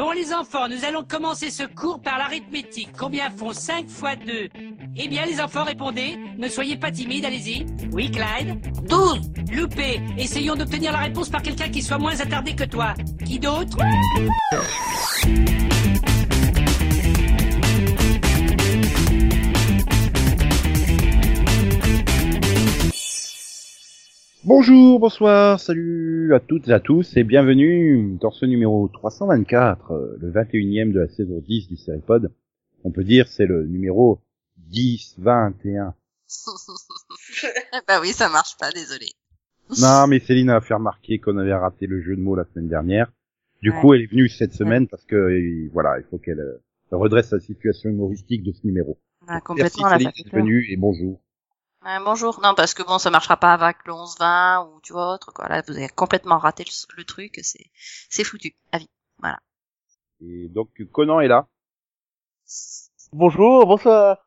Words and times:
Bon 0.00 0.12
les 0.12 0.32
enfants, 0.32 0.66
nous 0.66 0.82
allons 0.86 1.04
commencer 1.04 1.50
ce 1.50 1.62
cours 1.62 2.00
par 2.00 2.16
l'arithmétique. 2.16 2.88
Combien 2.98 3.28
font 3.28 3.52
5 3.52 3.86
fois 3.86 4.16
2 4.16 4.48
Eh 4.96 5.08
bien 5.08 5.26
les 5.26 5.42
enfants, 5.42 5.62
répondez. 5.62 6.18
Ne 6.38 6.48
soyez 6.48 6.78
pas 6.78 6.90
timides, 6.90 7.26
allez-y. 7.26 7.66
Oui, 7.92 8.10
Clyde? 8.10 8.58
12 8.88 9.30
Loupé. 9.52 10.00
Essayons 10.16 10.54
d'obtenir 10.54 10.92
la 10.92 11.00
réponse 11.00 11.28
par 11.28 11.42
quelqu'un 11.42 11.68
qui 11.68 11.82
soit 11.82 11.98
moins 11.98 12.18
attardé 12.18 12.54
que 12.56 12.64
toi. 12.64 12.94
Qui 13.26 13.38
d'autre? 13.38 13.76
Bonjour, 24.44 24.98
bonsoir, 24.98 25.60
salut 25.60 26.32
à 26.34 26.40
toutes 26.40 26.66
et 26.68 26.72
à 26.72 26.80
tous 26.80 27.14
et 27.18 27.24
bienvenue 27.24 28.16
dans 28.18 28.30
ce 28.30 28.46
numéro 28.46 28.88
324, 28.88 29.90
euh, 29.90 30.16
le 30.18 30.32
21e 30.32 30.92
de 30.92 31.00
la 31.00 31.08
saison 31.08 31.42
10 31.46 31.68
du 31.68 31.76
Seripod. 31.76 32.32
On 32.82 32.90
peut 32.90 33.04
dire 33.04 33.28
c'est 33.28 33.44
le 33.44 33.66
numéro 33.66 34.22
10, 34.56 35.16
21. 35.18 35.94
bah 37.86 38.00
oui, 38.00 38.14
ça 38.14 38.30
marche 38.30 38.56
pas, 38.58 38.70
désolé. 38.70 39.08
Non, 39.78 40.06
mais 40.06 40.20
Céline 40.20 40.48
a 40.48 40.62
fait 40.62 40.72
remarquer 40.72 41.18
qu'on 41.18 41.36
avait 41.36 41.52
raté 41.52 41.86
le 41.86 42.00
jeu 42.00 42.16
de 42.16 42.22
mots 42.22 42.34
la 42.34 42.46
semaine 42.46 42.68
dernière. 42.68 43.12
Du 43.60 43.72
coup, 43.72 43.92
elle 43.92 44.00
est 44.00 44.10
venue 44.10 44.30
cette 44.30 44.54
semaine 44.54 44.88
parce 44.88 45.04
que 45.04 45.16
euh, 45.16 45.68
voilà, 45.74 45.98
il 45.98 46.04
faut 46.04 46.16
qu'elle 46.16 46.40
euh, 46.40 46.62
redresse 46.92 47.30
la 47.32 47.40
situation 47.40 47.90
humoristique 47.90 48.42
de 48.42 48.52
ce 48.52 48.66
numéro. 48.66 48.96
Ah, 49.28 49.42
complètement 49.42 49.90
Merci 49.90 49.98
Céline 49.98 50.12
d'être 50.16 50.34
venue 50.34 50.66
et 50.70 50.78
bonjour. 50.78 51.20
Ouais, 51.84 51.98
bonjour. 52.04 52.40
Non, 52.42 52.54
parce 52.54 52.74
que 52.74 52.82
bon, 52.82 52.98
ça 52.98 53.10
marchera 53.10 53.38
pas 53.38 53.54
avec 53.54 53.78
le 53.86 53.92
11-20 53.92 54.68
ou 54.68 54.80
tu 54.82 54.92
vois 54.92 55.14
autre 55.14 55.32
quoi. 55.32 55.48
Là, 55.48 55.62
vous 55.66 55.76
avez 55.76 55.88
complètement 55.88 56.38
raté 56.38 56.64
le, 56.64 56.96
le 56.96 57.04
truc. 57.04 57.38
C'est, 57.42 57.70
c'est 58.10 58.24
foutu. 58.24 58.54
À 58.72 58.78
vie. 58.78 58.88
Et 60.22 60.48
donc 60.48 60.70
Conan 60.92 61.20
est 61.20 61.28
là. 61.28 61.48
Bonjour, 63.12 63.66
bonsoir. 63.66 64.18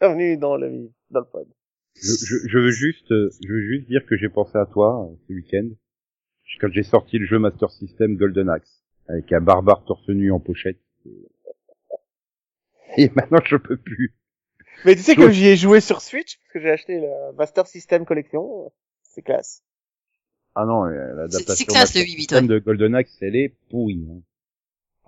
Bienvenue 0.00 0.36
dans 0.36 0.56
le, 0.56 0.92
dans 1.10 1.20
le 1.20 1.26
pod. 1.26 1.48
Je, 1.96 2.12
je, 2.12 2.48
je 2.48 2.58
veux 2.58 2.70
juste, 2.70 3.10
euh, 3.10 3.30
je 3.44 3.52
veux 3.52 3.62
juste 3.62 3.88
dire 3.88 4.06
que 4.06 4.16
j'ai 4.16 4.28
pensé 4.28 4.56
à 4.56 4.66
toi 4.66 5.08
euh, 5.10 5.16
ce 5.26 5.32
week-end 5.32 5.68
quand 6.60 6.72
j'ai 6.72 6.82
sorti 6.84 7.18
le 7.18 7.26
jeu 7.26 7.38
Master 7.38 7.70
System 7.70 8.16
Golden 8.16 8.48
Axe 8.48 8.82
avec 9.08 9.30
un 9.32 9.40
barbare 9.40 9.84
torse 9.84 10.08
nu 10.08 10.32
en 10.32 10.40
pochette. 10.40 10.80
Et 12.96 13.10
maintenant 13.16 13.40
je 13.44 13.56
peux 13.56 13.76
plus. 13.76 14.14
Mais 14.84 14.94
tu 14.94 15.02
sais 15.02 15.16
que 15.16 15.30
j'y 15.30 15.46
ai 15.46 15.56
joué 15.56 15.80
sur 15.80 16.00
Switch, 16.00 16.38
parce 16.38 16.52
que 16.52 16.60
j'ai 16.60 16.70
acheté 16.70 17.00
la 17.00 17.32
Master 17.32 17.66
System 17.66 18.04
Collection. 18.04 18.72
C'est 19.02 19.22
classe. 19.22 19.62
Ah 20.54 20.64
non, 20.64 20.84
euh, 20.86 21.14
l'adaptation 21.14 21.46
C'est- 21.54 21.54
c'est 21.56 21.64
classe, 21.66 21.94
le 21.94 22.00
8 22.02 22.14
bits, 22.14 22.20
System 22.22 22.46
de 22.46 22.58
Golden 22.58 22.94
Axe, 22.94 23.16
elle 23.20 23.36
est 23.36 23.54
pourrie. 23.70 24.06
Hein. 24.10 24.20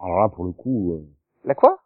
Alors 0.03 0.21
là, 0.21 0.29
pour 0.29 0.45
le 0.45 0.53
coup, 0.53 0.95
euh, 0.95 1.07
La 1.45 1.55
quoi? 1.55 1.79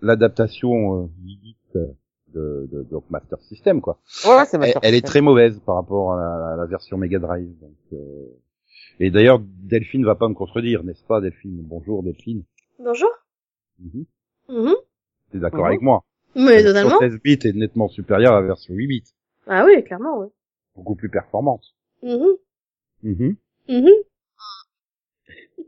l'adaptation 0.00 1.04
euh, 1.04 1.06
8 1.24 1.36
bits, 1.38 1.56
euh, 1.76 1.86
de, 2.28 2.68
de, 2.72 2.82
donc 2.84 3.04
Master 3.10 3.40
System 3.42 3.80
quoi. 3.80 3.98
Ouais, 4.24 4.36
ouais, 4.36 4.44
c'est 4.46 4.54
Elle, 4.56 4.60
Master 4.60 4.80
elle 4.82 4.94
est 4.94 4.98
System. 4.98 5.10
très 5.10 5.20
mauvaise 5.20 5.60
par 5.66 5.74
rapport 5.76 6.14
à 6.14 6.16
la, 6.16 6.52
à 6.54 6.56
la 6.56 6.66
version 6.66 6.96
Mega 6.96 7.18
Drive. 7.18 7.48
Donc, 7.60 7.76
euh, 7.92 8.26
Et 9.00 9.10
d'ailleurs, 9.10 9.38
Delphine 9.40 10.04
va 10.04 10.14
pas 10.14 10.28
me 10.28 10.34
contredire, 10.34 10.82
n'est-ce 10.84 11.04
pas, 11.04 11.20
Delphine? 11.20 11.60
Bonjour, 11.62 12.02
Delphine. 12.02 12.44
Bonjour. 12.78 13.10
Mhm. 13.80 14.04
Mhm. 14.48 14.74
T'es 15.30 15.38
d'accord 15.38 15.60
Mhm. 15.60 15.66
avec 15.66 15.80
moi? 15.82 16.04
Mais 16.34 16.62
La 16.62 16.72
version 16.72 16.88
totalement. 16.90 16.98
16 17.12 17.20
bits 17.22 17.38
est 17.48 17.52
nettement 17.52 17.88
supérieure 17.88 18.34
à 18.34 18.40
la 18.40 18.46
version 18.46 18.74
8 18.74 18.86
bits, 18.86 19.04
Ah 19.46 19.64
oui, 19.64 19.82
clairement, 19.84 20.18
ouais. 20.18 20.28
beaucoup 20.76 20.94
plus 20.96 21.08
performante. 21.10 21.64
Mhm. 22.02 22.36
Mhm. 23.02 23.36
Mhm. 23.68 23.90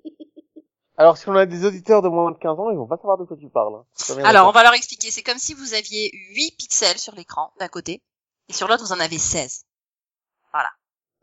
Alors, 0.97 1.19
si 1.19 1.29
on 1.29 1.35
a 1.35 1.45
des 1.47 1.65
auditeurs 1.65 2.03
de 2.03 2.09
moins 2.09 2.31
de 2.31 2.39
15 2.39 2.59
ans, 2.59 2.70
ils 2.70 2.77
vont 2.77 2.87
pas 2.87 2.97
savoir 2.97 3.19
de 3.19 3.25
quoi 3.25 3.37
tu 3.37 3.48
parles. 3.48 3.75
hein. 3.75 3.85
Alors, 4.25 4.48
on 4.48 4.53
va 4.53 4.62
leur 4.62 4.75
expliquer. 4.75 5.11
C'est 5.11 5.23
comme 5.25 5.39
si 5.39 5.53
vous 5.55 5.75
aviez 5.75 6.11
8 6.35 6.55
pixels 6.57 6.98
sur 6.98 7.15
l'écran 7.17 7.53
d'un 7.59 7.69
côté 7.69 8.01
et 8.48 8.53
sur 8.53 8.69
l'autre 8.69 8.85
vous 8.85 8.92
en 8.92 9.01
avez 9.01 9.19
16. 9.19 9.64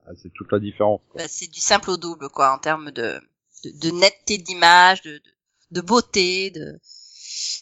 Ah, 0.04 0.14
c'est 0.22 0.34
toute 0.34 0.52
la 0.52 0.60
différence. 0.60 1.00
Bah, 1.16 1.28
c'est 1.28 1.48
du 1.48 1.60
simple 1.60 1.92
au 1.92 1.96
double 1.98 2.28
quoi 2.30 2.52
en 2.54 2.58
termes 2.58 2.90
de 2.90 3.22
de, 3.64 3.70
de 3.80 3.92
netteté 3.92 4.40
d'image, 4.40 5.04
de, 5.04 5.12
de 5.12 5.22
de 5.74 5.82
beauté, 5.82 6.50
de 6.50 6.80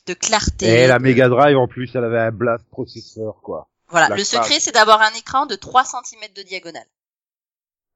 de 0.05 0.13
clarté. 0.13 0.67
Et 0.83 0.87
la 0.87 0.99
Mega 0.99 1.29
Drive, 1.29 1.57
en 1.57 1.67
plus, 1.67 1.93
elle 1.95 2.03
avait 2.03 2.19
un 2.19 2.31
blast 2.31 2.67
processeur, 2.69 3.41
quoi. 3.41 3.69
Voilà, 3.87 4.09
la 4.09 4.15
le 4.15 4.21
classe. 4.21 4.43
secret 4.43 4.59
c'est 4.59 4.73
d'avoir 4.73 5.01
un 5.01 5.13
écran 5.17 5.45
de 5.45 5.55
3 5.55 5.83
cm 5.83 6.31
de 6.35 6.43
diagonale. 6.43 6.87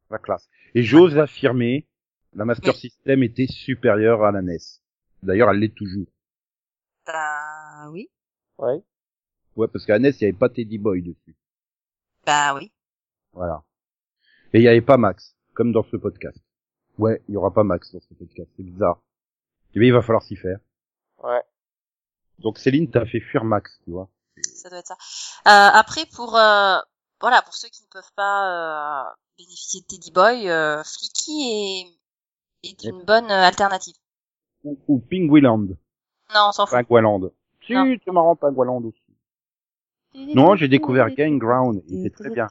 La 0.10 0.18
classe. 0.18 0.50
Et 0.76 0.84
j'ose 0.84 1.18
affirmer, 1.18 1.88
la 2.34 2.46
Master 2.46 2.74
Oui. 2.74 2.80
System 2.80 3.24
était 3.24 3.48
supérieure 3.48 4.24
à 4.24 4.32
la 4.32 4.42
NES. 4.42 4.58
D'ailleurs, 5.22 5.52
elle 5.52 5.60
l'est 5.60 5.76
toujours. 5.76 6.08
Bah 7.06 7.90
oui. 7.92 8.10
Ouais. 8.58 8.82
Ouais, 9.56 9.68
parce 9.68 9.86
qu'à 9.86 9.94
la 9.94 10.00
NES, 10.00 10.10
il 10.10 10.24
n'y 10.24 10.30
avait 10.30 10.38
pas 10.38 10.50
Teddy 10.50 10.78
Boy 10.78 11.02
dessus. 11.02 11.36
Bah 12.26 12.56
oui. 12.56 12.72
Voilà. 13.34 13.64
Et 14.54 14.60
il 14.60 14.62
n'y 14.62 14.68
avait 14.68 14.82
pas 14.82 14.98
Max, 14.98 15.36
comme 15.54 15.72
dans 15.72 15.84
ce 15.84 15.98
podcast. 15.98 16.38
Ouais, 16.98 17.22
il 17.28 17.34
y 17.34 17.38
aura 17.38 17.52
pas 17.54 17.64
Max 17.64 17.92
dans 17.92 18.00
ce 18.02 18.14
podcast. 18.14 18.50
C'est 18.56 18.64
bizarre. 18.64 19.02
Mais 19.76 19.88
il 19.88 19.94
va 19.94 20.02
falloir 20.02 20.24
s'y 20.24 20.36
faire. 20.36 20.60
Ouais. 21.24 21.42
Donc 22.44 22.60
Céline 22.60 22.92
t'a 22.92 23.06
fait 23.06 23.22
fuir 23.22 23.44
Max, 23.44 23.80
tu 23.84 23.92
vois. 23.92 24.10
Ça 24.54 24.70
doit 24.70 24.80
être 24.80 24.88
ça. 24.88 24.98
Euh, 25.48 25.80
après, 25.80 26.06
pour 26.14 26.36
euh, 26.36 26.78
voilà, 27.22 27.42
pour 27.42 27.54
ceux 27.54 27.70
qui 27.70 27.82
ne 27.84 27.88
peuvent 27.88 28.12
pas 28.16 29.06
euh, 29.08 29.10
bénéficier 29.38 29.82
de 29.82 29.86
Teddy 29.86 30.12
Boy, 30.12 30.50
euh, 30.50 30.84
Flicky 30.84 31.96
est, 32.64 32.70
est 32.70 32.84
une 32.84 33.04
bonne 33.04 33.32
euh, 33.32 33.44
alternative. 33.44 33.96
Ou, 34.64 34.78
ou 34.88 35.00
Penguinland. 35.00 35.78
Non, 36.34 36.48
on 36.50 36.52
s'en 36.52 36.66
fout. 36.66 36.86
Penguinland. 36.86 37.32
Si, 37.66 37.74
c'est 37.74 38.12
marrant, 38.12 38.36
Penguinland 38.36 38.84
aussi. 38.84 39.00
Non, 40.36 40.56
j'ai 40.56 40.68
découvert 40.68 41.10
Game 41.10 41.40
Ground. 41.40 41.82
Il 41.88 42.06
était 42.06 42.16
très 42.16 42.30
bien. 42.30 42.48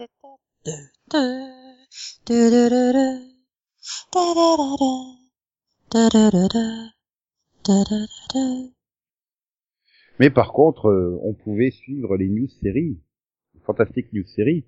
Mais 10.22 10.30
par 10.30 10.52
contre, 10.52 10.86
euh, 10.88 11.18
on 11.24 11.32
pouvait 11.34 11.72
suivre 11.72 12.16
les 12.16 12.28
news 12.28 12.46
séries. 12.62 12.96
Fantastique 13.66 14.12
news 14.12 14.24
séries. 14.36 14.64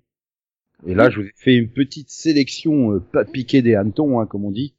Et 0.85 0.93
là, 0.93 1.09
je 1.09 1.21
vous 1.21 1.27
ai 1.27 1.31
fait 1.37 1.55
une 1.55 1.69
petite 1.71 2.09
sélection, 2.09 2.91
euh, 2.91 2.99
pas 2.99 3.23
piquée 3.23 3.61
des 3.61 3.73
hannetons, 3.73 4.19
hein, 4.19 4.25
comme 4.25 4.43
on 4.43 4.51
dit. 4.51 4.75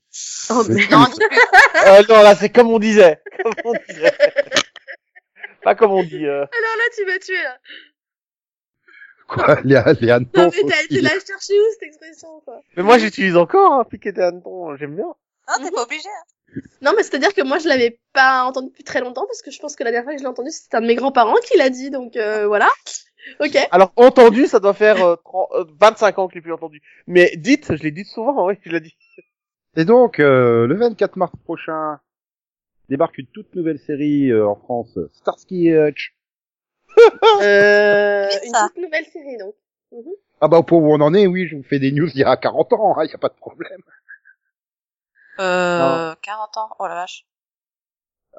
Oh, 0.50 0.62
Mais-. 0.68 0.86
Non. 0.90 1.06
Euh, 1.86 2.02
non, 2.10 2.22
là, 2.22 2.34
c'est 2.34 2.50
comme 2.50 2.68
on 2.70 2.78
disait. 2.78 3.20
Comme 3.42 3.52
on 3.64 3.72
disait. 3.88 4.12
pas 5.62 5.74
comme 5.74 5.92
on 5.92 6.02
dit. 6.02 6.24
Euh... 6.26 6.40
Alors 6.40 6.76
là, 6.78 6.84
tu 6.96 7.04
m'as 7.06 7.18
tué, 7.18 7.34
là. 7.42 7.58
Quoi, 9.28 9.60
les, 9.64 9.80
les 10.00 10.10
hannetons 10.10 10.42
Non, 10.42 10.50
mais 10.54 10.60
t'as- 10.68 10.76
aussi- 10.78 10.88
tu 10.88 11.00
l'as 11.00 11.10
cherché 11.24 11.52
où, 11.58 11.64
cette 11.74 11.82
expression, 11.88 12.40
quoi? 12.44 12.60
Mais 12.76 12.82
moi, 12.82 12.98
j'utilise 12.98 13.36
encore, 13.36 13.72
hein, 13.74 13.84
piquer 13.84 14.12
des 14.12 14.20
hannetons. 14.22 14.74
J'aime 14.76 14.94
bien. 14.96 15.04
Non, 15.06 15.64
t'es 15.64 15.70
pas 15.70 15.84
obligé. 15.84 16.08
hein. 16.08 16.24
Non, 16.82 16.92
mais 16.96 17.02
c'est-à-dire 17.02 17.34
que 17.34 17.42
moi, 17.42 17.58
je 17.58 17.68
l'avais 17.68 17.98
pas 18.12 18.44
entendu 18.44 18.68
depuis 18.68 18.84
très 18.84 19.00
longtemps, 19.00 19.26
parce 19.26 19.42
que 19.42 19.50
je 19.50 19.58
pense 19.58 19.76
que 19.76 19.84
la 19.84 19.90
dernière 19.90 20.04
fois 20.04 20.12
que 20.14 20.18
je 20.18 20.24
l'ai 20.24 20.28
entendu, 20.28 20.50
c'était 20.50 20.76
un 20.76 20.80
de 20.80 20.86
mes 20.86 20.94
grands-parents 20.94 21.36
qui 21.46 21.56
l'a 21.58 21.70
dit, 21.70 21.90
donc 21.90 22.16
euh, 22.16 22.46
voilà. 22.46 22.68
Ok. 23.40 23.56
Alors, 23.70 23.92
entendu, 23.96 24.46
ça 24.46 24.60
doit 24.60 24.74
faire 24.74 25.04
euh, 25.04 25.16
30, 25.16 25.48
euh, 25.54 25.64
25 25.80 26.18
ans 26.18 26.26
que 26.28 26.32
je 26.32 26.38
l'ai 26.38 26.42
plus 26.42 26.52
entendu. 26.52 26.80
Mais 27.06 27.32
dites, 27.36 27.74
je 27.74 27.82
l'ai 27.82 27.90
dit 27.90 28.04
souvent, 28.04 28.46
oui, 28.46 28.54
je 28.64 28.70
l'ai 28.70 28.80
dit. 28.80 28.96
Et 29.76 29.84
donc, 29.84 30.20
euh, 30.20 30.66
le 30.66 30.76
24 30.76 31.16
mars 31.16 31.32
prochain, 31.44 32.00
débarque 32.88 33.18
une 33.18 33.26
toute 33.26 33.54
nouvelle 33.54 33.78
série 33.78 34.30
euh, 34.30 34.46
en 34.46 34.56
France, 34.56 34.98
Starsky 35.12 35.68
et 35.68 35.88
Hutch. 35.88 36.14
Euh, 37.42 38.26
une 38.42 38.52
toute 38.52 38.82
nouvelle 38.82 39.04
série, 39.04 39.36
donc. 39.36 39.54
Ah 40.40 40.48
bah, 40.48 40.62
pour 40.62 40.82
où 40.82 40.94
on 40.94 41.00
en 41.00 41.12
est, 41.12 41.26
oui, 41.26 41.46
je 41.46 41.56
vous 41.56 41.62
fais 41.62 41.78
des 41.78 41.92
news 41.92 42.08
il 42.14 42.20
y 42.20 42.24
a 42.24 42.36
40 42.36 42.72
ans, 42.72 43.00
il 43.02 43.10
y 43.10 43.14
a 43.14 43.18
pas 43.18 43.28
de 43.28 43.34
problème. 43.34 43.82
Euh, 45.40 46.14
40 46.22 46.56
ans. 46.56 46.68
Oh 46.78 46.86
la 46.86 46.94
vache. 46.94 47.26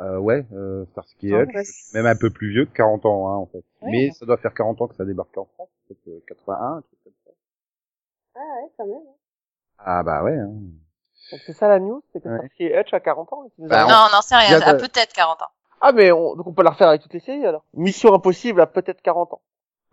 Euh, 0.02 0.18
ouais, 0.20 0.46
euh, 0.54 0.86
Starsky 0.92 1.34
Hutch, 1.34 1.52
bah, 1.54 1.62
même 1.96 2.06
un 2.06 2.16
peu 2.16 2.30
plus 2.30 2.50
vieux 2.52 2.66
que 2.66 2.74
40 2.74 3.06
ans, 3.08 3.30
hein, 3.30 3.36
en 3.38 3.48
fait. 3.48 3.64
Ouais. 3.82 3.90
Mais 3.92 4.12
ça 4.12 4.26
doit 4.28 4.38
faire 4.38 4.54
40 4.54 4.80
ans 4.82 4.88
que 4.88 4.96
ça 4.96 5.06
débarque 5.06 5.36
en 5.38 5.46
France, 5.56 5.70
peut-être 5.88 6.08
euh, 6.08 6.24
81, 6.28 6.66
un 6.78 6.82
truc 6.82 7.00
comme 7.04 7.14
ça. 7.26 7.32
Ah 8.36 8.40
ouais, 8.40 8.70
quand 8.78 8.86
même. 8.86 9.02
Ah 9.80 10.04
bah 10.04 10.24
ouais, 10.24 10.38
hein. 10.38 10.52
Donc, 11.32 11.42
c'est 11.46 11.54
ça 11.54 11.68
la 11.68 11.80
news, 11.80 12.04
c'est 12.14 12.22
que 12.22 12.30
Ouais. 12.30 12.38
Starsky 12.38 12.64
et 12.66 12.80
Hutch 12.80 12.94
a 12.94 13.00
40 13.00 13.34
ans. 13.34 13.46
et 13.60 13.68
Bah, 13.68 13.86
on- 13.86 13.90
Non, 13.90 14.06
non, 14.14 14.20
c'est 14.22 14.36
rien. 14.36 14.62
a 14.62 14.64
Ah, 14.68 14.74
de- 14.76 14.80
peut-être 14.82 15.14
40 15.14 15.42
ans. 15.42 15.50
Ah, 15.82 15.92
mais 15.92 16.12
on... 16.12 16.36
donc 16.36 16.46
on 16.46 16.54
peut 16.54 16.64
la 16.64 16.70
refaire 16.72 16.90
avec 16.90 17.02
toutes 17.02 17.14
les 17.14 17.20
séries, 17.20 17.46
alors. 17.46 17.64
Mission 17.74 18.14
Impossible 18.14 18.62
a 18.62 18.68
peut-être 18.68 19.02
40 19.02 19.34
ans. 19.34 19.42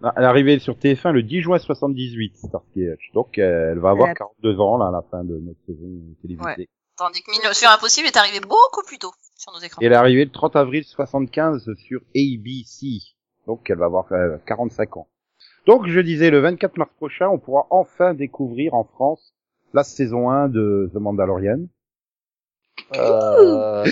Ah, 0.02 0.12
Elle 0.16 0.24
est 0.24 0.26
arrivée 0.26 0.58
sur 0.58 0.74
TF1 0.76 1.12
le 1.12 1.22
10 1.22 1.40
juin 1.40 1.58
78, 1.58 2.36
Starsky 2.36 2.82
et 2.82 2.88
Hutch. 2.92 3.10
Donc, 3.14 3.38
euh, 3.38 3.72
elle 3.72 3.78
va 3.78 3.90
avoir 3.90 4.08
Ouais. 4.08 4.14
42 4.14 4.60
ans, 4.60 4.76
là, 4.76 4.88
à 4.88 4.90
la 4.90 5.02
fin 5.02 5.24
de 5.24 5.38
notre 5.38 5.60
saison 5.64 5.88
télévisée. 6.20 6.68
Tandis 6.96 7.22
que 7.22 7.30
Mission 7.30 7.70
Impossible 7.70 8.06
est 8.06 8.16
arrivé 8.16 8.40
beaucoup 8.40 8.82
plus 8.86 8.98
tôt 8.98 9.12
sur 9.36 9.52
nos 9.52 9.58
écrans. 9.58 9.82
Et 9.82 9.86
elle 9.86 9.92
est 9.92 9.96
arrivée 9.96 10.24
le 10.24 10.30
30 10.30 10.56
avril 10.56 10.84
75 10.84 11.74
sur 11.76 12.00
ABC. 12.14 13.00
Donc 13.46 13.68
elle 13.68 13.78
va 13.78 13.86
avoir 13.86 14.06
euh, 14.12 14.36
45 14.46 14.96
ans. 14.98 15.08
Donc 15.66 15.86
je 15.88 16.00
disais 16.00 16.30
le 16.30 16.40
24 16.40 16.76
mars 16.76 16.90
prochain, 16.96 17.28
on 17.28 17.38
pourra 17.38 17.66
enfin 17.70 18.14
découvrir 18.14 18.74
en 18.74 18.84
France 18.84 19.34
la 19.72 19.82
saison 19.82 20.30
1 20.30 20.48
de 20.48 20.90
The 20.92 20.96
Mandalorian. 20.96 21.66
Euh... 22.96 23.84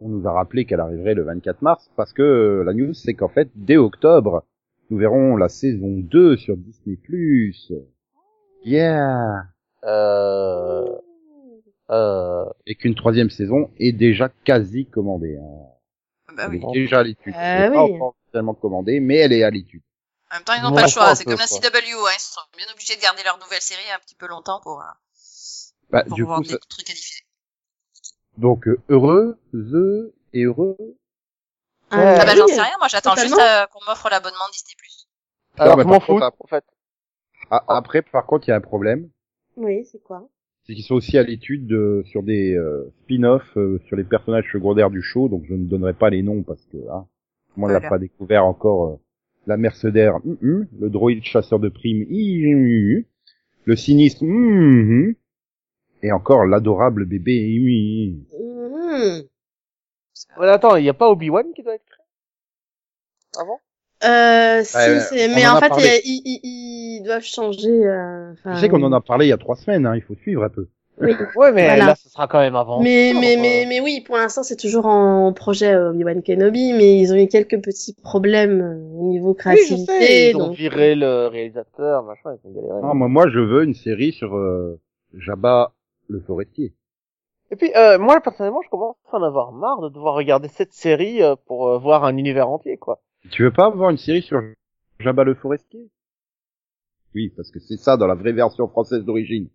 on 0.00 0.08
nous 0.08 0.28
a 0.28 0.32
rappelé 0.32 0.64
qu'elle 0.64 0.80
arriverait 0.80 1.14
le 1.14 1.22
24 1.22 1.62
mars 1.62 1.90
parce 1.96 2.12
que 2.12 2.22
euh, 2.22 2.62
la 2.64 2.72
news 2.72 2.94
c'est 2.94 3.14
qu'en 3.14 3.28
fait 3.28 3.48
dès 3.54 3.76
octobre 3.76 4.44
nous 4.90 4.98
verrons 4.98 5.36
la 5.36 5.48
saison 5.48 5.88
2 5.88 6.36
sur 6.36 6.56
Disney+. 6.56 6.98
Yeah. 8.64 9.44
Euh... 9.84 10.98
Euh... 11.90 12.44
Et 12.66 12.74
qu'une 12.76 12.94
troisième 12.94 13.30
saison 13.30 13.70
est 13.78 13.92
déjà 13.92 14.28
quasi 14.44 14.86
commandée. 14.86 15.36
hein. 15.36 16.32
Bah 16.34 16.44
Elle 16.46 16.50
oui. 16.56 16.64
est 16.70 16.72
déjà 16.72 17.00
à 17.00 17.02
l'étude. 17.02 17.34
Euh, 17.34 17.38
Elle 17.38 17.64
est 17.70 17.74
pas 17.74 17.84
oui. 17.84 17.94
encore 17.94 18.14
officiellement 18.24 18.54
commandée, 18.54 19.00
mais 19.00 19.16
elle 19.16 19.32
est 19.32 19.44
à 19.44 19.50
l'étude. 19.50 19.82
En 20.32 20.36
même 20.36 20.44
temps, 20.44 20.54
ils 20.54 20.62
n'ont 20.62 20.72
pas 20.74 20.82
le 20.82 20.88
choix. 20.88 21.14
C'est 21.14 21.24
comme 21.24 21.36
la. 21.38 21.46
CW, 21.46 21.54
hein. 21.60 22.10
Ils 22.16 22.20
sont 22.20 22.40
bien 22.56 22.66
obligés 22.72 22.96
de 22.96 23.00
garder 23.02 23.22
leur 23.24 23.38
nouvelle 23.38 23.60
série 23.60 23.82
un 23.94 23.98
petit 24.00 24.14
peu 24.16 24.26
longtemps 24.26 24.60
pour, 24.62 24.80
euh, 24.80 24.84
Bah, 25.90 26.02
pour 26.04 26.14
du 26.16 26.22
avoir 26.22 26.38
coup, 26.38 26.44
des 26.44 26.50
ça- 26.50 26.58
trucs 26.68 26.90
à 26.90 26.92
diffuser. 26.94 27.20
donc 28.38 28.66
euh, 28.66 28.80
heureux, 28.88 29.38
the 29.52 30.12
et 30.32 30.42
heureux. 30.44 30.76
Ouais. 31.92 31.98
Ah 32.18 32.24
bah 32.24 32.32
oui. 32.32 32.38
j'en 32.38 32.46
sais 32.48 32.60
rien. 32.62 32.74
Moi, 32.78 32.88
j'attends 32.88 33.14
juste 33.14 33.38
euh, 33.38 33.66
qu'on 33.66 33.84
m'offre 33.86 34.08
l'abonnement 34.08 34.48
Disney+. 34.52 34.74
Alors, 35.58 35.76
par 35.76 35.86
m'en 35.86 36.00
fous, 36.00 36.14
contre, 36.18 36.32
en 36.40 36.46
fait. 36.48 36.64
Ah, 37.50 37.62
après, 37.68 38.02
par 38.02 38.26
contre, 38.26 38.48
il 38.48 38.50
y 38.50 38.54
a 38.54 38.56
un 38.56 38.60
problème. 38.60 39.10
Oui, 39.56 39.84
c'est 39.84 40.02
quoi? 40.02 40.26
C'est 40.66 40.74
qu'ils 40.74 40.84
sont 40.84 40.94
aussi 40.94 41.18
à 41.18 41.22
l'étude 41.22 41.66
de- 41.66 42.02
sur 42.06 42.22
des 42.22 42.54
euh, 42.54 42.90
spin-offs 43.04 43.56
euh, 43.56 43.78
sur 43.86 43.96
les 43.96 44.04
personnages 44.04 44.50
secondaires 44.52 44.90
du 44.90 45.02
show, 45.02 45.28
donc 45.28 45.44
je 45.48 45.54
ne 45.54 45.64
donnerai 45.66 45.94
pas 45.94 46.10
les 46.10 46.22
noms 46.22 46.42
parce 46.42 46.64
que 46.66 46.78
hein, 46.90 47.06
moi 47.56 47.68
on 47.68 47.72
l'a 47.72 47.80
pas 47.90 47.98
découvert 47.98 48.44
encore. 48.46 48.86
euh, 48.86 48.96
la 49.46 49.58
Mercenaire, 49.58 50.16
hum, 50.24 50.38
hum, 50.42 50.66
le 50.80 50.88
droïde 50.88 51.22
chasseur 51.22 51.58
de 51.58 51.68
primes, 51.68 52.04
hum, 52.10 53.02
le 53.66 53.76
sinistre, 53.76 54.22
hum, 54.22 55.14
et 56.02 56.12
encore 56.12 56.46
l'adorable 56.46 57.04
bébé. 57.06 58.14
Ouais, 60.38 60.48
attends, 60.48 60.76
il 60.76 60.84
y 60.84 60.88
a 60.88 60.94
pas 60.94 61.10
Obi-Wan 61.10 61.52
qui 61.54 61.62
doit 61.62 61.74
être 61.74 61.84
créé? 61.84 62.04
Avant? 63.36 63.60
Euh, 64.04 64.62
si, 64.64 64.76
Ouais, 64.76 65.28
mais 65.34 65.46
en 65.46 65.56
fait, 65.60 66.00
ils, 66.04 66.22
ils, 66.24 66.40
ils 66.98 67.02
doivent 67.04 67.22
changer. 67.22 67.70
Euh, 67.86 68.32
enfin, 68.32 68.54
Tu 68.54 68.60
sais 68.60 68.68
qu'on 68.68 68.82
en 68.82 68.92
a 68.92 69.00
parlé 69.00 69.26
il 69.26 69.30
y 69.30 69.32
a 69.32 69.36
trois 69.38 69.56
semaines, 69.56 69.86
hein, 69.86 69.94
il 69.96 70.02
faut 70.02 70.14
suivre 70.14 70.44
un 70.44 70.48
peu. 70.48 70.66
Oui. 71.00 71.12
Ouais, 71.36 71.50
mais 71.52 71.66
Voilà. 71.66 71.86
là, 71.86 71.94
ce 71.96 72.08
sera 72.08 72.28
quand 72.28 72.38
même 72.38 72.54
avant. 72.54 72.80
Mais, 72.80 73.12
euh. 73.12 73.18
mais, 73.18 73.64
mais 73.68 73.80
oui, 73.80 74.00
pour 74.06 74.16
l'instant, 74.16 74.42
c'est 74.44 74.56
toujours 74.56 74.86
en 74.86 75.32
projet 75.32 75.72
euh, 75.74 75.90
Obi-Wan 75.90 76.22
Kenobi, 76.22 76.72
mais 76.72 76.98
ils 76.98 77.12
ont 77.12 77.16
eu 77.16 77.26
quelques 77.26 77.60
petits 77.60 77.94
problèmes 77.94 78.60
euh, 78.60 78.98
au 79.00 79.08
niveau 79.08 79.30
Oui, 79.30 79.34
je 79.34 79.38
créativité. 79.38 79.92
sais, 80.06 80.30
ils 80.30 80.36
ont 80.36 80.50
viré 80.52 80.94
le 80.94 81.26
réalisateur, 81.26 82.04
machin, 82.04 82.36
ils 82.44 82.48
ont 82.48 82.52
galéré. 82.52 82.80
Non, 82.80 82.94
moi, 82.94 83.08
moi, 83.08 83.28
je 83.28 83.40
veux 83.40 83.64
une 83.64 83.74
série 83.74 84.12
sur 84.12 84.36
euh, 84.36 84.78
Jabba 85.18 85.72
le 86.08 86.20
forestier. 86.20 86.74
Et 87.50 87.56
puis, 87.56 87.72
euh, 87.76 87.98
moi, 87.98 88.20
personnellement, 88.20 88.60
je 88.64 88.68
commence 88.70 88.96
à 89.12 89.16
en 89.16 89.22
avoir 89.22 89.52
marre 89.52 89.80
de 89.80 89.88
devoir 89.88 90.14
regarder 90.14 90.48
cette 90.48 90.72
série 90.72 91.22
euh, 91.22 91.34
pour 91.46 91.68
euh, 91.68 91.78
voir 91.78 92.04
un 92.04 92.16
univers 92.16 92.48
entier, 92.48 92.76
quoi. 92.76 93.00
Tu 93.30 93.42
veux 93.42 93.52
pas 93.52 93.66
avoir 93.66 93.90
une 93.90 93.98
série 93.98 94.22
sur 94.22 94.40
Jabba 95.00 95.24
le 95.24 95.34
forestier? 95.34 95.90
Oui, 97.14 97.30
parce 97.36 97.50
que 97.50 97.60
c'est 97.60 97.76
ça 97.76 97.96
dans 97.96 98.06
la 98.06 98.14
vraie 98.14 98.32
version 98.32 98.68
française 98.68 99.04
d'origine. 99.04 99.48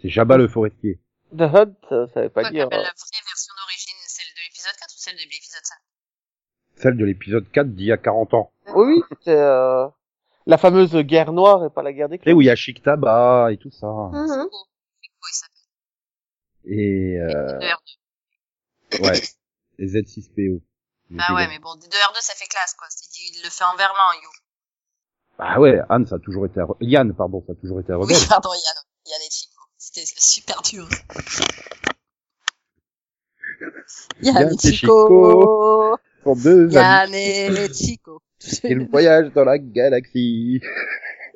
C'est 0.00 0.08
Jabba 0.08 0.36
le 0.36 0.48
forestier. 0.48 1.00
The 1.36 1.42
Hunt, 1.42 1.74
ça 1.90 2.22
veut 2.22 2.28
pas 2.30 2.42
Quoi, 2.42 2.50
dire... 2.50 2.68
la 2.70 2.76
euh, 2.78 2.80
vraie 2.80 3.24
version 3.26 3.54
d'origine, 3.60 3.94
celle 4.06 4.26
de 4.26 4.40
l'épisode 4.46 4.72
4 4.78 4.88
ou 4.88 4.98
celle 4.98 5.14
de 5.16 5.20
l'épisode 5.20 5.64
5 5.64 5.76
Celle 6.76 6.96
de 6.96 7.04
l'épisode 7.04 7.50
4 7.50 7.74
d'il 7.74 7.86
y 7.86 7.92
a 7.92 7.96
40 7.98 8.34
ans. 8.34 8.52
Oui, 8.74 8.94
oui, 8.94 9.02
c'était 9.10 9.30
euh, 9.36 9.88
la 10.46 10.58
fameuse 10.58 10.94
guerre 10.98 11.32
noire 11.32 11.64
et 11.64 11.70
pas 11.70 11.82
la 11.82 11.92
guerre 11.92 12.08
des 12.08 12.16
Et 12.16 12.18
clans. 12.18 12.32
où 12.34 12.42
il 12.42 12.46
y 12.46 12.50
a 12.50 12.54
Chic 12.56 12.82
Tabac 12.82 13.52
et 13.52 13.56
tout 13.56 13.70
ça. 13.72 14.10
Il 14.14 14.28
s'appelle. 15.32 15.52
Et 16.72 17.18
euh, 17.18 17.58
R2. 17.58 19.02
ouais, 19.02 19.20
les 19.78 19.88
Z6PO. 20.00 20.60
Bah 21.10 21.32
ouais, 21.34 21.46
mais 21.48 21.58
bon, 21.60 21.74
de 21.76 21.80
R2, 21.86 22.16
ça 22.20 22.34
fait 22.34 22.46
classe, 22.46 22.74
quoi. 22.74 22.86
C'est 22.90 23.08
dit, 23.12 23.20
il 23.36 23.42
le 23.44 23.50
fait 23.50 23.64
en 23.64 23.76
verlan, 23.76 24.12
yo. 24.22 24.28
Bah 25.38 25.58
ouais, 25.60 25.78
Anne, 25.88 26.06
ça 26.06 26.16
a 26.16 26.18
toujours 26.18 26.46
été 26.46 26.60
Yann, 26.80 27.14
pardon, 27.14 27.44
ça 27.46 27.52
a 27.52 27.56
toujours 27.56 27.78
été 27.80 27.92
un 27.92 27.96
Oui, 27.96 28.02
rebelle. 28.14 28.28
pardon, 28.28 28.50
Yann. 28.52 28.84
Yann 29.06 29.20
et 29.24 29.30
Chico. 29.30 29.60
C'était 29.78 30.04
super 30.16 30.62
dur. 30.62 30.88
Yann 34.22 34.34
Yann 34.36 34.52
et 34.52 34.58
Chico. 34.72 35.96
Sont 36.24 36.34
deux 36.36 36.76
amis. 36.76 37.14
Yann 37.14 37.14
et 37.14 37.72
Chico. 37.72 38.20
Et 38.64 38.74
le 38.74 38.86
voyage 38.86 39.32
dans 39.32 39.44
la 39.44 39.58
galaxie. 39.58 40.60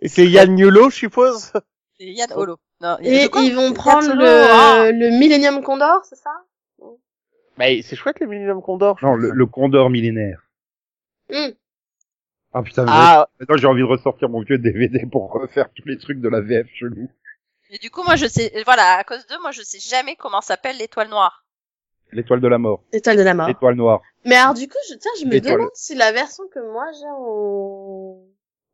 Et 0.02 0.08
c'est 0.08 0.26
Yann 0.26 0.58
Yolo, 0.58 0.90
je 0.90 0.96
suppose? 0.96 1.52
C'est 1.98 2.06
Yann 2.06 2.32
Holo. 2.34 2.56
Non, 2.80 2.96
Et 3.02 3.28
ils 3.36 3.54
vont 3.54 3.72
prendre 3.74 4.14
le, 4.14 4.26
Ah. 4.26 4.90
le 4.90 5.10
Millennium 5.18 5.62
Condor, 5.62 6.00
c'est 6.08 6.16
ça? 6.16 6.30
Bah, 7.60 7.66
c'est 7.82 7.94
chouette, 7.94 8.18
les 8.20 8.26
Millennium 8.26 8.62
Condor. 8.62 8.96
Non, 9.02 9.14
le, 9.14 9.30
le 9.30 9.46
Condor 9.46 9.90
millénaire. 9.90 10.42
Hmm. 11.30 11.50
Ah 12.52 12.62
putain, 12.62 12.84
mais 12.84 12.90
Ah, 12.92 13.28
maintenant 13.38 13.56
j'ai 13.56 13.66
envie 13.66 13.82
de 13.82 13.86
ressortir 13.86 14.28
mon 14.28 14.40
vieux 14.42 14.58
DVD 14.58 15.06
pour 15.06 15.30
refaire 15.30 15.70
tous 15.74 15.86
les 15.86 15.98
trucs 15.98 16.20
de 16.20 16.28
la 16.28 16.40
VF 16.40 16.66
chelou. 16.74 17.08
Et 17.70 17.78
du 17.78 17.90
coup, 17.90 18.02
moi, 18.02 18.16
je 18.16 18.26
sais, 18.26 18.50
voilà, 18.64 18.94
à 18.94 19.04
cause 19.04 19.24
d'eux, 19.28 19.38
moi, 19.42 19.52
je 19.52 19.62
sais 19.62 19.78
jamais 19.78 20.16
comment 20.16 20.40
s'appelle 20.40 20.76
l'étoile 20.78 21.08
noire. 21.08 21.44
L'étoile 22.10 22.40
de 22.40 22.48
la 22.48 22.58
mort. 22.58 22.82
Étoile 22.92 23.16
de 23.16 23.22
la 23.22 23.34
mort. 23.34 23.46
L'étoile 23.46 23.76
noire. 23.76 24.00
Mais 24.24 24.34
alors 24.34 24.54
du 24.54 24.66
coup, 24.66 24.78
je, 24.88 24.94
tiens, 24.96 25.10
je 25.20 25.26
me 25.26 25.30
L'étoile. 25.30 25.54
demande 25.54 25.70
si 25.74 25.94
la 25.94 26.10
version 26.12 26.42
que 26.52 26.58
moi 26.72 26.86
j'ai 26.98 27.06
en... 27.06 28.24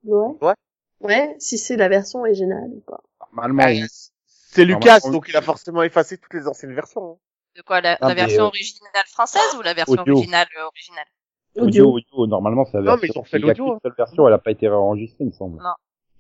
Ouais. 0.05 0.37
Ouais. 0.41 0.55
Ouais, 1.01 1.37
si 1.39 1.59
c'est 1.59 1.77
la 1.77 1.89
version 1.89 2.21
originale 2.21 2.71
ou 2.73 2.81
pas. 2.81 3.03
Normalement, 3.33 3.65
bah, 3.65 3.87
c'est 4.27 4.65
Lucas, 4.65 5.01
Normalement, 5.01 5.11
donc 5.11 5.29
il 5.29 5.37
a 5.37 5.43
forcément 5.43 5.83
effacé 5.83 6.17
toutes 6.17 6.33
les 6.33 6.47
anciennes 6.49 6.75
versions. 6.75 7.19
De 7.57 7.63
quoi, 7.63 7.81
la, 7.81 7.97
Ah, 8.01 8.09
la 8.09 8.15
version 8.15 8.45
euh, 8.45 8.49
originale 8.49 9.05
française 9.07 9.55
ou 9.59 9.63
la 9.63 9.73
version 9.75 10.01
audio. 10.03 10.15
originale 10.17 10.47
euh, 10.59 10.65
originale? 10.67 11.07
Audio, 11.57 11.91
audio, 11.93 12.27
normalement, 12.27 12.65
c'est 12.67 12.77
la 12.77 12.83
Non, 12.83 12.97
version. 12.97 13.01
mais 13.03 13.09
ils 13.15 13.19
ont 13.19 13.25
fait 13.25 13.39
l'audio, 13.39 13.65
qu'une 13.65 13.75
hein. 13.75 13.79
seule 13.83 13.95
version, 13.97 14.29
elle 14.29 14.35
a 14.35 14.39
pas 14.39 14.51
été 14.51 14.69
réenregistrée, 14.69 15.25
il 15.25 15.29
me 15.29 15.33
semble. 15.33 15.63
Non. 15.63 15.71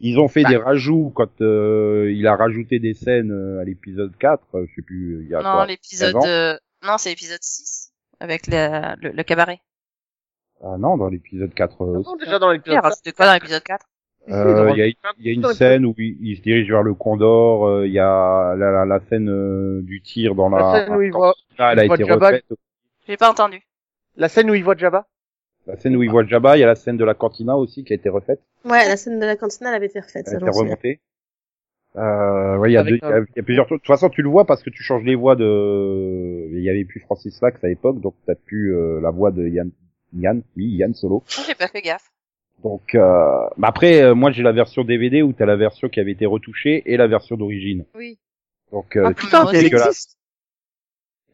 Ils 0.00 0.18
ont 0.18 0.28
fait 0.28 0.42
Bah. 0.44 0.48
des 0.50 0.56
rajouts 0.56 1.12
quand 1.14 1.40
euh, 1.42 2.10
il 2.14 2.26
a 2.26 2.36
rajouté 2.36 2.78
des 2.78 2.94
scènes 2.94 3.30
euh, 3.32 3.60
à 3.60 3.64
l'épisode 3.64 4.16
4, 4.18 4.42
euh, 4.54 4.66
je 4.68 4.74
sais 4.76 4.82
plus, 4.82 5.22
il 5.24 5.28
y 5.30 5.34
a 5.34 5.42
Non, 5.42 5.64
l'épisode, 5.64 6.12
13 6.14 6.24
ans 6.24 6.26
euh, 6.28 6.56
non, 6.82 6.98
c'est 6.98 7.10
l'épisode 7.10 7.42
6 7.42 7.92
avec 8.20 8.46
le, 8.46 8.94
le, 9.00 9.10
le 9.12 9.22
cabaret. 9.22 9.60
Ah 10.62 10.76
non, 10.78 10.96
dans 10.96 11.08
l'épisode 11.08 11.52
4 11.52 11.82
euh, 11.82 11.98
aussi. 11.98 12.08
Non, 12.10 12.16
déjà 12.16 12.38
dans 12.38 12.50
l'épisode 12.50 12.80
Pierre, 12.80 12.92
c'était 12.94 13.12
quoi 13.12 13.26
dans 13.26 13.34
l'épisode 13.34 13.62
4 13.62 13.84
Euh, 14.28 14.70
Il 14.72 14.78
y, 14.78 14.82
a, 14.82 14.86
il 14.86 15.26
y 15.26 15.28
a 15.30 15.32
une 15.32 15.44
scène 15.54 15.86
où 15.86 15.94
il, 15.98 16.16
il 16.20 16.36
se 16.36 16.42
dirige 16.42 16.68
vers 16.68 16.82
le 16.82 16.94
Condor, 16.94 17.66
euh, 17.66 17.86
il 17.86 17.92
y 17.92 17.98
a 18.00 18.54
la, 18.56 18.70
la, 18.72 18.84
la 18.84 19.00
scène 19.08 19.28
euh, 19.28 19.80
du 19.82 20.00
tir 20.02 20.34
dans 20.34 20.48
la... 20.48 20.58
La 20.58 20.84
scène 20.86 20.94
où 20.96 21.02
il 21.02 21.12
voit, 21.12 21.34
Ah, 21.58 21.72
elle 21.72 21.78
a 21.80 21.86
voit 21.86 21.94
été 21.94 22.04
Jabba. 22.04 22.26
refaite. 22.26 22.44
J'ai 23.06 23.16
pas 23.16 23.30
entendu. 23.30 23.60
la 24.16 24.28
scène 24.28 24.50
où 24.50 24.54
il 24.54 24.64
voit 24.64 24.76
Jabba. 24.76 25.06
La 25.68 25.76
scène 25.76 25.94
où 25.96 26.02
il 26.02 26.10
voit 26.10 26.24
Jabba, 26.26 26.56
il 26.56 26.60
y 26.60 26.64
a 26.64 26.66
la 26.66 26.74
scène 26.74 26.96
de 26.96 27.04
la 27.04 27.14
cantina 27.14 27.56
aussi 27.56 27.84
qui 27.84 27.92
a 27.92 27.96
été 27.96 28.08
refaite, 28.08 28.40
Ouais, 28.64 28.88
la 28.88 28.96
scène 28.96 29.20
de 29.20 29.26
la 29.26 29.36
cantina, 29.36 29.68
elle 29.70 29.76
avait 29.76 29.86
été 29.86 30.00
refaite, 30.00 30.26
elle 30.28 30.34
a 30.34 30.48
été 30.48 30.50
remontée. 30.58 31.00
Euh, 31.96 32.56
ouais, 32.58 32.70
il 32.70 32.74
y 32.74 32.76
a 32.76 32.82
deux, 32.82 32.96
il 32.96 33.08
y 33.08 33.12
a- 33.12 33.24
y 33.36 33.42
plusieurs 33.42 33.66
trucs. 33.66 33.78
De 33.80 33.86
toute 33.86 33.94
façon, 33.94 34.10
tu 34.10 34.20
le 34.22 34.28
vois 34.28 34.44
parce 34.44 34.62
que 34.62 34.70
tu 34.70 34.82
changes 34.82 35.02
les 35.04 35.14
voix 35.14 35.34
de, 35.36 36.48
il 36.52 36.60
y 36.62 36.68
avait 36.68 36.84
plus 36.84 37.00
Francis 37.00 37.40
Lax 37.40 37.62
à 37.64 37.68
l'époque, 37.68 38.00
donc 38.00 38.14
t'as 38.26 38.34
plus 38.34 38.74
euh, 38.76 39.00
la 39.00 39.10
voix 39.10 39.30
de 39.30 39.46
Yann, 39.48 39.70
Yann, 40.14 40.42
oui, 40.56 40.66
Yann 40.66 40.92
Solo. 40.94 41.22
J'ai 41.46 41.54
pas 41.54 41.68
fait 41.68 41.80
gaffe. 41.80 42.10
Donc, 42.68 42.94
euh... 42.94 43.46
bah 43.58 43.68
après, 43.68 44.02
euh, 44.02 44.14
moi 44.14 44.30
j'ai 44.32 44.42
la 44.42 44.52
version 44.52 44.82
DVD 44.82 45.22
où 45.22 45.32
t'as 45.32 45.46
la 45.46 45.56
version 45.56 45.88
qui 45.88 46.00
avait 46.00 46.12
été 46.12 46.26
retouchée 46.26 46.82
et 46.86 46.96
la 46.96 47.06
version 47.06 47.36
d'origine. 47.36 47.84
Oui. 47.94 48.18
Donc, 48.72 48.96
euh, 48.96 49.04
Ah 49.06 49.14
putain, 49.14 49.46
elle 49.52 49.66
existe. 49.66 50.18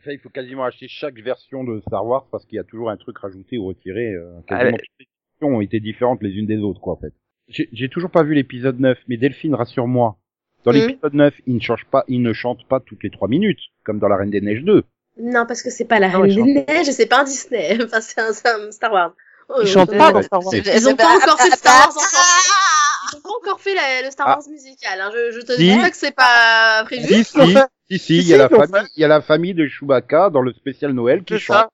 ça, 0.05 0.13
il 0.13 0.19
faut 0.19 0.29
quasiment 0.29 0.65
acheter 0.65 0.89
chaque 0.89 1.19
version 1.21 1.65
de 1.65 1.81
Star 1.81 2.05
Wars 2.07 2.27
parce 2.31 2.45
qu'il 2.45 2.57
y 2.57 2.59
a 2.59 2.65
toujours 2.65 2.91
un 2.91 2.97
truc 2.99 3.17
rajouté 3.19 3.57
ou 3.57 3.67
retiré. 3.67 4.13
Euh, 4.13 4.41
quasiment 4.47 4.69
Allez. 4.69 4.79
toutes 4.79 4.99
les 5.01 5.07
versions 5.41 5.57
ont 5.57 5.61
été 5.63 5.81
différentes 5.81 6.23
les 6.23 6.33
unes 6.37 6.47
des 6.47 6.59
autres, 6.59 6.81
quoi, 6.81 6.93
en 6.95 6.97
fait. 6.97 7.13
J'ai 7.49 7.69
j'ai 7.73 7.89
toujours 7.89 8.11
pas 8.11 8.23
vu 8.25 8.35
l'épisode 8.35 8.79
9, 8.79 8.99
mais 9.09 9.17
Delphine, 9.17 9.55
rassure-moi. 9.55 10.17
Dans 10.65 10.73
Mhm. 10.73 10.79
l'épisode 10.79 11.15
9, 11.15 11.35
il 11.47 11.55
ne 11.55 11.61
change 11.61 11.87
pas, 11.91 12.05
il 12.09 12.21
ne 12.23 12.33
chante 12.33 12.67
pas 12.69 12.79
toutes 12.81 13.03
les 13.03 13.11
trois 13.11 13.29
minutes, 13.29 13.61
comme 13.85 13.99
dans 13.99 14.09
La 14.09 14.17
Reine 14.17 14.31
des 14.31 14.41
Neiges 14.43 14.63
2. 14.65 14.85
Non, 15.21 15.45
parce 15.47 15.63
que 15.63 15.71
c'est 15.71 15.85
pas 15.89 15.99
la 15.99 16.11
Non, 16.11 16.21
Reine 16.21 16.35
des 16.45 16.65
Neiges, 16.67 16.89
et 16.89 16.93
c'est 16.93 17.09
pas 17.09 17.23
un 17.23 17.25
Disney. 17.25 17.79
Enfin, 17.85 18.01
c'est 18.01 18.21
un, 18.21 18.33
c'est 18.33 18.49
un 18.49 18.71
Star 18.71 18.93
Wars. 18.93 19.15
Oh, 19.49 19.61
Ils 19.63 19.67
chantent 19.69 19.97
pas 19.97 20.13
dans 20.13 20.23
Star 20.23 20.45
Wars. 20.45 20.55
Ils 20.55 20.89
ont 20.89 20.97
pas 20.97 21.17
encore 21.17 21.41
fait 21.41 21.51
de 21.51 21.57
Star 21.57 21.89
Wars. 21.95 22.05
Ah 22.15 23.13
Ils 23.13 23.17
ont 23.17 23.21
pas 23.21 23.29
encore 23.41 23.61
fait 23.61 23.75
le 24.03 24.11
Star. 24.11 24.27
Wars 24.29 24.49
musical. 24.49 25.01
Hein. 25.01 25.11
Je, 25.15 25.33
je 25.33 25.41
te 25.41 25.57
dis 25.57 25.77
pas 25.77 25.91
que 25.91 25.97
c'est 25.97 26.15
pas 26.15 26.83
prévu. 26.85 27.07
Si, 27.07 27.25
si, 27.25 27.41
Enfin, 27.41 27.69
si, 27.91 27.99
si, 27.99 28.05
Si, 28.05 28.19
il 28.19 28.29
y 28.29 28.35
a 28.35 28.39
la 28.39 28.49
famille, 28.49 28.89
il 28.97 29.01
y 29.01 29.05
a 29.05 29.09
la 29.09 29.21
famille 29.21 29.55
de 29.55 29.67
Chewbacca 29.67 30.31
dans 30.31 30.41
le 30.43 30.53
spécial 30.53 30.93
Noël 30.93 31.25
qui 31.25 31.39
chante. 31.39 31.69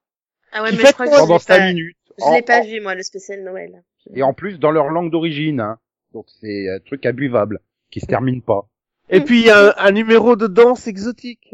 Ah 0.52 0.62
ouais, 0.62 0.72
mais 0.72 0.78
je 0.78 0.92
crois 0.92 1.06
que 1.06 1.16
pendant 1.16 1.34
l'ai 1.34 1.40
5 1.40 1.58
pas, 1.58 1.66
minutes. 1.66 1.96
je 2.18 2.34
l'ai 2.34 2.42
pas 2.42 2.60
vu, 2.62 2.80
moi, 2.80 2.94
le 2.94 3.02
spécial 3.02 3.42
Noël. 3.44 3.82
Et 4.14 4.22
en 4.22 4.32
plus, 4.32 4.58
dans 4.58 4.70
leur 4.70 4.88
langue 4.88 5.10
d'origine, 5.10 5.60
hein. 5.60 5.78
Donc 6.14 6.24
c'est 6.40 6.68
un 6.70 6.78
truc 6.80 7.04
imbuvable, 7.04 7.60
qui 7.90 8.00
se 8.00 8.06
termine 8.06 8.40
pas. 8.40 8.66
Et 9.10 9.20
puis, 9.20 9.40
il 9.40 9.46
y 9.46 9.50
a 9.50 9.68
un, 9.68 9.74
un 9.76 9.90
numéro 9.92 10.36
de 10.36 10.46
danse 10.46 10.86
exotique. 10.86 11.50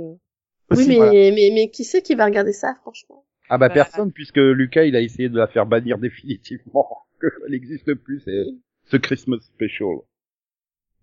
Oui, 0.71 0.87
mais, 0.89 0.97
voilà. 0.97 1.11
mais, 1.13 1.51
mais 1.53 1.71
qui 1.71 1.85
c'est 1.85 2.03
qui 2.03 2.15
va 2.15 2.25
regarder 2.25 2.53
ça, 2.53 2.75
franchement? 2.83 3.25
Ah 3.49 3.59
bah 3.59 3.69
personne, 3.69 4.13
puisque 4.13 4.37
Lucas, 4.37 4.85
il 4.85 4.97
a 4.97 5.01
essayé 5.01 5.29
de 5.29 5.39
la 5.39 5.47
faire 5.47 5.67
bannir 5.67 5.99
définitivement, 5.99 7.07
qu'elle 7.21 7.51
n'existe 7.51 7.95
plus, 7.95 8.21
c'est 8.21 8.45
ce 8.85 8.97
Christmas 8.97 9.41
Special. 9.41 9.99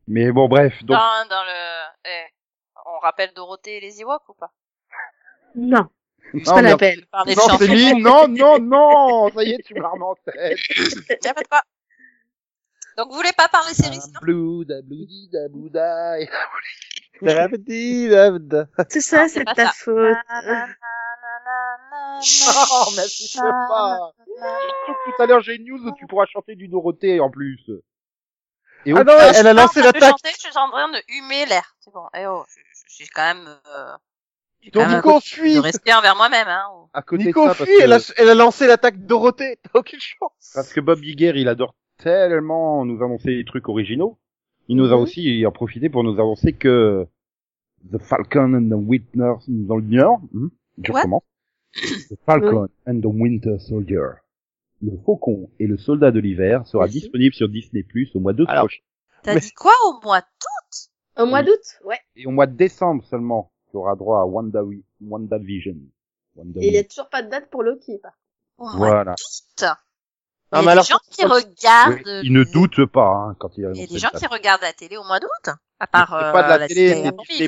Mais 0.07 0.31
bon, 0.31 0.48
bref, 0.48 0.74
donc, 0.83 0.98
Dans, 0.98 1.27
dans 1.29 1.43
le, 1.43 1.91
eh, 2.05 2.25
on 2.86 3.00
rappelle 3.00 3.31
Dorothée 3.36 3.77
et 3.77 3.79
les 3.81 4.01
Ewoks 4.01 4.27
ou 4.29 4.33
pas? 4.33 4.51
Non. 5.55 5.88
C'est 6.33 6.43
pas 6.45 6.62
la 6.62 6.77
peine. 6.77 7.01
Non. 7.27 7.57
Céline, 7.57 8.01
non, 8.01 8.27
non, 8.27 8.60
non, 8.60 9.29
ça 9.33 9.43
y 9.43 9.51
est, 9.51 9.63
tu 9.63 9.74
m'as 9.75 9.89
remis 9.89 10.03
en 10.03 10.15
tête. 10.15 10.57
A 11.25 11.33
pas 11.33 11.41
de 11.41 11.48
quoi. 11.48 11.62
Donc 12.98 13.10
vous 13.10 13.15
voulez 13.15 13.33
pas 13.38 13.48
parler 13.50 13.74
série 13.74 14.00
sinon 14.00 14.19
Blue, 14.21 14.65
da 14.65 14.81
blue, 14.81 15.05
di, 15.05 15.29
da 15.31 15.48
blue, 15.50 15.69
da. 15.69 16.17
Dabdi, 17.21 18.10
dabda. 18.10 18.67
C'est 18.89 19.01
ça, 19.01 19.27
c'est 19.27 19.45
ta 19.45 19.67
ça. 19.67 19.71
faute. 19.74 20.17
Oh, 22.74 22.92
merci, 22.96 23.28
je 23.28 23.40
peux 23.40 23.50
pas. 23.70 24.12
Que 24.88 24.92
tout 25.16 25.22
à 25.22 25.25
l'heure, 25.25 25.42
j'ai 25.42 25.56
une 25.56 25.66
news 25.66 25.86
où 25.88 25.92
tu 25.96 26.08
pourras 26.08 26.25
chanter 26.25 26.56
du 26.56 26.68
Dorothée 26.68 27.20
en 27.20 27.30
plus. 27.30 27.60
Et 28.86 28.92
Ah 28.94 29.04
non, 29.04 29.13
Non, 29.13 29.20
je 29.20 29.24
elle 29.25 29.36
suis 29.36 29.48
a 29.48 29.54
lancé 29.54 29.80
de 29.82 29.86
l'attaque. 29.86 30.16
Je 30.25 30.40
suis 30.40 30.58
en 30.58 30.70
train 30.70 30.90
de 30.90 30.98
humer 31.10 31.46
l'air. 31.46 31.75
C'est 31.80 31.94
bon. 31.94 32.04
Eh 32.18 32.25
oh, 32.28 32.44
je, 32.50 32.56
je- 32.60 32.84
je 32.90 32.96
suis 32.96 33.08
quand 33.08 33.34
même. 33.36 33.48
Euh, 33.48 33.92
je 34.63 34.72
Donc 34.72 34.88
Nico 34.90 35.16
de 35.20 35.24
fuit. 35.24 35.60
rester 35.60 35.94
envers 35.94 36.16
moi-même. 36.16 36.48
Hein. 36.48 36.66
à 36.94 37.01
côté 37.04 37.25
Nico 37.25 37.44
de 37.48 37.50
ça, 37.50 37.56
parce 37.56 37.70
fuit, 37.70 37.80
elle 37.82 37.94
a, 37.94 38.00
que, 38.00 38.12
elle 38.18 38.30
a 38.30 38.36
lancé 38.36 38.66
l'attaque 38.68 39.06
Dorothée. 39.06 39.60
T'as 39.74 39.80
aucune 39.80 40.00
chance. 40.00 40.51
parce 40.56 40.74
que 40.74 40.80
Bob 40.80 41.04
Iger, 41.04 41.34
il 41.36 41.48
adore 41.48 41.75
tellement 41.98 42.84
nous 42.86 43.04
annoncer 43.04 43.36
des 43.36 43.46
trucs 43.46 43.70
originaux. 43.70 44.18
Il 44.68 44.78
nous 44.78 44.92
a 44.92 44.96
Mhm. 44.96 45.01
aussi 45.01 45.46
en 45.46 45.51
profité 45.51 45.90
pour 45.90 46.04
nous 46.04 46.13
annoncer 46.13 46.54
que 46.54 47.06
The 47.92 47.98
Falcon 48.00 48.54
and 48.56 48.70
the 48.70 48.80
Winter 48.88 49.34
Soldier, 49.68 50.06
hmm, 50.32 50.48
je 50.84 50.92
What? 50.92 51.00
recommence. 51.00 51.24
The 51.74 52.16
Falcon 52.25 52.68
and 52.88 53.00
the 53.01 53.06
Winter 53.06 53.58
Soldier. 53.60 54.10
Le 54.82 54.98
Faucon 55.06 55.50
et 55.60 55.68
le 55.68 55.78
Soldat 55.78 56.12
de 56.12 56.20
l'hiver 56.20 56.66
sera 56.68 56.86
Merci. 56.86 57.01
disponible 57.01 57.34
sur 57.36 57.48
Disney 57.50 57.84
Plus 57.84 58.10
au 58.16 58.20
mois 58.20 58.34
d'août 58.34 58.48
prochain. 58.48 58.82
T'as 59.24 59.36
Mais- 59.36 59.40
dit 59.40 59.51
quoi 59.54 59.74
au 59.88 60.00
mois 60.04 60.22
d'août? 60.22 60.90
Au 61.18 61.25
mois 61.28 61.44
d'août, 61.44 61.60
ouais. 61.86 62.00
Et 62.16 62.25
au 62.25 62.32
mois 62.32 62.48
de 62.48 62.56
décembre 62.56 63.04
seulement, 63.06 63.51
tu 63.70 63.78
auras 63.78 63.96
droit 63.96 64.22
à 64.22 64.25
Wanda, 64.25 64.63
WandaVision. 65.01 65.75
Wanda 66.36 66.62
Et 66.62 66.68
il 66.68 66.74
y 66.74 66.78
a 66.78 66.84
toujours 66.84 67.10
pas 67.10 67.22
de 67.22 67.30
date 67.30 67.50
pour 67.50 67.62
Loki, 67.63 68.00
par 68.00 68.13
mois 68.58 68.75
Voilà. 68.75 69.16
Il 70.54 70.60
y 70.60 70.66
mais 70.66 70.68
a 70.68 70.72
alors, 70.72 70.84
des 70.84 70.90
gens 70.90 71.00
qui 71.10 71.25
regardent. 71.25 72.01
Oui, 72.06 72.22
il 72.24 72.34
ne 72.34 72.44
doute 72.44 72.86
pas 72.88 73.08
hein, 73.08 73.36
quand 73.40 73.58
il 73.58 73.66
a 73.66 73.72
Il 73.74 73.82
y 73.82 73.84
a 73.84 73.88
des 73.88 74.00
gens 74.00 74.10
qui 74.10 74.25
regardent 74.25 74.63
la 74.63 74.74
télé 74.74 74.98
au 74.98 75.04
mois 75.04 75.20
d'août? 75.20 75.54
À 75.80 75.88
part 75.88 76.13
euh, 76.13 76.32
pas 76.34 76.44
de 76.44 76.50
la, 76.50 76.58
la 76.58 76.68
télé, 76.68 76.90
c'est. 76.90 77.48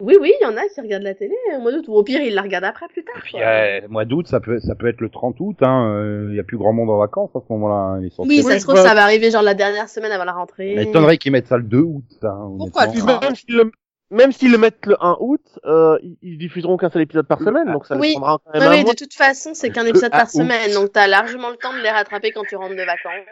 Oui, 0.00 0.16
oui, 0.20 0.32
il 0.40 0.44
y 0.44 0.46
en 0.46 0.56
a 0.56 0.62
qui 0.68 0.80
regardent 0.80 1.04
la 1.04 1.14
télé 1.14 1.34
au 1.56 1.60
mois 1.60 1.70
d'août. 1.70 1.84
Ou 1.88 1.94
au 1.94 2.02
pire, 2.02 2.20
ils 2.20 2.34
la 2.34 2.42
regardent 2.42 2.64
après, 2.64 2.88
plus 2.88 3.04
tard. 3.04 3.14
Puis, 3.22 3.40
euh, 3.40 3.80
le 3.82 3.88
mois 3.88 4.04
d'août, 4.04 4.26
ça 4.26 4.40
peut, 4.40 4.58
ça 4.58 4.74
peut 4.74 4.88
être 4.88 5.00
le 5.00 5.08
30 5.08 5.36
août. 5.38 5.56
Hein. 5.62 5.88
euh, 5.94 6.26
Il 6.30 6.36
y 6.36 6.40
a 6.40 6.44
plus 6.44 6.56
grand 6.58 6.72
monde 6.72 6.90
en 6.90 6.98
vacances 6.98 7.30
à 7.36 7.40
ce 7.40 7.52
moment-là. 7.52 7.96
hein, 8.04 8.08
Oui, 8.18 8.42
ça 8.42 8.58
se 8.58 8.64
trouve, 8.64 8.76
ça 8.76 8.94
va 8.94 9.04
arriver 9.04 9.30
genre 9.30 9.42
la 9.42 9.54
dernière 9.54 9.88
semaine 9.88 10.10
avant 10.10 10.24
la 10.24 10.32
rentrée. 10.32 10.74
Ça 10.74 10.84
m'étonnerait 10.84 11.16
qu'ils 11.18 11.30
mettent 11.32 11.46
ça 11.46 11.56
le 11.58 11.62
2 11.62 11.78
août. 11.78 12.04
Hein, 12.22 12.54
Pourquoi? 12.58 12.88
Puis 12.88 13.02
même 13.02 13.34
s'ils 13.36 13.54
le, 13.56 13.70
même 14.10 14.32
s'ils 14.32 14.50
le 14.50 14.58
mettent 14.58 14.84
le 14.86 14.96
1 15.00 15.16
août, 15.20 15.40
euh, 15.64 15.96
ils, 16.22 16.38
diffuseront 16.38 16.76
qu'un 16.76 16.90
seul 16.90 17.02
épisode 17.02 17.28
par 17.28 17.38
semaine, 17.38 17.70
donc 17.72 17.86
ça 17.86 17.96
Oui. 17.96 18.14
prendra 18.14 18.38
quand 18.44 18.52
même 18.52 18.62
Oui, 18.62 18.66
un 18.68 18.78
oui, 18.78 18.82
mois. 18.84 18.92
de 18.94 18.98
toute 18.98 19.14
façon, 19.14 19.54
c'est 19.54 19.70
qu'un 19.70 19.86
épisode 19.86 20.10
par 20.10 20.24
août. 20.24 20.28
semaine, 20.38 20.72
donc 20.74 20.90
t'as 20.92 21.06
largement 21.06 21.50
le 21.50 21.56
temps 21.56 21.72
de 21.72 21.80
les 21.80 21.90
rattraper 21.90 22.32
quand 22.32 22.42
tu 22.48 22.56
rentres 22.56 22.74
de 22.76 22.82
vacances. 22.84 23.26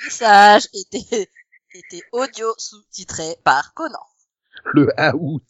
Le 0.00 0.04
message 0.06 0.62
était, 0.74 1.28
était 1.74 2.02
audio 2.12 2.46
sous-titré 2.56 3.36
par 3.44 3.74
Conan. 3.74 3.98
Le 4.72 4.88
1 4.96 5.12
août. 5.14 5.42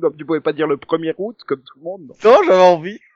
Donc 0.00 0.16
tu 0.16 0.24
pouvais 0.24 0.40
pas 0.40 0.52
dire 0.52 0.66
le 0.66 0.76
1er 0.76 1.14
août 1.18 1.38
comme 1.46 1.62
tout 1.62 1.78
le 1.78 1.84
monde. 1.84 2.12
non. 2.24 2.30
Non, 2.30 2.38
j'avais 2.46 2.62
envie. 2.62 2.98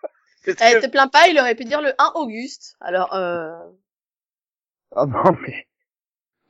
Eh, 0.47 0.53
te 0.55 0.89
plains 0.89 1.09
pas, 1.09 1.29
il 1.29 1.39
aurait 1.39 1.55
pu 1.55 1.65
dire 1.65 1.83
le 1.83 1.93
1 1.99 2.13
Auguste. 2.15 2.75
Alors, 2.81 3.15
euh... 3.15 3.59
Ah 4.97 5.05
non 5.05 5.37
mais. 5.43 5.67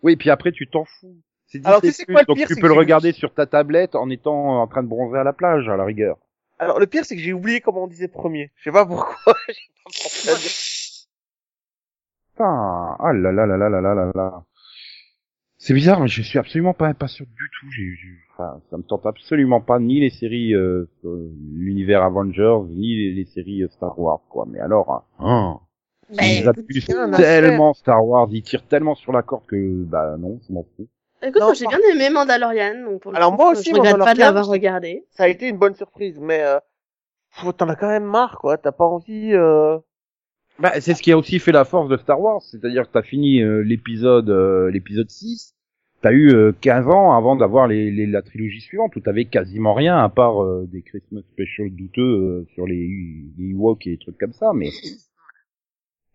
Oui, 0.04 0.14
puis 0.14 0.30
après 0.30 0.52
tu 0.52 0.68
t'en 0.68 0.84
fous. 0.84 1.16
C'est 1.46 1.66
Alors, 1.66 1.80
tu 1.80 1.90
sais 1.90 2.04
quoi, 2.04 2.20
le 2.20 2.26
donc 2.26 2.37
pire, 2.37 2.46
tu 2.46 2.54
peux 2.54 2.60
que 2.60 2.66
le 2.68 2.75
regarder 2.75 3.10
sur 3.10 3.34
ta 3.34 3.46
tablette 3.46 3.96
en 3.96 4.08
étant 4.08 4.62
en 4.62 4.68
train 4.68 4.84
de 4.84 4.88
bronzer 4.88 5.18
à 5.18 5.25
la 5.25 5.32
plage 5.32 5.68
à 5.68 5.76
la 5.76 5.84
rigueur. 5.84 6.16
Alors, 6.60 6.78
le 6.78 6.87
pire, 6.87 7.04
c'est 7.04 7.16
que 7.16 7.22
j'ai 7.22 7.32
oublié 7.32 7.60
comment 7.60 7.84
on 7.84 7.88
disait 7.88 8.06
premier. 8.06 8.52
Je 8.56 8.64
sais 8.64 8.72
pas 8.72 8.87
pourquoi. 8.87 9.34
Putain, 12.30 12.96
ah 13.00 13.12
là 13.12 13.32
là 13.32 13.46
là 13.46 13.56
là 13.56 13.68
là 13.68 13.80
là 13.80 13.94
là 13.94 14.12
là. 14.14 14.44
C'est 15.62 15.75
bizarre, 15.75 16.00
mais 16.00 16.09
je 16.09 16.23
suis 16.23 16.38
absolument 16.38 16.73
pas 16.73 16.88
impatient 16.88 17.26
du 17.37 17.50
tout. 17.61 17.71
J'ai, 17.71 17.95
j'ai- 17.95 18.17
enfin, 18.33 18.61
ça 18.71 18.79
me 18.79 18.83
tente 18.83 19.05
absolument 19.05 19.61
pas 19.61 19.79
ni 19.79 20.00
les 20.00 20.09
séries 20.09 20.55
euh, 20.55 20.88
l'univers 21.55 22.02
Avengers, 22.02 22.61
ni 22.71 22.97
les, 22.97 23.12
les 23.12 23.25
séries 23.26 23.62
euh, 23.62 23.69
Star 23.69 23.99
Wars, 23.99 24.23
quoi. 24.31 24.47
Mais 24.49 24.59
alors, 24.59 25.05
hein, 25.21 25.61
bah, 26.09 26.52
ils 26.71 26.83
tiens, 26.83 27.09
tellement 27.19 27.75
Star 27.75 28.05
Wars, 28.07 28.29
ils 28.33 28.43
tirent 28.43 28.67
tellement 28.67 28.95
sur 28.95 29.12
la 29.12 29.23
corde 29.23 29.45
que, 29.47 29.85
bah 29.85 30.17
non, 30.19 30.40
je 30.49 30.52
m'en 30.55 30.64
fous. 30.76 30.88
écoute, 31.23 31.40
Non, 31.40 31.47
moi, 31.49 31.55
j'ai 31.55 31.67
bien 31.67 31.79
aimé 31.93 32.09
Mandalorian, 32.09 32.83
donc 32.87 33.02
pour 33.02 33.12
le 33.12 33.19
Alors, 33.19 33.33
coup, 33.33 33.37
moi 33.37 33.50
aussi, 33.52 33.71
je 33.71 33.75
regrette 33.76 33.99
pas 33.99 34.14
de 34.14 34.19
Mandalorian, 34.19 34.26
l'avoir 34.35 34.47
regardé. 34.49 35.05
Ça 35.11 35.25
a 35.25 35.29
été 35.29 35.49
une 35.49 35.59
bonne 35.59 35.75
surprise, 35.75 36.19
mais 36.19 36.43
euh, 36.43 36.59
faut- 37.31 37.52
t'en 37.52 37.69
as 37.69 37.76
quand 37.76 37.88
même 37.88 38.05
marre, 38.05 38.38
quoi. 38.38 38.57
T'as 38.57 38.73
pas 38.73 38.87
envie. 38.87 39.35
Euh... 39.35 39.79
Bah, 40.61 40.73
c'est 40.81 40.95
ce 40.95 41.02
qui 41.02 41.11
a 41.12 41.17
aussi 41.19 41.38
fait 41.38 41.52
la 41.52 41.64
force 41.64 41.88
de 41.88 41.97
Star 41.97 42.21
Wars, 42.21 42.43
c'est-à-dire 42.43 42.87
que 42.87 42.93
t'as 42.93 43.02
fini 43.02 43.43
euh, 43.43 43.62
l'épisode 43.62 44.29
euh, 44.31 44.71
l'épisode 44.71 45.09
6, 45.09 45.55
t'as 46.02 46.12
eu 46.12 46.33
euh, 46.35 46.52
15 46.61 46.87
ans 46.88 47.17
avant 47.17 47.35
d'avoir 47.37 47.67
les, 47.67 47.90
les, 47.90 48.07
la 48.07 48.21
trilogie 48.23 48.61
suivante, 48.61 48.95
où 48.97 49.00
t'avais 49.00 49.25
quasiment 49.25 49.73
rien, 49.75 49.97
à 49.99 50.09
part 50.11 50.43
euh, 50.43 50.69
des 50.71 50.83
Christmas 50.83 51.23
specials 51.33 51.71
douteux 51.75 52.02
euh, 52.02 52.47
sur 52.55 52.67
les, 52.67 52.88
les 53.38 53.50
Ewoks 53.50 53.87
et 53.87 53.90
des 53.93 53.99
trucs 53.99 54.19
comme 54.19 54.33
ça, 54.35 54.52
mais... 54.55 54.71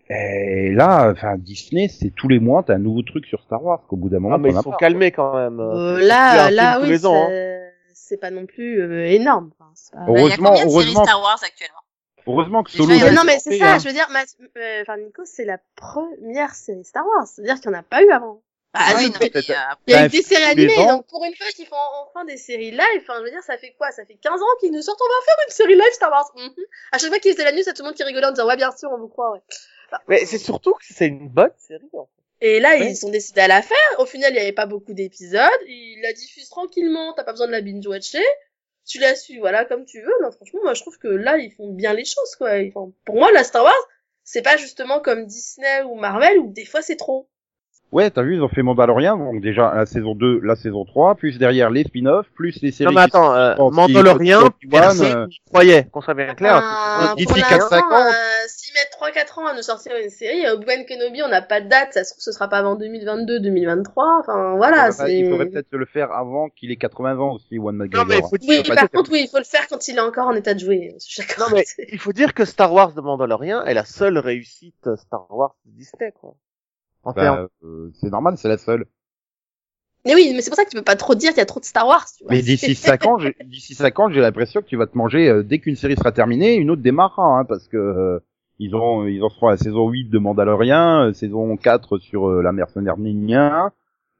Et 0.08 0.72
là, 0.72 1.10
enfin, 1.12 1.36
Disney, 1.36 1.88
c'est 1.88 2.12
tous 2.12 2.28
les 2.28 2.38
mois, 2.40 2.62
t'as 2.62 2.76
un 2.76 2.78
nouveau 2.78 3.02
truc 3.02 3.26
sur 3.26 3.42
Star 3.42 3.64
Wars, 3.64 3.82
qu'au 3.88 3.96
bout 3.98 4.10
d'un 4.10 4.20
moment, 4.20 4.36
Ah, 4.36 4.38
mais 4.38 4.50
ils 4.52 4.62
sont 4.62 4.70
marre. 4.70 4.78
calmés 4.78 5.10
quand 5.12 5.34
même. 5.34 5.60
Euh, 5.60 6.00
là, 6.00 6.52
là, 6.52 6.80
oui, 6.80 6.94
hein. 6.94 7.28
c'est 7.30 7.62
c'est 7.96 8.18
pas 8.22 8.30
non 8.30 8.46
plus 8.46 8.80
euh, 8.84 9.04
énorme. 9.08 9.50
Enfin, 9.60 9.72
c'est 9.74 9.94
pas- 9.96 10.06
Il 10.08 10.14
y 10.14 10.16
a 10.16 10.20
Heureusement- 10.20 10.50
combien 10.50 10.66
de 10.66 10.70
séries 10.70 10.74
heureusement- 10.84 11.04
Star 11.06 11.22
Wars 11.24 11.40
actuellement? 11.44 11.80
Heureusement 12.28 12.64
que 12.64 12.72
Solo... 12.72 12.88
Mais 12.88 13.12
non, 13.12 13.24
mais 13.26 13.40
c'est 13.40 13.58
ça, 13.60 13.74
hein. 13.76 13.80
je 13.80 13.86
veux 13.88 13.94
dire, 13.94 14.08
euh, 14.58 14.82
enfin, 14.82 14.98
Nico, 14.98 15.24
c'est 15.26 15.46
la 15.46 15.60
première 15.76 16.56
série 16.56 16.84
Star 16.84 17.06
Wars. 17.06 17.28
C'est-à-dire 17.28 17.60
qu'il 17.62 17.70
n'y 17.72 17.78
en 17.78 17.80
a 17.80 17.84
pas 17.84 18.02
eu 18.04 18.10
avant. 18.12 18.42
Bah, 18.74 18.80
Ah 18.84 18.94
oui, 18.98 19.06
non, 19.10 19.14
mais, 19.22 19.32
euh, 19.36 19.42
Il 19.88 19.94
y 19.94 19.96
a 19.96 20.00
Bah, 20.02 20.06
eu 20.06 20.10
des 20.10 20.22
séries 20.22 20.44
animées, 20.44 20.78
ans. 20.80 20.98
donc 20.98 21.08
pour 21.08 21.24
une 21.24 21.34
fois 21.36 21.48
qu'ils 21.56 21.66
font 21.68 21.76
enfin 22.10 22.26
des 22.26 22.36
séries 22.38 22.72
live, 22.72 22.82
enfin 23.02 23.14
je 23.20 23.24
veux 23.24 23.30
dire 23.32 23.42
ça 23.44 23.58
fait 23.58 23.74
quoi? 23.78 23.90
Ça 23.92 24.06
fait 24.06 24.16
15 24.22 24.42
ans 24.42 24.46
qu'ils 24.60 24.72
nous 24.74 24.82
sortent, 24.82 25.00
on 25.02 25.06
va 25.08 25.26
faire 25.26 25.36
une 25.48 25.54
série 25.54 25.76
live 25.76 25.94
Star 25.94 26.12
Wars. 26.12 26.30
Mhm. 26.36 26.52
À 26.92 26.98
chaque 26.98 27.10
fois 27.10 27.20
qu'ils 27.20 27.32
faisaient 27.34 27.46
la 27.46 27.54
news, 27.54 27.62
c'est 27.64 27.74
tout 27.74 27.84
le 27.84 27.88
monde 27.90 27.96
qui 27.96 28.04
rigolait 28.04 28.26
en 28.26 28.32
disant 28.32 28.48
ouais 28.48 28.58
bien 28.58 28.72
sûr 28.76 28.90
on 28.92 28.98
vous 28.98 29.08
croit 29.08 29.32
ouais. 29.32 29.42
Enfin, 29.88 30.02
Mais 30.10 30.26
c'est 30.26 30.40
surtout 30.40 30.74
que 30.74 30.84
c'est 30.90 31.08
une 31.08 31.30
bonne 31.30 31.54
série. 31.58 31.88
En 31.94 32.04
fait. 32.06 32.12
Et 32.48 32.60
là 32.60 32.72
Ouais. 32.72 32.90
ils 32.92 32.96
sont 32.98 33.10
décidés 33.12 33.42
à 33.42 33.48
la 33.48 33.62
faire, 33.62 33.78
au 34.00 34.06
final 34.06 34.32
il 34.32 34.36
n'y 34.36 34.42
avait 34.42 34.52
pas 34.52 34.66
beaucoup 34.66 34.94
d'épisodes, 34.94 35.40
ils 35.68 36.02
la 36.04 36.12
diffusent 36.12 36.50
tranquillement, 36.50 37.14
t'as 37.14 37.24
pas 37.24 37.32
besoin 37.32 37.48
de 37.48 37.54
la 37.54 37.62
binge-watcher, 37.62 38.26
tu 38.86 39.00
la 39.00 39.16
suis 39.16 39.40
voilà 39.40 39.66
comme 39.66 39.86
tu 39.86 40.02
veux, 40.02 40.14
non 40.22 40.32
franchement 40.32 40.62
moi 40.64 40.74
je 40.74 40.82
trouve 40.82 40.98
que 40.98 41.08
là 41.08 41.38
ils 41.38 41.52
font 41.52 41.74
bien 41.74 41.94
les 41.94 42.06
choses 42.06 42.36
quoi. 42.38 42.52
Pour 43.06 43.16
moi 43.16 43.32
la 43.32 43.44
Star 43.44 43.64
Wars 43.64 43.74
c'est 44.24 44.42
pas 44.42 44.58
justement 44.58 45.00
comme 45.00 45.26
Disney 45.26 45.84
ou 45.84 45.96
Marvel 45.96 46.40
où 46.40 46.52
des 46.52 46.66
fois 46.66 46.82
c'est 46.82 46.96
trop. 46.96 47.30
Ouais, 47.96 48.10
t'as 48.12 48.24
vu, 48.24 48.36
ils 48.36 48.42
ont 48.44 48.50
fait 48.50 48.62
Mandalorian, 48.62 49.18
donc 49.18 49.40
déjà 49.42 49.74
la 49.74 49.86
saison 49.86 50.16
2, 50.16 50.42
la 50.44 50.58
saison 50.58 50.84
3, 50.84 51.16
plus 51.16 51.38
derrière 51.38 51.70
les 51.70 51.86
spin-offs, 51.86 52.28
plus 52.36 52.62
les 52.62 52.72
séries... 52.74 52.94
Non, 52.94 53.00
mais 53.02 53.08
qui 53.08 53.16
attends, 53.16 53.34
euh, 53.34 53.56
Mandalorian, 53.72 54.50
personne 54.70 55.06
euh, 55.18 55.28
n'y 55.28 55.40
croyait, 55.50 55.86
qu'on 55.92 56.02
soit 56.02 56.14
bien 56.14 56.36
clair. 56.36 56.58
Enfin, 56.58 57.16
d'ici 57.16 57.28
pour 57.28 57.38
4-5 57.38 57.52
l'instant, 57.52 57.78
ans. 57.78 58.06
euh, 58.06 58.12
S'ils 58.48 58.74
mettent 58.74 59.16
3-4 59.16 59.40
ans 59.40 59.46
à 59.48 59.56
nous 59.56 59.62
sortir 59.62 59.94
une 60.04 60.10
série, 60.10 60.46
euh, 60.46 60.56
Obi-Wan 60.56 60.86
Kenobi, 60.86 61.24
on 61.24 61.30
n'a 61.30 61.42
pas 61.42 61.62
de 61.62 61.70
date, 61.70 61.94
ça 61.94 62.04
se 62.04 62.12
trouve, 62.12 62.22
ce 62.22 62.34
sera 62.34 62.50
pas 62.50 62.58
avant 62.58 62.76
2022-2023, 62.76 64.20
enfin 64.20 64.56
voilà. 64.58 64.90
Ouais, 64.90 64.96
bah, 64.98 65.10
il 65.10 65.24
c'est- 65.26 65.30
faudrait 65.32 65.46
peut-être 65.46 65.72
le 65.72 65.86
faire 65.86 66.12
avant 66.12 66.50
qu'il 66.50 66.72
ait 66.72 66.76
80 66.76 67.18
ans 67.20 67.34
aussi, 67.36 67.58
One 67.60 67.78
McGregor. 67.78 68.06
Non, 68.06 68.10
mais 68.14 68.22
faut 68.22 68.36
Oui, 68.46 68.62
dire- 68.62 68.76
par 68.76 68.90
contre, 68.92 69.10
oui, 69.14 69.22
il 69.24 69.30
faut 69.30 69.38
le 69.38 69.46
faire 69.46 69.68
quand 69.70 69.88
il 69.88 69.96
est 69.96 70.02
encore 70.02 70.28
en 70.28 70.34
état 70.34 70.54
de 70.54 70.60
jouer. 70.60 70.94
Non, 71.40 71.46
mais 71.54 71.64
il 71.94 72.00
faut 72.00 72.12
dire 72.12 72.34
que 72.34 72.44
Star 72.44 72.74
Wars 72.74 72.92
de 72.94 73.00
Mandalorian 73.00 73.64
est 73.64 73.74
la 73.74 73.86
seule 73.86 74.18
réussite 74.18 74.88
euh, 74.88 74.98
Star 74.98 75.26
Wars 75.30 75.56
de 75.66 75.72
Disney, 75.78 76.12
quoi. 76.20 76.36
En. 77.06 77.14
Bah, 77.14 77.48
euh, 77.64 77.90
c'est 78.02 78.10
normal, 78.12 78.38
c'est 78.38 78.50
la 78.50 78.58
seule. 78.58 78.86
Mais 80.06 80.14
oui, 80.14 80.34
mais 80.36 80.42
c'est 80.42 80.52
pour 80.52 80.58
ça 80.58 80.66
que 80.66 80.70
tu 80.70 80.76
peux 80.78 80.84
pas 80.84 80.96
trop 80.96 81.16
dire 81.16 81.30
qu'il 81.32 81.40
y 81.40 81.42
a 81.42 81.46
trop 81.48 81.60
de 81.60 81.66
Star 81.66 81.88
Wars, 81.88 82.06
tu 82.16 82.24
vois. 82.24 82.34
Mais 82.34 82.42
d'ici 82.42 82.76
5 82.76 83.06
ans, 83.08 83.18
j'ai- 83.18 83.36
d'ici 83.46 83.74
5 83.74 84.00
ans, 84.00 84.10
j'ai 84.12 84.22
l'impression 84.22 84.62
que 84.62 84.68
tu 84.68 84.78
vas 84.78 84.86
te 84.86 84.98
manger, 84.98 85.28
euh, 85.30 85.42
dès 85.44 85.60
qu'une 85.60 85.76
série 85.76 85.96
sera 85.96 86.12
terminée, 86.12 86.56
une 86.56 86.70
autre 86.70 86.82
démarrera, 86.84 87.40
hein, 87.40 87.46
parce 87.46 87.68
que 87.68 87.78
euh, 87.78 88.20
ils 88.60 88.76
auront, 88.76 89.06
ils 89.08 89.24
en 89.24 89.30
seront 89.30 89.48
à 89.48 89.52
la 89.52 89.58
saison 89.58 89.90
8 89.90 90.10
de 90.10 90.20
Mandalorian, 90.20 91.08
euh, 91.08 91.14
saison 91.14 91.58
4 91.58 91.98
sur 91.98 92.30
euh, 92.30 92.44
la 92.44 92.52
mercenaire 92.52 92.98
Ninja. 92.98 93.72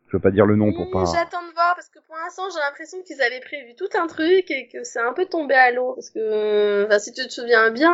Je 0.08 0.18
veux 0.18 0.22
pas 0.22 0.32
dire 0.32 0.46
le 0.46 0.56
nom 0.56 0.72
pour 0.74 0.90
pas... 0.92 1.04
J'attends 1.06 1.42
de 1.48 1.54
voir 1.54 1.76
parce 1.76 1.90
que 1.90 2.00
pour 2.08 2.16
l'instant 2.16 2.44
j'ai 2.54 2.60
l'impression 2.60 2.98
qu'ils 3.06 3.22
avaient 3.22 3.40
prévu 3.42 3.76
tout 3.76 3.90
un 4.00 4.08
truc 4.08 4.50
et 4.52 4.68
que 4.68 4.84
c'est 4.84 5.00
un 5.02 5.14
peu 5.14 5.26
tombé 5.26 5.56
à 5.56 5.72
l'eau 5.72 5.94
parce 5.94 6.10
que 6.12 6.86
enfin, 6.86 7.00
si 7.00 7.12
tu 7.12 7.26
te 7.28 7.34
souviens 7.34 7.72
bien 7.72 7.92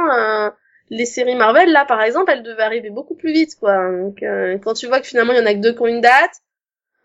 euh, 0.47 0.51
les 0.91 1.05
séries 1.05 1.33
Marvel 1.35 1.71
là 1.71 1.85
par 1.85 2.01
exemple 2.03 2.31
elles 2.31 2.43
devaient 2.43 2.61
arriver 2.61 2.89
beaucoup 2.91 3.15
plus 3.15 3.33
vite 3.33 3.55
quoi 3.59 3.89
donc 3.91 4.21
euh, 4.21 4.57
quand 4.59 4.73
tu 4.75 4.85
vois 4.87 4.99
que 4.99 5.07
finalement 5.07 5.33
il 5.33 5.39
y 5.39 5.41
en 5.41 5.45
a 5.47 5.53
que 5.55 5.59
deux 5.59 5.73
qui 5.73 5.81
ont 5.81 5.87
une 5.87 6.01
date 6.01 6.35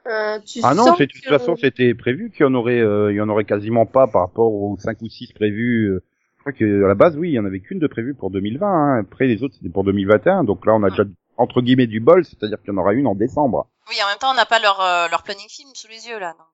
euh, 0.07 0.39
tu 0.47 0.61
Ah 0.63 0.75
non, 0.75 0.95
c'est- 0.97 1.07
de 1.07 1.13
toute 1.13 1.23
que- 1.25 1.29
façon, 1.31 1.57
c'était 1.57 1.93
prévu 1.95 2.31
qu'il 2.31 2.43
y 2.43 2.45
en 2.49 2.55
aurait, 2.55 2.79
euh, 2.79 3.11
il 3.13 3.17
y 3.17 3.21
en 3.21 3.29
aurait 3.29 3.45
quasiment 3.45 3.87
pas 3.87 4.07
par 4.07 4.21
rapport 4.21 4.53
aux 4.53 4.77
5 4.79 5.03
ou 5.03 5.09
6 5.09 5.33
prévus. 5.33 5.87
euh. 5.89 6.05
Je 6.37 6.41
crois 6.43 6.53
que 6.53 6.85
à 6.85 6.87
la 6.87 6.95
base, 6.95 7.17
oui, 7.17 7.31
il 7.31 7.33
y 7.35 7.39
en 7.41 7.45
avait 7.45 7.59
qu'une 7.59 7.81
de 7.81 7.89
prévue 7.89 8.15
pour 8.15 8.31
2020. 8.31 8.67
Hein. 8.69 9.01
Après, 9.01 9.27
les 9.27 9.43
autres, 9.43 9.55
c'était 9.57 9.69
pour 9.69 9.83
2021. 9.83 10.45
Donc 10.45 10.65
là, 10.65 10.75
on 10.77 10.85
a 10.85 10.91
déjà 10.91 11.03
entre 11.39 11.61
guillemets 11.61 11.89
du 11.89 11.99
bol, 11.99 12.25
c'est-à-dire 12.25 12.61
qu'il 12.63 12.73
y 12.73 12.77
en 12.77 12.79
aura 12.79 12.93
une 12.95 13.09
en 13.09 13.17
décembre. 13.17 13.67
Oui, 13.91 13.97
en 14.05 14.09
même 14.09 14.19
temps, 14.21 14.31
on 14.31 14.35
n'a 14.37 14.47
pas 14.47 14.61
leur, 14.61 14.81
euh, 14.81 15.09
leur 15.11 15.25
planning 15.25 15.49
film 15.49 15.71
sous 15.75 15.89
les 15.89 16.07
yeux, 16.09 16.21
là. 16.21 16.35
Donc... 16.39 16.47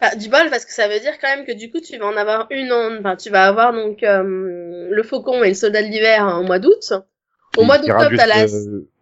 Enfin, 0.00 0.16
du 0.16 0.28
bol 0.28 0.50
parce 0.50 0.64
que 0.66 0.72
ça 0.72 0.88
veut 0.88 1.00
dire 1.00 1.18
quand 1.20 1.28
même 1.34 1.46
que 1.46 1.52
du 1.52 1.70
coup 1.70 1.80
tu 1.80 1.96
vas 1.96 2.06
en 2.06 2.16
avoir 2.16 2.46
une 2.50 2.70
en... 2.70 2.98
enfin 3.00 3.16
tu 3.16 3.30
vas 3.30 3.46
avoir 3.46 3.72
donc 3.72 4.02
euh, 4.02 4.88
le 4.90 5.02
faucon 5.02 5.42
et 5.42 5.48
le 5.48 5.54
soldat 5.54 5.82
de 5.82 5.88
l'hiver 5.88 6.22
en 6.26 6.42
mois 6.42 6.58
d'août. 6.58 6.92
Au 7.56 7.62
mois 7.64 7.78
d'octobre 7.78 8.14
t'as 8.16 8.26
la 8.26 8.44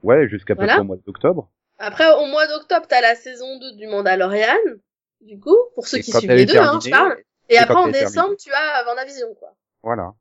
Ouais, 0.04 0.28
jusqu'à 0.28 0.54
peu 0.54 0.66
près 0.66 0.78
au 0.78 0.84
mois 0.84 0.96
d'octobre. 1.04 1.48
après 1.78 2.06
au 2.14 2.26
mois 2.26 2.46
d'octobre 2.46 2.86
t'as 2.88 3.00
la 3.00 3.16
saison 3.16 3.58
2 3.58 3.72
du 3.76 3.88
Mandalorian 3.88 4.54
du 5.20 5.40
coup 5.40 5.56
pour 5.74 5.88
ceux 5.88 5.98
Et 5.98 6.02
qui 6.02 6.12
suivent 6.12 6.30
les 6.30 6.46
deux 6.46 6.58
hein, 6.58 6.78
je 6.82 6.90
terminée- 6.90 6.90
parle. 6.90 7.16
Et 7.48 7.54
et 7.54 7.58
après 7.58 7.74
en 7.74 7.88
décembre 7.88 8.36
tu 8.36 8.52
as 8.52 8.84
Vendavision 8.84 9.34
quoi. 9.34 9.52
Voilà. 9.82 10.12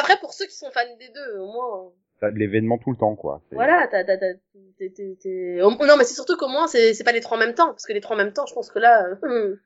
Après 0.00 0.16
pour 0.18 0.32
ceux 0.32 0.46
qui 0.46 0.56
sont 0.56 0.70
fans 0.72 0.80
des 0.98 1.08
deux 1.10 1.38
au 1.38 1.46
moins 1.52 1.92
T'as 2.20 2.32
de 2.32 2.36
l'événement 2.36 2.78
tout 2.78 2.90
le 2.90 2.96
temps, 2.96 3.14
quoi. 3.14 3.40
Voilà 3.52 3.86
t'as 3.88 4.02
t'as 4.02 4.16
t'as 4.16 4.32
au- 5.62 5.70
non 5.86 5.96
mais 5.96 6.02
c'est 6.04 6.14
surtout 6.14 6.36
qu'au 6.36 6.48
moins 6.48 6.66
c'est 6.66 6.92
c'est 6.94 7.04
pas 7.04 7.12
les 7.12 7.20
trois 7.20 7.36
en 7.36 7.40
même 7.40 7.54
temps 7.54 7.68
parce 7.68 7.86
que 7.86 7.92
les 7.92 8.00
trois 8.00 8.16
en 8.16 8.18
même 8.18 8.32
temps 8.32 8.44
je 8.46 8.54
pense 8.54 8.70
que 8.72 8.80
là 8.80 9.06
euh, 9.24 9.56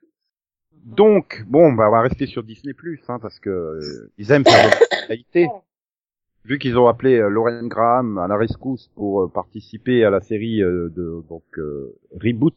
Donc, 0.82 1.44
bon, 1.46 1.72
bah, 1.72 1.88
on 1.88 1.92
va 1.92 2.00
rester 2.02 2.26
sur 2.26 2.42
Disney 2.42 2.74
Plus, 2.74 3.00
hein, 3.08 3.18
parce 3.20 3.38
que 3.38 3.50
euh, 3.50 4.12
ils 4.18 4.30
aiment 4.32 4.44
faire 4.44 4.70
de 4.70 5.06
qualité. 5.08 5.48
Vu 6.44 6.58
qu'ils 6.58 6.76
ont 6.76 6.88
appelé 6.88 7.18
euh, 7.18 7.28
Lauren 7.28 7.68
Graham 7.68 8.18
à 8.18 8.26
la 8.26 8.36
rescousse 8.36 8.88
pour 8.96 9.22
euh, 9.22 9.28
participer 9.28 10.04
à 10.04 10.10
la 10.10 10.20
série 10.20 10.60
euh, 10.60 10.88
de 10.88 11.22
donc 11.28 11.44
euh, 11.56 11.96
reboot 12.20 12.56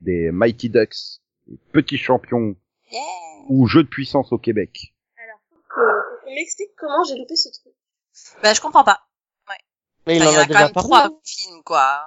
des 0.00 0.32
Mighty 0.32 0.68
Ducks, 0.68 1.20
les 1.46 1.56
petits 1.72 1.96
champions 1.98 2.56
Yeah. 2.92 3.00
ou 3.48 3.68
jeux 3.68 3.84
de 3.84 3.88
puissance 3.88 4.32
au 4.32 4.38
Québec. 4.38 4.92
alors 5.16 5.38
faut 5.48 5.56
qu'on 6.24 6.34
m'explique 6.34 6.70
comment 6.76 7.04
j'ai 7.04 7.16
loupé 7.16 7.36
ce 7.36 7.48
truc. 7.60 7.72
Bah, 8.42 8.52
je 8.52 8.60
comprends 8.60 8.82
pas. 8.82 8.98
Mais 10.08 10.16
il 10.16 10.22
Enfin, 10.22 10.30
en 10.30 10.32
il 10.32 10.34
y 10.34 10.36
en 10.36 10.40
a 10.40 10.42
a 10.42 10.46
quand 10.46 10.48
déjà 10.48 10.64
même 10.64 10.72
parlé. 10.72 10.88
trois 10.88 11.06
hein. 11.06 11.10
films, 11.24 11.62
quoi. 11.64 12.00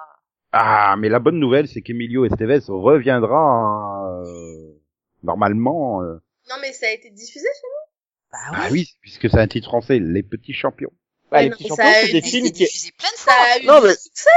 Ah, 0.52 0.94
mais 0.98 1.08
la 1.08 1.20
bonne 1.20 1.38
nouvelle, 1.38 1.68
c'est 1.68 1.80
qu'Emilio 1.80 2.26
Estevez 2.26 2.60
reviendra 2.68 3.38
hein, 3.38 4.24
euh, 4.26 4.73
normalement. 5.24 6.02
euh, 6.02 6.22
Non 6.48 6.56
mais 6.60 6.72
ça 6.72 6.86
a 6.86 6.90
été 6.90 7.10
diffusé 7.10 7.46
Bah 8.32 8.38
Ah 8.52 8.68
oui, 8.70 8.88
puisque 9.00 9.28
c'est 9.30 9.38
un 9.38 9.46
titre 9.48 9.68
français, 9.68 9.98
Les 9.98 10.22
Petits 10.22 10.52
Champions. 10.52 10.90
Bah, 11.30 11.38
Ouais, 11.38 11.44
les 11.44 11.50
petits 11.50 11.66
champions, 11.68 11.84
c'est 12.04 12.12
des 12.12 12.20
films 12.22 12.46
qui... 12.46 12.52
diffusé 12.52 12.90
plein 12.98 13.08
de 13.10 13.16
Ça 13.16 13.32
fois. 13.32 13.44
a 13.54 13.58
eu 13.58 13.66
Non, 13.66 13.80
mais- 13.82 13.94
succès 13.94 14.30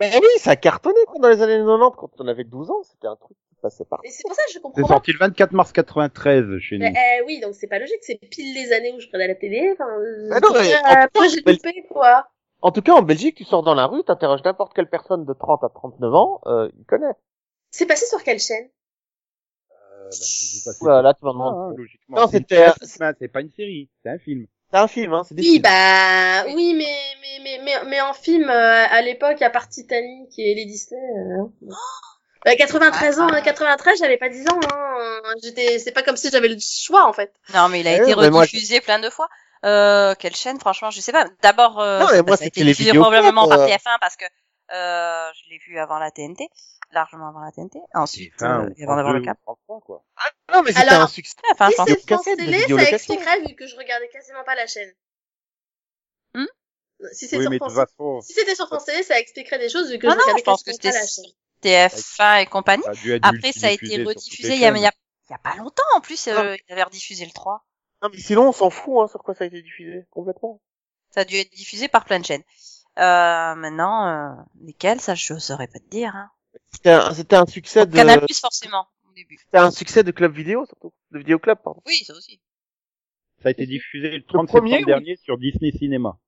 Mais 0.00 0.10
oui, 0.16 0.26
ça 0.38 0.52
a 0.52 0.56
cartonné 0.56 0.98
quoi, 1.06 1.20
dans 1.20 1.28
les 1.28 1.42
années 1.42 1.58
90 1.58 1.96
quand 1.96 2.10
on 2.18 2.26
avait 2.28 2.44
12 2.44 2.70
ans, 2.70 2.82
c'était 2.82 3.06
un 3.06 3.14
truc 3.16 3.36
qui 3.50 3.54
passait 3.62 3.84
par. 3.84 4.00
Et 4.04 4.10
c'est 4.10 4.22
pour 4.24 4.34
ça 4.34 4.42
que 4.44 4.48
je 4.48 4.54
C'est 4.54 4.60
comprends 4.60 4.82
pas. 4.82 4.88
sorti 4.88 5.12
le 5.12 5.18
24 5.18 5.52
mars 5.52 5.70
93 5.72 6.58
chez 6.58 6.78
nous. 6.78 6.86
Mais, 6.90 6.90
euh, 7.20 7.24
oui, 7.26 7.38
donc 7.40 7.54
c'est 7.54 7.68
pas 7.68 7.78
logique, 7.78 7.98
c'est 8.02 8.16
pile 8.16 8.54
les 8.54 8.72
années 8.72 8.92
où 8.92 8.98
je 9.00 9.06
regardais 9.06 9.28
la 9.28 9.34
télé. 9.36 9.70
Enfin, 9.74 9.84
Ah 10.32 10.40
non, 10.40 10.48
mais 10.54 10.74
euh, 10.74 10.78
en 10.78 11.02
tout 11.04 11.08
pourquoi 11.12 11.28
cas, 11.28 11.28
j'ai 11.28 11.52
loupé, 11.52 11.86
quoi. 11.90 12.28
En 12.62 12.72
tout 12.72 12.82
cas, 12.82 12.92
en 12.94 13.02
Belgique, 13.02 13.36
tu 13.36 13.44
sors 13.44 13.62
dans 13.62 13.74
la 13.74 13.86
rue, 13.86 14.02
t'interroges 14.04 14.42
n'importe 14.44 14.74
quelle 14.74 14.88
personne 14.88 15.24
de 15.24 15.32
30 15.32 15.62
à 15.64 15.68
39 15.68 16.14
ans, 16.14 16.40
euh, 16.46 16.68
il 16.78 16.84
connaît. 16.84 17.12
C'est 17.70 17.86
passé 17.86 18.06
sur 18.06 18.22
quelle 18.24 18.40
chaîne? 18.40 18.68
Bah, 20.10 20.74
tu 20.74 21.24
m'en 21.24 21.30
Ah, 21.30 21.32
demandes. 21.32 21.72
hein, 21.72 21.74
logiquement. 21.76 22.16
Non, 22.20 22.28
C'est 22.28 22.38
une- 22.38 22.42
c'était- 22.48 22.72
c'est 22.82 23.02
un- 23.02 23.14
c'est 23.18 23.28
pas 23.28 23.40
une 23.40 23.50
série, 23.50 23.88
c'est 24.02 24.10
un 24.10 24.18
film. 24.18 24.46
C'est 24.72 24.78
un 24.78 24.86
film, 24.88 25.12
hein, 25.14 25.22
c'est 25.28 25.34
des 25.34 25.42
Oui, 25.42 25.48
films. 25.54 25.62
bah, 25.62 26.44
oui, 26.46 26.74
mais, 26.74 26.84
mais, 27.20 27.40
mais, 27.42 27.60
mais, 27.64 27.84
mais 27.88 28.00
en 28.00 28.12
film, 28.12 28.48
euh, 28.48 28.84
à 28.88 29.02
l'époque, 29.02 29.42
à 29.42 29.50
part 29.50 29.68
Titanic 29.68 30.30
et 30.38 30.54
les 30.54 30.64
Disney, 30.64 31.00
euh, 31.00 31.44
bon. 31.62 31.70
Bah, 32.46 32.56
93 32.56 33.20
ans, 33.20 33.28
Ah. 33.30 33.36
hein, 33.36 33.40
93, 33.42 33.98
j'avais 33.98 34.16
pas 34.16 34.30
10 34.30 34.48
ans, 34.48 34.58
hein. 34.72 35.20
J'étais, 35.42 35.78
c'est 35.78 35.92
pas 35.92 36.02
comme 36.02 36.16
si 36.16 36.30
j'avais 36.30 36.48
le 36.48 36.56
choix, 36.58 37.06
en 37.06 37.12
fait. 37.12 37.34
Non, 37.52 37.68
mais 37.68 37.80
il 37.80 37.86
a 37.88 37.96
été 37.96 38.14
moi, 38.14 38.24
rediffusé 38.40 38.80
plein 38.80 38.98
de 38.98 39.10
fois. 39.10 39.28
Euh, 39.66 40.14
quelle 40.18 40.34
chaîne, 40.34 40.58
franchement, 40.58 40.90
je 40.90 41.02
sais 41.02 41.12
pas. 41.12 41.26
D'abord, 41.42 41.80
euh, 41.80 41.98
Non, 42.00 42.06
mais 42.12 42.22
moi, 42.22 42.36
ça 42.38 42.44
a 42.44 42.46
c'était 42.46 42.60
été 42.62 42.64
diffusé 42.64 42.92
probablement 42.94 43.46
par 43.46 43.60
euh. 43.60 43.66
TF1 43.66 43.98
parce 44.00 44.16
que 44.16 44.24
euh, 44.72 45.28
je 45.34 45.50
l'ai 45.50 45.58
vu 45.58 45.78
avant 45.78 45.98
la 45.98 46.10
TNT, 46.10 46.48
largement 46.92 47.28
avant 47.28 47.40
la 47.40 47.52
TNT. 47.52 47.78
Ensuite, 47.94 48.32
Enfin, 48.36 48.64
euh, 48.66 48.82
avant 48.82 48.96
d'avoir 48.96 49.12
le 49.14 49.22
cap. 49.22 49.36
2 49.36 49.40
ou 49.40 49.44
France 49.44 49.58
3, 49.64 49.80
quoi. 49.80 50.04
Non, 50.52 50.62
mais 50.62 50.72
c'était 50.72 50.88
un 50.88 51.06
succès. 51.06 51.36
Enfin, 51.52 51.70
si 51.70 51.92
je 51.92 52.06
pense. 52.06 52.24
c'est 52.24 52.36
Télé, 52.36 52.60
ça 52.60 52.90
expliquerait, 52.90 53.40
vu 53.40 53.54
que 53.54 53.66
je 53.66 53.76
regardais 53.76 54.08
quasiment 54.08 54.44
pas 54.44 54.54
la 54.54 54.66
chaîne. 54.66 54.92
Hmm 56.34 56.46
si 57.12 57.28
Oui, 57.32 57.58
sur 57.58 57.72
façon, 57.72 58.20
Si 58.20 58.34
c'était 58.34 58.54
sur 58.54 58.66
France 58.66 58.84
Télé, 58.84 59.02
ça 59.02 59.18
expliquerait 59.18 59.58
des 59.58 59.68
choses 59.68 59.90
vu 59.90 59.98
que 59.98 60.06
Non, 60.06 60.12
je 60.12 60.16
non, 60.18 60.22
regardais 60.22 60.40
je 60.40 60.44
pense 60.44 60.62
que 60.62 60.72
c'était 60.72 60.90
la 60.92 61.06
chaîne. 61.06 61.24
TF1 61.62 62.42
et 62.42 62.46
compagnie. 62.46 62.82
ça 62.82 62.90
Après, 63.22 63.52
ça 63.52 63.68
a 63.68 63.70
été 63.70 64.02
rediffusé 64.02 64.54
il 64.54 64.60
y, 64.60 64.64
a, 64.64 64.70
il, 64.70 64.80
y 64.80 64.86
a, 64.86 64.90
chaînes. 64.90 64.92
il 65.28 65.32
y 65.32 65.34
a 65.34 65.38
pas 65.38 65.56
longtemps 65.56 65.82
en 65.94 66.00
plus. 66.00 66.28
Euh, 66.28 66.56
il 66.68 66.72
avait 66.72 66.82
rediffusé 66.82 67.24
le 67.24 67.32
3. 67.32 67.64
Non, 68.02 68.08
mais 68.12 68.18
sinon, 68.18 68.48
on 68.48 68.52
s'en 68.52 68.70
fout, 68.70 68.94
hein, 68.98 69.08
sur 69.08 69.22
quoi 69.22 69.34
ça 69.34 69.44
a 69.44 69.46
été 69.46 69.60
diffusé. 69.62 70.06
Complètement. 70.10 70.60
Ça 71.10 71.20
a 71.20 71.24
dû 71.24 71.36
être 71.36 71.52
diffusé 71.52 71.88
par 71.88 72.04
plein 72.04 72.18
de 72.20 72.24
chaînes. 72.24 72.42
Euh, 72.98 73.54
maintenant, 73.54 74.06
euh, 74.08 74.42
lesquelles, 74.62 75.00
ça 75.00 75.14
je 75.14 75.38
saurais 75.38 75.68
pas 75.68 75.78
te 75.78 75.88
dire. 75.88 76.14
Hein. 76.14 76.30
C'était 76.72 76.90
un, 76.90 77.14
c'était 77.14 77.36
un 77.36 77.46
succès 77.46 77.86
de, 77.86 77.94
Canal 77.96 78.20
Plus 78.26 78.40
forcément 78.40 78.86
au 79.08 79.12
début. 79.14 79.38
c'était 79.38 79.58
un 79.58 79.70
succès 79.70 80.02
de 80.02 80.10
club 80.10 80.32
vidéo, 80.34 80.66
surtout. 80.66 80.92
De 81.12 81.18
vidéo 81.18 81.38
club, 81.38 81.58
pardon. 81.62 81.80
Oui, 81.86 82.02
ça 82.06 82.12
aussi. 82.14 82.40
Ça 83.42 83.48
a 83.48 83.52
été 83.52 83.66
diffusé 83.66 84.10
le 84.10 84.24
30 84.24 84.48
premier, 84.48 84.70
septembre 84.70 84.80
oui. 84.80 84.84
dernier 84.86 85.16
sur 85.16 85.38
Disney 85.38 85.72
Cinéma, 85.72 86.18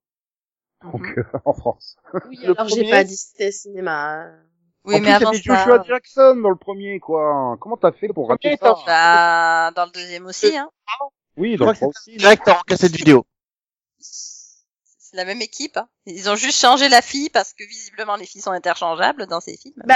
donc 0.82 1.02
Mhm. 1.02 1.14
euh, 1.18 1.22
en 1.44 1.52
France. 1.52 1.96
Oui, 2.28 2.38
Le 2.42 2.52
alors 2.52 2.68
j'ai 2.68 2.76
premier- 2.76 2.90
pas 2.90 3.04
dit 3.04 3.16
c'était 3.16 3.52
cinéma. 3.52 4.30
Oui, 4.84 4.94
en 4.96 4.98
mais 5.00 5.04
plus, 5.16 5.26
avant 5.26 5.32
ça, 5.32 5.38
Joshua 5.42 5.82
Jackson 5.84 6.36
dans 6.42 6.50
le 6.50 6.56
premier, 6.56 6.98
quoi. 7.00 7.56
Comment 7.60 7.76
t'as 7.76 7.92
fait 7.92 8.08
pour 8.08 8.28
rater 8.28 8.56
premier, 8.56 8.74
ça? 8.74 8.84
bah, 8.86 9.70
dans 9.76 9.84
le 9.86 9.92
deuxième 9.92 10.26
aussi. 10.26 10.56
Hein. 10.56 10.70
Oui, 11.36 11.56
dans 11.56 11.66
le 11.66 11.72
premier 11.74 11.92
c'était 11.94 12.10
aussi. 12.12 12.16
direct 12.18 12.48
en 12.48 12.60
cassette 12.66 12.96
vidéo. 12.96 13.26
C'est 15.12 15.18
la 15.18 15.26
même 15.26 15.42
équipe. 15.42 15.76
Hein. 15.76 15.88
Ils 16.06 16.30
ont 16.30 16.36
juste 16.36 16.58
changé 16.58 16.88
la 16.88 17.02
fille 17.02 17.28
parce 17.28 17.52
que 17.52 17.64
visiblement 17.64 18.16
les 18.16 18.24
filles 18.24 18.40
sont 18.40 18.50
interchangeables 18.50 19.26
dans 19.26 19.40
ces 19.40 19.56
films. 19.58 19.74
Bah, 19.86 19.94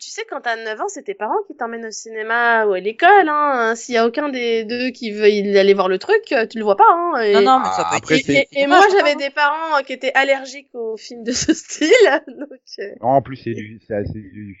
tu 0.00 0.10
sais, 0.10 0.22
quand 0.28 0.40
t'as 0.40 0.56
9 0.56 0.80
ans, 0.80 0.88
c'est 0.88 1.04
tes 1.04 1.14
parents 1.14 1.40
qui 1.46 1.56
t'emmènent 1.56 1.86
au 1.86 1.90
cinéma 1.92 2.66
ou 2.66 2.72
à 2.72 2.80
l'école, 2.80 3.28
hein. 3.28 3.74
S'il 3.76 3.94
y 3.94 3.98
a 3.98 4.06
aucun 4.06 4.28
des 4.28 4.64
deux 4.64 4.90
qui 4.90 5.12
veut 5.12 5.30
y 5.30 5.56
aller 5.56 5.72
voir 5.74 5.88
le 5.88 5.98
truc, 5.98 6.20
euh, 6.32 6.46
tu 6.46 6.58
le 6.58 6.64
vois 6.64 6.76
pas, 6.76 6.84
hein. 6.90 7.20
Et, 7.20 7.32
non, 7.34 7.42
non, 7.42 7.58
mais 7.60 7.66
ça 7.66 7.84
Ah, 7.86 7.90
peut 7.92 7.96
après, 7.98 8.16
et, 8.16 8.18
être... 8.18 8.26
c'est- 8.26 8.32
et- 8.34 8.40
et 8.40 8.60
c'est 8.62 8.66
moi, 8.66 8.80
j'avais 8.90 9.14
des 9.14 9.30
parents 9.30 9.82
qui 9.84 9.92
étaient 9.92 10.12
allergiques 10.14 10.74
aux 10.74 10.96
films 10.96 11.22
de 11.22 11.32
ce 11.32 11.54
style, 11.54 11.86
donc, 12.26 12.48
euh, 12.80 12.94
Non, 13.02 13.08
en 13.10 13.22
plus, 13.22 13.36
c'est 13.36 13.54
du, 13.54 13.78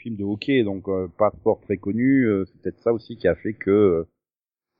film 0.02 0.16
de 0.16 0.22
hockey, 0.24 0.62
donc 0.62 0.88
euh, 0.88 1.08
pas 1.18 1.30
sport 1.40 1.60
très 1.62 1.78
connu. 1.78 2.24
euh, 2.26 2.44
c'est 2.46 2.62
peut-être 2.62 2.80
ça 2.80 2.92
aussi 2.92 3.16
qui 3.16 3.26
a 3.26 3.34
fait 3.34 3.54
que 3.54 3.70
euh, 3.70 4.08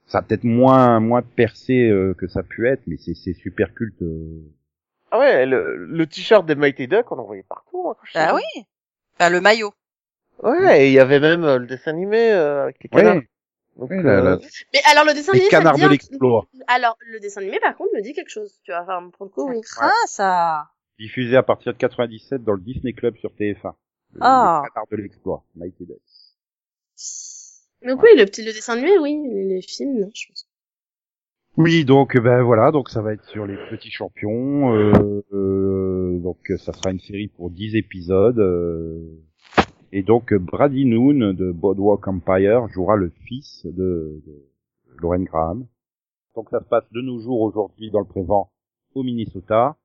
ça 0.06 0.18
a 0.18 0.22
peut-être 0.22 0.44
moins 0.44 1.00
moins 1.00 1.22
percé 1.22 1.88
euh, 1.88 2.14
que 2.14 2.28
ça 2.28 2.40
a 2.40 2.42
pu 2.44 2.68
être, 2.68 2.82
mais 2.86 2.96
c'est 2.96 3.14
c'est 3.14 3.34
super 3.34 3.74
culte. 3.74 4.00
euh. 4.02 4.40
Ah 5.10 5.18
ouais, 5.18 5.46
le, 5.46 5.76
le 5.86 6.06
t-shirt 6.06 6.44
des 6.46 6.54
Mighty 6.54 6.88
Ducks, 6.88 7.10
on 7.12 7.18
en 7.18 7.24
voyait 7.24 7.44
partout. 7.44 7.88
Hein, 7.90 7.96
Bah 8.14 8.26
jeune. 8.28 8.36
oui. 8.36 8.64
Enfin, 9.18 9.30
le 9.30 9.40
maillot. 9.40 9.72
Ouais, 10.42 10.82
et 10.84 10.86
il 10.88 10.92
y 10.92 10.98
avait 11.00 11.20
même 11.20 11.44
euh, 11.44 11.58
le 11.58 11.66
dessin 11.66 11.92
animé 11.92 12.30
euh, 12.32 12.64
avec 12.64 12.76
les 12.82 12.90
Ouais, 12.92 13.02
canards. 13.02 13.22
Donc, 13.76 13.90
euh, 13.92 14.38
Mais 14.74 14.80
alors, 14.90 15.04
le 15.04 15.14
dessin 15.14 15.32
les 15.32 15.38
animé, 15.40 15.50
ça 15.50 15.58
canards 15.58 15.78
me 15.78 15.84
de 15.84 15.88
l'exploit, 15.88 16.46
Alors, 16.66 16.96
le 17.00 17.20
dessin 17.20 17.40
animé, 17.40 17.58
par 17.60 17.76
contre, 17.76 17.94
me 17.94 18.02
dit 18.02 18.12
quelque 18.14 18.30
chose, 18.30 18.58
tu 18.64 18.72
vois. 18.72 18.82
Enfin, 18.82 19.10
pour 19.10 19.26
le 19.26 19.30
coup, 19.30 19.48
oui. 19.48 19.60
Ça 19.64 19.76
craint, 19.80 20.06
ça. 20.06 20.70
diffusé 20.98 21.36
à 21.36 21.42
partir 21.42 21.72
de 21.72 21.78
97 21.78 22.42
dans 22.42 22.52
le 22.54 22.60
Disney 22.60 22.92
Club 22.92 23.16
sur 23.16 23.30
TF1. 23.30 23.72
Le, 24.12 24.20
Ah. 24.22 24.62
le 24.64 24.70
canard 24.70 24.86
de 24.90 24.96
l'exploit, 24.96 25.44
Mighty 25.56 25.84
Ducks. 25.86 25.96
Donc 27.82 28.02
oui, 28.02 28.08
le 28.16 28.24
petit, 28.24 28.42
le 28.44 28.52
dessin 28.52 28.72
animé, 28.74 28.98
oui. 28.98 29.22
Les, 29.30 29.44
les 29.44 29.62
films, 29.62 30.00
non, 30.00 30.10
je 30.14 30.26
pense. 30.28 30.45
Oui, 31.56 31.84
donc 31.86 32.16
ben 32.20 32.42
voilà, 32.42 32.70
donc 32.70 32.90
ça 32.90 33.00
va 33.00 33.12
être 33.14 33.24
sur 33.24 33.46
les 33.46 33.56
petits 33.70 33.90
champions. 33.90 34.74
euh, 34.76 35.22
euh, 35.32 36.18
donc 36.18 36.38
ça 36.58 36.72
sera 36.72 36.90
une 36.90 37.00
série 37.00 37.28
pour 37.28 37.50
10 37.50 37.76
épisodes. 37.76 38.38
euh, 38.38 39.00
et 39.92 40.02
donc 40.02 40.34
Brady 40.34 40.84
Noon 40.84 41.32
de 41.32 41.52
Boardwalk 41.52 42.06
Empire 42.08 42.68
jouera 42.68 42.96
le 42.96 43.10
fils 43.26 43.64
de, 43.66 44.20
de 44.26 44.44
Lauren 45.00 45.22
Graham. 45.22 45.66
Donc 46.34 46.50
ça 46.50 46.60
se 46.60 46.66
passe 46.68 46.84
de 46.92 47.00
nos 47.00 47.20
jours 47.20 47.40
aujourd'hui 47.40 47.90
dans 47.90 48.00
le 48.00 48.06
Prévent 48.06 48.48
au 48.94 49.02
Minnesota. 49.02 49.76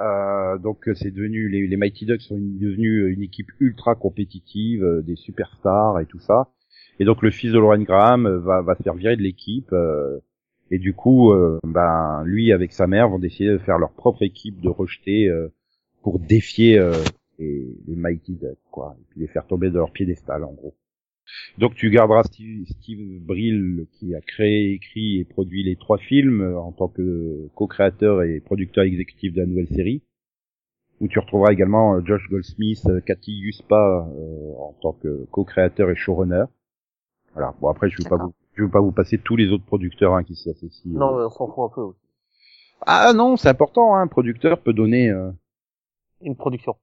Euh, 0.00 0.58
donc 0.58 0.88
c'est 0.94 1.10
devenu 1.10 1.48
les, 1.48 1.76
Mighty 1.76 2.04
Ducks 2.06 2.20
sont 2.22 2.36
devenus 2.38 3.12
une 3.14 3.22
équipe 3.22 3.48
ultra 3.60 3.94
compétitive, 3.94 4.84
euh, 4.84 5.02
des 5.02 5.16
superstars 5.16 6.00
et 6.00 6.06
tout 6.06 6.20
ça. 6.20 6.48
Et 7.00 7.04
donc 7.04 7.22
le 7.22 7.30
fils 7.30 7.52
de 7.52 7.58
Lauren 7.58 7.82
Graham 7.82 8.26
euh, 8.26 8.38
va, 8.40 8.60
va 8.62 8.76
se 8.76 8.82
faire 8.82 8.94
virer 8.94 9.16
de 9.16 9.22
l'équipe. 9.22 9.72
euh, 9.72 10.18
et 10.70 10.78
du 10.78 10.94
coup, 10.94 11.32
euh, 11.32 11.58
ben 11.64 12.22
lui 12.24 12.52
avec 12.52 12.72
sa 12.72 12.86
mère 12.86 13.08
vont 13.08 13.18
décider 13.18 13.50
de 13.50 13.58
faire 13.58 13.78
leur 13.78 13.92
propre 13.92 14.22
équipe 14.22 14.60
de 14.60 14.68
rejetés 14.68 15.28
euh, 15.28 15.48
pour 16.02 16.18
défier 16.18 16.78
euh, 16.78 16.92
les, 17.38 17.66
les 17.86 17.96
Mighty 17.96 18.32
Ducks, 18.32 18.58
quoi, 18.70 18.96
et 18.98 19.04
puis 19.10 19.20
les 19.20 19.28
faire 19.28 19.46
tomber 19.46 19.70
de 19.70 19.76
leur 19.76 19.92
piédestal, 19.92 20.44
en 20.44 20.52
gros. 20.52 20.74
Donc 21.58 21.74
tu 21.74 21.90
garderas 21.90 22.22
Steve, 22.24 22.66
Steve 22.66 23.20
Brill 23.20 23.86
qui 23.92 24.14
a 24.14 24.20
créé, 24.20 24.72
écrit 24.72 25.18
et 25.18 25.24
produit 25.24 25.62
les 25.62 25.76
trois 25.76 25.98
films 25.98 26.40
euh, 26.40 26.58
en 26.58 26.72
tant 26.72 26.88
que 26.88 27.48
co-créateur 27.54 28.22
et 28.22 28.40
producteur 28.40 28.84
exécutif 28.84 29.32
de 29.32 29.40
la 29.40 29.46
nouvelle 29.46 29.68
série. 29.68 30.02
Où 31.00 31.06
tu 31.06 31.18
retrouveras 31.18 31.52
également 31.52 31.94
euh, 31.94 32.00
Josh 32.04 32.28
Goldsmith, 32.28 32.88
Cathy 33.06 33.32
Yuspa 33.32 34.08
euh, 34.08 34.54
en 34.58 34.74
tant 34.80 34.92
que 34.92 35.26
co-créateur 35.30 35.90
et 35.90 35.96
showrunner. 35.96 36.44
Voilà. 37.34 37.54
Bon 37.60 37.68
après 37.68 37.90
je 37.90 38.02
vais 38.02 38.08
pas 38.08 38.16
vous, 38.16 38.34
je 38.58 38.64
vais 38.64 38.70
pas 38.70 38.80
vous 38.80 38.92
passer 38.92 39.18
tous 39.18 39.36
les 39.36 39.48
autres 39.50 39.64
producteurs 39.64 40.14
hein, 40.14 40.24
qui 40.24 40.34
s'associent. 40.34 40.90
Non, 40.92 41.14
euh. 41.14 41.18
mais 41.20 41.24
on 41.26 41.30
s'en 41.30 41.46
fout 41.46 41.70
un 41.70 41.74
peu 41.74 41.80
aussi. 41.82 42.00
Ah 42.86 43.12
non, 43.14 43.36
c'est 43.36 43.48
important. 43.48 43.94
Hein, 43.96 44.02
un 44.02 44.06
producteur 44.08 44.60
peut 44.60 44.72
donner. 44.72 45.08
euh, 45.10 45.30
Une 46.20 46.36
production. 46.36 46.76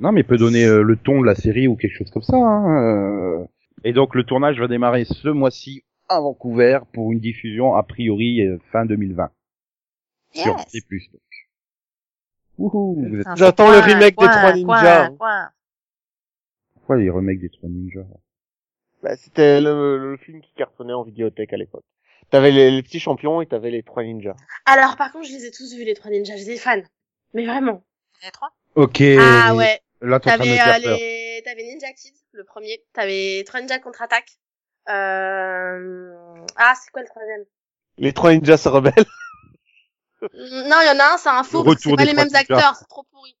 Non, 0.00 0.10
mais 0.12 0.22
peut 0.24 0.36
donner 0.38 0.64
euh, 0.64 0.82
le 0.82 0.96
ton 0.96 1.20
de 1.20 1.26
la 1.26 1.34
série 1.34 1.68
ou 1.68 1.76
quelque 1.76 1.96
chose 1.96 2.10
comme 2.10 2.22
ça. 2.22 2.36
Hein. 2.36 3.40
euh. 3.40 3.44
Et 3.84 3.92
donc 3.92 4.14
le 4.14 4.24
tournage 4.24 4.58
va 4.60 4.68
démarrer 4.68 5.04
ce 5.04 5.28
mois-ci 5.28 5.82
à 6.08 6.20
Vancouver 6.20 6.78
pour 6.92 7.12
une 7.12 7.20
diffusion 7.20 7.74
a 7.74 7.82
priori 7.82 8.40
euh, 8.46 8.58
fin 8.72 8.84
2020 8.86 9.30
sur. 10.32 10.58
C+. 10.68 10.80
J'attends 13.36 13.70
le 13.70 13.78
remake 13.78 14.16
des 14.18 14.26
Trois 14.26 14.52
Ninjas. 14.54 15.10
Pourquoi 16.74 16.96
les 16.96 17.10
remakes 17.10 17.40
des 17.40 17.50
Trois 17.50 17.68
Ninjas? 17.68 18.06
Bah, 19.02 19.16
c'était 19.16 19.60
le, 19.60 19.98
le 19.98 20.16
film 20.16 20.40
qui 20.40 20.52
cartonnait 20.54 20.92
en 20.92 21.02
vidéothèque 21.02 21.52
à 21.52 21.56
l'époque. 21.56 21.84
T'avais 22.30 22.50
les, 22.50 22.70
les 22.70 22.82
petits 22.82 23.00
champions 23.00 23.42
et 23.42 23.46
t'avais 23.46 23.70
les 23.70 23.82
trois 23.82 24.04
ninjas. 24.04 24.36
Alors, 24.64 24.96
par 24.96 25.12
contre, 25.12 25.26
je 25.26 25.32
les 25.32 25.44
ai 25.46 25.50
tous 25.50 25.74
vus, 25.74 25.84
les 25.84 25.94
trois 25.94 26.10
ninjas. 26.10 26.36
Je 26.36 26.44
les 26.44 26.50
ai 26.52 26.56
fans. 26.56 26.80
Mais 27.34 27.44
vraiment. 27.44 27.84
Les 28.22 28.30
trois? 28.30 28.50
Ok. 28.74 29.02
Ah 29.20 29.54
ouais. 29.54 29.80
Là, 30.00 30.18
T'avais 30.18 30.58
euh, 30.60 30.78
les... 30.78 31.42
T'avais 31.44 31.62
Ninja 31.64 31.92
Kids, 31.92 32.14
le 32.32 32.44
premier. 32.44 32.84
T'avais 32.92 33.44
Trois 33.44 33.60
Ninjas 33.60 33.80
contre-attaque. 33.80 34.30
Euh... 34.88 36.14
Ah, 36.56 36.74
c'est 36.80 36.90
quoi 36.90 37.02
le 37.02 37.08
troisième? 37.08 37.44
Les 37.98 38.12
trois 38.12 38.32
ninjas 38.32 38.56
se 38.56 38.68
rebellent. 38.68 38.94
Non, 40.22 40.76
il 40.80 40.86
y 40.86 40.90
en 40.90 40.98
a 40.98 41.14
un, 41.14 41.18
c'est 41.18 41.28
un 41.28 41.42
faux. 41.42 41.64
C'est 41.76 41.94
pas 41.94 42.04
les 42.04 42.14
mêmes 42.14 42.26
ninjas. 42.26 42.38
acteurs, 42.38 42.74
c'est 42.76 42.88
trop 42.88 43.04
pourri. 43.12 43.36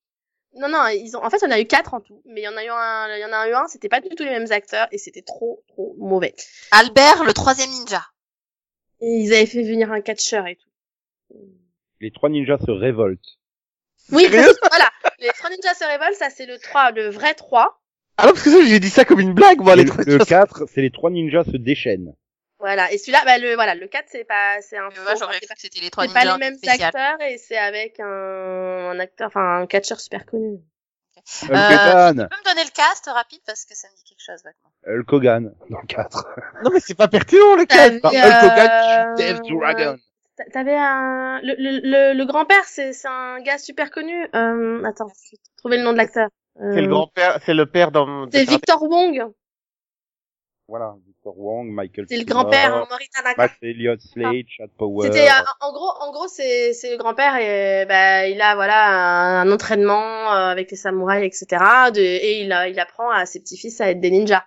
Non, 0.54 0.68
non, 0.68 0.86
ils 0.88 1.16
ont. 1.16 1.24
En 1.24 1.30
fait, 1.30 1.38
il 1.38 1.44
y 1.44 1.46
en 1.46 1.50
a 1.50 1.60
eu 1.60 1.66
quatre 1.66 1.94
en 1.94 2.00
tout, 2.00 2.22
mais 2.26 2.42
il 2.42 2.44
y 2.44 2.48
en 2.48 2.56
a 2.56 2.64
eu 2.64 2.68
un, 2.68 3.16
il 3.16 3.20
y 3.20 3.24
en 3.24 3.32
a 3.32 3.48
eu 3.48 3.54
un, 3.54 3.66
c'était 3.68 3.88
pas 3.88 4.00
du 4.00 4.10
tout 4.10 4.22
les 4.22 4.30
mêmes 4.30 4.50
acteurs 4.50 4.86
et 4.92 4.98
c'était 4.98 5.22
trop, 5.22 5.64
trop 5.68 5.94
mauvais. 5.98 6.34
Albert, 6.70 7.24
le 7.24 7.32
troisième 7.32 7.70
ninja. 7.70 8.02
Et 9.00 9.18
ils 9.22 9.32
avaient 9.32 9.46
fait 9.46 9.62
venir 9.62 9.90
un 9.90 10.00
catcheur 10.00 10.46
et 10.46 10.56
tout. 10.56 11.38
Les 12.00 12.10
Trois 12.10 12.28
Ninjas 12.28 12.58
se 12.58 12.70
révoltent. 12.70 13.38
Oui, 14.10 14.26
voilà. 14.28 14.90
Les 15.20 15.28
trois 15.28 15.50
ninjas 15.50 15.74
se 15.74 15.84
révoltent, 15.84 16.16
ça 16.16 16.28
c'est 16.30 16.46
le 16.46 16.58
3, 16.58 16.90
le 16.90 17.08
vrai 17.08 17.34
3. 17.34 17.80
Ah 18.18 18.26
non, 18.26 18.32
parce 18.32 18.44
que 18.44 18.50
ça, 18.50 18.62
j'ai 18.64 18.80
dit 18.80 18.90
ça 18.90 19.04
comme 19.04 19.20
une 19.20 19.32
blague, 19.32 19.60
moi, 19.60 19.74
les 19.76 19.84
le, 19.84 19.90
trois 19.90 20.04
le 20.04 20.12
ninjas. 20.12 20.24
4, 20.24 20.66
c'est 20.68 20.82
les 20.82 20.90
Trois 20.90 21.10
Ninjas 21.10 21.44
se 21.44 21.56
déchaînent. 21.56 22.14
Voilà. 22.62 22.90
Et 22.92 22.96
celui-là, 22.98 23.18
bah, 23.26 23.36
le, 23.38 23.54
voilà, 23.54 23.74
le 23.74 23.86
4, 23.88 24.06
c'est 24.08 24.24
pas, 24.24 24.60
c'est 24.62 24.78
un 24.78 24.88
moi, 25.02 25.14
j'aurais 25.18 25.36
Enfin, 25.36 25.38
cru 25.38 25.46
c'est 25.48 25.54
que 25.54 25.60
c'était 25.60 25.80
les 25.80 25.90
trois 25.90 26.04
pas, 26.04 26.08
c'est 26.08 26.26
pas 26.26 26.32
les 26.32 26.38
mêmes 26.38 26.56
spécial. 26.56 26.82
acteurs 26.94 27.20
et 27.28 27.36
c'est 27.36 27.58
avec 27.58 27.98
un, 28.00 28.06
un 28.06 28.98
acteur, 29.00 29.26
enfin, 29.26 29.60
un 29.62 29.66
catcheur 29.66 29.98
super 30.00 30.24
connu. 30.24 30.60
Hulk 31.16 31.50
Euh, 31.50 31.54
Hogan, 31.54 32.28
Tu 32.30 32.36
peux 32.36 32.40
me 32.40 32.54
donner 32.54 32.64
le 32.64 32.70
cast 32.70 33.06
rapide 33.06 33.40
parce 33.46 33.64
que 33.64 33.74
ça 33.76 33.88
me 33.90 33.96
dit 33.96 34.04
quelque 34.04 34.22
chose 34.24 34.42
vaguement. 34.44 34.70
Hulk 34.86 35.12
Hogan, 35.12 35.54
dans 35.70 35.80
le 35.80 35.86
4. 35.86 36.26
Non, 36.64 36.70
mais 36.72 36.80
c'est 36.80 36.94
pas 36.96 37.08
pertinent, 37.08 37.54
le 37.56 37.64
cas. 37.64 37.90
T'avais, 37.90 38.00
Par 38.00 38.12
Hulk 38.12 38.44
Hogan 38.44 38.70
euh, 38.70 39.14
Dave 39.16 39.40
Dragon. 39.42 39.96
t'a- 40.36 40.44
T'avais 40.52 40.76
un, 40.76 41.40
le, 41.42 41.54
le, 41.58 41.80
le, 41.82 42.14
le 42.18 42.24
grand-père, 42.26 42.64
c'est, 42.64 42.92
c'est 42.92 43.08
un 43.08 43.40
gars 43.40 43.58
super 43.58 43.90
connu. 43.90 44.28
Euh, 44.34 44.82
attends, 44.84 45.08
je 45.08 45.36
vais 45.36 45.40
trouver 45.58 45.76
le 45.78 45.82
nom 45.84 45.92
de 45.92 45.98
l'acteur. 45.98 46.28
Euh, 46.60 46.70
C'est 46.74 46.80
le 46.82 46.88
grand-père, 46.88 47.38
c'est 47.44 47.54
le 47.54 47.66
père 47.66 47.90
dans... 47.92 48.28
C'est 48.30 48.44
Victor 48.44 48.82
Wong. 48.82 49.24
Voilà, 50.68 50.94
Victor 51.22 51.38
Wong, 51.38 51.70
Michael 51.70 52.06
C'est 52.08 52.18
le 52.18 52.24
grand-père, 52.24 52.74
hein, 52.74 52.86
Maurice 52.90 53.10
Tanaka. 53.10 53.34
Max 53.40 53.54
Elliott 53.62 54.00
Slade, 54.00 54.46
Chad 54.48 54.70
Power. 54.76 55.06
C'était 55.06 55.28
euh, 55.28 55.44
en 55.60 55.72
gros, 55.72 55.90
en 56.00 56.10
gros, 56.10 56.26
c'est 56.26 56.72
c'est 56.72 56.90
le 56.90 56.96
grand-père 56.96 57.36
et 57.36 57.86
bah 57.86 58.26
il 58.26 58.40
a 58.40 58.56
voilà 58.56 58.88
un, 58.88 59.46
un 59.46 59.52
entraînement 59.52 60.32
euh, 60.32 60.50
avec 60.50 60.70
les 60.72 60.76
samouraïs, 60.76 61.24
etc. 61.24 61.62
De, 61.94 62.00
et 62.00 62.40
il 62.40 62.52
a, 62.52 62.68
il 62.68 62.78
apprend 62.80 63.08
à 63.10 63.24
ses 63.24 63.38
petits-fils 63.40 63.80
à 63.80 63.90
être 63.90 64.00
des 64.00 64.10
ninjas. 64.10 64.44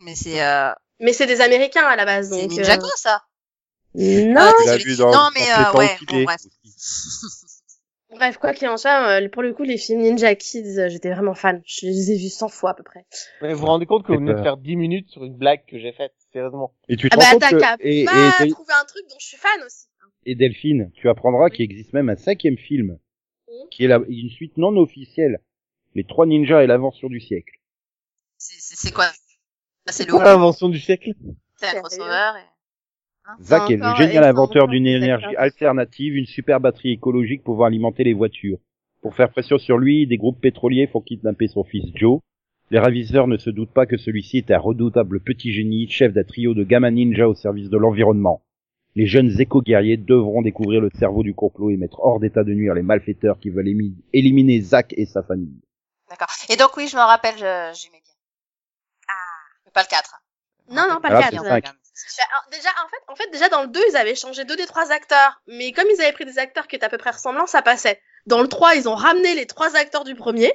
Mais 0.00 0.14
c'est 0.14 0.42
euh, 0.42 0.70
Mais 1.00 1.12
c'est 1.12 1.26
des 1.26 1.42
Américains 1.42 1.86
à 1.86 1.96
la 1.96 2.06
base, 2.06 2.30
c'est 2.30 2.40
donc. 2.46 2.52
Ninjago 2.52 2.86
euh, 2.86 2.90
ça. 2.96 3.22
Non. 3.94 4.52
Ah, 4.66 4.78
Tu 4.78 4.88
vu 4.88 4.96
dans, 4.96 5.12
Non, 5.12 5.28
mais, 5.34 5.42
euh, 5.42 5.78
ouais, 5.78 5.98
bon, 6.06 6.24
bref. 6.24 6.40
Bref, 8.10 8.38
quoi 8.38 8.54
qu'il 8.54 8.68
en 8.68 8.76
soit, 8.78 9.20
euh, 9.20 9.28
pour 9.28 9.42
le 9.42 9.52
coup, 9.52 9.64
les 9.64 9.76
films 9.76 10.00
Ninja 10.00 10.34
Kids, 10.34 10.78
euh, 10.78 10.88
j'étais 10.88 11.10
vraiment 11.12 11.34
fan. 11.34 11.62
Je 11.66 11.86
les 11.86 12.10
ai 12.12 12.16
vus 12.16 12.30
100 12.30 12.48
fois 12.48 12.70
à 12.70 12.74
peu 12.74 12.82
près. 12.82 13.04
Mais 13.42 13.52
vous 13.52 13.60
vous 13.60 13.66
rendez 13.66 13.84
compte 13.84 14.04
que 14.06 14.12
vous 14.12 14.18
venez 14.18 14.32
de 14.32 14.42
faire 14.42 14.56
10 14.56 14.76
minutes 14.76 15.10
sur 15.10 15.24
une 15.24 15.36
blague 15.36 15.64
que 15.66 15.78
j'ai 15.78 15.92
faite, 15.92 16.14
sérieusement. 16.32 16.72
Et 16.88 16.96
tu 16.96 17.10
te 17.10 17.14
Ah 17.14 17.22
rends 17.22 17.38
bah 17.38 17.48
compte 17.50 17.60
que, 17.60 17.86
et, 17.86 18.04
pas 18.06 18.44
et- 18.46 18.48
trouver 18.48 18.72
un 18.80 18.84
truc 18.86 19.02
dont 19.10 19.16
je 19.20 19.26
suis 19.26 19.36
fan 19.36 19.60
aussi. 19.64 19.88
et 20.24 20.34
Delphine, 20.34 20.90
tu 20.94 21.08
apprendras 21.08 21.50
qu'il 21.50 21.64
existe 21.64 21.92
même 21.92 22.08
un 22.08 22.16
cinquième 22.16 22.56
film, 22.58 22.98
Mhm. 23.48 23.68
qui 23.70 23.84
est 23.84 23.88
la, 23.88 24.00
une 24.08 24.30
suite 24.30 24.56
non 24.56 24.74
officielle. 24.78 25.40
Les 25.94 26.04
Trois 26.04 26.26
Ninjas 26.26 26.62
et 26.62 26.66
l'aventure 26.66 27.08
du 27.10 27.20
siècle. 27.20 27.54
C'est 28.38 28.60
c'est- 28.60 28.76
c'est 28.76 28.92
quoi? 28.92 29.06
C'est 29.86 30.04
le 30.06 30.12
Quoi 30.12 30.24
l'invention 30.24 30.68
du 30.68 30.78
siècle? 30.80 31.12
C'est 31.56 31.66
un 31.76 31.80
crossover. 31.80 32.32
Et... 32.38 32.57
Zach 33.40 33.70
est 33.70 33.76
le 33.76 33.96
génial 33.96 34.24
inventeur 34.24 34.68
d'une 34.68 34.86
énergie 34.86 35.36
alternative, 35.36 36.16
une 36.16 36.26
super 36.26 36.60
batterie 36.60 36.92
écologique 36.92 37.42
pour 37.42 37.54
pouvoir 37.54 37.68
alimenter 37.68 38.04
les 38.04 38.14
voitures. 38.14 38.58
Pour 39.02 39.14
faire 39.14 39.30
pression 39.30 39.58
sur 39.58 39.78
lui, 39.78 40.06
des 40.06 40.16
groupes 40.16 40.40
pétroliers 40.40 40.86
font 40.86 41.00
kidnapper 41.00 41.46
son 41.48 41.64
fils 41.64 41.90
Joe. 41.94 42.20
Les 42.70 42.78
ravisseurs 42.78 43.26
ne 43.28 43.36
se 43.36 43.50
doutent 43.50 43.72
pas 43.72 43.86
que 43.86 43.96
celui-ci 43.96 44.38
est 44.38 44.50
un 44.50 44.58
redoutable 44.58 45.20
petit 45.20 45.52
génie, 45.52 45.88
chef 45.88 46.12
d'un 46.12 46.24
trio 46.24 46.54
de 46.54 46.64
gamins 46.64 46.90
ninja 46.90 47.28
au 47.28 47.34
service 47.34 47.70
de 47.70 47.78
l'environnement. 47.78 48.42
Les 48.94 49.06
jeunes 49.06 49.40
éco-guerriers 49.40 49.96
devront 49.96 50.42
découvrir 50.42 50.80
le 50.80 50.90
cerveau 50.98 51.22
du 51.22 51.34
complot 51.34 51.70
et 51.70 51.76
mettre 51.76 52.00
hors 52.00 52.20
d'état 52.20 52.44
de 52.44 52.52
nuire 52.52 52.74
les 52.74 52.82
malfaiteurs 52.82 53.38
qui 53.38 53.50
veulent 53.50 53.68
éliminer 54.12 54.60
Zach 54.60 54.92
et 54.96 55.06
sa 55.06 55.22
famille. 55.22 55.60
D'accord. 56.10 56.28
Et 56.50 56.56
donc 56.56 56.76
oui, 56.76 56.88
je 56.88 56.96
me 56.96 57.02
rappelle, 57.02 57.36
j'aimais 57.36 58.02
bien. 58.02 58.14
Ah, 59.08 59.12
mais 59.64 59.72
pas 59.72 59.82
le 59.82 59.88
4. 59.88 60.22
Non, 60.70 60.82
non, 60.94 61.00
pas 61.00 61.08
Ah, 61.10 61.30
le 61.30 61.38
c'est 61.38 61.62
4. 61.62 61.74
Bah, 62.18 62.24
déjà, 62.50 62.68
en 62.84 62.88
fait, 62.88 63.12
en 63.12 63.16
fait, 63.16 63.30
déjà 63.30 63.48
dans 63.48 63.62
le 63.62 63.68
2, 63.68 63.80
ils 63.90 63.96
avaient 63.96 64.14
changé 64.14 64.44
deux 64.44 64.56
des 64.56 64.66
trois 64.66 64.92
acteurs. 64.92 65.42
Mais 65.46 65.72
comme 65.72 65.86
ils 65.92 66.00
avaient 66.00 66.12
pris 66.12 66.24
des 66.24 66.38
acteurs 66.38 66.68
qui 66.68 66.76
étaient 66.76 66.86
à 66.86 66.90
peu 66.90 66.98
près 66.98 67.10
ressemblants, 67.10 67.46
ça 67.46 67.62
passait. 67.62 68.00
Dans 68.26 68.42
le 68.42 68.48
3, 68.48 68.76
ils 68.76 68.88
ont 68.88 68.94
ramené 68.94 69.34
les 69.34 69.46
trois 69.46 69.76
acteurs 69.76 70.04
du 70.04 70.14
premier. 70.14 70.52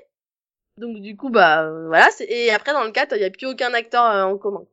Donc 0.78 1.00
du 1.00 1.16
coup, 1.16 1.30
bah 1.30 1.66
euh, 1.66 1.88
voilà. 1.88 2.10
Et 2.28 2.50
après, 2.52 2.74
dans 2.74 2.84
le 2.84 2.92
4, 2.92 3.16
il 3.16 3.20
n'y 3.20 3.26
a 3.26 3.30
plus 3.30 3.46
aucun 3.46 3.74
acteur 3.74 4.06
euh, 4.06 4.24
en 4.24 4.38
commun. 4.38 4.66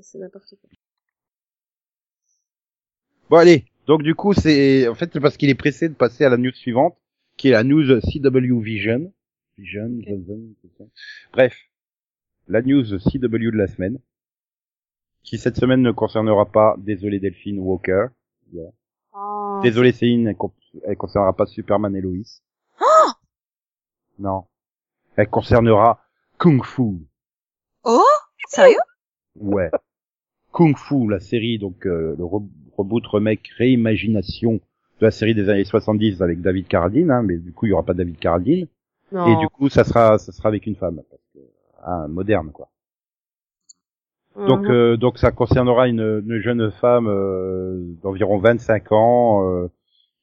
C'est 0.00 0.18
n'importe 0.18 0.50
quoi. 0.50 0.70
Bon 3.28 3.38
allez, 3.38 3.64
donc 3.88 4.04
du 4.04 4.14
coup 4.14 4.34
c'est 4.34 4.86
en 4.86 4.94
fait 4.94 5.10
c'est 5.12 5.18
parce 5.18 5.36
qu'il 5.36 5.50
est 5.50 5.56
pressé 5.56 5.88
de 5.88 5.94
passer 5.94 6.24
à 6.24 6.28
la 6.28 6.36
news 6.36 6.52
suivante, 6.52 6.96
qui 7.36 7.48
est 7.48 7.52
la 7.52 7.64
news 7.64 8.00
CW 8.00 8.60
Vision. 8.60 9.12
Vision, 9.58 9.88
Vision. 9.88 10.90
Bref, 11.32 11.56
la 12.46 12.62
news 12.62 12.84
CW 12.84 13.50
de 13.50 13.56
la 13.56 13.66
semaine, 13.66 13.98
qui 15.26 15.36
cette 15.38 15.56
semaine 15.56 15.82
ne 15.82 15.92
concernera 15.92 16.46
pas, 16.46 16.74
désolé 16.78 17.20
Delphine 17.20 17.58
Walker, 17.58 18.06
Oh. 19.18 19.60
désolé 19.62 19.92
Céline, 19.92 20.28
elle, 20.28 20.36
con- 20.36 20.52
elle 20.84 20.96
concernera 20.96 21.32
pas 21.34 21.46
Superman 21.46 21.94
et 21.96 22.00
Lois. 22.00 22.22
non, 24.18 24.44
elle 25.16 25.28
concernera 25.28 26.00
Kung 26.38 26.62
Fu. 26.64 27.06
Oh 27.84 28.02
Sérieux 28.48 28.78
Ouais. 29.36 29.70
Kung 30.52 30.76
Fu, 30.76 31.08
la 31.08 31.20
série, 31.20 31.58
donc 31.58 31.86
euh, 31.86 32.14
le 32.18 32.24
re- 32.24 32.48
reboot, 32.76 33.06
remake, 33.06 33.48
réimagination 33.58 34.52
de 34.54 35.04
la 35.04 35.10
série 35.10 35.34
des 35.34 35.48
années 35.50 35.64
70 35.64 36.22
avec 36.22 36.40
David 36.40 36.66
Carradine, 36.68 37.10
hein, 37.10 37.22
mais 37.22 37.36
du 37.36 37.52
coup 37.52 37.66
il 37.66 37.70
y 37.70 37.72
aura 37.72 37.82
pas 37.82 37.94
David 37.94 38.18
Carradine, 38.18 38.66
Non. 39.12 39.26
et 39.26 39.36
du 39.40 39.48
coup 39.48 39.68
ça 39.68 39.84
sera 39.84 40.18
ça 40.18 40.32
sera 40.32 40.48
avec 40.48 40.66
une 40.66 40.76
femme, 40.76 41.02
parce 41.10 41.22
que 41.34 41.38
ah, 41.82 42.06
moderne 42.08 42.50
quoi. 42.52 42.68
Donc 44.44 44.68
Mhm. 44.68 44.70
euh, 44.70 44.96
donc 44.96 45.18
ça 45.18 45.30
concernera 45.32 45.88
une, 45.88 46.22
une 46.26 46.40
jeune 46.40 46.70
femme 46.72 47.08
euh, 47.08 47.82
d'environ 48.02 48.38
25 48.38 48.92
ans 48.92 49.48
euh, 49.50 49.68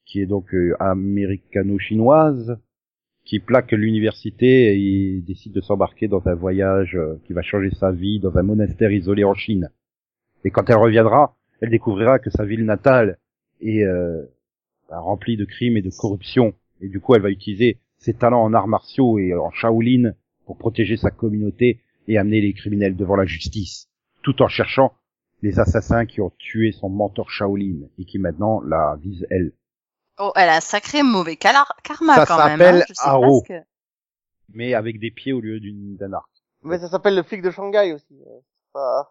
qui 0.06 0.20
est 0.20 0.26
donc 0.26 0.54
euh, 0.54 0.74
américano-chinoise 0.80 2.58
qui 3.24 3.40
plaque 3.40 3.72
l'université 3.72 4.76
et 4.78 5.20
décide 5.20 5.52
de 5.52 5.60
s'embarquer 5.62 6.08
dans 6.08 6.26
un 6.28 6.34
voyage 6.34 6.96
euh, 6.96 7.16
qui 7.26 7.32
va 7.32 7.42
changer 7.42 7.70
sa 7.70 7.90
vie 7.92 8.20
dans 8.20 8.36
un 8.36 8.42
monastère 8.42 8.92
isolé 8.92 9.24
en 9.24 9.34
Chine. 9.34 9.70
Et 10.44 10.50
quand 10.50 10.68
elle 10.70 10.76
reviendra, 10.76 11.36
elle 11.60 11.70
découvrira 11.70 12.18
que 12.18 12.30
sa 12.30 12.44
ville 12.44 12.64
natale 12.64 13.18
est 13.60 13.82
euh, 13.84 14.22
bah, 14.90 15.00
remplie 15.00 15.36
de 15.36 15.44
crimes 15.44 15.76
et 15.76 15.82
de 15.82 15.90
corruption. 15.90 16.54
Et 16.80 16.88
du 16.88 17.00
coup, 17.00 17.14
elle 17.14 17.22
va 17.22 17.30
utiliser 17.30 17.78
ses 17.98 18.14
talents 18.14 18.42
en 18.42 18.52
arts 18.54 18.68
martiaux 18.68 19.18
et 19.18 19.34
en 19.34 19.50
Shaolin 19.50 20.12
pour 20.46 20.58
protéger 20.58 20.96
sa 20.96 21.10
communauté 21.10 21.80
et 22.08 22.18
amener 22.18 22.40
les 22.42 22.52
criminels 22.52 22.96
devant 22.96 23.16
la 23.16 23.24
justice, 23.24 23.88
tout 24.24 24.42
en 24.42 24.48
cherchant 24.48 24.94
les 25.42 25.60
assassins 25.60 26.06
qui 26.06 26.20
ont 26.20 26.32
tué 26.38 26.72
son 26.72 26.88
mentor 26.88 27.30
Shaolin 27.30 27.82
et 27.98 28.04
qui 28.04 28.18
maintenant 28.18 28.60
la 28.62 28.96
visent 29.00 29.26
elle. 29.30 29.52
Oh, 30.18 30.32
elle 30.36 30.48
a 30.48 30.56
un 30.56 30.60
sacré 30.60 31.02
mauvais 31.02 31.36
karma 31.36 32.14
Ça 32.14 32.26
quand 32.26 32.36
même. 32.44 32.58
s'appelle 32.58 32.82
Hein. 32.82 32.92
Pas 33.04 33.10
Haro. 33.10 33.42
que... 33.42 33.52
Mais 34.52 34.74
avec 34.74 34.98
des 35.00 35.10
pieds 35.10 35.32
au 35.32 35.40
lieu 35.40 35.60
d'une 35.60 35.96
d'un 35.96 36.12
arc. 36.12 36.28
Mais 36.62 36.78
ça 36.78 36.88
s'appelle 36.88 37.14
le 37.16 37.22
flic 37.22 37.42
de 37.42 37.50
Shanghai 37.50 37.92
aussi. 37.92 38.14
euh, 38.26 38.40
pas- 38.72 39.10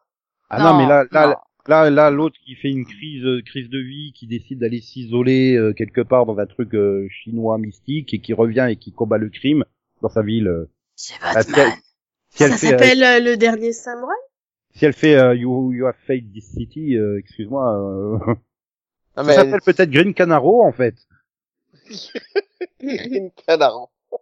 Ah 0.49 0.63
non, 0.63 0.77
mais 0.77 0.87
là, 0.87 1.05
là, 1.11 1.27
non. 1.27 1.35
Là, 1.67 1.89
là, 1.89 2.09
l'autre 2.09 2.35
qui 2.45 2.55
fait 2.55 2.69
une 2.69 2.85
crise, 2.85 3.23
euh, 3.23 3.41
crise 3.45 3.69
de 3.69 3.79
vie, 3.79 4.11
qui 4.13 4.27
décide 4.27 4.59
d'aller 4.59 4.81
s'isoler 4.81 5.55
euh, 5.55 5.71
quelque 5.73 6.01
part 6.01 6.25
dans 6.25 6.37
un 6.39 6.45
truc 6.45 6.73
euh, 6.73 7.07
chinois 7.09 7.57
mystique 7.57 8.13
et 8.13 8.19
qui 8.19 8.33
revient 8.33 8.67
et 8.69 8.75
qui 8.75 8.91
combat 8.91 9.17
le 9.17 9.29
crime 9.29 9.63
dans 10.01 10.09
sa 10.09 10.21
ville. 10.23 10.47
euh. 10.47 10.69
C'est 10.95 11.13
Ah, 11.21 11.33
Batman. 11.35 11.71
Si 12.29 12.43
elle 12.43 12.51
Ça 12.51 12.57
fait, 12.57 12.67
s'appelle 12.71 13.03
euh, 13.03 13.19
le 13.19 13.37
dernier 13.37 13.71
samouraï? 13.71 14.17
Si 14.73 14.85
elle 14.85 14.93
fait 14.93 15.15
euh, 15.15 15.35
you, 15.35 15.71
you 15.73 15.85
have 15.87 15.95
fate 16.07 16.31
this 16.33 16.45
city, 16.53 16.95
euh, 16.97 17.17
excuse-moi, 17.19 17.77
euh, 17.79 18.17
Ah, 19.15 19.23
ça 19.23 19.27
mais 19.27 19.33
s'appelle 19.35 19.61
peut-être 19.61 19.91
Green 19.91 20.13
Canaro 20.13 20.63
en 20.63 20.71
fait. 20.71 20.95
canard. 23.47 23.89
Pour 24.09 24.21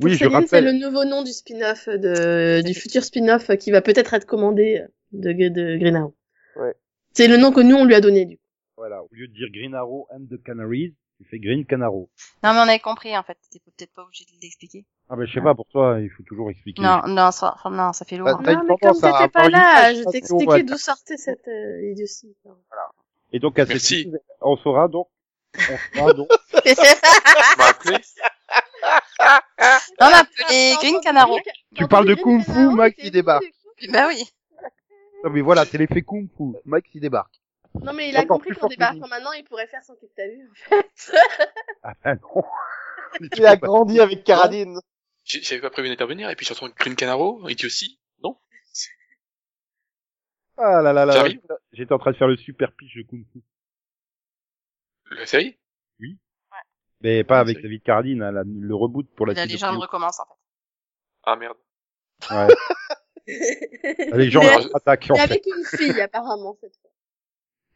Oui, 0.00 0.12
je 0.12 0.18
Céline, 0.18 0.46
c'est 0.46 0.56
rappelle- 0.56 0.64
le 0.64 0.72
nouveau 0.72 1.04
nom 1.04 1.22
du 1.22 1.32
spin-off 1.32 1.88
de, 1.88 2.62
du 2.62 2.72
futur 2.74 3.04
spin-off 3.04 3.50
qui 3.58 3.70
va 3.72 3.82
peut-être 3.82 4.14
être 4.14 4.26
commandé 4.26 4.82
de, 5.12 5.32
de 5.32 5.76
Green 5.78 5.96
Arrow. 5.96 6.14
Ouais. 6.56 6.74
C'est 7.12 7.28
le 7.28 7.36
nom 7.36 7.52
que 7.52 7.60
nous 7.60 7.74
on 7.76 7.84
lui 7.84 7.94
a 7.94 8.00
donné 8.00 8.24
du 8.24 8.36
coup. 8.36 8.42
Voilà, 8.76 9.02
au 9.02 9.08
lieu 9.12 9.28
de 9.28 9.32
dire 9.34 9.48
Green 9.52 9.74
Arrow 9.74 10.06
and 10.10 10.24
the 10.30 10.42
Canaries, 10.42 10.94
tu 11.22 11.28
fais 11.30 11.38
Green 11.38 11.64
Canaro. 11.64 12.10
Non, 12.42 12.52
mais 12.52 12.58
on 12.58 12.68
avait 12.68 12.80
compris, 12.80 13.16
en 13.16 13.22
fait. 13.22 13.38
T'es 13.50 13.60
peut-être 13.60 13.92
pas 13.94 14.02
obligé 14.02 14.24
de 14.24 14.30
l'expliquer. 14.40 14.84
Ah 15.08 15.16
ben 15.16 15.26
je 15.26 15.34
sais 15.34 15.40
pas, 15.40 15.54
pour 15.54 15.66
toi, 15.66 15.98
il 16.00 16.08
faut 16.10 16.22
toujours 16.22 16.50
expliquer. 16.50 16.80
Non, 16.80 17.02
non, 17.06 17.30
ça, 17.32 17.52
enfin, 17.54 17.70
non, 17.70 17.92
ça 17.92 18.04
fait 18.04 18.16
lourd. 18.16 18.38
Bah, 18.42 18.54
Non, 18.54 18.64
mais 18.64 18.76
comme 18.80 18.94
t'étais 18.94 19.28
pas 19.28 19.48
là, 19.48 19.92
je 19.94 20.04
t'expliquais 20.04 20.44
voilà. 20.44 20.62
d'où 20.62 20.78
sortait 20.78 21.16
cette 21.16 21.46
euh, 21.48 21.90
idiotie. 21.90 22.34
Et 23.32 23.38
donc 23.38 23.58
à 23.58 23.66
cette 23.66 23.74
Merci. 23.74 24.06
news, 24.06 24.18
on 24.40 24.56
saura 24.56 24.88
donc, 24.88 25.08
on 25.58 25.98
saura 25.98 26.12
donc, 26.14 26.28
On 30.00 30.10
m'a 30.10 30.18
appelé. 30.18 30.74
Green 30.80 31.00
Canaro. 31.02 31.38
Tu 31.74 31.86
parles 31.86 32.06
de 32.06 32.14
Kung 32.14 32.42
Fu, 32.42 32.74
Max, 32.74 32.96
il 33.02 33.10
débarque. 33.10 33.44
Bah 33.90 34.06
oui. 34.08 34.24
non 35.24 35.30
mais 35.30 35.40
voilà, 35.40 35.64
c'est 35.64 35.78
l'effet 35.78 36.02
Kung 36.02 36.28
Fu, 36.36 36.44
Mike 36.64 36.86
qui 36.90 37.00
débarque. 37.00 37.41
Non 37.80 37.92
mais 37.94 38.10
il 38.10 38.16
a 38.16 38.24
compris 38.26 38.50
qu'en 38.54 38.68
débarquant 38.68 39.08
maintenant, 39.08 39.32
il 39.32 39.44
pourrait 39.44 39.66
faire 39.66 39.82
son 39.82 39.94
que 39.96 40.06
t'as 40.14 40.28
vu 40.28 40.48
en 40.50 40.54
fait. 40.54 41.12
Ah 41.82 41.94
ben 42.04 42.18
non. 42.22 42.42
Il 43.36 43.44
a 43.46 43.56
grandi 43.56 44.00
avec 44.00 44.24
Caradine. 44.24 44.78
J'ai- 45.24 45.42
J'avais 45.42 45.60
pas 45.60 45.70
prévu 45.70 45.88
d'intervenir, 45.88 46.30
et 46.30 46.36
puis 46.36 46.46
j'entends 46.46 46.68
Green 46.70 46.94
Canaro, 46.96 47.46
idiotie. 47.48 47.98
Non? 48.22 48.38
Ah 50.56 50.80
là 50.82 50.92
là 50.92 51.04
là, 51.06 51.24
j'étais 51.72 51.92
en 51.92 51.98
train 51.98 52.12
de 52.12 52.16
faire 52.16 52.28
le 52.28 52.36
super 52.36 52.72
pitch 52.72 52.96
de 52.96 53.02
Kung 53.02 53.24
Fu. 53.32 53.40
La 55.10 55.26
série? 55.26 55.58
Mais 57.00 57.24
pas 57.24 57.38
Ah, 57.38 57.40
avec 57.40 57.60
David 57.60 57.82
Carradine, 57.82 58.22
hein, 58.22 58.30
la- 58.30 58.44
le 58.46 58.74
reboot 58.76 59.08
pour 59.16 59.26
la 59.26 59.34
La 59.34 59.40
suite 59.42 59.50
de 59.50 59.54
légende 59.54 59.76
recommence, 59.82 60.20
en 60.20 60.24
fait. 60.24 60.40
Ah 61.24 61.34
merde. 61.36 61.56
Ouais. 62.30 62.46
Les 64.16 64.30
gens 64.30 64.40
Mais- 64.40 64.72
attaquent 64.74 65.10
en 65.10 65.14
Mais 65.14 65.26
fait. 65.26 65.32
avec 65.32 65.46
une 65.46 65.64
fille 65.64 66.00
apparemment 66.00 66.56
cette 66.60 66.76
fois. 66.76 66.90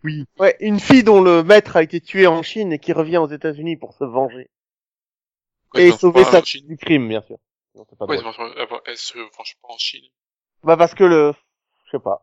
Oui. 0.05 0.25
Ouais, 0.39 0.57
une 0.61 0.79
fille 0.81 1.03
dont 1.03 1.21
le 1.21 1.43
maître 1.43 1.77
a 1.77 1.83
été 1.83 2.01
tué 2.01 2.27
en 2.27 2.43
Chine 2.43 2.73
et 2.73 2.79
qui 2.79 2.93
revient 2.93 3.19
aux 3.19 3.29
États-Unis 3.29 3.77
pour 3.77 3.95
se 3.95 4.05
venger. 4.05 4.49
Et 5.75 5.91
sauver 5.93 6.25
sa 6.25 6.43
Chine? 6.43 6.67
du 6.67 6.77
crime, 6.77 7.09
bien 7.09 7.23
sûr. 7.23 7.37
Non, 7.75 7.85
c'est 7.91 7.99
pas 7.99 8.07
Pourquoi 8.07 8.15
elle 8.17 8.21
se 8.21 8.25
venge 8.25 8.37
pas- 9.29 9.37
venge 9.37 9.57
pas 9.63 9.69
en 9.69 9.79
Chine? 9.79 10.05
Bah 10.63 10.77
parce 10.77 10.95
que 10.95 11.05
le, 11.05 11.33
je 11.87 11.91
sais 11.91 12.03
pas. 12.03 12.23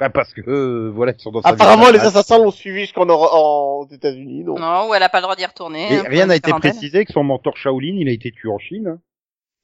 Bah, 0.00 0.08
parce 0.08 0.32
que 0.32 0.40
euh, 0.40 0.90
voilà, 0.90 1.12
ils 1.12 1.20
sont 1.20 1.30
dans 1.30 1.42
sa 1.42 1.50
Apparemment, 1.50 1.90
les 1.90 2.00
assassins 2.00 2.38
l'ont 2.38 2.50
suivi 2.50 2.80
jusqu'en 2.80 3.06
en... 3.08 3.80
aux 3.82 3.88
États-unis, 3.90 4.44
donc. 4.44 4.58
Non, 4.58 4.88
ou 4.88 4.94
elle 4.94 5.02
a 5.02 5.10
pas 5.10 5.18
le 5.18 5.24
droit 5.24 5.36
d'y 5.36 5.44
retourner. 5.44 5.92
Et 5.92 5.98
hein, 5.98 6.04
rien 6.06 6.26
n'a 6.26 6.36
été 6.36 6.50
précisé 6.52 7.04
que 7.04 7.12
son 7.12 7.22
mentor 7.22 7.56
Shaolin, 7.58 7.96
il 7.96 8.08
a 8.08 8.12
été 8.12 8.32
tué 8.32 8.48
en 8.48 8.58
Chine. 8.58 8.88
hein. 8.88 8.98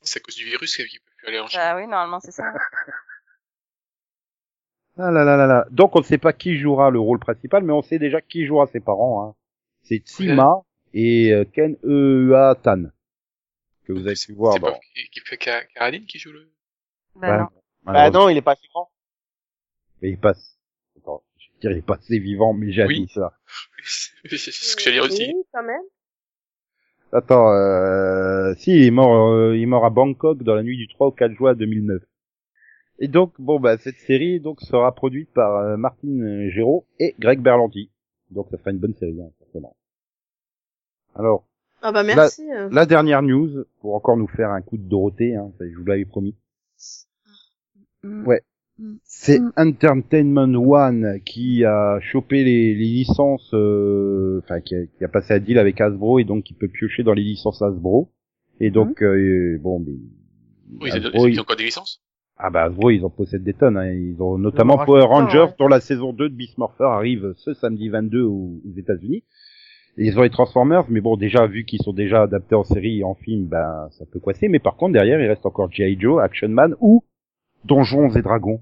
C'est 0.02 0.20
à 0.20 0.22
cause 0.22 0.36
du 0.36 0.44
virus 0.44 0.76
qu'elle 0.76 0.86
peut 0.86 1.10
plus 1.16 1.28
aller 1.28 1.40
en 1.40 1.46
Chine. 1.48 1.58
Bah 1.58 1.76
oui, 1.76 1.86
normalement, 1.86 2.20
c'est 2.20 2.32
ça. 2.32 2.44
Ah 4.98 5.10
là 5.10 5.24
là 5.24 5.36
là 5.36 5.46
là. 5.46 5.66
Donc 5.70 5.94
on 5.94 6.00
ne 6.00 6.04
sait 6.04 6.18
pas 6.18 6.32
qui 6.32 6.56
jouera 6.58 6.90
le 6.90 6.98
rôle 6.98 7.18
principal, 7.18 7.62
mais 7.64 7.72
on 7.72 7.82
sait 7.82 7.98
déjà 7.98 8.20
qui 8.20 8.46
jouera 8.46 8.66
ses 8.66 8.80
parents. 8.80 9.22
Hein. 9.28 9.34
C'est 9.82 9.98
Tsima 9.98 10.62
et 10.94 11.32
euh, 11.32 11.44
Ken 11.44 11.76
Eua 11.84 12.54
Tan 12.62 12.84
que 13.86 13.92
vous 13.92 14.06
avez 14.06 14.16
pu 14.16 14.32
voir 14.32 14.54
C'est 14.54 14.58
dans. 14.60 14.72
pas 14.72 14.78
qui, 15.12 15.20
fait 15.20 15.38
Ca- 15.40 15.64
Caroline 15.74 16.06
qui 16.06 16.18
joue 16.18 16.32
le... 16.32 16.50
Bah 17.14 17.38
non. 17.38 17.44
Bah 17.44 17.50
Malheureusement. 17.92 18.20
non, 18.24 18.28
il 18.30 18.36
est 18.36 18.42
pas 18.42 18.52
assez 18.52 18.66
grand. 18.68 18.90
Mais 20.02 20.10
il 20.10 20.18
passe. 20.18 20.58
Attends, 20.98 21.22
je 21.38 21.46
veux 21.52 21.60
dire, 21.60 21.70
il 21.72 21.78
est 21.78 21.86
passé 21.86 22.18
vivant, 22.18 22.52
mais 22.52 22.72
j'ai 22.72 22.84
Oui. 22.84 23.06
dit 23.06 23.12
ça. 23.12 23.32
c'est 23.84 24.36
ce 24.38 24.74
que 24.76 24.82
j'allais 24.82 24.96
dire 24.96 25.04
aussi. 25.04 25.26
Oui, 25.28 25.42
quand 25.52 25.62
même. 25.62 25.82
Attends, 27.12 27.52
euh, 27.52 28.54
si 28.56 28.72
il 28.72 28.86
est 28.86 28.90
mort, 28.90 29.28
euh, 29.32 29.56
il 29.56 29.62
est 29.62 29.66
mort 29.66 29.84
à 29.84 29.90
Bangkok 29.90 30.42
dans 30.42 30.54
la 30.56 30.64
nuit 30.64 30.76
du 30.76 30.88
3 30.88 31.06
au 31.06 31.12
4 31.12 31.32
juin 31.34 31.54
2009. 31.54 32.02
Et 32.98 33.08
donc 33.08 33.32
bon 33.38 33.60
bah 33.60 33.76
cette 33.78 33.96
série 33.98 34.40
donc 34.40 34.60
sera 34.62 34.94
produite 34.94 35.30
par 35.32 35.56
euh, 35.56 35.76
Martine 35.76 36.48
Géraud 36.50 36.86
et 36.98 37.14
Greg 37.18 37.40
Berlanti. 37.40 37.90
Donc 38.30 38.46
ça 38.50 38.58
sera 38.58 38.70
une 38.70 38.78
bonne 38.78 38.94
série 38.94 39.20
hein, 39.20 39.30
forcément. 39.38 39.76
Alors 41.14 41.46
Ah 41.82 41.92
bah 41.92 42.02
merci. 42.02 42.42
euh. 42.52 42.68
La 42.72 42.86
dernière 42.86 43.22
news, 43.22 43.64
pour 43.80 43.94
encore 43.94 44.16
nous 44.16 44.26
faire 44.28 44.50
un 44.50 44.62
coup 44.62 44.76
de 44.78 44.88
Dorothée, 44.88 45.34
hein, 45.36 45.50
ça, 45.58 45.64
je 45.68 45.76
vous 45.76 45.84
l'avais 45.84 46.04
promis, 46.04 46.34
Mm. 48.02 48.26
Ouais. 48.26 48.42
Mm. 48.78 48.94
c'est 49.04 49.40
Mm. 49.40 49.52
Entertainment 49.56 50.54
One 50.54 51.20
qui 51.24 51.64
a 51.64 51.98
chopé 52.00 52.44
les, 52.44 52.74
les 52.74 52.84
licences, 52.84 53.50
euh, 53.54 54.40
enfin 54.44 54.60
qui, 54.60 54.74
a, 54.74 54.86
qui 54.86 55.04
a 55.04 55.08
passé 55.08 55.34
un 55.34 55.38
deal 55.38 55.58
avec 55.58 55.80
Hasbro 55.80 56.18
et 56.18 56.24
donc 56.24 56.44
qui 56.44 56.54
peut 56.54 56.68
piocher 56.68 57.02
dans 57.02 57.14
les 57.14 57.22
licences 57.24 57.62
Hasbro. 57.62 58.10
Et 58.60 58.70
donc 58.70 59.02
euh, 59.02 59.58
bon, 59.60 59.80
mais 59.80 59.92
Oui, 60.80 60.90
c'est 60.92 60.98
Hasbro, 61.04 61.26
ils 61.26 61.34
ils- 61.34 61.38
ont 61.38 61.42
encore 61.42 61.56
des 61.56 61.64
licences? 61.64 62.02
Ah 62.38 62.50
bah 62.50 62.64
Hasbro 62.64 62.90
ils 62.90 63.04
en 63.04 63.10
possèdent 63.10 63.44
des 63.44 63.54
tonnes, 63.54 63.76
hein. 63.78 63.90
ils 63.92 64.20
ont 64.22 64.38
notamment 64.38 64.76
Power 64.84 65.04
Rangers 65.04 65.38
ouais. 65.44 65.54
dont 65.58 65.68
la 65.68 65.80
saison 65.80 66.12
2 66.12 66.28
de 66.28 66.34
Beast 66.34 66.58
Morpher 66.58 66.84
arrive 66.86 67.32
ce 67.36 67.54
samedi 67.54 67.88
22 67.88 68.22
aux, 68.22 68.60
aux 68.64 68.72
États-Unis. 68.76 69.24
Ils 69.98 70.18
ont 70.18 70.22
les 70.22 70.30
Transformers, 70.30 70.84
mais 70.90 71.00
bon 71.00 71.16
déjà 71.16 71.46
vu 71.46 71.64
qu'ils 71.64 71.80
sont 71.82 71.94
déjà 71.94 72.22
adaptés 72.22 72.54
en 72.54 72.64
série 72.64 72.98
et 73.00 73.04
en 73.04 73.14
film, 73.14 73.46
ben 73.46 73.88
ça 73.92 74.04
peut 74.04 74.20
coincer. 74.20 74.48
Mais 74.48 74.58
par 74.58 74.76
contre 74.76 74.92
derrière 74.92 75.20
il 75.20 75.26
reste 75.26 75.46
encore 75.46 75.70
G.I. 75.72 75.98
Joe, 75.98 76.22
Action 76.22 76.48
Man 76.50 76.74
ou 76.80 77.02
Donjons 77.64 78.10
et 78.14 78.22
Dragons, 78.22 78.60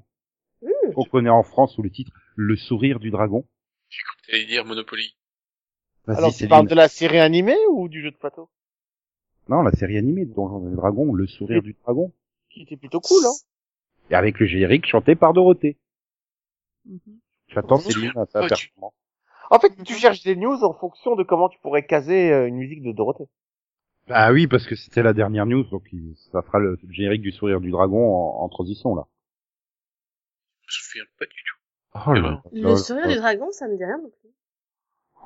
Mmh. 0.62 0.92
qu'on 0.94 1.04
connaît 1.04 1.28
en 1.30 1.42
France 1.42 1.74
sous 1.74 1.82
le 1.82 1.90
titre 1.90 2.10
Le 2.36 2.56
Sourire 2.56 2.98
du 2.98 3.10
Dragon. 3.10 3.44
J'ai 3.90 3.98
cru 4.02 4.16
que 4.22 4.30
t'allais 4.30 4.46
dire 4.46 4.64
Monopoly. 4.64 5.14
Vas-y, 6.06 6.16
Alors, 6.16 6.30
tu 6.30 6.36
Céline. 6.36 6.48
parles 6.50 6.68
de 6.68 6.74
la 6.74 6.88
série 6.88 7.18
animée 7.18 7.56
ou 7.70 7.88
du 7.88 8.00
jeu 8.02 8.10
de 8.10 8.16
plateau? 8.16 8.48
Non, 9.50 9.60
la 9.62 9.72
série 9.72 9.98
animée 9.98 10.24
de 10.24 10.32
Donjons 10.32 10.66
et 10.72 10.74
Dragons, 10.74 11.12
Le 11.12 11.26
Sourire 11.26 11.60
du 11.60 11.76
Dragon, 11.84 12.12
Qui 12.50 12.62
était 12.62 12.76
plutôt 12.78 13.00
cool, 13.00 13.24
hein. 13.26 13.32
Et 14.10 14.14
avec 14.14 14.38
le 14.38 14.46
générique 14.46 14.86
chanté 14.86 15.14
par 15.14 15.32
Dorothée. 15.32 15.76
Mhm. 16.86 16.98
J'attends 17.48 17.76
Oh, 17.76 17.90
Céline 17.90 18.12
à 18.16 18.26
sa 18.26 18.46
performance. 18.46 18.94
En 19.50 19.58
fait, 19.58 19.70
tu 19.84 19.94
cherches 19.94 20.22
des 20.22 20.36
news 20.36 20.62
en 20.64 20.72
fonction 20.74 21.16
de 21.16 21.22
comment 21.22 21.48
tu 21.48 21.58
pourrais 21.60 21.84
caser 21.86 22.32
euh, 22.32 22.46
une 22.48 22.56
musique 22.56 22.82
de 22.82 22.92
Dorothée. 22.92 23.28
Ah 24.08 24.32
oui, 24.32 24.46
parce 24.46 24.66
que 24.66 24.74
c'était 24.74 25.02
la 25.02 25.12
dernière 25.12 25.46
news, 25.46 25.64
donc 25.64 25.88
ça 26.32 26.42
fera 26.42 26.58
le, 26.58 26.78
le 26.82 26.92
générique 26.92 27.22
du 27.22 27.30
Sourire 27.32 27.60
du 27.60 27.70
Dragon 27.70 28.14
en, 28.14 28.44
en 28.44 28.48
transition 28.48 28.94
là. 28.94 29.04
Je 30.66 30.78
me 30.78 30.82
souviens 30.82 31.04
pas 31.18 31.24
du 31.26 31.32
tout. 31.32 31.56
Oh 32.06 32.12
là 32.14 32.42
Le 32.52 32.68
là 32.70 32.76
sourire 32.76 33.08
du 33.08 33.16
dragon, 33.16 33.50
ça 33.52 33.68
me 33.68 33.76
dit 33.76 33.84
rien 33.84 33.98
non 33.98 34.10
plus. 34.10 34.30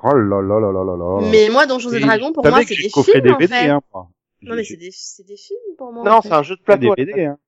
Oh 0.03 0.13
là 0.15 0.41
là 0.41 0.59
là 0.59 0.71
là 0.71 0.83
là 0.83 0.95
là. 0.97 1.29
Mais 1.31 1.49
moi, 1.49 1.65
Donjons 1.65 1.91
et 1.91 1.97
Et 1.97 1.99
Dragons, 2.01 2.31
pour 2.31 2.45
moi, 2.47 2.61
c'est 2.63 2.75
des 2.75 2.89
films, 2.89 3.33
en 3.33 3.37
DVD, 3.37 3.47
fait. 3.47 3.69
hein, 3.69 3.81
moi. 3.93 4.09
Non, 4.43 4.55
mais 4.55 4.63
c'est 4.63 4.77
des, 4.77 4.91
c'est 4.91 5.25
des 5.25 5.35
films 5.35 5.75
pour 5.77 5.91
moi. 5.91 6.03
Non, 6.05 6.11
en 6.17 6.21
fait. 6.21 6.29
c'est 6.29 6.35
un 6.35 6.43
jeu 6.43 6.55
de 6.55 6.61
plateau. 6.61 6.93
des 6.95 7.05
DVD, 7.05 7.25
hein. 7.25 7.39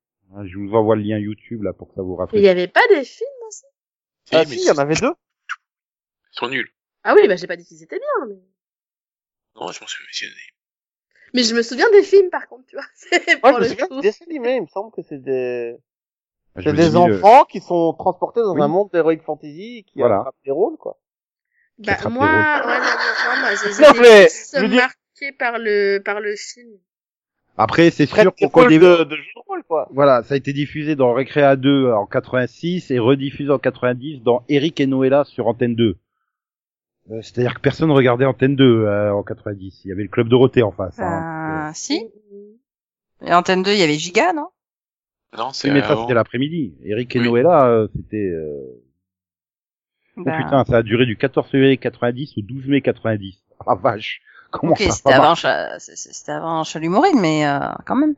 Je 0.46 0.58
vous 0.58 0.74
envoie 0.74 0.96
le 0.96 1.02
lien 1.04 1.18
YouTube 1.18 1.64
là 1.64 1.74
pour 1.74 1.90
que 1.90 1.96
ça 1.96 2.02
vous 2.02 2.12
Mais 2.12 2.16
il 2.16 2.20
rappelle. 2.20 2.44
y 2.44 2.48
avait 2.50 2.68
pas 2.68 2.88
des 2.90 3.04
films 3.04 3.30
aussi 3.48 3.66
Ah 4.32 4.42
Eh, 4.44 4.46
si, 4.46 4.56
il 4.62 4.66
y 4.68 4.72
en 4.72 4.78
avait 4.78 4.96
deux. 4.96 5.14
Ils 6.34 6.38
sont 6.38 6.48
nuls. 6.48 6.70
Ah 7.04 7.14
oui, 7.16 7.28
bah 7.28 7.36
j'ai 7.36 7.48
pas 7.48 7.56
dit 7.58 7.66
qu'ils 7.66 7.84
étaient 7.84 8.00
bien, 8.00 8.28
mais... 8.30 8.36
Non, 9.56 9.72
je 9.72 9.82
m'en 9.82 9.88
souviens. 9.88 10.08
c'est- 10.12 10.28
Mais 11.34 11.44
je 11.44 11.54
me 11.56 11.62
souviens 11.62 11.90
des 11.92 12.04
films, 12.04 12.30
par 12.30 12.48
contre, 12.48 12.66
tu 12.68 12.76
vois. 12.76 12.86
C'est 12.96 13.42
Moi, 13.44 13.52
pour 13.52 13.54
je 13.54 13.56
me 13.56 13.60
le 13.64 13.70
souviens 13.70 13.88
coup. 13.88 13.96
des 13.96 14.02
dessins 14.08 14.26
animés. 14.30 14.56
Il 14.56 14.62
me 14.64 14.68
semble 14.68 14.92
que 14.94 15.02
c'est 15.02 15.18
des, 15.22 15.76
Je 16.56 16.62
c'est 16.64 16.74
des 16.74 16.90
le- 16.92 16.96
enfants 16.98 17.44
qui 17.46 17.60
sont 17.60 17.94
transportés 17.94 18.40
dans 18.42 18.54
Oui. 18.56 18.62
un 18.62 18.68
monde 18.68 18.90
d'heroic 18.92 19.18
fantasy 19.26 19.80
et 19.80 19.84
qui 19.84 20.00
Voilà. 20.00 20.20
attrapent 20.20 20.36
des 20.46 20.52
rôles, 20.52 20.78
quoi. 20.78 20.98
Bah, 21.80 21.98
moi, 22.10 22.28
ouais, 22.28 22.78
non, 22.78 22.86
non, 22.86 23.36
non, 23.36 23.42
moi, 23.42 23.56
j'ai 23.56 24.02
mais, 24.02 24.28
plus 24.60 24.68
dire- 24.70 24.82
marqué 24.82 25.32
par 25.38 25.58
le, 25.58 26.00
par 26.00 26.20
le 26.22 26.36
film. 26.36 26.70
Après, 27.58 27.90
c'est 27.92 28.06
sûr 28.06 28.32
des 28.38 28.46
qu'on 28.46 28.50
connaît... 28.50 28.80
de, 28.80 29.04
de 29.04 29.16
jeux 29.16 29.22
de 29.36 29.42
rôle, 29.48 29.64
quoi. 29.64 29.88
Voilà, 29.92 30.24
ça 30.24 30.34
a 30.34 30.38
été 30.38 30.54
diffusé 30.54 30.96
dans 30.96 31.14
Recréa 31.14 31.56
2 31.56 31.92
en 31.92 32.06
86 32.06 32.92
et 32.92 33.00
rediffusé 33.00 33.52
en 33.52 33.60
90 33.60 34.22
dans 34.24 34.44
Eric 34.50 34.80
et 34.80 34.88
Noëlla 34.88 35.24
sur 35.26 35.48
Antenne 35.48 35.76
2. 35.76 35.98
Euh, 37.12 37.22
C'est-à-dire 37.22 37.54
que 37.56 37.60
personne 37.62 37.92
regardait 37.92 38.26
Antenne 38.26 38.56
2 38.56 38.64
euh, 38.86 39.14
en 39.14 39.24
90. 39.24 39.82
Il 39.86 39.90
y 39.90 39.92
avait 39.92 40.04
le 40.04 40.10
Club 40.10 40.28
Dorothée 40.30 40.64
en 40.64 40.72
face. 40.72 40.98
Hein. 41.00 41.68
Euh, 41.70 41.72
si. 41.74 42.08
Et 43.24 43.34
Antenne 43.34 43.64
2, 43.64 43.72
il 43.74 43.80
y 43.80 43.84
avait 43.84 43.98
Giga, 43.98 44.34
non? 44.34 44.48
Non, 45.38 45.48
Oui, 45.48 45.52
c'est 45.54 45.72
mais 45.72 45.82
ça 45.82 45.96
c'était 46.02 46.14
l'après-midi. 46.14 46.76
Eric 46.84 47.16
et 47.16 47.20
Oui. 47.20 47.26
Noëlla, 47.28 47.68
euh, 47.68 47.88
c'était... 47.96 48.18
euh, 48.18 48.82
Oh 50.18 50.24
Bah, 50.26 50.38
putain, 50.44 50.66
ça 50.66 50.78
a 50.78 50.84
duré 50.84 51.06
du 51.06 51.16
14 51.16 51.48
février 51.50 51.78
90 51.78 52.38
au 52.38 52.42
12 52.42 52.68
mai 52.68 52.82
90. 52.82 53.42
Ah 53.66 53.76
vache, 53.76 54.22
comment 54.52 54.76
c'était 54.76 55.10
va 55.10 55.32
avant, 55.32 55.80
c'était 55.80 56.32
avant 56.32 56.64
mais 57.16 57.46
euh, 57.46 57.60
quand 57.86 57.96
même. 57.96 58.16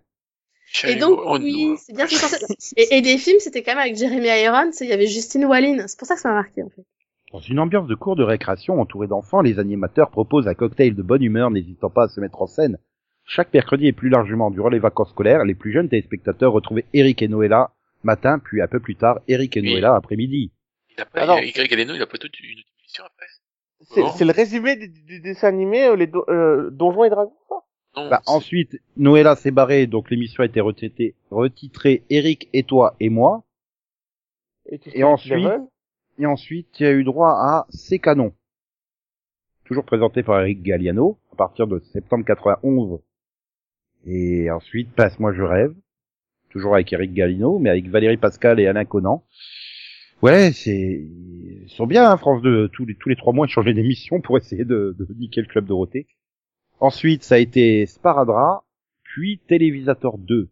Et 0.87 0.95
donc, 0.95 1.19
oui, 1.39 1.75
c'est 1.77 1.95
bien 1.95 2.07
ce 2.07 2.15
que 2.15 2.37
je 2.37 2.45
pensais. 2.45 2.73
Et, 2.77 2.97
et 2.97 3.01
des 3.01 3.17
films, 3.17 3.39
c'était 3.39 3.61
quand 3.61 3.71
même 3.73 3.79
avec 3.79 3.95
Jeremy 3.95 4.27
Irons, 4.27 4.71
et 4.71 4.83
il 4.83 4.89
y 4.89 4.93
avait 4.93 5.07
Justine 5.07 5.45
Wallin. 5.45 5.87
C'est 5.87 5.97
pour 5.99 6.07
ça 6.07 6.15
que 6.15 6.21
ça 6.21 6.29
m'a 6.29 6.35
marqué, 6.35 6.63
en 6.63 6.69
fait. 6.69 6.83
Dans 7.31 7.39
une 7.39 7.59
ambiance 7.59 7.87
de 7.87 7.95
cours 7.95 8.15
de 8.15 8.23
récréation 8.23 8.79
entourée 8.79 9.07
d'enfants, 9.07 9.41
les 9.41 9.59
animateurs 9.59 10.09
proposent 10.11 10.47
un 10.47 10.53
cocktail 10.53 10.95
de 10.95 11.01
bonne 11.01 11.23
humeur 11.23 11.51
n'hésitant 11.51 11.89
pas 11.89 12.05
à 12.05 12.07
se 12.07 12.19
mettre 12.19 12.41
en 12.41 12.47
scène. 12.47 12.77
Chaque 13.25 13.53
mercredi 13.53 13.87
et 13.87 13.93
plus 13.93 14.09
largement 14.09 14.51
durant 14.51 14.69
les 14.69 14.79
vacances 14.79 15.09
scolaires, 15.09 15.43
les 15.45 15.55
plus 15.55 15.71
jeunes 15.71 15.89
téléspectateurs 15.89 16.51
retrouvaient 16.51 16.85
Eric 16.93 17.21
et 17.21 17.27
Noëlla 17.27 17.71
matin, 18.03 18.37
puis 18.39 18.61
un 18.61 18.67
peu 18.67 18.79
plus 18.79 18.95
tard, 18.95 19.19
Eric 19.27 19.55
et 19.57 19.61
Oui. 19.61 19.71
Noëlla 19.73 19.95
après-midi. 19.95 20.51
Il 20.95 21.01
a 21.01 21.05
pas, 21.05 21.21
Alors- 21.21 21.39
il 21.39 21.59
a, 21.59 21.63
Y 21.63 21.67
Galeno, 21.69 21.95
il 21.95 22.01
a 22.01 22.05
pas 22.07 22.17
toute 22.17 22.37
une 22.39 22.59
autre 22.59 22.67
émission 22.81 23.03
après. 23.05 23.25
C'est 24.17 24.25
le 24.25 24.31
résumé 24.31 24.75
du, 24.75 24.87
du 24.89 25.19
dessin 25.19 25.47
animé, 25.49 25.83
euh, 25.85 25.95
les 25.95 26.07
do- 26.07 26.25
euh, 26.29 26.69
Donjons 26.69 27.03
et 27.03 27.09
Dragons, 27.09 27.33
ça 27.49 27.55
Non, 27.95 28.09
Bah, 28.09 28.21
ensuite, 28.25 28.79
Noëlla 28.97 29.35
s'est 29.35 29.51
barrée, 29.51 29.87
donc 29.87 30.09
l'émission 30.09 30.43
a 30.43 30.45
été 30.45 30.61
retitrée, 30.61 31.15
retitrée 31.31 32.03
Eric 32.09 32.49
et 32.53 32.63
toi 32.63 32.95
et 32.99 33.09
moi. 33.09 33.43
Et, 34.93 35.03
ensuite- 35.03 35.33
Et 36.19 36.25
ensuite, 36.25 36.79
il 36.79 36.83
y 36.83 36.85
a 36.85 36.91
eu 36.93 37.03
droit 37.03 37.31
à 37.31 37.65
C'est 37.69 37.99
Canon. 37.99 38.33
Toujours 39.65 39.83
présenté 39.85 40.23
par 40.23 40.39
Eric 40.41 40.61
Galliano, 40.61 41.17
à 41.31 41.35
partir 41.35 41.67
de 41.67 41.79
septembre 41.79 42.23
91. 42.25 42.99
Et 44.05 44.51
ensuite, 44.51 44.91
Passe-moi, 44.93 45.33
je 45.33 45.41
rêve. 45.43 45.73
Toujours 46.49 46.75
avec 46.75 46.91
Eric 46.93 47.13
Galliano, 47.13 47.57
mais 47.59 47.69
avec 47.71 47.87
Valérie 47.89 48.17
Pascal 48.17 48.59
et 48.59 48.67
Alain 48.67 48.85
Conan. 48.85 49.23
Ouais, 50.23 50.53
c'est, 50.53 50.71
ils 50.71 51.69
sont 51.69 51.85
bien, 51.85 52.09
hein, 52.09 52.15
France 52.15 52.41
2, 52.41 52.69
tous 52.69 52.85
les, 52.85 52.95
tous 52.95 53.09
les 53.09 53.17
trois 53.17 53.33
mois, 53.33 53.45
ils 53.45 53.49
changeaient 53.49 53.73
d'émission 53.73 54.21
pour 54.21 54.37
essayer 54.37 54.63
de, 54.63 54.95
de 54.97 55.13
niquer 55.15 55.41
le 55.41 55.47
club 55.47 55.65
Dorothée. 55.65 56.07
Ensuite, 56.79 57.23
ça 57.23 57.35
a 57.35 57.39
été 57.39 57.85
Sparadrap, 57.85 58.63
puis 59.03 59.39
Télévisateur 59.49 60.17
2, 60.17 60.47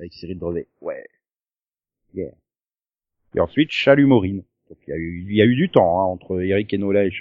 avec 0.00 0.12
Cyril 0.12 0.40
Drevet. 0.40 0.66
Ouais. 0.80 1.06
Yeah. 2.14 2.32
Et 3.36 3.40
ensuite, 3.40 3.70
Chalut 3.70 4.06
Maureen. 4.06 4.42
Donc, 4.68 4.78
il 4.88 4.90
y 4.90 4.92
a 4.92 4.96
eu, 4.96 5.24
il 5.28 5.36
y 5.36 5.40
a 5.40 5.44
eu 5.44 5.54
du 5.54 5.70
temps, 5.70 6.00
hein, 6.00 6.06
entre 6.06 6.42
Eric 6.42 6.74
Enola 6.74 7.04
et. 7.04 7.12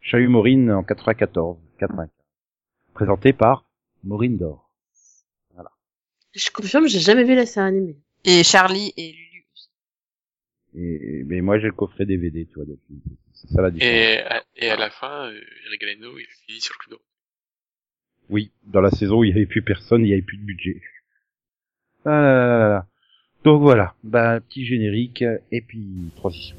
Chalut 0.00 0.28
Maureen 0.28 0.70
en 0.70 0.82
94, 0.82 1.58
95. 1.80 2.08
Présenté 2.94 3.34
par 3.34 3.66
Maureen 4.04 4.38
Dor. 4.38 4.70
Je 6.32 6.50
confirme, 6.50 6.88
j'ai 6.88 7.00
jamais 7.00 7.24
vu 7.24 7.34
la 7.34 7.44
série 7.44 7.66
animée. 7.66 7.98
Et 8.24 8.42
Charlie 8.42 8.94
et. 8.96 9.14
Et, 10.76 11.24
mais 11.26 11.40
moi, 11.40 11.58
j'ai 11.58 11.66
le 11.66 11.72
coffret 11.72 12.06
DVD, 12.06 12.46
tu 12.46 12.54
vois, 12.54 12.64
depuis. 12.64 13.02
C'est 13.34 13.48
ça 13.48 13.62
la 13.62 13.70
différence. 13.70 13.94
Et 13.94 14.18
à, 14.20 14.44
et 14.56 14.70
à 14.70 14.76
la 14.76 14.90
fin, 14.90 15.30
euh, 15.30 15.40
Eric 15.66 15.80
Galeno, 15.80 16.18
il 16.18 16.24
a 16.24 16.46
fini 16.46 16.60
sur 16.60 16.74
le 16.74 16.84
club 16.84 16.90
d'Europe. 16.90 17.06
Oui, 18.28 18.52
dans 18.64 18.80
la 18.80 18.90
saison 18.90 19.18
où 19.18 19.24
il 19.24 19.30
y 19.30 19.32
avait 19.32 19.46
plus 19.46 19.62
personne, 19.62 20.04
il 20.04 20.08
y 20.08 20.12
avait 20.12 20.22
plus 20.22 20.36
de 20.36 20.44
budget. 20.44 20.80
Ah 22.04 22.10
là 22.10 22.22
là 22.22 22.58
là 22.58 22.68
là. 22.68 22.86
Donc 23.44 23.62
voilà, 23.62 23.94
bah 24.04 24.38
petit 24.40 24.64
générique 24.64 25.24
et 25.50 25.60
puis 25.62 26.10
transition. 26.16 26.56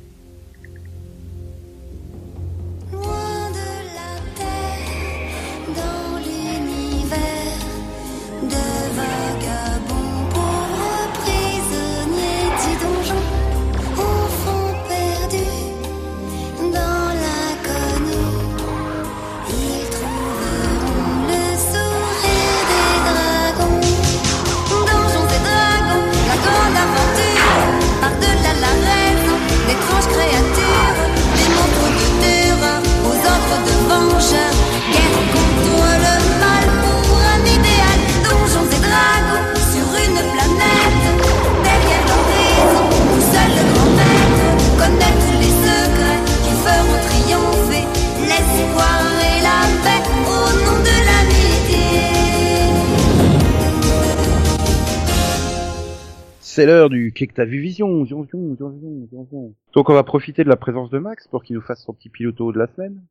C'est 56.61 56.67
l'heure 56.67 56.91
du 56.91 57.11
Qu'est-ce 57.11 57.29
que 57.31 57.33
t'as 57.33 57.45
vu 57.45 57.59
Vision, 57.59 58.03
Vision, 58.03 58.21
Vision, 58.21 58.39
Vision, 58.51 58.69
Vision, 58.69 58.99
Vision, 59.01 59.23
Vision. 59.23 59.55
Donc 59.73 59.89
on 59.89 59.95
va 59.95 60.03
profiter 60.03 60.43
de 60.43 60.49
la 60.49 60.57
présence 60.57 60.91
de 60.91 60.99
Max 60.99 61.27
pour 61.27 61.43
qu'il 61.43 61.55
nous 61.55 61.61
fasse 61.63 61.83
son 61.83 61.91
petit 61.91 62.09
piloto 62.09 62.51
de 62.51 62.59
la 62.59 62.67
semaine. 62.67 63.03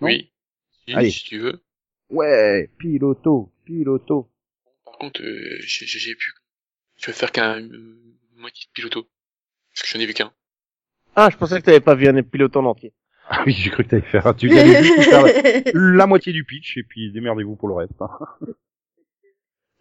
Oui. 0.00 0.30
Si, 0.86 0.94
Allez. 0.94 1.10
si 1.10 1.24
tu 1.24 1.38
veux. 1.40 1.60
Ouais, 2.10 2.70
piloto, 2.78 3.50
piloto. 3.64 4.30
Par 4.84 4.98
contre, 4.98 5.20
euh, 5.20 5.56
j'ai 5.62 5.84
j'ai- 5.84 5.98
j'ai 5.98 6.14
pu, 6.14 6.32
je 6.96 7.06
vais 7.06 7.12
faire 7.12 7.32
qu'un 7.32 7.60
euh, 7.60 8.16
moitié 8.36 8.66
de 8.68 8.72
piloto. 8.72 9.02
Parce 9.74 9.82
que 9.82 9.88
j'en 9.88 9.98
ai 10.00 10.06
vu 10.06 10.14
qu'un. 10.14 10.32
Ah, 11.16 11.28
je 11.32 11.36
pensais 11.36 11.58
que 11.58 11.64
t'avais 11.64 11.80
pas 11.80 11.96
vu 11.96 12.06
un 12.06 12.22
pilote 12.22 12.54
en 12.56 12.64
entier. 12.66 12.92
Ah 13.28 13.42
oui, 13.46 13.52
j'ai 13.52 13.70
cru 13.70 13.82
que 13.82 13.88
t'allais 13.90 14.02
faire 14.02 14.28
un 14.28 14.34
tu 14.34 14.48
allais 14.56 14.80
juste 14.84 15.02
faire 15.10 15.22
la, 15.22 15.72
la 15.96 16.06
moitié 16.06 16.32
du 16.32 16.44
pitch 16.44 16.76
et 16.76 16.84
puis 16.84 17.10
démerdez-vous 17.10 17.56
pour 17.56 17.66
le 17.66 17.74
reste. 17.74 18.00
hein. 18.00 18.10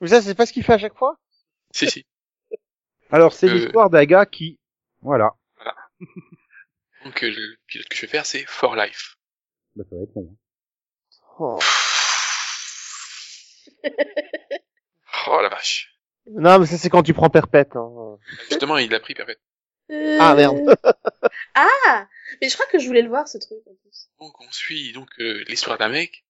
Mais 0.02 0.08
ça, 0.08 0.24
c'est 0.24 0.34
pas 0.34 0.48
ce 0.48 0.54
qu'il 0.54 0.64
fait 0.64 0.74
à 0.74 0.78
chaque 0.80 0.98
fois? 0.98 1.20
Si, 1.72 1.88
si. 1.88 2.04
Alors 3.10 3.34
c'est 3.34 3.48
Euh. 3.50 3.54
l'histoire 3.54 3.90
d'un 3.90 4.06
gars 4.06 4.26
qui, 4.26 4.60
voilà, 5.02 5.36
Donc, 7.06 7.24
euh, 7.24 7.30
le 7.30 7.56
pilote 7.68 7.88
que 7.88 7.96
je 7.96 8.02
vais 8.02 8.08
faire, 8.08 8.26
c'est 8.26 8.46
For 8.46 8.76
Life. 8.76 9.16
bah, 9.76 9.84
ça 9.90 9.96
va 9.96 10.04
être 10.04 10.16
long. 10.16 10.30
hein. 10.32 10.36
Oh. 11.40 11.60
Oh 15.28 15.42
la 15.42 15.50
vache. 15.50 15.96
Non, 16.28 16.60
mais 16.60 16.66
ça, 16.66 16.78
c'est 16.78 16.90
quand 16.90 17.04
tu 17.04 17.14
prends 17.14 17.30
perpète. 17.30 17.76
Hein. 17.76 18.18
Justement, 18.50 18.78
il 18.78 18.90
l'a 18.90 19.00
pris, 19.00 19.14
parfait. 19.14 19.38
Ah, 20.20 20.34
merde. 20.36 20.58
ah 21.56 22.08
Mais 22.42 22.50
je 22.50 22.54
crois 22.54 22.66
que 22.68 22.80
je 22.80 22.86
voulais 22.88 23.02
le 23.02 23.10
voir, 23.10 23.28
ce 23.28 23.38
truc, 23.38 23.60
en 23.68 23.74
plus. 23.82 24.10
Donc, 24.20 24.40
on 24.42 24.52
suit 24.52 24.92
donc 24.94 25.10
euh, 25.20 25.44
l'histoire 25.48 25.78
d'un 25.78 25.90
mec 25.90 26.26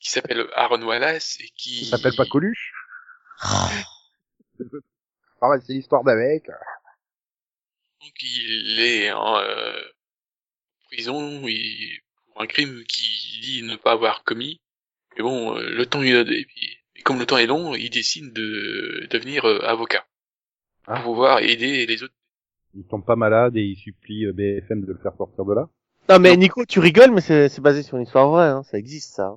qui 0.00 0.10
s'appelle 0.10 0.46
Aaron 0.54 0.82
Wallace 0.82 1.36
et 1.40 1.48
qui... 1.56 1.80
Il 1.82 1.86
s'appelle 1.86 2.14
pas 2.16 2.26
Coluche 2.26 2.72
Ah 5.40 5.48
ouais, 5.50 5.58
c'est 5.66 5.72
l'histoire 5.72 6.04
d'un 6.04 6.16
mec. 6.16 6.46
Donc, 6.46 8.12
il 8.22 8.80
est 8.80 9.12
en 9.12 9.38
euh, 9.38 9.72
prison 10.90 11.46
il- 11.46 12.00
pour 12.32 12.42
un 12.42 12.46
crime 12.46 12.82
qu'il 12.88 13.40
dit 13.42 13.62
ne 13.62 13.76
pas 13.76 13.92
avoir 13.92 14.24
commis. 14.24 14.60
Mais 15.16 15.22
bon, 15.22 15.56
euh, 15.56 15.70
le 15.70 15.86
temps 15.86 16.02
il 16.02 16.14
a... 16.16 16.20
Et, 16.20 16.44
puis, 16.44 16.78
et 16.96 17.02
comme 17.02 17.18
le 17.18 17.26
temps 17.26 17.38
est 17.38 17.46
long, 17.46 17.74
il 17.74 17.90
décide 17.90 18.32
de 18.32 19.06
devenir 19.10 19.44
euh, 19.46 19.60
avocat. 19.66 20.04
Ah. 20.86 20.94
Pour 21.00 21.12
pouvoir 21.14 21.40
aider 21.40 21.86
les 21.86 22.02
autres. 22.02 22.14
Il 22.74 22.84
tombe 22.84 23.04
pas 23.04 23.16
malade 23.16 23.56
et 23.56 23.62
il 23.62 23.76
supplie 23.76 24.26
euh, 24.26 24.32
BFM 24.32 24.82
de 24.82 24.92
le 24.92 24.98
faire 24.98 25.14
sortir 25.16 25.44
de 25.44 25.54
là. 25.54 25.68
Non, 26.08 26.18
mais 26.18 26.30
Non. 26.34 26.36
Nico, 26.40 26.64
tu 26.64 26.80
rigoles, 26.80 27.10
mais 27.12 27.20
c'est 27.20 27.48
c'est 27.48 27.60
basé 27.60 27.82
sur 27.82 27.96
une 27.96 28.04
histoire 28.04 28.28
vraie. 28.30 28.46
Hein. 28.48 28.62
Ça 28.64 28.78
existe, 28.78 29.14
ça. 29.14 29.36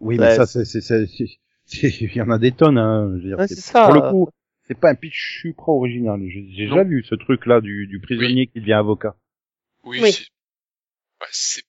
Oui, 0.00 0.18
Ouais. 0.18 0.26
mais 0.26 0.36
ça, 0.36 0.46
c'est, 0.46 0.64
c'est, 0.64 0.80
c'est, 0.80 1.06
c'est- 1.06 1.38
c'est- 1.64 1.88
il 2.00 2.14
y 2.14 2.20
en 2.20 2.30
a 2.30 2.38
des 2.38 2.52
tonnes, 2.52 2.78
hein. 2.78 3.08
Je 3.16 3.22
veux 3.22 3.28
dire, 3.28 3.38
Ouais, 3.38 3.48
c'est- 3.48 3.54
c'est 3.54 3.60
ça. 3.72 3.84
Pour 3.86 3.94
le 3.94 4.10
coup, 4.10 4.28
c'est 4.66 4.78
pas 4.78 4.90
un 4.90 4.94
pitch 4.94 5.40
supra 5.42 5.72
original. 5.72 6.20
J'ai 6.28 6.66
déjà 6.66 6.84
vu 6.84 7.04
ce 7.04 7.14
truc-là 7.14 7.60
du, 7.60 7.86
du 7.86 8.00
prisonnier 8.00 8.46
qui 8.46 8.60
devient 8.60 8.74
avocat. 8.74 9.16
Oui, 9.84 10.00
Oui. 10.00 10.12
c'est... 10.12 10.22
ouais, 11.20 11.28
c'est... 11.30 11.62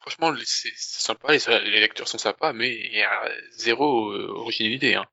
Franchement, 0.00 0.32
les- 0.32 0.42
c'est 0.44 0.72
c'est 0.76 1.02
sympa, 1.02 1.32
les, 1.32 1.38
les 1.70 1.80
lecteurs 1.80 2.08
sont 2.08 2.18
sympas, 2.18 2.52
mais 2.52 2.68
il 2.74 2.92
y 2.98 3.02
a 3.02 3.22
zéro 3.56 4.10
euh, 4.10 4.28
originalité. 4.34 4.96
Hein. 4.96 5.06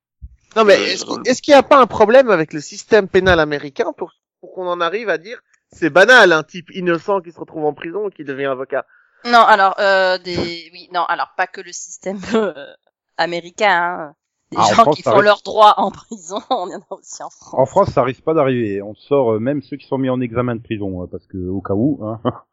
Non, 0.58 0.66
mais 0.66 0.74
Euh, 0.76 0.86
est-ce 0.86 1.06
qu'il 1.06 1.22
est-ce 1.26 1.42
qu'il 1.42 1.54
n'y 1.54 1.58
a 1.60 1.64
pas 1.64 1.80
un 1.82 1.88
problème 1.88 2.30
avec 2.30 2.52
le 2.52 2.60
système 2.60 3.08
pénal 3.08 3.40
américain 3.40 3.94
pour, 3.98 4.12
pour 4.42 4.54
qu'on 4.54 4.68
en 4.68 4.82
arrive 4.82 5.08
à 5.08 5.18
dire 5.18 5.42
c'est 5.72 5.90
banal, 5.90 6.34
un 6.34 6.44
type 6.44 6.70
innocent 6.72 7.22
qui 7.22 7.32
se 7.32 7.40
retrouve 7.40 7.64
en 7.64 7.74
prison 7.74 8.10
et 8.10 8.12
qui 8.12 8.26
devient 8.26 8.48
avocat? 8.48 8.86
Non, 9.24 9.40
alors 9.40 9.80
euh, 9.80 10.18
des 10.18 10.70
oui, 10.74 10.90
non, 10.92 11.06
alors 11.06 11.30
pas 11.38 11.48
que 11.48 11.62
le 11.62 11.72
système 11.72 12.20
euh, 12.34 12.74
américain. 13.16 13.70
Hein. 14.10 14.16
Des 14.52 14.58
Ah, 14.60 14.64
en 14.64 14.66
gens 14.74 14.74
France, 14.84 14.96
qui 14.98 15.02
ça 15.04 15.12
font 15.14 15.22
leurs 15.22 15.42
droits 15.44 15.80
en 15.80 15.92
prison, 15.92 16.40
on 16.50 16.70
y 16.70 16.76
en 16.76 16.80
a 16.82 16.86
aussi 16.94 17.24
en 17.24 17.30
France. 17.30 17.54
En 17.58 17.66
France, 17.66 17.90
ça 17.92 18.04
risque 18.04 18.24
pas 18.24 18.34
d'arriver. 18.34 18.82
On 18.82 18.96
sort 18.96 19.34
euh, 19.34 19.40
même 19.40 19.62
ceux 19.62 19.78
qui 19.78 19.88
sont 19.88 19.98
mis 19.98 20.10
en 20.10 20.20
examen 20.22 20.56
de 20.56 20.62
prison, 20.62 21.02
hein, 21.02 21.08
parce 21.10 21.26
que 21.28 21.38
au 21.38 21.62
cas 21.62 21.74
où. 21.74 22.04
Hein. 22.06 22.22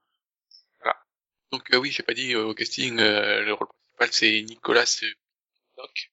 Donc 1.53 1.63
euh, 1.73 1.79
oui, 1.79 1.91
j'ai 1.91 2.03
pas 2.03 2.13
dit 2.15 2.35
euh, 2.35 2.45
au 2.49 2.55
casting, 2.55 2.99
euh, 3.01 3.43
le 3.43 3.53
rôle 3.55 3.69
principal 3.97 4.13
c'est 4.13 4.43
Nicolas 4.43 4.85
euh, 5.03 5.07
Pinock. 5.77 6.13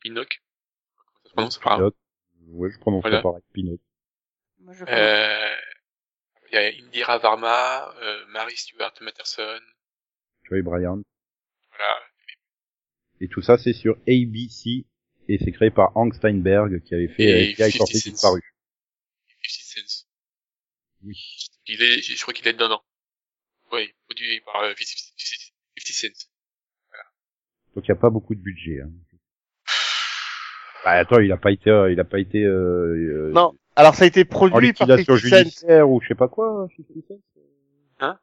Pinock. 0.00 0.42
Comment 1.34 1.50
ça 1.50 1.56
se 1.56 1.60
prononce? 1.60 1.60
Pas 1.60 1.76
grave. 1.78 1.92
Ouais, 2.48 2.70
je 2.70 2.78
prononce 2.78 3.02
Voilà. 3.02 3.20
pareil. 3.22 3.42
Pinot. 3.52 3.78
Moi, 4.60 4.72
je 4.74 4.84
connais. 4.84 4.96
Euh, 4.98 5.54
Il 6.50 6.54
y 6.54 6.58
a 6.58 6.84
Indira 6.86 7.18
Varma, 7.18 7.92
euh, 8.02 8.24
Mary 8.32 8.56
Stuart 8.56 8.94
Matterson, 9.02 9.60
Joey 10.44 10.62
Bryan. 10.62 11.02
voilà. 11.76 11.94
Et 13.20 13.28
tout 13.28 13.42
ça, 13.42 13.58
c'est 13.58 13.74
sur 13.74 13.96
ABC. 14.08 14.86
Et 15.32 15.38
c'est 15.38 15.52
créé 15.52 15.70
par 15.70 15.96
Hank 15.96 16.12
Steinberg, 16.14 16.82
qui 16.82 16.92
avait 16.92 17.06
fait 17.06 17.22
Et 17.22 17.50
FBI 17.52 17.70
50 17.70 17.78
sorti 17.78 17.98
Cent. 18.00 18.10
disparu. 18.10 18.40
50 19.46 19.88
Cent. 19.88 20.06
Oui. 21.04 21.14
Il 21.66 21.80
est, 21.82 22.02
je 22.02 22.20
crois 22.20 22.34
qu'il 22.34 22.48
est 22.48 22.52
dedans. 22.52 22.82
Oui, 23.72 23.88
produit 24.06 24.40
par 24.40 24.62
euh, 24.62 24.74
50 24.76 24.86
Cent. 25.86 26.26
Donc 27.76 27.84
il 27.84 27.88
y 27.88 27.92
a 27.92 27.96
pas 27.96 28.10
beaucoup 28.10 28.34
de 28.34 28.40
budget. 28.40 28.80
Hein. 28.80 28.90
Bah 30.84 30.90
attends, 30.92 31.20
il 31.20 31.30
a 31.30 31.36
pas 31.36 31.52
été, 31.52 31.70
euh, 31.70 31.92
il 31.92 32.00
a 32.00 32.04
pas 32.04 32.18
été 32.18 32.42
euh, 32.42 33.28
euh, 33.28 33.32
Non. 33.32 33.52
Alors, 33.76 33.94
ça 33.94 34.04
a 34.04 34.06
été 34.08 34.24
produit 34.24 34.72
par 34.72 34.88
liquidation 34.88 35.14
50 35.14 35.20
Cent. 35.20 35.38
judiciaire 35.38 35.88
ou 35.88 36.00
je 36.00 36.08
sais 36.08 36.14
pas 36.16 36.26
quoi. 36.26 36.66
50 36.76 37.04
Cent 37.06 37.14
Hein? 38.00 38.18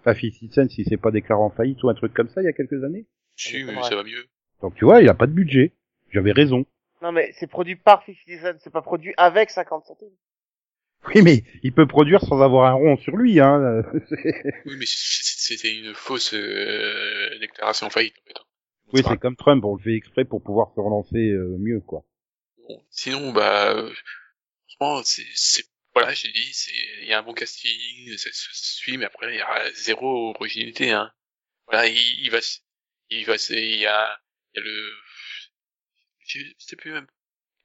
Enfin, 0.00 0.12
50 0.12 0.52
Cent, 0.52 0.68
si 0.68 0.84
c'est 0.84 0.98
pas 0.98 1.10
déclaré 1.10 1.40
en 1.40 1.48
faillite 1.50 1.82
ou 1.82 1.88
un 1.88 1.94
truc 1.94 2.12
comme 2.12 2.28
ça, 2.28 2.42
il 2.42 2.44
y 2.44 2.48
a 2.48 2.52
quelques 2.52 2.84
années. 2.84 3.06
Si, 3.36 3.64
mais 3.64 3.82
ça 3.82 3.96
va 3.96 4.02
mieux. 4.04 4.26
Donc 4.60 4.74
tu 4.74 4.84
vois, 4.84 5.00
il 5.00 5.08
a 5.08 5.14
pas 5.14 5.26
de 5.26 5.32
budget. 5.32 5.72
J'avais 6.10 6.32
raison. 6.32 6.64
Non 7.02 7.12
mais 7.12 7.32
c'est 7.38 7.46
produit 7.46 7.76
par 7.76 8.04
50 8.04 8.16
Cent, 8.40 8.58
c'est 8.60 8.72
pas 8.72 8.82
produit 8.82 9.14
avec 9.16 9.50
50 9.50 9.84
centimes. 9.86 10.08
Oui, 11.14 11.22
mais 11.22 11.44
il 11.62 11.72
peut 11.72 11.86
produire 11.86 12.20
sans 12.22 12.40
avoir 12.42 12.66
un 12.70 12.72
rond 12.74 12.96
sur 12.96 13.16
lui, 13.16 13.38
hein. 13.40 13.82
Oui, 14.66 14.76
mais 14.78 14.84
c'était 14.86 15.72
une 15.72 15.94
fausse 15.94 16.34
euh, 16.34 17.38
déclaration 17.38 17.88
faillite. 17.88 18.16
En 18.18 18.26
fait. 18.26 18.40
oui, 18.92 19.02
c'est 19.06 19.18
comme 19.18 19.36
Trump, 19.36 19.64
on 19.64 19.76
le 19.76 19.82
fait 19.82 19.94
exprès 19.94 20.24
pour 20.24 20.42
pouvoir 20.42 20.72
se 20.74 20.80
relancer 20.80 21.30
euh, 21.30 21.56
mieux, 21.58 21.80
quoi. 21.80 22.04
Bon, 22.68 22.82
sinon, 22.90 23.32
bah, 23.32 23.74
euh, 23.76 23.92
franchement, 24.76 25.02
c'est, 25.04 25.24
c'est, 25.34 25.64
voilà, 25.94 26.12
j'ai 26.14 26.32
dit, 26.32 26.52
c'est, 26.52 26.72
il 27.02 27.06
y 27.08 27.12
a 27.12 27.20
un 27.20 27.22
bon 27.22 27.32
casting, 27.32 28.16
ça 28.16 28.28
se 28.32 28.48
suit, 28.76 28.98
mais 28.98 29.04
après, 29.04 29.32
il 29.32 29.38
y 29.38 29.40
a 29.40 29.70
zéro 29.74 30.30
originalité, 30.34 30.90
hein. 30.90 31.12
Voilà, 31.68 31.86
il, 31.86 31.96
il 32.24 32.30
va, 32.30 32.38
il 33.10 33.24
va, 33.24 33.38
se- 33.38 33.52
il 33.52 33.76
y 33.78 33.86
a, 33.86 34.20
il 34.54 34.58
y 34.58 34.60
a 34.60 34.64
le, 34.64 34.90
sais 36.58 36.76
plus 36.76 36.92
même. 36.92 37.06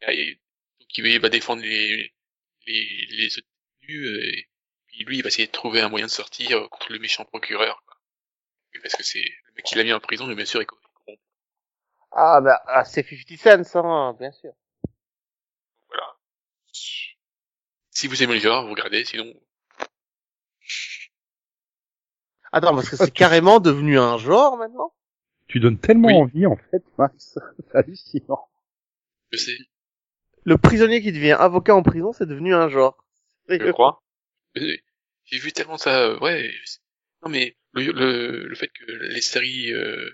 Il 0.01 0.05
y 0.05 0.07
a- 0.09 0.13
il- 0.13 0.35
donc, 0.79 0.97
il 0.97 1.19
va- 1.21 1.29
défendre 1.29 1.61
les, 1.63 2.13
les, 2.67 3.07
les 3.11 3.29
euh, 3.89 4.31
et 4.31 4.47
puis 4.87 5.05
lui, 5.05 5.17
il 5.17 5.23
va 5.23 5.27
essayer 5.29 5.47
de 5.47 5.51
trouver 5.51 5.81
un 5.81 5.89
moyen 5.89 6.05
de 6.07 6.11
sortir 6.11 6.57
euh, 6.57 6.67
contre 6.69 6.91
le 6.93 6.99
méchant 6.99 7.25
procureur, 7.25 7.83
quoi. 7.85 7.97
Oui, 8.73 8.81
Parce 8.81 8.95
que 8.95 9.03
c'est, 9.03 9.21
le 9.23 9.53
mec 9.55 9.65
qui 9.65 9.75
l'a 9.75 9.83
mis 9.83 9.93
en 9.93 9.99
prison, 9.99 10.27
mais 10.27 10.35
bien 10.35 10.45
sûr, 10.45 10.61
il 10.61 10.65
co- 10.65 10.77
il 10.81 10.89
corrompt. 11.05 11.21
Ah 12.11 12.41
bah 12.41 12.61
ah, 12.67 12.85
c'est 12.85 13.03
50 13.03 13.65
Cent, 13.65 13.85
hein, 13.85 14.13
bien 14.19 14.31
sûr. 14.31 14.53
Voilà. 15.89 16.17
Si 17.91 18.07
vous 18.07 18.21
aimez 18.23 18.33
le 18.35 18.39
genre, 18.41 18.65
vous 18.65 18.71
regardez, 18.71 19.05
sinon, 19.05 19.33
Attends, 22.51 22.75
parce 22.75 22.89
que 22.89 22.95
c'est 22.97 23.11
carrément 23.11 23.59
devenu 23.59 23.97
un 23.97 24.17
genre 24.17 24.57
maintenant? 24.57 24.93
Tu 25.47 25.59
donnes 25.59 25.79
tellement 25.79 26.07
Oui. 26.09 26.15
envie, 26.15 26.45
en 26.45 26.55
fait, 26.55 26.83
Max. 26.97 27.39
C'est 27.57 27.75
hallucinant. 27.75 28.47
Je 29.33 29.37
sais. 29.37 29.57
Le 30.45 30.57
prisonnier 30.57 31.01
qui 31.01 31.11
devient 31.11 31.33
avocat 31.33 31.75
en 31.75 31.83
prison, 31.83 32.13
c'est 32.13 32.25
devenu 32.25 32.53
un 32.55 32.69
genre. 32.69 32.97
je 33.59 33.67
crois? 33.67 34.03
Euh, 34.57 34.77
J'ai 35.25 35.39
vu 35.39 35.51
tellement 35.53 35.77
ça, 35.77 35.99
euh, 36.01 36.19
ouais. 36.19 36.51
Non 37.23 37.29
mais 37.29 37.57
le, 37.73 37.91
le, 37.91 38.47
le 38.47 38.55
fait 38.55 38.69
que 38.69 38.85
les 38.91 39.21
séries 39.21 39.73
euh, 39.73 40.09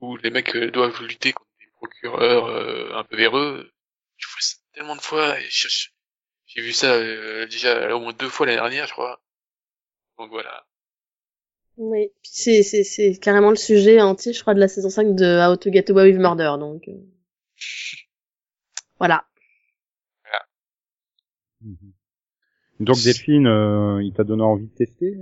où 0.00 0.16
les 0.18 0.30
mecs 0.30 0.56
doivent 0.56 1.02
lutter 1.04 1.32
contre 1.32 1.50
des 1.60 1.70
procureurs 1.76 2.46
euh, 2.46 2.92
un 2.94 3.04
peu 3.04 3.16
véreux, 3.16 3.72
je 4.18 4.28
vois 4.28 4.40
ça 4.40 4.56
tellement 4.74 4.96
de 4.96 5.02
fois. 5.02 5.40
et 5.40 5.46
je- 5.50 5.68
je- 5.68 5.88
J'ai 6.46 6.62
vu 6.62 6.72
ça 6.74 6.94
euh, 6.94 7.46
déjà 7.46 7.94
au 7.96 8.00
moins 8.00 8.12
deux 8.14 8.28
fois 8.30 8.46
l'année 8.46 8.58
dernière, 8.60 8.86
je 8.88 8.92
crois. 8.94 9.22
Donc 10.18 10.30
voilà. 10.30 10.66
Oui, 11.78 12.08
Puis 12.22 12.30
c'est 12.34 12.62
c'est 12.62 12.84
c'est 12.84 13.16
carrément 13.18 13.48
le 13.48 13.56
sujet 13.56 14.02
entier, 14.02 14.34
je 14.34 14.42
crois, 14.42 14.52
de 14.52 14.60
la 14.60 14.68
saison 14.68 14.90
5 14.90 15.14
de 15.14 15.24
How 15.50 15.56
to 15.56 15.72
Get 15.72 15.90
Away 15.90 16.10
with 16.12 16.20
Murder, 16.20 16.56
donc 16.60 16.84
voilà. 18.98 19.24
Mhm. 21.60 21.92
Donc 22.80 22.96
Delphine, 23.02 23.46
euh, 23.46 24.02
il 24.02 24.12
t'a 24.12 24.24
donné 24.24 24.42
envie 24.42 24.68
de 24.68 24.74
tester? 24.74 25.16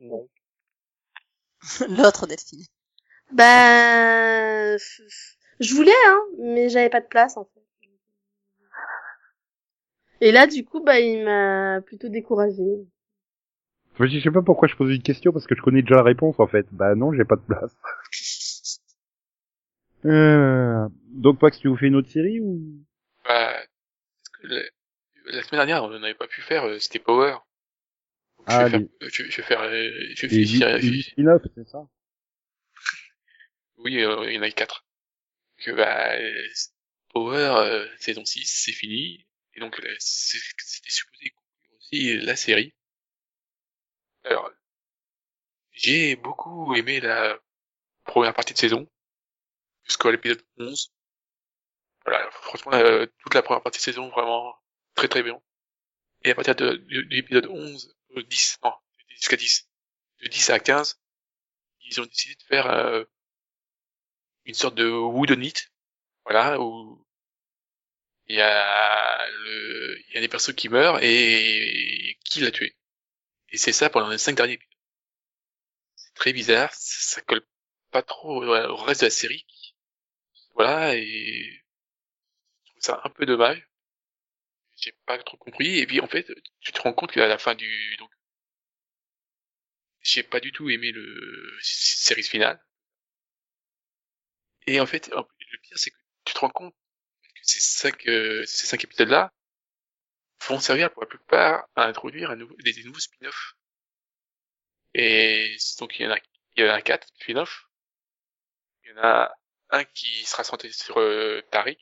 Non. 0.00 0.28
L'autre 1.88 2.26
Delphine. 2.26 2.64
Ben, 3.32 4.76
je 5.60 5.74
voulais, 5.74 5.92
hein, 6.08 6.20
mais 6.38 6.68
j'avais 6.68 6.90
pas 6.90 7.00
de 7.00 7.06
place 7.06 7.36
en 7.36 7.44
fait. 7.44 7.62
Et 10.20 10.30
là, 10.30 10.46
du 10.46 10.64
coup, 10.64 10.80
bah, 10.80 11.00
il 11.00 11.24
m'a 11.24 11.80
plutôt 11.80 12.08
découragée. 12.08 12.86
Enfin, 13.94 14.06
Je 14.06 14.20
sais 14.20 14.30
pas 14.30 14.42
pourquoi 14.42 14.68
je 14.68 14.76
posais 14.76 14.94
une 14.94 15.02
question, 15.02 15.32
parce 15.32 15.46
que 15.46 15.54
je 15.56 15.62
connais 15.62 15.82
déjà 15.82 15.96
la 15.96 16.02
réponse, 16.02 16.38
en 16.38 16.46
fait. 16.46 16.66
Bah 16.70 16.94
non, 16.94 17.12
j'ai 17.12 17.24
pas 17.24 17.36
de 17.36 17.42
place. 17.42 17.76
Euh, 20.04 20.88
donc 21.08 21.40
Max, 21.42 21.58
tu 21.58 21.68
vous 21.68 21.76
fais 21.76 21.86
une 21.88 21.96
autre 21.96 22.10
série 22.10 22.40
ou? 22.40 22.60
Bah, 23.24 23.54
que 24.40 24.46
la, 24.48 24.62
la 25.26 25.42
semaine 25.42 25.66
dernière, 25.66 25.84
on 25.84 25.98
n'avait 25.98 26.14
pas 26.14 26.26
pu 26.28 26.40
faire, 26.42 26.64
euh, 26.64 26.78
c'était 26.78 26.98
Power. 26.98 27.36
Donc, 28.38 28.46
Ah, 28.48 28.68
je, 28.68 28.76
vais 28.76 28.78
les- 28.78 28.88
faire, 29.00 29.10
je, 29.10 29.30
je 29.30 29.36
vais 29.36 29.42
faire, 29.42 29.60
euh, 29.62 29.90
je 30.16 30.26
vais 30.26 30.44
faire- 30.46 31.42
c'est 31.54 31.68
ça? 31.68 31.86
Oui, 33.78 34.00
euh, 34.02 34.24
il 34.30 34.34
y 34.34 34.38
en 34.38 34.42
a 34.42 34.50
quatre. 34.50 34.84
Que 35.58 35.72
bah, 35.72 36.14
euh, 36.16 36.48
Power 37.14 37.36
euh, 37.58 37.88
saison 37.98 38.24
6, 38.24 38.46
c'est 38.46 38.72
fini. 38.72 39.26
Et 39.54 39.60
donc 39.60 39.76
c'était 39.98 40.90
supposé 40.90 41.30
conclure 41.30 41.76
aussi 41.78 42.16
la 42.20 42.36
série. 42.36 42.74
Alors, 44.24 44.50
j'ai 45.72 46.16
beaucoup 46.16 46.74
aimé 46.74 47.00
la 47.00 47.38
première 48.04 48.34
partie 48.34 48.54
de 48.54 48.58
saison, 48.58 48.88
jusqu'à 49.92 50.10
l'épisode 50.10 50.42
11. 50.58 50.92
Voilà, 52.06 52.30
franchement, 52.30 52.72
euh, 52.72 53.06
toute 53.18 53.34
la 53.34 53.42
première 53.42 53.62
partie 53.62 53.78
de 53.78 53.82
saison, 53.82 54.08
vraiment 54.08 54.56
très 54.94 55.08
très 55.08 55.22
bien. 55.22 55.40
Et 56.24 56.30
à 56.30 56.34
partir 56.34 56.54
de, 56.56 56.70
de, 56.70 57.02
de 57.02 57.14
l'épisode 57.14 57.46
11, 57.46 57.94
euh, 58.16 58.22
10, 58.22 58.58
non, 58.64 58.72
jusqu'à 59.10 59.36
10, 59.36 59.68
de 60.22 60.28
10 60.28 60.50
à 60.50 60.58
15, 60.58 61.00
ils 61.84 62.00
ont 62.00 62.06
décidé 62.06 62.34
de 62.36 62.42
faire 62.42 62.66
euh, 62.66 63.04
une 64.44 64.54
sorte 64.54 64.74
de 64.74 64.88
whodunit, 64.88 65.54
voilà, 66.24 66.58
où 66.60 67.06
il 68.26 68.36
y 68.36 68.40
a 68.40 69.28
le, 69.28 69.98
il 70.08 70.14
y 70.14 70.18
a 70.18 70.20
des 70.20 70.28
personnes 70.28 70.54
qui 70.54 70.68
meurent 70.68 70.98
et 71.02 72.18
qui 72.24 72.40
l'a 72.40 72.50
tué. 72.50 72.76
Et 73.50 73.58
c'est 73.58 73.72
ça 73.72 73.90
pendant 73.90 74.08
les 74.08 74.18
cinq 74.18 74.36
derniers 74.36 74.54
épisodes. 74.54 74.68
C'est 75.96 76.14
très 76.14 76.32
bizarre, 76.32 76.72
ça, 76.72 77.16
ça 77.16 77.20
colle 77.22 77.46
pas 77.90 78.02
trop 78.02 78.42
au 78.44 78.76
reste 78.76 79.02
de 79.02 79.06
la 79.06 79.10
série. 79.10 79.46
Voilà, 80.54 80.94
et 80.96 81.62
je 82.64 82.70
trouve 82.70 82.82
ça 82.82 83.00
un 83.04 83.10
peu 83.10 83.26
dommage. 83.26 83.68
J'ai 84.76 84.92
pas 85.06 85.16
trop 85.22 85.38
compris. 85.38 85.78
Et 85.78 85.86
puis 85.86 86.00
en 86.00 86.06
fait, 86.06 86.30
tu 86.60 86.72
te 86.72 86.80
rends 86.82 86.92
compte 86.92 87.12
qu'à 87.12 87.26
la 87.26 87.38
fin 87.38 87.54
du, 87.54 87.96
donc, 87.98 88.10
j'ai 90.02 90.22
pas 90.22 90.38
du 90.40 90.52
tout 90.52 90.68
aimé 90.68 90.92
le 90.92 91.58
série 91.62 92.22
finale. 92.22 92.60
Et 94.66 94.80
en 94.80 94.86
fait, 94.86 95.08
le 95.08 95.58
pire, 95.58 95.78
c'est 95.78 95.90
que 95.90 95.96
tu 96.24 96.34
te 96.34 96.38
rends 96.40 96.50
compte 96.50 96.74
que 97.22 97.40
ces 97.42 97.60
cinq, 97.60 98.06
euh, 98.08 98.44
ces 98.46 98.66
cinq 98.66 98.84
épisodes-là 98.84 99.32
vont 100.48 100.60
servir 100.60 100.92
pour 100.92 101.02
la 101.02 101.08
plupart 101.08 101.68
à 101.76 101.84
introduire 101.86 102.36
des, 102.36 102.72
des 102.72 102.84
nouveaux 102.84 102.98
spin-offs. 102.98 103.56
Et 104.94 105.56
donc, 105.78 105.98
il 105.98 106.04
y 106.04 106.06
en 106.06 106.12
a, 106.12 106.18
il 106.56 106.64
y 106.64 106.68
en 106.68 106.72
a 106.72 106.82
quatre 106.82 107.08
spin-offs. 107.20 107.68
Il 108.84 108.90
y 108.90 108.92
en 108.94 109.02
a 109.02 109.34
un 109.72 109.84
qui 109.84 110.24
sera 110.24 110.44
centré 110.44 110.70
sur 110.70 110.98
euh, 110.98 111.40
Tariq, 111.50 111.78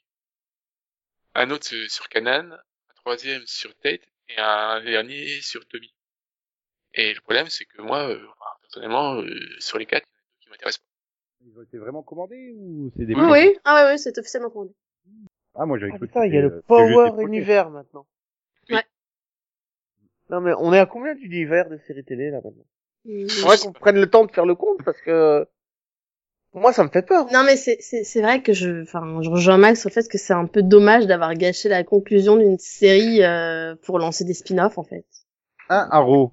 un 1.34 1.50
autre 1.50 1.66
sur- 1.88 2.08
Kanan, 2.08 2.52
un 2.52 2.94
troisième 2.94 3.42
sur 3.46 3.74
Tate 3.78 4.00
et 4.28 4.38
un 4.38 4.82
dernier 4.82 5.40
sur 5.42 5.66
Tommy. 5.68 5.92
Et 6.94 7.14
le 7.14 7.20
problème, 7.20 7.48
c'est 7.48 7.64
que 7.66 7.82
moi, 7.82 8.08
euh, 8.08 8.26
personnellement, 8.62 9.14
euh, 9.16 9.28
sur 9.58 9.78
les 9.78 9.86
quatre, 9.86 10.06
il 10.08 10.14
y 10.14 10.16
en 10.16 10.20
a 10.20 10.22
deux 10.22 10.40
qui 10.40 10.50
m'intéressent 10.50 10.78
pas. 10.78 11.46
Ils 11.46 11.58
ont 11.58 11.62
été 11.62 11.78
vraiment 11.78 12.02
commandés 12.02 12.52
ou 12.56 12.90
c'est 12.96 13.06
des 13.06 13.14
Oui, 13.14 13.24
oui, 13.28 13.58
ah 13.64 13.74
ouais, 13.74 13.90
ouais, 13.90 13.98
c'est 13.98 14.16
officiellement 14.18 14.50
commandé. 14.50 14.74
Ah, 15.54 15.66
moi 15.66 15.78
j'avais 15.78 15.92
Ah, 15.92 15.98
cru 15.98 16.06
putain, 16.06 16.26
il 16.26 16.34
y 16.34 16.38
a 16.38 16.42
le 16.42 16.48
euh, 16.48 16.62
Power. 16.66 17.10
Univers 17.22 17.70
maintenant. 17.70 18.06
Oui. 18.68 18.76
Ouais. 18.76 18.84
Non 20.28 20.40
mais 20.40 20.52
on 20.58 20.72
est 20.72 20.78
à 20.78 20.86
combien 20.86 21.14
d'univers 21.14 21.68
de 21.68 21.78
séries 21.78 22.04
télé 22.04 22.30
là 22.30 22.40
maintenant? 22.44 22.66
Mm. 23.04 23.28
Faudrait 23.28 23.58
qu'on 23.58 23.72
prenne 23.72 23.96
le 24.00 24.08
temps 24.08 24.24
de 24.24 24.30
faire 24.32 24.46
le 24.46 24.54
compte 24.54 24.82
parce 24.84 25.00
que 25.00 25.48
moi 26.52 26.72
ça 26.72 26.82
me 26.82 26.88
fait 26.88 27.02
peur. 27.02 27.26
Non 27.32 27.44
mais 27.44 27.56
c'est 27.56 27.76
c'est 27.80 28.02
c'est 28.02 28.20
vrai 28.20 28.42
que 28.42 28.52
je 28.52 28.82
enfin 28.82 29.20
je 29.22 29.30
rejoins 29.30 29.56
Max 29.56 29.80
sur 29.80 29.88
le 29.88 29.94
fait 29.94 30.08
que 30.08 30.18
c'est 30.18 30.32
un 30.32 30.46
peu 30.46 30.62
dommage 30.62 31.06
d'avoir 31.06 31.34
gâché 31.34 31.68
la 31.68 31.84
conclusion 31.84 32.36
d'une 32.36 32.58
série 32.58 33.22
euh, 33.22 33.76
pour 33.82 33.98
lancer 33.98 34.24
des 34.24 34.34
spin-offs 34.34 34.76
en 34.76 34.82
fait. 34.82 35.04
Un 35.68 35.88
Arrow. 35.92 36.32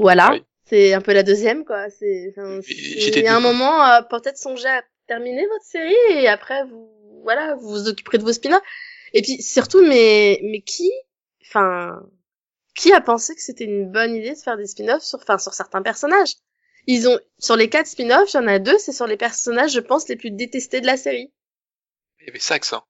Voilà. 0.00 0.34
C'est 0.64 0.94
un 0.94 1.00
peu 1.00 1.12
la 1.12 1.22
deuxième 1.22 1.64
quoi. 1.64 1.90
C'est 1.90 2.34
il 2.36 3.22
y 3.22 3.28
a 3.28 3.36
un 3.36 3.40
moment 3.40 3.84
euh, 3.84 4.02
peut-être 4.02 4.38
songer 4.38 4.68
à 4.68 4.82
terminer 5.06 5.46
votre 5.46 5.64
série 5.64 5.94
et 6.10 6.26
après 6.26 6.64
vous 6.64 6.90
voilà 7.22 7.54
vous 7.56 7.68
vous 7.68 7.88
occuperez 7.88 8.18
de 8.18 8.24
vos 8.24 8.32
spin-offs. 8.32 8.62
Et 9.12 9.20
puis 9.20 9.42
surtout 9.42 9.86
mais 9.86 10.40
mais 10.42 10.62
qui 10.62 10.90
enfin 11.46 12.02
qui 12.74 12.92
a 12.92 13.02
pensé 13.02 13.34
que 13.34 13.42
c'était 13.42 13.64
une 13.64 13.92
bonne 13.92 14.14
idée 14.14 14.30
de 14.32 14.38
faire 14.38 14.56
des 14.56 14.66
spin-offs 14.66 15.02
sur 15.02 15.18
enfin 15.18 15.36
sur 15.36 15.52
certains 15.52 15.82
personnages? 15.82 16.32
Ils 16.86 17.08
ont 17.08 17.18
sur 17.38 17.56
les 17.56 17.68
quatre 17.68 17.86
spin-offs, 17.86 18.32
il 18.32 18.36
y 18.36 18.40
en 18.40 18.46
a 18.46 18.58
deux, 18.58 18.78
c'est 18.78 18.92
sur 18.92 19.06
les 19.06 19.16
personnages 19.16 19.72
je 19.72 19.80
pense 19.80 20.08
les 20.08 20.16
plus 20.16 20.30
détestés 20.30 20.80
de 20.80 20.86
la 20.86 20.96
série. 20.96 21.32
Il 22.20 22.26
y 22.26 22.30
avait 22.30 22.38
Sax, 22.38 22.72
hein. 22.72 22.82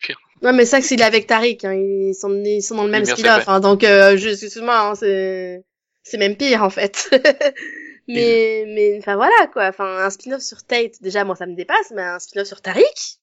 Pire. 0.00 0.18
Non 0.42 0.52
mais 0.52 0.64
ça 0.64 0.82
c'est 0.82 0.96
il 0.96 1.00
est 1.00 1.04
avec 1.04 1.26
Tariq, 1.26 1.64
hein, 1.64 1.74
ils 1.74 2.14
sont 2.14 2.34
ils 2.44 2.62
sont 2.62 2.74
dans 2.74 2.84
le 2.84 2.90
même 2.90 3.04
spin-off, 3.04 3.48
hein, 3.48 3.60
donc 3.60 3.84
euh, 3.84 4.16
excuse-moi, 4.16 4.78
hein, 4.78 4.94
c'est 4.94 5.64
c'est 6.02 6.18
même 6.18 6.36
pire 6.36 6.62
en 6.62 6.70
fait. 6.70 7.08
mais 8.08 8.64
mais 8.66 8.98
enfin 8.98 9.14
voilà 9.14 9.46
quoi, 9.52 9.68
enfin 9.68 10.04
un 10.04 10.10
spin-off 10.10 10.42
sur 10.42 10.64
Tate, 10.64 11.00
déjà 11.00 11.24
moi 11.24 11.36
ça 11.36 11.46
me 11.46 11.54
dépasse, 11.54 11.92
mais 11.94 12.02
un 12.02 12.18
spin-off 12.18 12.48
sur 12.48 12.60
Tariq, 12.60 13.20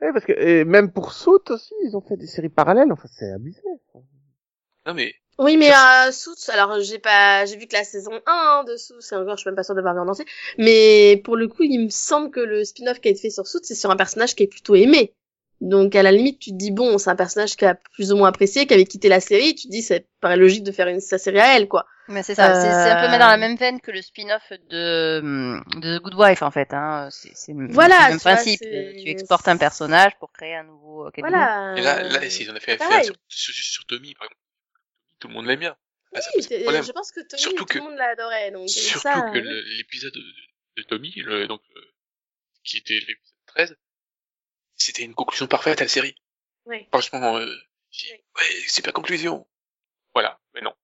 Ouais, 0.00 0.12
parce 0.12 0.24
que 0.24 0.32
et 0.32 0.64
même 0.64 0.92
pour 0.92 1.12
Soot 1.12 1.50
aussi, 1.50 1.74
ils 1.84 1.96
ont 1.96 2.00
fait 2.00 2.16
des 2.16 2.26
séries 2.26 2.48
parallèles. 2.48 2.92
Enfin, 2.92 3.08
c'est 3.10 3.30
abusé. 3.32 3.60
Non 4.86 4.94
mais, 4.94 5.14
Oui, 5.38 5.56
mais 5.56 5.70
euh, 5.72 6.10
Suits, 6.10 6.50
alors 6.52 6.80
j'ai 6.80 6.98
pas, 6.98 7.44
j'ai 7.46 7.56
vu 7.56 7.66
que 7.68 7.76
la 7.76 7.84
saison 7.84 8.12
1 8.12 8.20
hein, 8.26 8.64
de 8.64 8.76
Suits, 8.76 8.96
et 9.12 9.14
encore 9.14 9.36
je 9.36 9.42
suis 9.42 9.48
même 9.48 9.54
pas 9.56 9.62
sûre 9.62 9.74
d'avoir 9.76 9.94
vu 9.94 10.00
en 10.00 10.08
entier, 10.08 10.24
mais 10.58 11.20
pour 11.24 11.36
le 11.36 11.46
coup, 11.46 11.62
il 11.62 11.78
me 11.84 11.90
semble 11.90 12.30
que 12.30 12.40
le 12.40 12.64
spin-off 12.64 13.00
qui 13.00 13.08
a 13.08 13.10
été 13.12 13.20
fait 13.20 13.30
sur 13.30 13.46
Suits, 13.46 13.60
c'est 13.62 13.76
sur 13.76 13.90
un 13.90 13.96
personnage 13.96 14.34
qui 14.34 14.42
est 14.42 14.48
plutôt 14.48 14.74
aimé. 14.74 15.14
Donc 15.60 15.94
à 15.96 16.02
la 16.04 16.12
limite, 16.12 16.38
tu 16.40 16.50
te 16.50 16.56
dis 16.56 16.70
bon, 16.70 16.98
c'est 16.98 17.10
un 17.10 17.16
personnage 17.16 17.56
qui 17.56 17.64
a 17.64 17.74
plus 17.74 18.12
ou 18.12 18.16
moins 18.16 18.28
apprécié, 18.28 18.66
qui 18.66 18.74
avait 18.74 18.84
quitté 18.84 19.08
la 19.08 19.20
série, 19.20 19.54
tu 19.56 19.66
te 19.66 19.72
dis 19.72 19.82
c'est 19.82 20.06
paraît 20.20 20.36
logique 20.36 20.62
de 20.64 20.70
faire 20.72 20.86
une 20.88 21.00
sa 21.00 21.18
série 21.18 21.40
à 21.40 21.56
elle 21.56 21.66
quoi. 21.68 21.84
Mais 22.08 22.22
c'est 22.22 22.34
ça, 22.36 22.54
c'est 22.54 22.60
c'est 22.70 22.90
un 22.90 23.00
peu 23.00 23.06
Euh, 23.14 23.18
dans 23.18 23.26
la 23.26 23.36
même 23.36 23.56
veine 23.56 23.80
que 23.80 23.90
le 23.90 24.00
spin-off 24.00 24.52
de, 24.70 25.20
de 25.80 25.98
The 25.98 26.02
Good 26.02 26.14
Wife 26.14 26.42
en 26.42 26.50
fait. 26.52 26.72
Hein. 26.72 27.08
C'est 27.10 27.32
c'est 27.34 27.52
le 27.52 27.72
Voilà, 27.72 27.96
le 28.04 28.08
même 28.10 28.18
tu 28.18 28.22
vois, 28.22 28.32
principe. 28.34 28.60
c'est- 28.62 28.96
Tu 29.02 29.10
exportes 29.10 29.46
un 29.48 29.56
personnage 29.56 30.12
pour 30.18 30.32
créer 30.32 30.54
un 30.54 30.62
nouveau 30.64 31.06
euh. 31.06 31.10
Voilà. 31.18 31.74
Et 31.76 31.82
là, 31.82 32.02
là, 32.02 32.20
ils 32.24 32.50
en 32.50 32.54
ont 32.56 32.60
fait 32.60 32.80
affaire 32.80 33.04
sur, 33.04 33.14
sur 33.28 33.84
Tommy, 33.86 34.14
par 34.14 34.26
exemple. 34.26 34.40
Tout 35.20 35.28
le 35.28 35.34
monde 35.34 35.46
l'aime 35.46 35.60
bien. 35.60 35.76
Ah, 36.14 36.20
Oui, 36.36 36.64
pas 36.64 36.82
je 36.82 36.92
pense 36.92 37.10
que 37.12 37.20
Tommy, 37.20 37.40
Surtout 37.42 37.56
tout 37.56 37.64
que- 37.66 37.78
le 37.78 37.84
monde 37.84 37.96
l'adorait, 37.96 38.50
donc 38.50 38.68
Surtout 38.68 39.00
ça. 39.00 39.30
que 39.32 39.38
le- 39.38 39.60
l'épisode 39.76 40.12
de, 40.14 40.22
de 40.78 40.82
Tommy, 40.84 41.12
le, 41.16 41.46
donc, 41.46 41.60
euh, 41.76 41.80
qui 42.64 42.78
était 42.78 42.94
l'épisode 42.94 43.36
13, 43.46 43.76
c'était 44.76 45.02
une 45.02 45.14
conclusion 45.14 45.46
parfaite 45.46 45.80
à 45.80 45.84
la 45.84 45.88
série. 45.88 46.14
Oui. 46.64 46.86
Franchement, 46.90 47.36
euh, 47.36 47.46
ouais, 47.46 48.44
super 48.68 48.92
conclusion. 48.92 49.46
Voilà, 50.14 50.38
mais 50.54 50.60
non. 50.62 50.74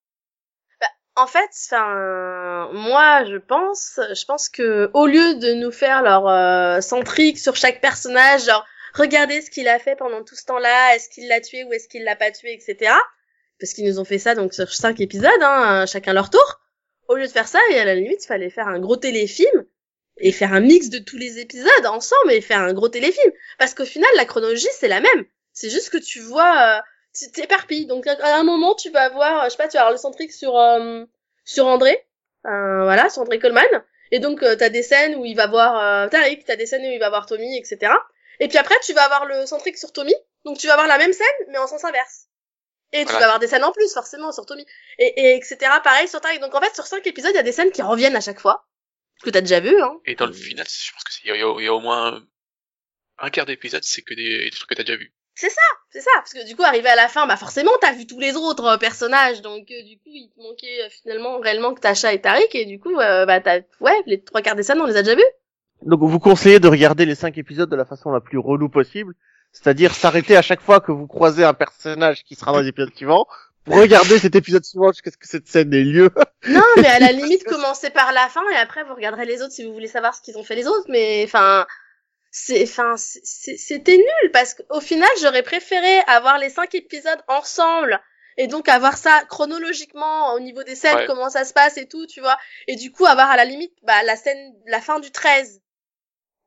En 1.17 1.29
fait, 1.29 1.49
enfin, 1.71 2.71
moi, 2.73 3.25
je 3.25 3.37
pense, 3.37 4.01
je 4.13 4.25
pense 4.25 4.49
que 4.49 4.91
au 4.95 5.07
lieu 5.07 5.37
de 5.37 5.53
nous 5.55 5.71
faire 5.71 6.03
leur 6.03 6.27
euh, 6.27 6.81
centrique 6.81 7.39
sur 7.39 7.55
chaque 7.55 7.81
personnage, 7.81 8.47
genre 8.47 8.67
regardez 8.95 9.41
ce 9.41 9.49
qu'il 9.49 9.69
a 9.69 9.79
fait 9.79 9.95
pendant 9.95 10.25
tout 10.25 10.35
ce 10.35 10.45
temps-là, 10.47 10.97
est-ce 10.97 11.09
qu'il 11.11 11.29
l'a 11.29 11.41
tué 11.41 11.63
ou 11.63 11.73
est-ce 11.73 11.87
qu'il 11.87 12.03
l'a 12.03 12.17
pas 12.17 12.33
tué, 12.33 12.53
etc. 12.53 12.93
Parce 13.61 13.73
qu'ils 13.73 13.87
nous 13.87 14.01
ont 14.01 14.05
fait 14.05 14.19
ça 14.19 14.35
donc 14.35 14.53
sur 14.53 14.73
cinq 14.73 15.01
épisodes, 15.01 15.31
hein, 15.41 15.87
chacun 15.87 16.13
leur 16.13 16.31
tour. 16.31 16.61
Au 17.09 17.17
lieu 17.17 17.27
de 17.27 17.33
faire 17.33 17.49
ça, 17.49 17.59
et 17.71 17.79
à 17.79 17.85
la 17.85 17.95
limite, 17.95 18.25
il 18.25 18.27
fallait 18.27 18.51
faire 18.51 18.69
un 18.69 18.81
gros 18.81 18.97
téléfilm 18.97 19.65
et 20.19 20.33
faire 20.33 20.53
un 20.53 20.61
mix 20.61 20.89
de 20.89 20.99
tous 20.99 21.17
les 21.17 21.39
épisodes 21.39 21.87
ensemble 21.87 22.33
et 22.33 22.41
faire 22.41 22.61
un 22.61 22.73
gros 22.73 22.89
téléfilm. 22.89 23.33
Parce 23.59 23.75
qu'au 23.75 23.85
final, 23.85 24.11
la 24.17 24.25
chronologie 24.25 24.69
c'est 24.73 24.89
la 24.89 25.01
même. 25.01 25.25
C'est 25.53 25.71
juste 25.71 25.91
que 25.91 25.99
tu 25.99 26.21
vois, 26.21 26.79
euh, 26.79 26.81
tu 27.17 27.31
t'éparpilles. 27.31 27.87
Donc 27.87 28.07
à 28.07 28.37
un 28.37 28.43
moment, 28.43 28.75
tu 28.75 28.91
vas 28.91 29.09
voir, 29.11 29.45
je 29.45 29.51
sais 29.51 29.57
pas, 29.57 29.69
tu 29.69 29.75
vas 29.75 29.81
avoir 29.81 29.93
le 29.93 29.99
centrique 29.99 30.33
sur 30.33 30.59
euh, 30.59 31.05
sur 31.45 31.67
André, 31.67 32.07
euh, 32.47 32.85
voilà, 32.85 33.09
sur 33.11 33.23
André 33.23 33.39
Coleman. 33.39 33.67
Et 34.11 34.19
donc 34.19 34.43
euh, 34.43 34.57
t'as 34.57 34.69
des 34.69 34.83
scènes 34.83 35.17
où 35.17 35.25
il 35.25 35.37
va 35.37 35.47
voir 35.47 35.79
euh, 35.79 36.09
Tariq, 36.09 36.45
t'as 36.45 36.57
des 36.57 36.67
scènes 36.67 36.83
où 36.83 36.91
il 36.91 36.99
va 36.99 37.09
voir 37.09 37.27
Tommy, 37.27 37.57
etc. 37.57 37.93
Et 38.41 38.49
puis 38.49 38.59
après, 38.59 38.75
tu 38.83 38.93
vas 38.93 39.05
avoir 39.05 39.27
le 39.27 39.47
centrique 39.47 39.79
sur 39.79 39.93
Tommy. 39.93 40.15
Donc 40.45 40.59
tu 40.59 40.67
vas 40.67 40.75
avoir 40.75 40.89
la 40.89 40.99
même 40.99 41.13
scène, 41.13 41.27
mais 41.49 41.59
en 41.59 41.67
sens 41.67 41.85
inverse. 41.85 42.27
Et 42.95 43.05
tu 43.05 43.13
vas 43.13 43.25
avoir 43.25 43.39
des 43.41 43.47
scènes 43.49 43.65
en 43.65 43.73
plus, 43.73 43.93
forcément, 43.93 44.31
sur 44.33 44.47
Tommy. 44.47 44.65
Et, 44.99 45.13
et 45.21 45.37
etc. 45.37 45.57
Pareil 45.83 46.09
sur 46.09 46.21
Tariq. 46.21 46.41
Donc 46.41 46.55
en 46.55 46.61
fait, 46.61 46.75
sur 46.75 46.87
cinq 46.87 47.07
épisodes, 47.07 47.33
il 47.33 47.37
y 47.37 47.41
a 47.41 47.43
des 47.43 47.53
scènes 47.53 47.71
qui 47.73 47.83
reviennent 47.83 48.17
à 48.17 48.21
chaque 48.21 48.41
fois. 48.41 48.67
Que 49.23 49.31
t'as 49.31 49.41
déjà 49.41 49.61
vu, 49.61 49.81
hein. 49.83 49.99
Et 50.07 50.15
dans 50.15 50.27
le 50.27 50.33
final, 50.33 50.67
je 50.69 50.93
pense 50.93 51.05
que 51.05 51.13
c'est- 51.13 51.21
il 51.25 51.29
y, 51.29 51.33
a- 51.33 51.55
il 51.59 51.65
y 51.65 51.69
a 51.69 51.75
au 51.75 51.81
moins 51.81 52.23
un 53.19 53.31
quart 53.31 53.47
d'épisode, 53.47 53.85
c'est 53.85 54.03
que 54.03 54.15
des, 54.15 54.45
des 54.45 54.51
trucs 54.51 54.69
que 54.69 54.75
t'as 54.75 54.83
déjà 54.83 54.97
vu. 54.97 55.13
C'est 55.37 55.51
ça, 55.51 56.11
parce 56.17 56.33
que 56.33 56.47
du 56.47 56.55
coup, 56.57 56.63
arrivé 56.63 56.89
à 56.89 56.95
la 56.97 57.09
fin, 57.09 57.27
bah 57.27 57.37
forcément, 57.37 57.71
t'as 57.81 57.93
vu 57.93 58.07
tous 58.07 58.19
les 58.21 58.37
autres 58.37 58.65
euh, 58.67 58.77
personnages, 58.79 59.43
donc 59.43 59.69
euh, 59.71 59.83
du 59.83 59.97
coup, 59.99 60.11
il 60.13 60.31
te 60.35 60.41
manquait 60.41 60.83
euh, 60.85 60.89
finalement 60.91 61.39
réellement 61.39 61.75
que 61.75 61.81
Tasha 61.81 62.13
et 62.13 62.21
Tariq, 62.21 62.55
et 62.55 62.65
du 62.67 62.79
coup, 62.81 62.99
euh, 63.01 63.27
bah 63.27 63.41
t'as, 63.41 63.61
ouais, 63.81 64.01
les 64.07 64.23
trois 64.23 64.43
quarts 64.43 64.55
des 64.57 64.63
scènes, 64.63 64.81
on 64.81 64.87
les 64.87 64.97
a 64.97 65.03
déjà 65.03 65.17
vus. 65.17 65.23
Donc 65.83 66.01
vous 66.03 66.19
conseillez 66.21 66.61
de 66.61 66.69
regarder 66.69 67.05
les 67.05 67.15
cinq 67.17 67.37
épisodes 67.39 67.69
de 67.71 67.77
la 67.77 67.85
façon 67.85 68.11
la 68.11 68.21
plus 68.21 68.39
relou 68.39 68.69
possible, 68.69 69.15
c'est-à-dire 69.55 69.95
s'arrêter 69.95 70.37
à 70.37 70.43
chaque 70.43 70.61
fois 70.61 70.81
que 70.81 70.93
vous 70.93 71.07
croisez 71.07 71.45
un 71.45 71.55
personnage 71.55 72.25
qui 72.25 72.35
sera 72.35 72.53
dans 72.53 72.61
les 72.61 72.69
épisodes 72.69 72.95
suivants, 72.95 73.27
pour 73.65 73.77
regarder 73.77 74.19
cet 74.19 74.35
épisode 74.35 74.65
suivant 74.65 74.93
jusqu'à 74.93 75.11
ce 75.11 75.17
que 75.17 75.27
cette 75.27 75.49
scène 75.49 75.73
ait 75.73 75.85
lieu. 75.85 76.11
Non, 76.47 76.61
mais 76.77 76.89
à 76.89 76.99
la 76.99 77.13
limite, 77.13 77.43
commencez 77.45 77.89
par 77.89 78.13
la 78.13 78.29
fin, 78.29 78.43
et 78.53 78.57
après, 78.57 78.85
vous 78.85 78.95
regarderez 78.95 79.25
les 79.25 79.41
autres 79.41 79.53
si 79.55 79.65
vous 79.65 79.73
voulez 79.73 79.87
savoir 79.89 80.15
ce 80.15 80.21
qu'ils 80.21 80.37
ont 80.37 80.45
fait 80.45 80.57
les 80.57 80.67
autres, 80.67 80.85
mais 80.91 81.23
enfin, 81.25 81.67
c'est, 82.31 82.63
enfin, 82.65 82.97
c'était 82.99 83.97
nul, 83.97 84.31
parce 84.31 84.53
qu'au 84.53 84.81
final, 84.83 85.09
j'aurais 85.23 85.43
préféré 85.43 86.01
avoir 86.07 86.37
les 86.37 86.51
cinq 86.51 86.75
épisodes 86.75 87.23
ensemble, 87.29 87.99
et 88.37 88.47
donc 88.49 88.69
avoir 88.69 88.99
ça 88.99 89.23
chronologiquement 89.31 90.35
au 90.35 90.41
niveau 90.41 90.63
des 90.65 90.75
scènes, 90.75 90.97
Ouais. 90.97 91.07
comment 91.07 91.31
ça 91.31 91.47
se 91.47 91.55
passe 91.55 91.79
et 91.79 91.87
tout, 91.89 92.07
tu 92.07 92.21
vois, 92.21 92.37
et 92.67 92.77
du 92.77 92.93
coup, 92.93 93.07
avoir 93.07 93.31
à 93.31 93.37
la 93.37 93.47
limite, 93.47 93.73
bah, 93.83 94.03
la 94.03 94.17
scène, 94.17 94.53
la 94.67 94.83
fin 94.83 95.01
du 95.01 95.11
13, 95.11 95.63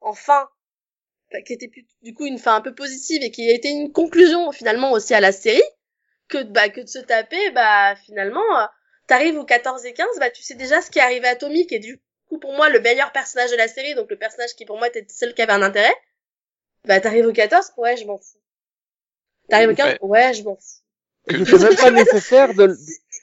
enfin, 0.01 0.47
enfin, 0.47 0.49
qui 1.45 1.53
était 1.53 1.67
plus- 1.67 1.85
du 2.01 2.13
coup 2.13 2.25
une 2.25 2.39
fin 2.39 2.55
un 2.55 2.61
peu 2.61 2.73
positive 2.75 3.23
et 3.23 3.31
qui 3.31 3.49
a 3.49 3.53
été 3.53 3.69
une 3.69 3.91
conclusion 3.91 4.51
finalement 4.51 4.91
aussi 4.91 5.13
à 5.13 5.19
la 5.19 5.31
série, 5.31 5.61
que, 6.29 6.43
bah, 6.43 6.69
que 6.69 6.81
de 6.81 6.87
se 6.87 6.99
taper, 6.99 7.51
bah, 7.51 7.95
finalement, 7.95 8.59
euh, 8.59 8.65
t'arrives 9.07 9.37
au 9.37 9.45
14 9.45 9.85
et 9.85 9.93
15, 9.93 10.07
bah, 10.19 10.29
tu 10.29 10.43
sais 10.43 10.55
déjà 10.55 10.81
ce 10.81 10.91
qui 10.91 10.99
est 10.99 11.03
arrivé 11.03 11.27
à 11.27 11.35
Tommy, 11.35 11.67
qui 11.67 11.75
est 11.75 11.79
du 11.79 12.01
coup 12.27 12.39
pour 12.39 12.53
moi 12.53 12.69
le 12.69 12.79
meilleur 12.81 13.11
personnage 13.11 13.51
de 13.51 13.55
la 13.57 13.67
série, 13.67 13.95
donc 13.95 14.09
le 14.09 14.17
personnage 14.17 14.53
qui 14.55 14.65
pour 14.65 14.77
moi 14.77 14.87
était 14.87 15.05
celui 15.09 15.33
qui 15.33 15.41
avait 15.41 15.53
un 15.53 15.61
intérêt. 15.61 15.93
Bah, 16.85 16.99
t'arrives 17.01 17.25
au 17.27 17.33
14, 17.33 17.71
ouais, 17.77 17.97
je 17.97 18.05
m'en 18.05 18.17
fous. 18.17 18.39
T'arrives 19.49 19.69
au 19.69 19.75
15, 19.75 19.97
ouais, 20.01 20.33
je 20.33 20.43
m'en 20.43 20.55
fous. 20.55 20.81
C'était 21.29 21.57
même 21.59 21.75
pas 21.75 21.91
nécessaire 21.91 22.53
de, 22.53 22.63
le- 22.65 22.77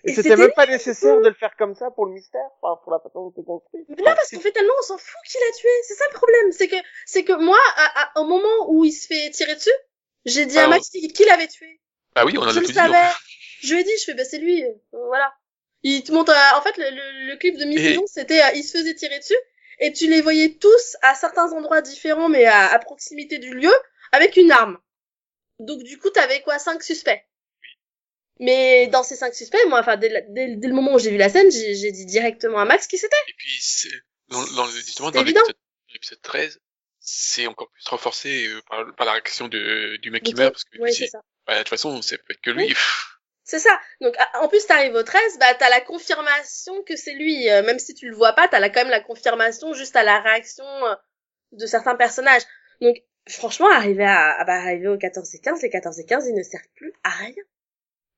Et 0.07 0.11
et 0.11 0.15
c'était 0.15 0.37
même 0.37 0.53
pas 0.53 0.67
nécessaire 0.67 1.19
de 1.21 1.29
le 1.29 1.35
faire 1.35 1.57
comme 1.57 1.75
ça 1.75 1.91
pour 1.91 2.05
le 2.07 2.13
mystère, 2.13 2.47
enfin, 2.61 2.79
pour 2.83 2.93
la 2.93 2.99
façon 3.01 3.23
dont 3.29 3.33
c'est 3.35 3.45
construit. 3.45 3.85
Mais 3.89 3.97
non, 3.97 4.05
parce 4.15 4.31
qu'on 4.31 4.41
fait 4.41 4.53
tellement, 4.53 4.75
on 4.79 4.83
s'en 4.83 4.99
fout 4.99 5.17
qu'il 5.27 5.41
a 5.41 5.53
tué. 5.57 5.69
C'est 5.89 5.95
ça 5.95 6.05
le 6.11 6.15
problème. 6.15 6.53
C'est 6.53 6.69
que, 6.69 6.77
c'est 7.07 7.25
que 7.25 7.33
moi, 7.33 7.59
à- 7.77 8.03
à- 8.03 8.21
au 8.21 8.25
moment 8.25 8.69
où 8.71 8.85
il 8.85 8.93
se 8.93 9.07
fait 9.07 9.31
tirer 9.31 9.55
dessus, 9.55 9.71
j'ai 10.27 10.45
dit 10.47 10.59
à 10.59 10.65
Ah, 10.65 10.69
Max 10.69 10.91
qui, 10.91 11.09
qui 11.09 11.25
l'avait 11.25 11.49
tué. 11.49 11.81
Ah 12.15 12.25
oui, 12.27 12.35
on 12.37 12.43
en 12.43 12.47
a 12.47 12.51
je 12.51 12.55
tout 12.57 12.61
le 12.61 12.67
dit. 12.67 12.75
savais. 12.75 12.99
Je 13.63 13.75
lui 13.75 13.81
ai 13.81 13.85
dit, 13.85 13.93
je 13.99 14.05
fais, 14.05 14.15
bah, 14.15 14.25
c'est 14.25 14.39
lui. 14.39 14.63
euh, 14.63 14.69
voilà. 14.93 15.33
Il 15.83 16.03
te 16.03 16.13
montre, 16.13 16.33
euh, 16.33 16.59
en 16.59 16.63
fait, 16.63 16.77
le, 16.77 16.85
le, 16.91 17.31
le 17.33 17.37
clip 17.37 17.57
de 17.57 17.65
mi-saison, 17.65 18.05
c'était, 18.07 18.43
euh, 18.43 18.51
il 18.55 18.63
se 18.63 18.77
faisait 18.79 18.95
tirer 18.95 19.19
dessus, 19.19 19.37
et 19.81 19.93
tu 19.93 20.07
les 20.07 20.21
voyais 20.21 20.55
tous 20.61 20.97
à 21.03 21.15
certains 21.15 21.51
endroits 21.53 21.81
différents, 21.83 22.29
mais 22.29 22.45
à, 22.45 22.73
à 22.73 22.79
proximité 22.79 23.39
du 23.39 23.55
lieu, 23.55 23.73
avec 24.13 24.37
une 24.37 24.51
arme. 24.53 24.79
Donc, 25.61 25.83
du 25.83 25.99
coup, 25.99 26.11
t'avais 26.11 26.41
quoi, 26.43 26.59
cinq 26.59 26.83
suspects. 26.83 27.23
Mais 28.41 28.89
dans 28.89 29.03
ces 29.03 29.17
cinq 29.17 29.35
suspects, 29.35 29.59
moi, 29.69 29.81
enfin, 29.81 29.97
dès, 29.97 30.09
la- 30.09 30.21
dès, 30.23 30.57
dès 30.57 30.69
le 30.69 30.75
moment 30.75 30.95
où 30.95 30.99
j'ai 30.99 31.11
vu 31.11 31.17
la 31.17 31.29
scène, 31.29 31.51
j'ai 31.51 31.93
dit 31.93 32.07
directement 32.07 32.59
à 32.59 32.65
Max 32.65 32.87
qui 32.87 32.99
c'était. 32.99 33.17
Et 33.29 33.35
puis, 33.37 33.51
c'est, 33.61 33.89
dans, 34.29 34.45
dans, 34.57 34.67
justement, 34.67 35.11
dans 35.11 35.23
l'épisode, 35.23 35.55
l'épisode 35.93 36.21
13, 36.23 36.61
c'est 36.99 37.47
encore 37.47 37.71
plus 37.71 37.87
renforcé 37.87 38.47
euh, 38.49 38.61
par, 38.69 38.85
par 38.97 39.07
la 39.07 39.13
réaction 39.13 39.47
de, 39.49 39.97
du 39.99 40.11
mec 40.11 40.23
qui 40.25 40.35
meurt, 40.35 40.53
parce 40.53 40.65
que 40.65 40.79
Oui, 40.81 40.93
ça. 40.95 41.21
bah, 41.47 41.55
de 41.55 41.59
toute 41.59 41.69
façon, 41.69 42.01
c'est 42.03 42.19
peut 42.19 42.33
être 42.33 42.41
que 42.41 42.51
lui. 42.51 42.65
Oui. 42.65 42.75
C'est 43.47 43.59
ça. 43.59 43.79
Donc 44.01 44.15
en 44.41 44.49
plus 44.49 44.65
t'arrives 44.67 44.95
au 44.95 45.03
13, 45.03 45.21
bah 45.39 45.53
t'as 45.59 45.69
la 45.69 45.83
confirmation 45.83 46.83
que 46.85 46.97
c'est 46.97 47.13
lui. 47.13 47.51
Euh, 47.51 47.63
même 47.63 47.79
si 47.79 47.93
tu 47.93 48.09
le 48.09 48.17
vois 48.17 48.33
pas, 48.33 48.49
t'as 48.49 48.67
quand 48.71 48.81
même 48.81 48.89
la 48.89 49.03
confirmation 49.03 49.75
juste 49.75 49.97
à 49.97 50.03
la 50.03 50.19
réaction 50.23 50.65
euh, 50.65 50.95
de 51.53 51.67
certains 51.67 51.95
personnages. 51.95 52.41
Donc 52.81 52.97
franchement, 53.29 53.69
arriver 53.71 54.05
à, 54.07 54.31
à- 54.41 54.45
bah, 54.45 54.55
arriver 54.55 54.89
au 54.89 54.97
14 54.97 55.35
et 55.35 55.41
15, 55.41 55.61
les 55.61 55.69
14 55.69 56.01
et 56.01 56.07
15, 56.07 56.27
ils 56.27 56.35
ne 56.35 56.43
servent 56.43 56.63
plus 56.75 56.95
à 57.05 57.11
rien. 57.11 57.35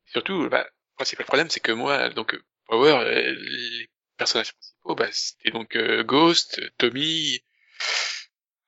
Surtout, 0.06 0.48
bah, 0.48 0.64
le 0.64 0.96
principal 0.96 1.26
problème, 1.26 1.50
c'est 1.50 1.60
que 1.60 1.72
moi, 1.72 2.08
donc, 2.10 2.38
Power, 2.66 2.92
euh, 2.92 3.34
les 3.38 3.88
personnages 4.16 4.52
principaux, 4.52 4.94
bah, 4.94 5.08
c'était 5.12 5.50
donc 5.50 5.76
euh, 5.76 6.02
Ghost, 6.02 6.60
Tommy, 6.78 7.40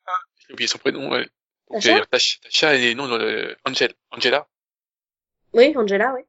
ah, 0.06 0.18
j'ai 0.38 0.52
oublié 0.52 0.68
son 0.68 0.78
prénom, 0.78 1.14
euh, 1.14 1.24
Tasha 1.70 2.06
Tasha, 2.06 2.74
et 2.76 2.94
non, 2.94 3.10
Angel, 3.64 3.94
Angela. 4.10 4.48
Oui, 5.52 5.72
Angela, 5.76 6.14
oui. 6.14 6.22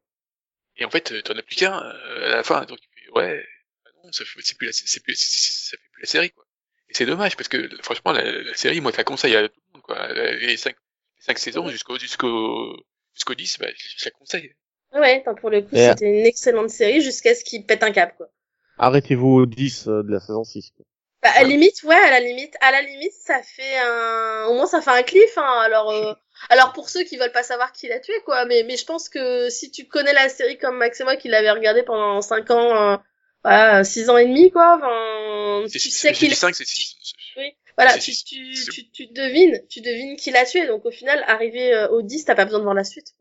Et 0.77 0.85
en 0.85 0.89
fait, 0.89 1.11
euh, 1.11 1.21
t'en 1.21 1.37
as 1.37 1.43
plus 1.43 1.55
qu'un 1.55 1.77
euh, 1.77 2.31
à 2.31 2.35
la 2.37 2.43
fin, 2.43 2.63
donc 2.65 2.79
ouais, 3.13 3.45
bah 3.83 3.91
non, 4.03 4.11
ça 4.11 4.23
fait, 4.25 4.41
c'est 4.41 4.57
plus 4.57 4.67
la, 4.67 4.73
c'est 4.73 5.03
plus, 5.03 5.15
ça 5.15 5.77
fait 5.77 5.89
plus 5.91 6.01
la 6.01 6.07
série, 6.07 6.31
quoi. 6.31 6.45
Et 6.89 6.93
c'est 6.93 7.05
dommage 7.05 7.35
parce 7.35 7.49
que 7.49 7.69
franchement, 7.83 8.13
la, 8.13 8.23
la 8.23 8.53
série, 8.55 8.81
moi, 8.81 8.91
je 8.91 8.97
la 8.97 9.03
conseille 9.03 9.35
à 9.35 9.47
tout 9.47 9.61
le 9.67 9.73
monde, 9.73 9.81
quoi. 9.83 10.11
Les 10.13 10.57
cinq, 10.57 10.75
les 11.17 11.23
cinq 11.23 11.37
saisons 11.37 11.69
jusqu'au, 11.69 11.99
jusqu'au, 11.99 12.75
jusqu'au 13.13 13.35
10, 13.35 13.59
bah, 13.59 13.67
je 13.75 14.05
la 14.05 14.11
conseille. 14.11 14.55
Ouais, 14.93 15.23
pour 15.39 15.49
le 15.49 15.61
coup, 15.61 15.75
Et, 15.75 15.87
euh, 15.87 15.89
c'était 15.91 16.19
une 16.19 16.25
excellente 16.25 16.69
série 16.69 17.01
jusqu'à 17.01 17.35
ce 17.35 17.43
qu'il 17.43 17.65
pète 17.65 17.83
un 17.83 17.91
câble, 17.91 18.13
quoi. 18.17 18.27
Arrêtez-vous 18.77 19.27
au 19.27 19.45
10 19.45 19.87
euh, 19.87 20.03
de 20.03 20.11
la 20.11 20.19
saison 20.19 20.43
6. 20.43 20.71
quoi. 20.75 20.85
Bah, 21.21 21.31
à 21.35 21.43
la 21.43 21.49
limite, 21.49 21.83
ouais, 21.83 21.95
à 21.95 22.11
la 22.11 22.21
limite, 22.21 22.55
à 22.61 22.71
la 22.71 22.81
limite, 22.81 23.11
ça 23.11 23.41
fait 23.43 23.77
un, 23.77 24.45
au 24.47 24.53
moins 24.53 24.67
ça 24.67 24.81
fait 24.81 24.91
un 24.91 25.03
cliff, 25.03 25.37
hein. 25.37 25.61
Alors, 25.65 25.91
euh, 25.91 26.13
alors 26.49 26.71
pour 26.71 26.89
ceux 26.89 27.03
qui 27.03 27.17
veulent 27.17 27.33
pas 27.33 27.43
savoir 27.43 27.73
qui 27.73 27.89
l'a 27.89 27.99
tué, 27.99 28.13
quoi. 28.23 28.45
Mais, 28.45 28.63
mais 28.63 28.77
je 28.77 28.85
pense 28.85 29.09
que 29.09 29.49
si 29.49 29.69
tu 29.69 29.85
connais 29.85 30.13
la 30.13 30.29
série 30.29 30.57
comme 30.57 30.77
Max 30.77 31.01
et 31.01 31.03
moi 31.03 31.17
qui 31.17 31.27
l'avait 31.27 31.51
regardé 31.51 31.83
pendant 31.83 32.21
5 32.21 32.49
ans, 32.51 32.93
euh, 32.93 32.97
voilà, 33.43 33.83
6 33.83 34.09
ans 34.09 34.17
et 34.17 34.27
demi, 34.27 34.49
quoi. 34.49 34.77
Enfin, 34.77 35.67
tu 35.69 35.77
sais 35.77 36.13
qu'il 36.13 36.29
dit 36.29 36.35
5, 36.35 36.55
c'est 36.55 36.65
6. 36.65 36.95
oui, 37.35 37.53
voilà, 37.77 37.97
tu, 37.97 38.13
tu, 38.13 38.53
tu, 38.71 38.89
tu 38.89 39.07
devines, 39.07 39.61
tu 39.69 39.81
devines 39.81 40.15
qui 40.15 40.31
l'a 40.31 40.45
tué. 40.45 40.67
Donc 40.67 40.85
au 40.85 40.91
final, 40.91 41.21
arrivé 41.27 41.73
euh, 41.73 41.89
au 41.89 42.01
10, 42.01 42.23
t'as 42.25 42.35
pas 42.35 42.45
besoin 42.45 42.59
de 42.59 42.63
voir 42.63 42.75
la 42.75 42.85
suite. 42.85 43.13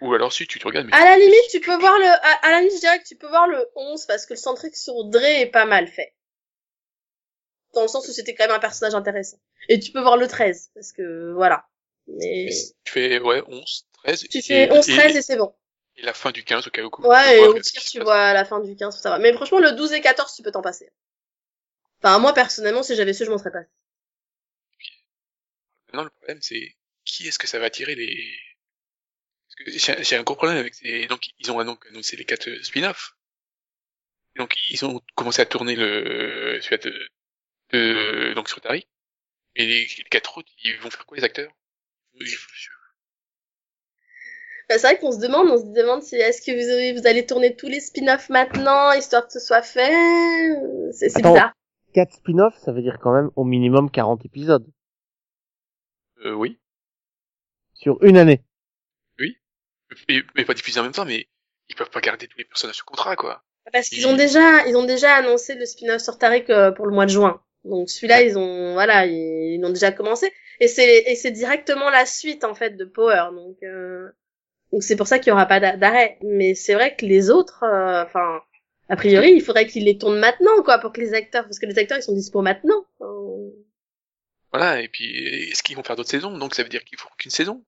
Ou 0.00 0.14
alors 0.14 0.32
si 0.32 0.46
tu 0.46 0.58
te 0.58 0.66
regardes, 0.66 0.86
mais 0.86 0.94
À 0.94 1.04
la 1.04 1.16
limite, 1.18 1.48
tu 1.50 1.60
peux 1.60 1.76
voir 1.76 1.98
le, 1.98 2.06
à, 2.06 2.46
à 2.46 2.50
la 2.52 2.58
limite, 2.60 2.74
je 2.76 2.80
dirais 2.80 2.98
que 3.00 3.06
tu 3.06 3.16
peux 3.16 3.28
voir 3.28 3.48
le 3.48 3.66
11 3.74 4.06
parce 4.06 4.26
que 4.26 4.34
le 4.34 4.38
centrique 4.38 4.76
sur 4.76 5.04
Dre 5.04 5.24
est 5.24 5.46
pas 5.46 5.64
mal 5.64 5.88
fait. 5.88 6.14
Dans 7.74 7.82
le 7.82 7.88
sens 7.88 8.08
où 8.08 8.12
c'était 8.12 8.34
quand 8.34 8.44
même 8.46 8.56
un 8.56 8.60
personnage 8.60 8.94
intéressant. 8.94 9.38
Et 9.68 9.78
tu 9.78 9.92
peux 9.92 10.00
voir 10.00 10.16
le 10.16 10.26
13 10.26 10.70
parce 10.74 10.92
que, 10.92 11.32
voilà. 11.34 11.66
Mais 12.06 12.48
tu 12.84 12.92
fais, 12.92 13.20
ouais, 13.20 13.42
11, 13.46 13.86
13. 14.04 14.26
tu 14.28 14.38
et- 14.38 14.42
fais 14.42 14.72
11, 14.72 14.88
et- 14.88 14.92
13 14.96 15.16
et 15.16 15.22
c'est 15.22 15.36
bon. 15.36 15.54
Et 15.96 16.02
la 16.02 16.14
fin 16.14 16.30
du 16.30 16.44
15 16.44 16.66
au 16.66 16.70
cas 16.70 16.82
où. 16.82 16.90
Ouais, 17.06 17.38
et 17.38 17.46
au 17.46 17.54
pire, 17.54 17.82
tu 17.82 18.00
vois 18.00 18.32
la 18.32 18.44
fin 18.44 18.60
du 18.60 18.76
15, 18.76 19.00
ça 19.00 19.10
va. 19.10 19.18
Mais 19.18 19.32
franchement, 19.32 19.58
le 19.58 19.72
12 19.72 19.92
et 19.92 20.00
14, 20.00 20.34
tu 20.34 20.42
peux 20.42 20.52
t'en 20.52 20.62
passer. 20.62 20.90
Enfin, 22.02 22.18
moi, 22.20 22.32
personnellement, 22.32 22.84
si 22.84 22.94
j'avais 22.94 23.12
su, 23.12 23.24
je 23.24 23.30
m'en 23.30 23.38
serais 23.38 23.50
pas. 23.50 23.64
Non, 25.92 26.04
le 26.04 26.10
problème, 26.10 26.38
c'est 26.40 26.76
qui 27.04 27.26
est-ce 27.26 27.38
que 27.38 27.46
ça 27.48 27.58
va 27.58 27.66
attirer 27.66 27.94
les... 27.94 28.32
J'ai 29.66 30.16
un 30.16 30.22
gros 30.22 30.36
problème 30.36 30.58
avec 30.58 30.74
ces... 30.74 31.06
Donc, 31.06 31.28
ils 31.38 31.50
ont 31.50 31.62
donc 31.64 31.84
annoncé 31.86 32.16
les 32.16 32.24
quatre 32.24 32.48
euh, 32.48 32.62
spin-offs. 32.62 33.16
Donc, 34.36 34.56
ils 34.70 34.84
ont 34.84 35.00
commencé 35.16 35.42
à 35.42 35.46
tourner 35.46 35.74
le... 35.74 36.58
celui 36.62 36.78
de... 36.78 37.08
de... 37.72 38.34
donc 38.34 38.48
sur 38.48 38.60
Tari. 38.60 38.86
Et 39.56 39.66
les, 39.66 39.80
les 39.98 40.04
quatre 40.10 40.38
autres, 40.38 40.52
ils 40.64 40.76
vont 40.78 40.90
faire 40.90 41.04
quoi, 41.06 41.16
les 41.18 41.24
acteurs? 41.24 41.50
Je- 42.20 42.36
Bah, 44.68 44.76
c'est 44.78 44.86
vrai 44.86 44.98
qu'on 44.98 45.12
se 45.12 45.18
demande, 45.18 45.48
on 45.48 45.58
se 45.58 45.72
demande 45.72 46.02
si 46.02 46.14
est-ce 46.16 46.42
que 46.42 46.52
vous, 46.52 46.70
avez- 46.70 46.92
vous 46.92 47.06
allez 47.06 47.26
tourner 47.26 47.56
tous 47.56 47.68
les 47.68 47.80
spin-offs 47.80 48.28
maintenant, 48.28 48.92
histoire 48.92 49.26
que 49.26 49.32
ce 49.32 49.40
soit 49.40 49.62
fait? 49.62 49.90
Euh, 50.50 50.92
C'est 50.92 51.14
bizarre. 51.16 51.52
4 51.94 52.12
spin-offs, 52.12 52.56
ça 52.58 52.70
veut 52.72 52.82
dire 52.82 52.98
quand 53.00 53.12
même 53.14 53.30
au 53.34 53.44
minimum 53.44 53.90
40 53.90 54.24
épisodes. 54.26 54.66
Euh, 56.24 56.34
oui. 56.34 56.58
Sur 57.72 58.02
une 58.04 58.18
année. 58.18 58.42
Mais, 60.08 60.22
mais 60.34 60.44
pas 60.44 60.54
diffusés 60.54 60.80
en 60.80 60.84
même 60.84 60.92
temps, 60.92 61.04
mais 61.04 61.28
ils 61.68 61.76
peuvent 61.76 61.90
pas 61.90 62.00
garder 62.00 62.26
tous 62.28 62.38
les 62.38 62.44
personnages 62.44 62.76
sous 62.76 62.84
contrat, 62.84 63.16
quoi. 63.16 63.42
Parce 63.72 63.88
qu'ils 63.90 64.06
ont 64.06 64.16
déjà, 64.16 64.66
ils 64.66 64.76
ont 64.76 64.84
déjà 64.84 65.14
annoncé 65.16 65.54
le 65.54 65.66
spin-off 65.66 66.00
sur 66.02 66.18
Tariq 66.18 66.50
euh, 66.50 66.72
pour 66.72 66.86
le 66.86 66.94
mois 66.94 67.04
de 67.04 67.10
juin. 67.10 67.42
Donc 67.64 67.90
celui-là, 67.90 68.22
ils 68.22 68.38
ont, 68.38 68.72
voilà, 68.72 69.04
ils, 69.06 69.60
l'ont 69.60 69.70
déjà 69.70 69.92
commencé. 69.92 70.32
Et 70.60 70.68
c'est, 70.68 71.02
et 71.06 71.14
c'est 71.16 71.30
directement 71.32 71.90
la 71.90 72.06
suite 72.06 72.44
en 72.44 72.54
fait 72.54 72.76
de 72.76 72.84
Power. 72.84 73.28
Donc, 73.34 73.56
euh, 73.62 74.08
donc 74.72 74.82
c'est 74.82 74.96
pour 74.96 75.06
ça 75.06 75.18
qu'il 75.18 75.28
y 75.30 75.32
aura 75.32 75.46
pas 75.46 75.60
d'a- 75.60 75.76
d'arrêt. 75.76 76.18
Mais 76.22 76.54
c'est 76.54 76.74
vrai 76.74 76.96
que 76.96 77.04
les 77.04 77.30
autres, 77.30 77.62
euh, 77.64 78.04
enfin, 78.04 78.40
a 78.88 78.96
priori, 78.96 79.32
il 79.32 79.42
faudrait 79.42 79.66
qu'ils 79.66 79.84
les 79.84 79.98
tournent 79.98 80.18
maintenant, 80.18 80.62
quoi, 80.64 80.78
pour 80.78 80.92
que 80.92 81.00
les 81.00 81.12
acteurs, 81.14 81.44
parce 81.44 81.58
que 81.58 81.66
les 81.66 81.78
acteurs, 81.78 81.98
ils 81.98 82.02
sont 82.02 82.14
dispo 82.14 82.40
maintenant. 82.40 82.86
Euh, 83.02 83.50
Voilà, 84.52 84.80
et 84.80 84.88
puis, 84.88 85.50
est-ce 85.50 85.62
qu'ils 85.62 85.76
vont 85.76 85.82
faire 85.82 85.96
d'autres 85.96 86.08
saisons 86.10 86.36
Donc, 86.36 86.54
ça 86.54 86.62
veut 86.62 86.68
dire 86.70 86.84
qu'il 86.84 86.98
faut 86.98 87.08
qu'une 87.18 87.30
saison. 87.30 87.64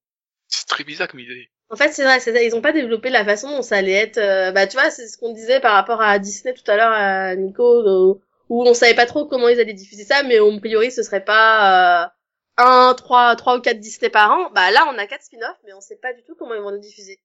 C'est 0.50 0.66
très 0.66 0.84
bizarre 0.84 1.08
comme 1.08 1.20
idée. 1.20 1.48
En 1.70 1.76
fait, 1.76 1.92
c'est 1.92 2.02
vrai, 2.02 2.18
c'est 2.20 2.32
ça, 2.32 2.42
ils 2.42 2.54
ont 2.56 2.60
pas 2.60 2.72
développé 2.72 3.10
la 3.10 3.24
façon 3.24 3.48
dont 3.50 3.62
ça 3.62 3.76
allait 3.76 3.92
être. 3.92 4.18
euh, 4.18 4.50
bah, 4.52 4.66
tu 4.66 4.76
vois, 4.76 4.90
c'est 4.90 5.06
ce 5.06 5.16
qu'on 5.16 5.32
disait 5.32 5.60
par 5.60 5.74
rapport 5.74 6.02
à 6.02 6.18
Disney 6.18 6.52
tout 6.52 6.68
à 6.68 6.76
l'heure, 6.76 6.90
à 6.92 7.36
Nico, 7.36 7.64
euh, 7.64 8.20
où 8.48 8.64
on 8.66 8.74
savait 8.74 8.94
pas 8.94 9.06
trop 9.06 9.26
comment 9.26 9.48
ils 9.48 9.60
allaient 9.60 9.72
diffuser 9.74 10.04
ça, 10.04 10.22
mais 10.24 10.38
a 10.38 10.58
priori, 10.58 10.90
ce 10.90 11.02
serait 11.04 11.24
pas 11.24 12.04
euh, 12.04 12.08
un, 12.56 12.94
trois, 12.94 13.36
trois 13.36 13.56
ou 13.56 13.60
quatre 13.60 13.78
Disney 13.78 14.10
par 14.10 14.32
an. 14.32 14.50
Bah 14.52 14.70
là, 14.72 14.84
on 14.92 14.98
a 14.98 15.06
quatre 15.06 15.22
spin-offs, 15.22 15.60
mais 15.64 15.72
on 15.72 15.80
sait 15.80 15.96
pas 15.96 16.12
du 16.12 16.22
tout 16.24 16.34
comment 16.34 16.54
ils 16.54 16.60
vont 16.60 16.70
les 16.70 16.80
diffuser. 16.80 17.20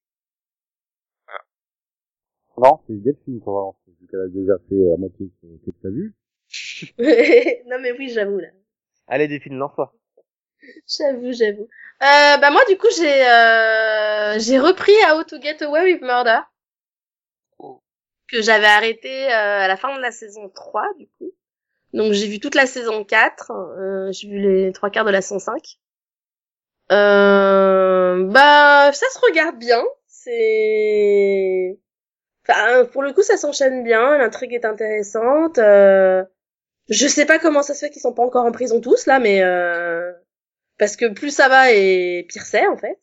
Non, 2.58 2.80
c'est 2.88 3.02
Delphine 3.02 3.40
qu'on 3.42 3.54
va 3.54 3.60
lancer, 3.62 3.92
vu 4.00 4.08
qu'elle 4.08 4.22
a 4.22 4.28
déjà 4.28 4.54
fait 4.70 4.76
la 4.76 4.98
moitié 4.98 5.26
de 5.26 5.58
ce 5.66 5.72
que 5.72 5.76
t'as 5.82 5.90
vu. 5.90 6.14
non, 7.68 7.80
mais 7.82 7.92
oui, 7.98 8.10
j'avoue 8.10 8.40
là. 8.40 8.50
Allez, 9.08 9.28
défile, 9.28 9.54
lance-toi. 9.54 9.94
J'avoue, 10.88 11.34
j'avoue. 11.34 11.68
Euh, 12.02 12.38
bah 12.38 12.52
moi, 12.52 12.62
du 12.68 12.78
coup, 12.78 12.88
j'ai 12.96 13.26
euh, 13.28 14.38
j'ai 14.40 14.60
repris 14.60 14.94
How 15.10 15.24
to 15.24 15.42
Get 15.42 15.64
Away 15.64 15.94
with 15.94 16.02
Murder. 16.02 16.40
Oh. 17.58 17.82
Que 18.30 18.42
j'avais 18.42 18.68
arrêté 18.68 19.28
euh, 19.28 19.62
à 19.62 19.68
la 19.68 19.78
fin 19.78 19.96
de 19.96 20.02
la 20.02 20.12
saison 20.12 20.50
3, 20.50 20.84
du 21.00 21.08
coup. 21.18 21.32
Donc 21.94 22.12
j'ai 22.12 22.28
vu 22.28 22.40
toute 22.40 22.56
la 22.56 22.66
saison 22.66 23.06
4. 23.06 23.52
Euh, 23.52 24.12
j'ai 24.12 24.28
vu 24.28 24.40
les 24.40 24.74
trois 24.74 24.90
quarts 24.90 25.06
de 25.06 25.12
la 25.12 25.22
saison 25.22 25.40
5. 25.40 25.78
Euh, 26.92 28.26
bah, 28.26 28.92
ça 28.92 29.06
se 29.14 29.20
regarde 29.26 29.58
bien. 29.58 29.84
C'est... 30.08 31.80
Enfin, 32.48 32.86
pour 32.86 33.04
le 33.04 33.14
coup, 33.14 33.24
ça 33.24 33.38
s'enchaîne 33.38 33.84
bien. 33.84 34.18
L'intrigue 34.18 34.54
est 34.54 34.66
intéressante. 34.66 35.58
Euh... 35.60 36.24
Je 36.90 37.08
sais 37.08 37.26
pas 37.26 37.40
comment 37.40 37.64
ça 37.64 37.74
se 37.74 37.86
fait 37.86 37.90
qu'ils 37.90 38.02
sont 38.02 38.14
pas 38.14 38.24
encore 38.24 38.46
en 38.46 38.52
prison 38.52 38.82
tous, 38.82 39.08
là, 39.08 39.20
mais... 39.20 39.42
Parce 40.78 40.96
que 40.96 41.06
plus 41.14 41.32
ça 41.34 41.48
va 41.50 41.72
et 41.72 42.26
pire 42.30 42.44
c'est, 42.46 42.68
en 42.68 42.78
fait. 42.78 42.98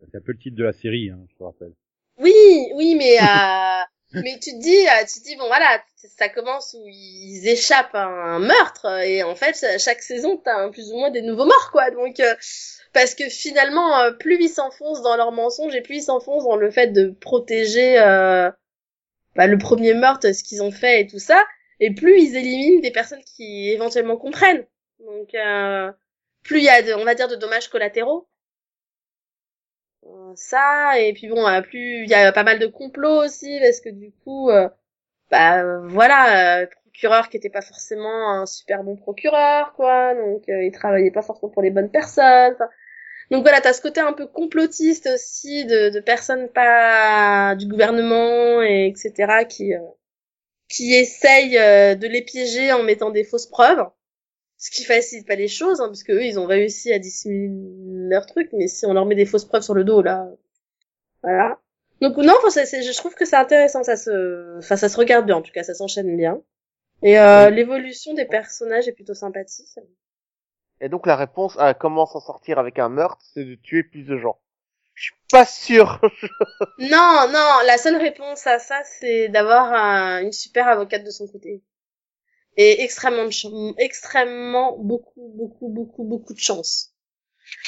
C'est 0.00 0.16
un 0.18 0.20
peu 0.20 0.32
le 0.32 0.38
titre 0.38 0.56
de 0.56 0.64
la 0.64 0.72
série, 0.72 1.10
hein, 1.10 1.24
je 1.30 1.36
te 1.36 1.42
rappelle. 1.42 1.72
Oui, 2.18 2.32
oui, 2.74 2.94
mais 2.94 3.18
euh, 3.18 3.82
mais 4.22 4.38
tu 4.40 4.50
te 4.52 4.60
dis, 4.60 4.86
euh, 4.86 5.04
tu 5.12 5.20
te 5.20 5.24
dis 5.24 5.36
bon 5.36 5.46
voilà, 5.46 5.82
ça 5.96 6.28
commence 6.28 6.74
où 6.78 6.84
ils 6.86 7.48
échappent 7.48 7.94
à 7.94 8.04
un 8.04 8.38
meurtre 8.38 8.86
et 9.02 9.22
en 9.22 9.34
fait 9.34 9.58
cha- 9.58 9.78
chaque 9.78 10.02
saison 10.02 10.36
t'as 10.36 10.56
un- 10.64 10.70
plus 10.70 10.92
ou 10.92 10.96
moins 10.98 11.10
des 11.10 11.22
nouveaux 11.22 11.46
morts 11.46 11.70
quoi. 11.72 11.90
Donc 11.90 12.20
euh, 12.20 12.34
parce 12.92 13.14
que 13.14 13.28
finalement 13.28 13.98
euh, 14.00 14.12
plus 14.12 14.36
ils 14.40 14.48
s'enfoncent 14.50 15.02
dans 15.02 15.16
leurs 15.16 15.32
mensonges 15.32 15.74
et 15.74 15.80
plus 15.80 15.96
ils 15.96 16.02
s'enfoncent 16.02 16.44
dans 16.44 16.56
le 16.56 16.70
fait 16.70 16.88
de 16.88 17.08
protéger 17.20 17.98
euh, 18.00 18.50
bah, 19.36 19.46
le 19.46 19.58
premier 19.58 19.94
meurtre, 19.94 20.32
ce 20.32 20.44
qu'ils 20.44 20.62
ont 20.62 20.70
fait 20.70 21.00
et 21.02 21.06
tout 21.06 21.18
ça, 21.18 21.42
et 21.80 21.92
plus 21.94 22.20
ils 22.22 22.36
éliminent 22.36 22.80
des 22.80 22.92
personnes 22.92 23.22
qui 23.24 23.70
éventuellement 23.70 24.16
comprennent. 24.16 24.64
Donc 25.00 25.34
euh, 25.34 25.90
plus 26.44 26.58
il 26.58 26.64
y 26.64 26.68
a 26.68 26.82
de, 26.82 26.92
on 26.94 27.04
va 27.04 27.14
dire 27.14 27.28
de 27.28 27.36
dommages 27.36 27.68
collatéraux. 27.68 28.28
Euh, 30.06 30.32
ça 30.36 30.98
et 31.00 31.12
puis 31.14 31.28
bon 31.28 31.46
euh, 31.46 31.62
plus 31.62 32.02
il 32.02 32.10
y 32.10 32.14
a 32.14 32.30
pas 32.32 32.42
mal 32.42 32.58
de 32.58 32.66
complots 32.66 33.24
aussi 33.24 33.58
parce 33.60 33.80
que 33.80 33.88
du 33.88 34.12
coup 34.12 34.50
euh, 34.50 34.68
bah 35.30 35.80
voilà 35.84 36.66
procureur 36.82 37.28
qui 37.30 37.38
était 37.38 37.48
pas 37.48 37.62
forcément 37.62 38.30
un 38.32 38.44
super 38.44 38.82
bon 38.84 38.96
procureur 38.96 39.72
quoi 39.74 40.14
donc 40.14 40.44
il 40.46 40.70
travaillait 40.72 41.10
pas 41.10 41.22
forcément 41.22 41.50
pour 41.50 41.62
les 41.62 41.70
bonnes 41.70 41.90
personnes 41.90 42.52
Enfin, 42.54 42.68
donc 43.30 43.42
voilà 43.42 43.62
t'as 43.62 43.72
ce 43.72 43.80
côté 43.80 44.00
un 44.00 44.12
peu 44.12 44.26
complotiste 44.26 45.08
aussi 45.12 45.64
de, 45.64 45.88
de 45.88 46.00
personnes 46.00 46.50
pas 46.50 47.54
du 47.56 47.66
gouvernement 47.66 48.62
et 48.62 48.86
etc 48.88 49.46
qui 49.48 49.74
euh, 49.74 49.80
qui 50.68 50.94
essayent 50.94 51.56
de 51.96 52.06
les 52.06 52.22
piéger 52.22 52.72
en 52.72 52.82
mettant 52.82 53.10
des 53.10 53.24
fausses 53.24 53.46
preuves 53.46 53.86
ce 54.56 54.70
qui 54.70 54.84
facilite 54.84 55.26
pas 55.26 55.34
les 55.34 55.48
choses, 55.48 55.80
hein, 55.80 55.86
parce 55.88 56.02
que 56.04 56.12
eux, 56.12 56.24
ils 56.24 56.38
ont 56.38 56.46
réussi 56.46 56.92
à 56.92 56.98
dissimuler 56.98 58.08
leur 58.08 58.26
truc, 58.26 58.48
mais 58.52 58.66
si 58.68 58.86
on 58.86 58.92
leur 58.94 59.06
met 59.06 59.14
des 59.14 59.26
fausses 59.26 59.44
preuves 59.44 59.62
sur 59.62 59.74
le 59.74 59.84
dos, 59.84 60.02
là, 60.02 60.28
voilà. 61.22 61.58
Donc 62.00 62.16
non, 62.16 62.34
enfin, 62.44 62.50
je 62.64 62.96
trouve 62.96 63.14
que 63.14 63.24
c'est 63.24 63.36
intéressant, 63.36 63.82
ça 63.82 63.96
se, 63.96 64.58
enfin, 64.58 64.76
ça 64.76 64.88
se 64.88 64.96
regarde 64.96 65.26
bien, 65.26 65.36
en 65.36 65.42
tout 65.42 65.52
cas, 65.52 65.62
ça 65.62 65.74
s'enchaîne 65.74 66.16
bien. 66.16 66.40
Et 67.02 67.18
euh, 67.18 67.50
l'évolution 67.50 68.14
des 68.14 68.24
personnages 68.24 68.88
est 68.88 68.92
plutôt 68.92 69.14
sympathique. 69.14 69.66
Et 70.80 70.88
donc 70.88 71.06
la 71.06 71.16
réponse 71.16 71.56
à 71.58 71.74
comment 71.74 72.06
s'en 72.06 72.20
sortir 72.20 72.58
avec 72.58 72.78
un 72.78 72.88
meurtre, 72.88 73.24
c'est 73.34 73.44
de 73.44 73.54
tuer 73.56 73.82
plus 73.84 74.02
de 74.04 74.16
gens. 74.18 74.38
Je 74.94 75.04
suis 75.04 75.14
pas 75.30 75.44
sûr. 75.44 76.00
Non, 76.78 77.26
non, 77.32 77.58
la 77.66 77.78
seule 77.78 77.96
réponse 77.96 78.46
à 78.46 78.58
ça, 78.58 78.80
c'est 78.84 79.28
d'avoir 79.28 79.72
un- 79.72 80.22
une 80.22 80.32
super 80.32 80.68
avocate 80.68 81.04
de 81.04 81.10
son 81.10 81.26
côté. 81.26 81.62
Et 82.56 82.82
extrêmement, 82.82 83.28
extrêmement, 83.78 84.76
beaucoup, 84.78 85.32
beaucoup, 85.34 85.68
beaucoup, 85.68 86.04
beaucoup 86.04 86.34
de 86.34 86.38
chance. 86.38 86.92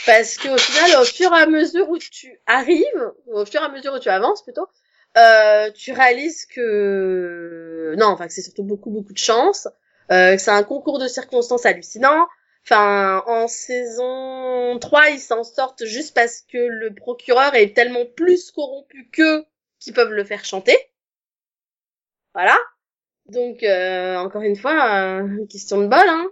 Parce 0.07 0.37
que 0.37 0.49
au 0.49 0.59
final, 0.59 1.01
au 1.01 1.05
fur 1.05 1.33
et 1.33 1.41
à 1.43 1.47
mesure 1.47 1.89
où 1.91 1.99
tu 1.99 2.41
arrives, 2.47 3.13
au 3.27 3.45
fur 3.45 3.61
et 3.61 3.65
à 3.65 3.69
mesure 3.69 3.95
où 3.95 3.99
tu 3.99 4.09
avances 4.09 4.43
plutôt, 4.43 4.69
euh, 5.17 5.71
tu 5.73 5.93
réalises 5.93 6.47
que 6.47 7.95
non, 7.99 8.07
enfin 8.07 8.27
que 8.27 8.33
c'est 8.33 8.43
surtout 8.43 8.65
beaucoup, 8.65 8.91
beaucoup 8.91 9.13
de 9.13 9.19
chance, 9.19 9.67
euh, 10.13 10.37
que 10.37 10.43
c'est 10.43 10.51
un 10.51 10.63
concours 10.63 10.99
de 10.99 11.09
circonstances 11.09 11.67
hallucinant. 11.67 12.27
Enfin, 12.65 13.23
en 13.27 13.47
saison 13.49 14.79
3, 14.81 15.11
ils 15.11 15.21
s'en 15.21 15.45
sortent 15.45 15.85
juste 15.85 16.15
parce 16.15 16.41
que 16.41 16.59
le 16.59 16.95
procureur 16.95 17.55
est 17.55 17.75
tellement 17.75 18.05
plus 18.07 18.51
corrompu 18.51 19.09
qu'eux 19.13 19.45
qu'ils 19.79 19.95
peuvent 19.95 20.13
le 20.13 20.25
faire 20.25 20.45
chanter. 20.45 20.77
Voilà. 22.35 22.57
Donc, 23.29 23.63
euh, 23.63 24.17
encore 24.17 24.43
une 24.43 24.57
fois, 24.57 25.21
euh, 25.21 25.47
question 25.47 25.79
de 25.81 25.87
bol, 25.87 25.99
hein. 26.09 26.27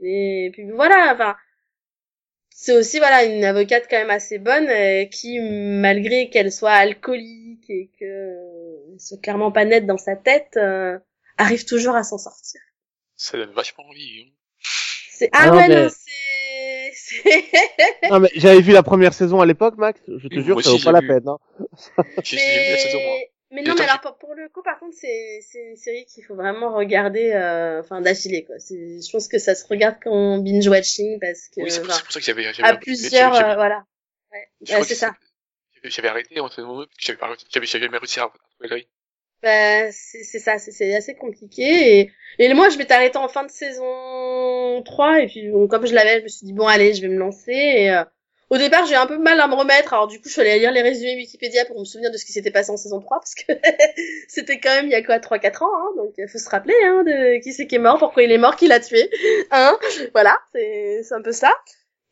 Et 0.00 0.50
puis 0.52 0.70
voilà, 0.70 1.12
enfin, 1.14 1.36
c'est 2.50 2.76
aussi 2.76 2.98
voilà 2.98 3.24
une 3.24 3.44
avocate 3.44 3.86
quand 3.88 3.98
même 3.98 4.10
assez 4.10 4.38
bonne 4.38 4.68
euh, 4.68 5.04
qui, 5.04 5.38
malgré 5.40 6.28
qu'elle 6.30 6.50
soit 6.50 6.72
alcoolique 6.72 7.68
et 7.68 7.90
que 8.00 8.04
euh, 8.04 8.98
soit 8.98 9.20
clairement 9.20 9.52
pas 9.52 9.64
nette 9.64 9.86
dans 9.86 9.98
sa 9.98 10.16
tête, 10.16 10.56
euh, 10.56 10.98
arrive 11.38 11.64
toujours 11.64 11.94
à 11.94 12.02
s'en 12.02 12.18
sortir. 12.18 12.60
Ça 13.16 13.36
donne 13.36 13.52
vachement 13.52 13.84
envie. 13.88 14.24
hein. 14.26 14.32
C'est 15.10 15.28
ah, 15.32 15.38
Ah 15.42 15.46
non, 15.50 15.56
ouais 15.56 15.68
mais- 15.68 15.82
non 15.84 15.88
c'est 15.90 17.32
non 18.10 18.20
mais 18.20 18.30
j'avais 18.34 18.60
vu 18.60 18.72
la 18.72 18.82
première 18.82 19.14
saison 19.14 19.40
à 19.40 19.46
l'époque, 19.46 19.76
Max. 19.78 20.00
Je 20.06 20.28
te 20.28 20.34
Oui, 20.36 20.42
jure, 20.44 20.62
ça 20.62 20.70
vaut 20.70 20.78
pas 20.78 20.92
la 20.92 21.00
peine. 21.00 21.26
Hein. 21.26 21.38
J'ai 22.22 22.36
j'ai 22.38 22.64
vu 22.64 22.70
la 22.70 22.78
saison 22.78 22.98
moi. 23.00 23.16
Mais 23.52 23.62
non, 23.62 23.74
mais 23.76 23.82
alors 23.84 24.00
pour, 24.00 24.16
pour 24.16 24.34
le 24.34 24.48
coup, 24.48 24.62
par 24.62 24.78
contre, 24.78 24.96
c'est 24.98 25.40
c'est 25.42 25.62
une 25.62 25.76
série 25.76 26.04
qu'il 26.06 26.24
faut 26.24 26.34
vraiment 26.34 26.74
regarder, 26.74 27.32
euh, 27.32 27.80
enfin 27.80 28.00
d'affilée 28.00 28.44
quoi. 28.44 28.56
Je 28.58 29.10
pense 29.12 29.28
que 29.28 29.38
ça 29.38 29.54
se 29.54 29.66
regarde 29.66 29.96
qu'en 30.02 30.38
binge 30.38 30.66
watching 30.68 31.20
parce 31.20 31.48
que 31.48 31.60
Oui, 31.62 31.70
c'est 31.70 31.82
pour, 31.82 31.92
ça 31.92 32.20
j'avais, 32.20 32.42
j'avais, 32.52 32.68
à 32.68 32.76
plusieurs, 32.76 33.34
euh, 33.34 33.54
voilà. 33.54 33.84
Ouais, 34.32 34.82
c'est 34.82 34.94
ça. 34.94 35.14
J'avais, 35.84 36.08
arrêté 36.08 36.40
en 36.40 36.48
ce 36.48 36.60
moment, 36.60 36.84
j'avais 36.98 37.66
jamais 37.66 37.98
réussi 37.98 38.20
à 38.20 38.24
retrouver 38.24 38.68
le 38.68 38.74
rythme. 38.76 38.90
Bah, 39.42 39.90
c'est 39.90 40.22
c'est 40.22 40.38
ça, 40.38 40.58
c'est- 40.58 40.70
c'est 40.70 40.94
assez 40.94 41.16
compliqué. 41.16 42.00
Et, 42.00 42.12
et 42.38 42.54
moi, 42.54 42.68
je 42.68 42.78
m'étais 42.78 42.94
arrêtée 42.94 43.18
en 43.18 43.28
fin 43.28 43.44
de 43.44 43.50
saison 43.50 44.82
3, 44.84 45.20
et 45.20 45.26
puis 45.26 45.50
bon, 45.50 45.66
comme 45.66 45.84
je 45.84 45.94
l'avais, 45.94 46.18
je 46.20 46.22
me 46.24 46.28
suis 46.28 46.46
dit, 46.46 46.52
bon, 46.52 46.68
allez, 46.68 46.94
je 46.94 47.02
vais 47.02 47.08
me 47.08 47.18
lancer. 47.18 47.52
Et, 47.52 47.90
euh, 47.90 48.04
Au 48.52 48.58
départ, 48.58 48.84
j'ai 48.84 48.96
un 48.96 49.06
peu 49.06 49.16
mal 49.16 49.40
à 49.40 49.48
me 49.48 49.54
remettre, 49.54 49.94
alors 49.94 50.08
du 50.08 50.18
coup, 50.20 50.28
je 50.28 50.32
suis 50.34 50.42
allée 50.42 50.58
lire 50.58 50.72
les 50.72 50.82
résumés 50.82 51.16
Wikipédia 51.16 51.64
pour 51.64 51.80
me 51.80 51.86
souvenir 51.86 52.10
de 52.10 52.18
ce 52.18 52.26
qui 52.26 52.32
s'était 52.32 52.50
passé 52.50 52.70
en 52.70 52.76
saison 52.76 53.00
3, 53.00 53.18
parce 53.18 53.34
que 53.34 53.50
c'était 54.28 54.60
quand 54.60 54.68
même 54.68 54.84
il 54.84 54.92
y 54.92 54.94
a 54.94 55.02
quoi, 55.02 55.16
3-4 55.16 55.64
ans, 55.64 55.70
hein, 55.74 55.88
donc 55.96 56.12
il 56.18 56.28
faut 56.28 56.36
se 56.36 56.50
rappeler 56.50 56.74
hein, 56.84 57.02
de 57.02 57.42
qui 57.42 57.54
c'est 57.54 57.66
qui 57.66 57.76
est 57.76 57.78
mort, 57.78 57.98
pourquoi 57.98 58.24
il 58.24 58.30
est 58.30 58.36
mort, 58.36 58.56
qui 58.56 58.68
l'a 58.68 58.78
tué, 58.78 59.10
hein, 59.52 59.78
voilà, 60.12 60.38
c'est 60.52 61.00
un 61.12 61.22
peu 61.22 61.32
ça. 61.32 61.50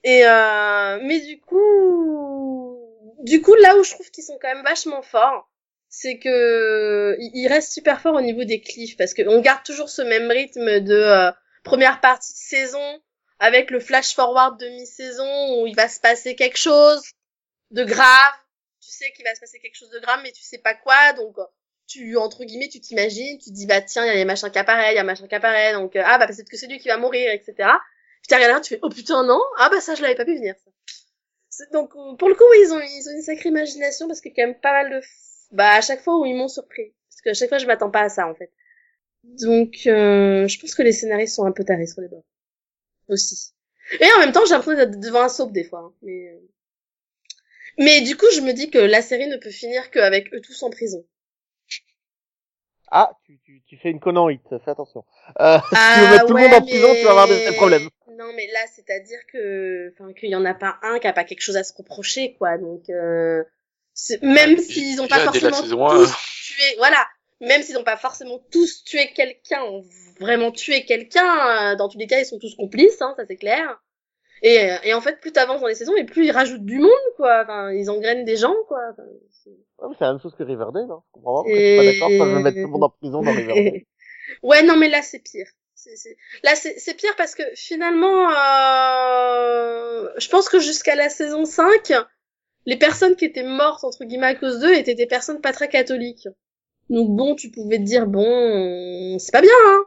Et 0.03 0.25
euh, 0.25 0.99
mais 1.03 1.21
du 1.21 1.39
coup, 1.43 2.79
du 3.19 3.43
coup, 3.43 3.55
là 3.57 3.77
où 3.77 3.85
je 3.85 3.91
trouve 3.91 4.11
qu'ils 4.11 4.25
sont 4.25 4.39
quand 4.41 4.49
même 4.49 4.65
vachement 4.65 5.03
forts, 5.03 5.47
c'est 5.91 6.17
que 6.17 7.19
ils 7.19 7.49
restent 7.49 7.73
super 7.73 8.01
forts 8.01 8.15
au 8.15 8.23
niveau 8.23 8.45
des 8.45 8.63
cliffs, 8.63 8.97
parce 8.97 9.13
qu'on 9.13 9.43
garde 9.43 9.63
toujours 9.63 9.91
ce 9.91 10.01
même 10.01 10.31
rythme 10.31 10.81
de 10.81 10.95
euh, 10.95 11.31
première 11.65 12.01
partie 12.01 12.33
de 12.33 12.39
saison, 12.39 13.03
avec 13.41 13.71
le 13.71 13.81
flash 13.81 14.15
forward 14.15 14.61
de 14.61 14.69
mi-saison 14.69 15.61
où 15.61 15.67
il 15.67 15.75
va 15.75 15.89
se 15.89 15.99
passer 15.99 16.37
quelque 16.37 16.59
chose 16.59 17.03
de 17.71 17.85
grave. 17.85 18.35
Tu 18.81 18.91
sais 18.91 19.11
qu'il 19.13 19.25
va 19.25 19.35
se 19.35 19.41
passer 19.41 19.59
quelque 19.59 19.77
chose 19.77 19.91
de 19.91 19.99
grave, 19.99 20.21
mais 20.23 20.31
tu 20.31 20.43
sais 20.43 20.59
pas 20.59 20.75
quoi, 20.75 21.15
donc 21.15 21.37
tu 21.87 22.17
entre 22.17 22.45
guillemets 22.45 22.69
tu 22.69 22.81
t'imagines, 22.81 23.39
tu 23.39 23.51
dis 23.51 23.67
bah 23.67 23.81
tiens 23.81 24.05
il 24.05 24.09
y 24.09 24.11
a 24.11 24.15
les 24.15 24.25
machins 24.25 24.51
qui 24.51 24.59
apparaissent, 24.59 24.93
il 24.93 24.97
y 24.97 25.01
a 25.01 25.05
machin 25.05 25.27
qui 25.27 25.35
apparaît, 25.35 25.73
donc 25.73 25.97
ah 25.97 26.19
bah 26.19 26.27
peut-être 26.27 26.49
que 26.49 26.57
c'est 26.57 26.69
lui 26.69 26.79
qui 26.79 26.89
va 26.89 26.99
mourir, 26.99 27.33
etc. 27.33 27.55
Puis 27.57 28.35
regardes 28.35 28.53
là, 28.53 28.61
tu 28.61 28.75
fais 28.75 28.81
oh 28.83 28.91
putain 28.91 29.25
non, 29.25 29.41
ah 29.59 29.69
bah 29.71 29.81
ça 29.81 29.95
je 29.95 30.03
l'avais 30.03 30.15
pas 30.15 30.25
vu 30.25 30.37
venir. 30.37 30.55
Ça. 31.49 31.65
Donc 31.73 31.93
pour 32.19 32.29
le 32.29 32.35
coup 32.35 32.45
ils 32.63 32.73
ont 32.73 32.81
ils 32.81 33.09
ont 33.09 33.13
une 33.13 33.23
sacrée 33.23 33.49
imagination 33.49 34.07
parce 34.07 34.21
qu'il 34.21 34.33
y 34.33 34.35
quand 34.35 34.47
même 34.47 34.61
pas 34.61 34.73
mal 34.73 34.91
de 34.91 35.01
bah 35.51 35.73
à 35.73 35.81
chaque 35.81 36.03
fois 36.03 36.19
où 36.19 36.27
ils 36.27 36.35
m'ont 36.35 36.49
surpris 36.49 36.95
parce 37.09 37.23
que 37.23 37.31
à 37.31 37.35
chaque 37.35 37.49
fois 37.49 37.59
je 37.59 37.67
m'attends 37.67 37.91
pas 37.91 38.03
à 38.03 38.09
ça 38.09 38.29
en 38.29 38.35
fait. 38.35 38.53
Donc 39.25 39.87
euh, 39.87 40.47
je 40.47 40.61
pense 40.61 40.75
que 40.75 40.83
les 40.83 40.93
scénaristes 40.93 41.35
sont 41.35 41.45
un 41.45 41.53
peu 41.53 41.65
tarés 41.65 41.87
sur 41.87 42.01
les 42.01 42.09
bords 42.09 42.25
aussi. 43.11 43.53
Et 44.01 44.07
en 44.17 44.21
même 44.21 44.33
temps, 44.33 44.45
j'ai 44.45 44.55
l'impression 44.55 44.77
d'être 44.77 45.01
devant 45.01 45.23
un 45.23 45.29
soap 45.29 45.53
des 45.53 45.65
fois. 45.65 45.81
hein, 45.81 45.93
Mais, 46.03 46.29
euh. 46.29 46.39
mais 47.79 48.01
du 48.03 48.17
coup, 48.17 48.27
je 48.35 48.41
me 48.41 48.53
dis 48.53 48.71
que 48.71 48.79
la 48.79 49.03
série 49.03 49.27
ne 49.27 49.37
peut 49.37 49.51
finir 49.51 49.91
qu'avec 49.91 50.33
eux 50.33 50.41
tous 50.41 50.63
en 50.63 50.71
prison. 50.71 51.05
Ah, 52.93 53.13
tu, 53.25 53.39
tu, 53.45 53.63
tu 53.67 53.77
fais 53.79 53.91
une 53.91 54.01
connerie, 54.01 54.41
fais 54.49 54.71
attention. 54.71 55.05
Euh, 55.41 55.59
si 55.63 55.69
tu 55.69 55.75
veux 55.75 55.77
Ah, 55.77 56.11
mettre 56.11 56.27
tout 56.27 56.35
le 56.35 56.41
monde 56.43 56.55
en 56.55 56.63
prison, 56.63 56.95
tu 56.95 57.05
vas 57.05 57.11
avoir 57.11 57.29
des, 57.29 57.53
problèmes. 57.53 57.89
Non, 58.19 58.33
mais 58.35 58.49
là, 58.49 58.61
c'est-à-dire 58.75 59.21
que, 59.33 59.93
enfin, 59.93 60.13
qu'il 60.13 60.31
y 60.31 60.35
en 60.35 60.45
a 60.45 60.55
pas 60.55 60.77
un 60.83 60.99
qui 60.99 61.07
a 61.07 61.13
pas 61.13 61.25
quelque 61.25 61.41
chose 61.43 61.57
à 61.57 61.63
se 61.63 61.73
reprocher, 61.77 62.35
quoi. 62.35 62.59
Donc, 62.59 62.91
euh, 62.91 63.45
c'est- 63.95 64.21
même 64.23 64.57
Ouais, 64.57 64.63
s'ils 64.63 65.01
ont 65.01 65.07
pas 65.07 65.21
forcément 65.21 65.91
tous 65.91 66.13
tué, 66.45 66.75
voilà. 66.79 67.07
Même 67.41 67.63
s'ils 67.63 67.79
ont 67.79 67.85
pas 67.85 67.97
forcément 67.97 68.39
tous 68.51 68.85
tué 68.85 69.13
quelqu'un, 69.15 69.63
ont 69.63 69.85
vraiment 70.21 70.51
tué 70.53 70.85
quelqu'un, 70.85 71.73
euh, 71.73 71.77
dans 71.77 71.89
tous 71.89 71.99
les 71.99 72.07
cas, 72.07 72.19
ils 72.21 72.27
sont 72.27 72.39
tous 72.39 72.55
complices, 72.55 73.01
hein, 73.01 73.15
ça 73.17 73.25
c'est 73.27 73.37
clair. 73.37 73.83
Et, 74.43 74.71
euh, 74.71 74.77
et 74.85 74.95
en 74.95 75.01
fait, 75.01 75.21
plus 75.21 75.33
t'avances 75.33 75.61
dans 75.61 75.67
les 75.67 75.75
saisons, 75.75 75.97
et 75.97 76.05
plus 76.05 76.27
ils 76.27 76.31
rajoutent 76.33 76.65
du 76.65 76.79
monde, 76.79 76.91
quoi. 77.17 77.43
Enfin, 77.43 77.73
ils 77.73 77.91
engrainent 77.91 78.25
des 78.25 78.37
gens, 78.37 78.55
quoi. 78.69 78.81
Enfin, 78.93 79.03
c'est- 79.45 79.51
Ouais, 79.79 79.95
c'est 79.99 80.05
la 80.05 80.13
même 80.13 80.21
chose 80.21 80.35
que 80.35 80.43
Riverdale, 80.43 80.89
hein. 80.91 81.03
Je 81.07 81.13
comprends 81.13 81.43
pas 81.43 81.49
pourquoi 81.49 81.53
Et- 81.59 81.63
tu 81.63 81.73
es 81.73 81.77
pas 81.77 81.85
d'accord, 81.93 82.11
ça 82.27 82.33
veut 82.35 82.43
mettre 82.43 82.57
tout 82.57 82.63
le 82.63 82.67
monde 82.69 82.85
en 82.85 82.91
prison 82.91 83.23
dans 83.23 83.33
Riverdale. 83.33 83.81
ouais, 84.43 84.63
non, 84.63 84.77
mais 84.77 84.89
là, 84.89 85.03
c'est 85.03 85.19
pire. 85.21 85.47
Là, 86.43 86.55
c'est, 86.57 86.79
c'est 86.79 86.93
pire 86.95 87.15
parce 87.17 87.35
que 87.35 87.43
finalement, 87.55 88.29
euh... 88.31 90.09
je 90.19 90.29
pense 90.29 90.49
que 90.49 90.59
jusqu'à 90.59 90.95
la 90.95 91.09
saison 91.09 91.45
5, 91.45 91.93
les 92.67 92.77
personnes 92.77 93.17
qui 93.17 93.25
étaient 93.25 93.43
mortes, 93.43 93.85
entre 93.85 94.05
guillemets, 94.05 94.27
à 94.29 94.35
cause 94.35 94.61
d'eux, 94.61 94.75
étaient 94.75 94.95
des 94.95 95.07
personnes 95.07 95.41
pas 95.41 95.53
très 95.53 95.69
catholiques. 95.69 96.29
Donc 96.91 97.09
bon, 97.11 97.35
tu 97.37 97.51
pouvais 97.51 97.79
te 97.79 97.83
dire, 97.85 98.07
bon, 98.07 99.19
c'est 99.19 99.33
pas 99.33 99.41
bien, 99.41 99.51
hein. 99.67 99.85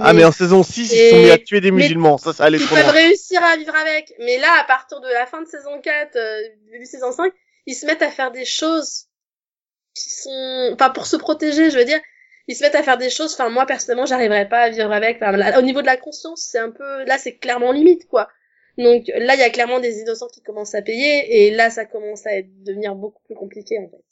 Ah, 0.00 0.12
mais 0.14 0.24
en 0.24 0.32
saison 0.32 0.62
6, 0.62 0.92
ils 0.92 0.96
se 0.98 1.10
sont 1.10 1.18
mis 1.22 1.30
à 1.30 1.38
tuer 1.38 1.60
des 1.60 1.70
mais- 1.70 1.82
musulmans. 1.82 2.18
Ça, 2.18 2.32
ça 2.32 2.44
allait 2.44 2.58
ils 2.58 2.64
trop 2.66 2.74
peuvent 2.74 2.84
loin. 2.84 2.92
réussir 2.92 3.42
à 3.44 3.56
vivre 3.56 3.74
avec. 3.74 4.12
Mais 4.18 4.38
là, 4.38 4.48
à 4.60 4.64
partir 4.64 5.00
de 5.00 5.08
la 5.08 5.26
fin 5.26 5.42
de 5.42 5.46
saison 5.46 5.80
4, 5.80 6.16
euh, 6.16 6.42
début 6.72 6.86
saison 6.86 7.12
5, 7.12 7.32
ils 7.66 7.74
se 7.74 7.86
mettent 7.86 8.02
à 8.02 8.10
faire 8.10 8.32
des 8.32 8.44
choses 8.44 9.06
qui 9.94 10.10
sont, 10.10 10.70
enfin, 10.72 10.90
pour 10.90 11.06
se 11.06 11.16
protéger, 11.16 11.70
je 11.70 11.78
veux 11.78 11.84
dire, 11.84 12.00
ils 12.48 12.56
se 12.56 12.62
mettent 12.62 12.74
à 12.74 12.82
faire 12.82 12.98
des 12.98 13.10
choses, 13.10 13.34
enfin, 13.34 13.50
moi, 13.50 13.66
personnellement, 13.66 14.06
j'arriverais 14.06 14.48
pas 14.48 14.60
à 14.62 14.70
vivre 14.70 14.90
avec. 14.90 15.16
Enfin, 15.22 15.32
là, 15.36 15.58
au 15.58 15.62
niveau 15.62 15.82
de 15.82 15.86
la 15.86 15.96
conscience, 15.98 16.48
c'est 16.50 16.58
un 16.58 16.70
peu, 16.70 17.04
là, 17.04 17.18
c'est 17.18 17.36
clairement 17.36 17.70
limite, 17.70 18.08
quoi. 18.08 18.28
Donc, 18.78 19.04
là, 19.14 19.34
il 19.34 19.40
y 19.40 19.44
a 19.44 19.50
clairement 19.50 19.80
des 19.80 20.00
innocents 20.00 20.28
qui 20.28 20.42
commencent 20.42 20.74
à 20.74 20.82
payer, 20.82 21.46
et 21.46 21.50
là, 21.52 21.70
ça 21.70 21.84
commence 21.84 22.26
à 22.26 22.32
être, 22.38 22.48
devenir 22.64 22.94
beaucoup 22.96 23.22
plus 23.24 23.36
compliqué, 23.36 23.78
en 23.78 23.88
fait. 23.88 24.04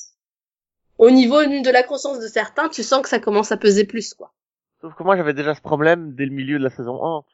Au 1.02 1.10
niveau 1.10 1.44
de 1.44 1.70
la 1.72 1.82
conscience 1.82 2.20
de 2.20 2.28
certains, 2.28 2.68
tu 2.68 2.84
sens 2.84 3.02
que 3.02 3.08
ça 3.08 3.18
commence 3.18 3.50
à 3.50 3.56
peser 3.56 3.84
plus, 3.84 4.14
quoi. 4.14 4.32
Sauf 4.80 4.94
que 4.94 5.02
moi, 5.02 5.16
j'avais 5.16 5.34
déjà 5.34 5.52
ce 5.52 5.60
problème 5.60 6.14
dès 6.14 6.26
le 6.26 6.30
milieu 6.30 6.60
de 6.60 6.62
la 6.62 6.70
saison 6.70 7.04
1. 7.04 7.24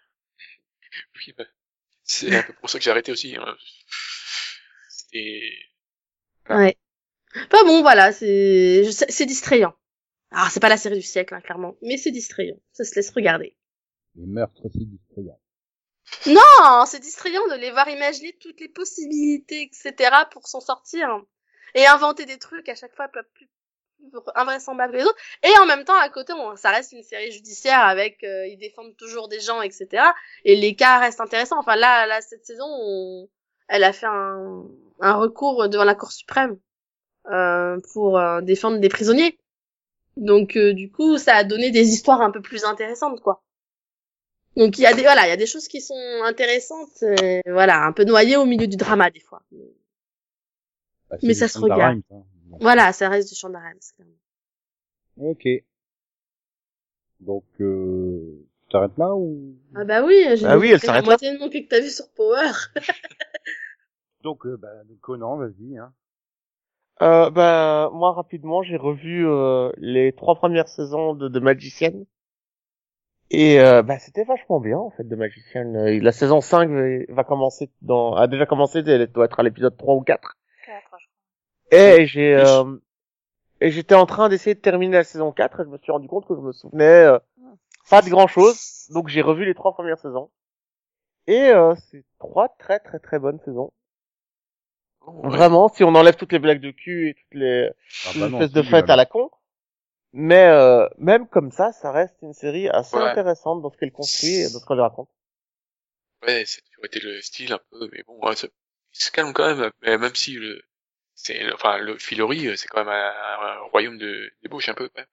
Oui, 1.17 1.35
bah, 1.37 1.45
c'est 2.03 2.35
un 2.35 2.43
peu 2.45 2.55
pour 2.55 2.71
ça 2.71 2.79
que 2.79 2.85
j'ai 2.85 2.91
arrêté 2.91 3.13
aussi. 3.13 3.37
Hein. 3.37 3.57
Et 5.13 5.53
Ouais. 6.49 6.79
Enfin 7.35 7.63
bon, 7.67 7.83
voilà, 7.83 8.11
c'est 8.11 8.85
c'est 8.91 9.27
distrayant. 9.27 9.75
Alors 10.31 10.51
c'est 10.51 10.61
pas 10.61 10.71
la 10.71 10.79
série 10.79 10.97
du 10.97 11.03
siècle, 11.03 11.35
hein, 11.35 11.43
clairement, 11.43 11.77
mais 11.83 11.99
c'est 11.99 12.11
distrayant. 12.11 12.57
Ça 12.73 12.85
se 12.85 12.95
laisse 12.95 13.11
regarder. 13.11 13.55
Les 14.15 14.27
meurtres 14.27 14.65
aussi 14.65 14.87
distrayants. 14.87 15.41
Non, 16.27 16.87
c'est 16.87 17.01
distrayant 17.01 17.47
de 17.49 17.57
les 17.57 17.71
voir 17.71 17.87
imaginer 17.91 18.35
toutes 18.41 18.61
les 18.61 18.71
possibilités, 18.71 19.61
etc. 19.61 20.11
pour 20.31 20.49
s'en 20.49 20.61
sortir 20.61 21.23
et 21.75 21.87
inventer 21.87 22.25
des 22.25 22.39
trucs 22.39 22.71
à 22.71 22.75
chaque 22.75 22.95
fois 22.95 23.09
plus, 23.09 23.49
plus 23.99 24.21
invraisemblables 24.35 24.93
que 24.93 24.99
les 24.99 25.05
autres. 25.05 25.19
Et 25.43 25.59
en 25.61 25.67
même 25.67 25.85
temps, 25.85 25.99
à 25.99 26.09
côté, 26.09 26.33
on, 26.33 26.57
ça 26.57 26.71
reste 26.71 26.93
une 26.93 27.03
série 27.03 27.31
judiciaire 27.33 27.81
avec 27.81 28.23
euh, 28.25 28.47
ils 28.47 28.59
défendent 28.59 28.97
toujours 28.97 29.29
des 29.29 29.41
gens, 29.41 29.61
etc. 29.63 30.05
Et 30.45 30.57
les 30.57 30.75
cas 30.75 30.99
restent 30.99 31.21
intéressants. 31.21 31.59
Enfin 31.59 31.77
là, 31.77 32.07
là 32.07 32.21
cette 32.21 32.45
saison, 32.47 32.67
on- 32.69 33.29
elle 33.69 33.85
a 33.85 33.93
fait 33.93 34.07
un, 34.07 34.65
un 35.01 35.15
recours 35.15 35.69
devant 35.69 35.85
la 35.85 35.95
Cour 35.95 36.13
suprême 36.13 36.59
euh, 37.31 37.79
pour 37.93 38.19
euh, 38.19 38.41
défendre 38.41 38.79
des 38.79 38.89
prisonniers. 38.89 39.39
Donc 40.17 40.57
euh, 40.57 40.73
du 40.73 40.91
coup, 40.91 41.19
ça 41.19 41.35
a 41.37 41.45
donné 41.45 41.71
des 41.71 41.89
histoires 41.89 42.21
un 42.23 42.31
peu 42.31 42.41
plus 42.41 42.65
intéressantes, 42.65 43.21
quoi. 43.21 43.43
Donc 44.57 44.79
il 44.79 44.83
y 44.83 44.87
a 44.87 44.95
des 44.95 45.03
voilà, 45.03 45.27
il 45.27 45.29
y 45.29 45.33
a 45.33 45.37
des 45.37 45.47
choses 45.47 45.69
qui 45.69 45.81
sont 45.81 45.95
intéressantes, 46.25 47.03
euh, 47.03 47.41
voilà, 47.47 47.85
un 47.85 47.93
peu 47.93 48.05
noyées 48.05 48.37
au 48.37 48.45
milieu 48.45 48.67
du 48.67 48.77
drama 48.77 49.11
des 49.11 49.21
fois. 49.21 49.43
Bah, 51.11 51.17
Mais 51.23 51.35
ça 51.35 51.47
se 51.49 51.59
regarde. 51.75 52.01
Voilà, 52.61 52.93
ça 52.93 53.09
reste 53.09 53.29
du 53.29 53.35
Shonda 53.35 53.59
Rhimes. 53.59 53.79
clairement. 53.97 55.31
Ok. 55.31 55.47
Donc, 57.21 57.45
euh, 57.61 58.47
tu 58.63 58.69
t'arrêtes 58.71 58.97
là 58.99 59.15
ou? 59.15 59.57
Ah 59.75 59.85
bah 59.85 60.05
oui, 60.05 60.15
j'ai 60.37 60.47
Ah 60.47 60.59
oui, 60.59 60.71
elle 60.71 60.81
s'arrête 60.81 61.03
la 61.05 61.11
là. 61.11 61.13
moitié 61.13 61.33
de 61.35 61.39
mon 61.39 61.49
que 61.51 61.59
t'as 61.69 61.81
vu 61.81 61.89
sur 61.91 62.09
Power. 62.15 62.51
Donc, 64.23 64.47
euh, 64.47 64.57
bah, 64.57 64.69
Conan, 65.01 65.37
vas-y. 65.37 65.79
Hein. 65.79 65.93
Euh, 67.03 67.31
bah, 67.31 67.91
moi, 67.93 68.13
rapidement, 68.13 68.63
j'ai 68.63 68.77
revu 68.77 69.27
euh, 69.27 69.71
les 69.79 70.13
trois 70.13 70.35
premières 70.37 70.69
saisons 70.69 71.15
de, 71.15 71.29
de 71.29 71.41
Magician. 71.41 71.93
Et 73.31 73.61
euh, 73.61 73.83
bah, 73.83 73.99
c'était 73.99 74.25
vachement 74.25 74.59
bien, 74.61 74.79
en 74.79 74.91
fait, 74.91 75.05
de 75.05 75.15
Magician. 75.17 75.75
Euh, 75.75 76.01
La 76.01 76.13
saison 76.13 76.41
5 76.41 76.71
va, 76.71 77.15
va 77.15 77.25
commencer 77.25 77.71
dans... 77.83 78.15
a 78.15 78.27
déjà 78.27 78.47
commencé, 78.47 78.79
elle 78.87 79.07
doit 79.13 79.27
être 79.27 79.39
à 79.39 79.43
l'épisode 79.43 79.77
3 79.77 79.95
ou 79.97 80.01
4. 80.01 80.38
Et 81.71 82.07
j'ai... 82.07 82.35
Euh, 82.35 82.65
et 83.61 83.71
j'étais 83.71 83.95
en 83.97 84.07
train 84.07 84.29
d'essayer 84.29 84.55
de 84.55 84.61
terminer 84.61 84.97
la 84.99 85.05
saison 85.05 85.33
4 85.33 85.61
et 85.61 85.65
je 85.65 85.69
me 85.69 85.79
suis 85.79 85.91
rendu 85.91 86.07
compte 86.09 86.27
que 86.27 86.35
je 86.35 86.41
me 86.41 86.53
souvenais 86.53 86.85
euh, 87.05 87.19
pas 87.91 88.03
de 88.03 88.09
grand 88.09 88.29
chose. 88.29 88.87
Donc 88.91 89.09
j'ai 89.09 89.21
revu 89.23 89.45
les 89.45 89.55
trois 89.55 89.73
premières 89.73 89.99
saisons. 89.99 90.31
Et 91.27 91.49
euh, 91.51 91.75
c'est 91.91 92.05
trois 92.19 92.49
très 92.59 92.79
très 92.79 92.99
très 93.01 93.19
bonnes 93.19 93.41
saisons. 93.45 93.73
ouais. 95.07 95.29
Vraiment, 95.29 95.69
si 95.69 95.83
on 95.85 95.95
enlève 95.95 96.17
toutes 96.17 96.33
les 96.33 96.39
blagues 96.39 96.61
de 96.61 96.71
cul 96.71 97.09
et 97.11 97.15
toutes 97.15 97.35
les 97.35 97.71
Ah, 98.07 98.11
bah 98.15 98.29
non, 98.29 98.41
espèce 98.41 98.53
de 98.53 98.63
si, 98.63 98.69
fête 98.69 98.71
voilà. 98.87 98.93
à 98.93 98.97
la 98.97 99.07
con. 99.07 99.31
Mais 100.13 100.47
euh, 100.49 100.89
même 100.99 101.27
comme 101.29 101.51
ça, 101.53 101.73
ça 101.73 101.93
reste 101.93 102.17
une 102.23 102.33
série 102.33 102.69
assez 102.69 102.97
Ouais. 102.97 103.03
intéressante 103.11 103.61
dans 103.61 103.71
ce 103.71 103.77
qu'elle 103.77 103.93
construit 103.93 104.35
et 104.37 104.45
dans 104.51 104.59
ce 104.61 104.67
qu'elle 104.67 104.81
raconte. 104.81 105.09
Ouais, 106.23 106.45
c'est 106.47 106.63
toujours 106.63 106.85
été 106.85 107.01
le 107.01 107.21
style 107.23 107.53
un 107.53 107.61
peu, 107.71 107.89
mais 107.93 108.03
bon, 108.05 108.19
ouais, 108.27 108.37
ça- 108.37 108.49
il 108.95 109.01
se 109.05 109.11
calme 109.11 109.33
quand 109.33 109.55
même, 109.57 109.71
mais 109.83 109.99
même 109.99 110.15
si 110.15 110.33
le, 110.35 110.63
c'est, 111.21 111.53
enfin, 111.53 111.79
le 111.79 111.99
Filori, 111.99 112.57
c'est 112.57 112.69
quand 112.69 112.85
même 112.85 112.89
un, 112.95 113.13
un 113.43 113.59
royaume 113.73 113.99
de 113.99 114.31
débauche 114.43 114.69
un 114.69 114.75
peu, 114.75 114.89
ouais. 114.97 115.07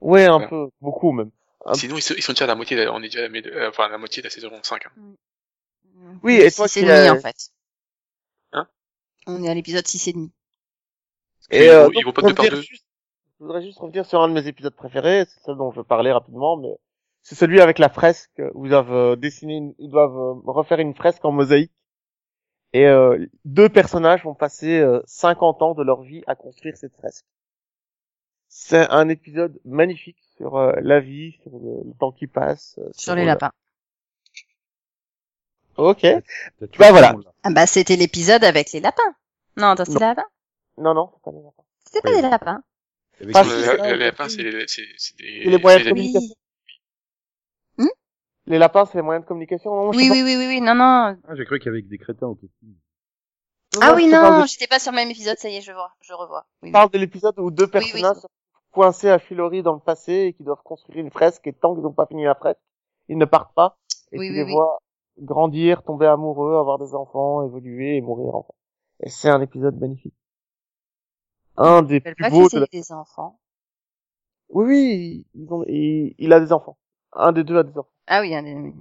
Ouais, 0.00 0.24
un 0.26 0.40
Ouais. 0.40 0.48
peu, 0.48 0.68
beaucoup 0.80 1.12
même. 1.12 1.30
Un- 1.64 1.74
Sinon, 1.74 1.96
ils, 1.96 2.02
sont- 2.02 2.14
ils 2.16 2.22
sont 2.22 2.32
déjà 2.32 2.44
à 2.44 2.48
la 2.48 2.54
moitié, 2.56 2.76
de- 2.76 2.88
on 2.88 2.98
est 3.02 3.08
déjà 3.08 3.24
à 3.24 3.28
la, 3.28 3.38
euh, 3.40 3.68
enfin, 3.70 3.84
à 3.84 3.88
la 3.88 3.98
moitié 3.98 4.22
de 4.22 4.26
la 4.26 4.30
saison 4.30 4.50
5. 4.62 4.86
Hein. 4.86 4.90
Oui, 6.22 6.34
et 6.36 6.50
toi 6.50 6.68
C'est 6.68 6.82
demi 6.82 7.08
en 7.10 7.18
fait. 7.20 7.36
Hein? 8.52 8.68
On 9.26 9.42
est 9.42 9.48
à 9.48 9.54
l'épisode 9.54 9.86
6 9.86 10.08
et 10.08 10.12
demi. 10.12 10.30
Et 11.50 11.64
ils 11.66 11.68
euh, 11.70 11.84
vont- 11.84 11.90
ils 11.92 11.94
donc, 11.94 12.04
vont 12.04 12.12
pas 12.12 12.22
deux 12.22 12.34
par 12.34 12.48
deux. 12.48 12.60
juste- 12.60 12.84
je 13.40 13.44
voudrais 13.44 13.62
juste 13.62 13.78
revenir 13.78 14.04
sur 14.06 14.20
un 14.22 14.28
de 14.28 14.34
mes 14.34 14.46
épisodes 14.46 14.74
préférés, 14.74 15.24
c'est 15.26 15.40
celui 15.40 15.58
dont 15.58 15.72
je 15.72 15.80
parlais 15.80 16.12
rapidement, 16.12 16.56
mais 16.56 16.76
c'est 17.22 17.34
celui 17.34 17.60
avec 17.60 17.78
la 17.78 17.88
fresque 17.88 18.40
où 18.54 18.66
ils 18.66 18.70
doivent 18.70 18.92
euh, 18.92 19.16
dessiner, 19.16 19.56
une- 19.56 19.74
ils 19.78 19.90
doivent 19.90 20.16
euh, 20.16 20.34
refaire 20.50 20.80
une 20.80 20.94
fresque 20.94 21.24
en 21.24 21.32
mosaïque. 21.32 21.72
Et 22.76 22.84
euh, 22.86 23.24
deux 23.44 23.68
personnages 23.70 24.22
vont 24.24 24.34
passer 24.34 24.78
euh, 24.80 25.00
50 25.06 25.62
ans 25.62 25.74
de 25.74 25.82
leur 25.82 26.02
vie 26.02 26.22
à 26.26 26.34
construire 26.34 26.76
cette 26.76 26.94
fresque. 26.96 27.24
C'est 28.48 28.88
un 28.90 29.08
épisode 29.08 29.58
magnifique 29.64 30.18
sur 30.36 30.56
euh, 30.56 30.72
la 30.82 31.00
vie, 31.00 31.32
sur 31.42 31.52
le, 31.52 31.88
le 31.88 31.94
temps 31.98 32.12
qui 32.12 32.26
passe. 32.26 32.74
euh, 32.78 32.90
Sur 32.92 33.14
les 33.14 33.24
lapins. 33.24 33.52
Ok. 35.76 36.02
Bah 36.78 36.90
voilà. 36.90 37.14
Ah 37.42 37.50
bah 37.50 37.66
c'était 37.66 37.96
l'épisode 37.96 38.44
avec 38.44 38.72
les 38.72 38.80
lapins. 38.80 39.02
Non, 39.56 39.68
attends, 39.68 39.84
c'était 39.84 39.98
les 40.00 40.06
lapins? 40.06 40.24
Non, 40.78 40.94
non, 40.94 41.10
c'est 41.14 41.22
pas 41.22 41.30
les 41.32 41.42
lapins. 41.42 41.64
C'était 41.84 42.00
pas 42.00 42.10
Oui. 42.10 42.16
des 42.22 42.28
lapins. 42.30 42.62
Pas 43.32 43.42
les- 43.42 43.64
c'est 43.64 43.96
lapins, 43.96 44.28
c'est 44.28 44.64
c'est, 44.68 44.86
c'est 44.96 45.16
des, 45.18 45.40
C'est 45.44 45.50
les 45.50 45.58
moyens 45.58 45.82
c'est 45.84 45.90
de 45.90 45.94
des- 45.94 46.00
communication. 46.12 46.34
Les 48.46 48.58
lapins, 48.58 48.84
c'est 48.86 48.98
les 48.98 49.02
moyens 49.02 49.24
de 49.24 49.28
communication. 49.28 49.74
Non, 49.74 49.90
Oui, 49.90 50.08
oui, 50.10 50.22
oui, 50.22 50.36
oui, 50.36 50.46
oui, 50.46 50.60
non, 50.60 50.74
non. 50.74 51.16
Ah, 51.28 51.34
j'ai 51.34 51.44
cru 51.44 51.58
qu'il 51.58 51.66
y 51.66 51.68
avait 51.70 51.82
que 51.82 51.88
des 51.88 51.98
crétins 51.98 52.26
au 52.28 52.34
casting. 52.34 52.74
Ah 53.82 53.92
oui, 53.94 54.06
non, 54.06 54.42
de- 54.42 54.46
j'étais 54.46 54.66
pas 54.66 54.78
sur 54.78 54.92
le 54.92 54.96
même 54.96 55.10
épisode, 55.10 55.36
ça 55.38 55.48
y 55.48 55.56
est, 55.56 55.60
je 55.60 55.72
vois, 55.72 55.92
je 56.00 56.12
revois. 56.14 56.46
Oui, 56.62 56.68
Je 56.68 56.68
oui. 56.68 56.72
parle 56.72 56.90
de 56.90 56.98
l'épisode 56.98 57.38
où 57.38 57.50
deux 57.50 57.64
oui, 57.64 57.70
personnages 57.72 58.16
sont 58.16 58.28
coincés 58.72 59.10
à 59.10 59.18
Filori 59.18 59.62
dans 59.62 59.74
le 59.74 59.80
passé 59.80 60.12
et 60.12 60.32
qui 60.32 60.44
doivent 60.44 60.62
construire 60.62 60.98
une 61.04 61.10
fresque 61.10 61.46
et 61.46 61.52
tant 61.52 61.74
qu'ils 61.74 61.82
n'ont 61.82 61.92
pas 61.92 62.06
fini 62.06 62.24
la 62.24 62.34
fresque, 62.34 62.60
ils 63.08 63.18
ne 63.18 63.24
partent 63.24 63.54
pas. 63.54 63.78
Et 64.12 64.18
Oui, 64.18 64.28
tu 64.28 64.32
oui, 64.32 64.38
les 64.38 64.44
oui. 64.44 64.52
vois 64.52 64.78
grandir, 65.18 65.82
tomber 65.82 66.06
amoureux, 66.06 66.56
avoir 66.56 66.78
des 66.78 66.94
enfants, 66.94 67.44
évoluer 67.44 67.96
et 67.96 68.00
mourir 68.00 68.34
enfin. 68.34 68.52
Et 69.00 69.10
c'est 69.10 69.28
un 69.30 69.40
épisode 69.40 69.78
magnifique. 69.78 70.14
Un 71.58 71.82
des 71.82 72.00
plus 72.00 72.14
pas 72.14 72.30
beaux 72.30 72.48
de 72.48 72.60
la... 72.60 72.66
des 72.72 72.92
enfants. 72.92 73.38
Oui, 74.48 74.64
oui, 74.64 75.26
ils 75.34 75.52
ont... 75.52 75.64
il... 75.68 76.14
il 76.18 76.32
a 76.32 76.40
des 76.40 76.52
enfants. 76.52 76.78
Un 77.16 77.32
des 77.32 77.44
deux 77.44 77.58
a 77.58 77.62
des 77.62 77.76
enfants. 77.78 77.90
Ah 78.06 78.20
oui, 78.20 78.34
un 78.34 78.42
des... 78.42 78.74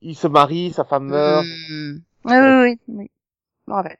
Il 0.00 0.14
se 0.16 0.28
marie, 0.28 0.72
sa 0.72 0.84
femme 0.84 1.06
meurt. 1.06 1.44
Hmm. 1.44 1.98
Oui, 2.24 2.34
oui, 2.34 2.80
oui, 2.88 3.10
me 3.66 3.74
rappelle. 3.74 3.98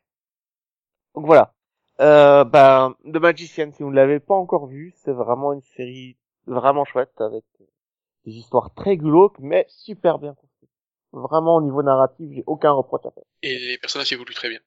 Donc 1.15 1.27
voilà. 1.27 1.53
Euh, 2.01 2.45
ben, 2.45 2.95
The 3.05 3.17
Magician, 3.17 3.71
si 3.73 3.83
vous 3.83 3.91
ne 3.91 3.97
l'avez 3.97 4.21
pas 4.21 4.35
encore 4.35 4.67
vu, 4.67 4.93
c'est 4.97 5.13
vraiment 5.13 5.53
une 5.53 5.63
série 5.63 6.17
vraiment 6.47 6.85
chouette 6.85 7.21
avec 7.21 7.45
des 8.25 8.33
histoires 8.33 8.73
très 8.75 8.97
glauques, 8.97 9.39
mais 9.39 9.67
super 9.69 10.19
bien 10.19 10.35
construites. 10.35 10.71
Vraiment, 11.13 11.57
au 11.57 11.63
niveau 11.63 11.83
narratif, 11.83 12.31
j'ai 12.33 12.45
aucun 12.47 12.73
reproche 12.73 13.07
à 13.07 13.11
faire. 13.11 13.25
Et 13.43 13.59
les 13.59 13.79
personnages 13.79 14.13
évoluent 14.13 14.35
très 14.35 14.49
bien. 14.49 14.61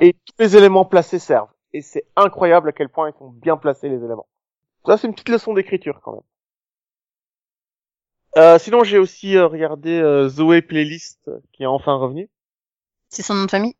Et 0.00 0.12
tous 0.12 0.34
les 0.38 0.56
éléments 0.56 0.84
placés 0.84 1.18
servent. 1.18 1.52
Et 1.72 1.82
c'est 1.82 2.06
incroyable 2.16 2.70
à 2.70 2.72
quel 2.72 2.88
point 2.88 3.10
ils 3.10 3.18
sont 3.18 3.30
bien 3.30 3.56
placés, 3.56 3.88
les 3.88 4.02
éléments. 4.04 4.26
Ça, 4.86 4.96
c'est 4.96 5.06
une 5.06 5.14
petite 5.14 5.28
leçon 5.28 5.54
d'écriture, 5.54 6.00
quand 6.02 6.12
même. 6.12 6.22
Euh, 8.36 8.58
sinon, 8.58 8.84
j'ai 8.84 8.98
aussi 8.98 9.36
euh, 9.36 9.46
regardé 9.46 9.90
euh, 9.90 10.28
Zoé 10.28 10.62
Playlist, 10.62 11.20
euh, 11.28 11.40
qui 11.52 11.62
est 11.64 11.66
enfin 11.66 11.94
revenu. 11.96 12.28
C'est 13.08 13.22
son 13.22 13.34
nom 13.34 13.44
de 13.46 13.50
famille? 13.50 13.74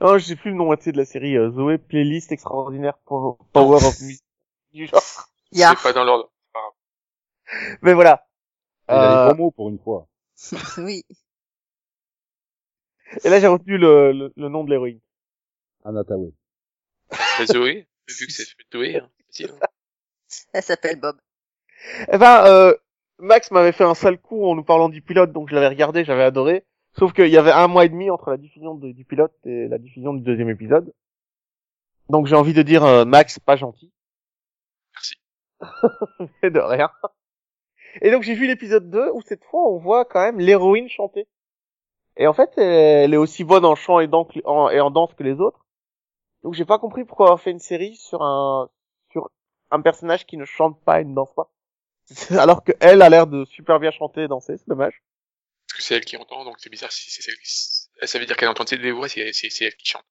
Non, 0.00 0.18
je 0.18 0.24
sais 0.24 0.36
plus 0.36 0.50
le 0.50 0.56
nom 0.56 0.70
entier 0.72 0.92
de 0.92 0.96
la 0.98 1.04
série. 1.04 1.36
euh, 1.36 1.50
Zoé 1.50 1.78
Playlist 1.78 2.32
Extraordinaire 2.32 2.98
Po- 3.04 3.38
Power 3.52 3.76
of 3.84 4.00
Music. 4.00 4.22
Du 4.72 4.86
genre. 4.86 5.00
Ya. 5.50 5.74
C'est 5.74 5.82
pas 5.82 5.92
dans 5.94 6.04
l'ordre. 6.04 6.30
Mais 7.82 7.94
voilà. 7.94 8.26
Il 8.88 8.94
a 8.94 8.96
Euh, 8.96 9.24
les 9.28 9.32
bons 9.32 9.44
mots 9.44 9.50
pour 9.50 9.68
une 9.70 9.78
fois. 9.78 10.08
oui. 10.78 11.04
Et 13.24 13.28
là, 13.30 13.40
j'ai 13.40 13.46
retenu 13.46 13.78
le, 13.78 14.12
le, 14.12 14.32
le 14.36 14.48
nom 14.48 14.64
de 14.64 14.70
l'héroïne. 14.70 15.00
Anataway. 15.84 16.32
La 17.38 17.46
Zoé, 17.46 17.88
vu 18.08 18.26
que 18.26 18.32
c'est 18.32 18.44
Zoé, 18.72 18.96
hein, 18.98 19.08
hein. 19.40 19.66
Elle 20.52 20.62
s'appelle 20.62 21.00
Bob. 21.00 21.18
Eh 22.12 22.18
ben, 22.18 22.44
euh, 22.46 22.74
Max 23.18 23.50
m'avait 23.50 23.72
fait 23.72 23.84
un 23.84 23.94
sale 23.94 24.18
coup 24.18 24.44
en 24.46 24.54
nous 24.54 24.64
parlant 24.64 24.88
du 24.88 25.02
pilote, 25.02 25.32
donc 25.32 25.48
je 25.48 25.54
l'avais 25.54 25.68
regardé, 25.68 26.04
j'avais 26.04 26.22
adoré. 26.24 26.64
Sauf 26.98 27.12
qu'il 27.12 27.28
y 27.28 27.36
avait 27.36 27.52
un 27.52 27.68
mois 27.68 27.84
et 27.84 27.88
demi 27.88 28.10
entre 28.10 28.30
la 28.30 28.36
diffusion 28.36 28.74
de- 28.74 28.92
du 28.92 29.04
pilote 29.04 29.32
et 29.44 29.68
la 29.68 29.78
diffusion 29.78 30.14
du 30.14 30.22
deuxième 30.22 30.50
épisode. 30.50 30.92
Donc 32.08 32.26
j'ai 32.26 32.34
envie 32.36 32.54
de 32.54 32.62
dire, 32.62 32.84
euh, 32.84 33.04
Max, 33.04 33.38
pas 33.38 33.56
gentil. 33.56 33.92
Merci. 34.94 35.14
Mais 36.42 36.50
de 36.50 36.60
rien. 36.60 36.90
Et 38.02 38.10
donc 38.10 38.22
j'ai 38.22 38.34
vu 38.34 38.46
l'épisode 38.46 38.90
2 38.90 39.10
où 39.12 39.20
cette 39.22 39.44
fois 39.44 39.62
on 39.68 39.78
voit 39.78 40.04
quand 40.04 40.20
même 40.20 40.38
l'héroïne 40.40 40.88
chanter. 40.88 41.26
Et 42.16 42.26
en 42.26 42.32
fait, 42.32 42.56
elle 42.58 43.14
est 43.14 43.18
aussi 43.18 43.44
bonne 43.44 43.64
en 43.64 43.76
chant 43.76 44.00
et, 44.00 44.08
en, 44.44 44.70
et 44.70 44.80
en 44.80 44.90
danse 44.90 45.14
que 45.14 45.22
les 45.22 45.40
autres. 45.40 45.64
Donc 46.42 46.54
j'ai 46.54 46.64
pas 46.64 46.78
compris 46.78 47.04
pourquoi 47.04 47.26
avoir 47.26 47.40
fait 47.40 47.50
une 47.50 47.58
série 47.60 47.96
sur 47.96 48.22
un 48.22 48.68
sur 49.12 49.30
un 49.70 49.80
personnage 49.80 50.26
qui 50.26 50.36
ne 50.36 50.44
chante 50.44 50.80
pas 50.84 51.00
et 51.00 51.04
ne 51.04 51.14
danse 51.14 51.32
pas. 51.34 51.50
Alors 52.30 52.64
que 52.64 52.72
elle 52.80 53.02
a 53.02 53.08
l'air 53.08 53.26
de 53.26 53.44
super 53.44 53.78
bien 53.80 53.90
chanter 53.90 54.22
et 54.22 54.28
danser, 54.28 54.56
c'est 54.56 54.68
dommage. 54.68 55.02
Parce 55.68 55.78
que 55.78 55.82
c'est 55.82 55.94
elle 55.96 56.04
qui 56.04 56.16
entend, 56.16 56.44
donc 56.44 56.56
c'est 56.58 56.70
bizarre 56.70 56.92
si 56.92 57.10
c'est 57.10 57.22
celle 57.22 57.34
qui... 57.36 58.06
Ça 58.06 58.18
veut 58.18 58.26
dire 58.26 58.36
qu'elle 58.36 58.48
entend 58.48 58.64
des 58.64 58.92
voix, 58.92 59.08
c'est 59.08 59.20
elle 59.60 59.74
qui 59.76 59.86
chante. 59.88 60.04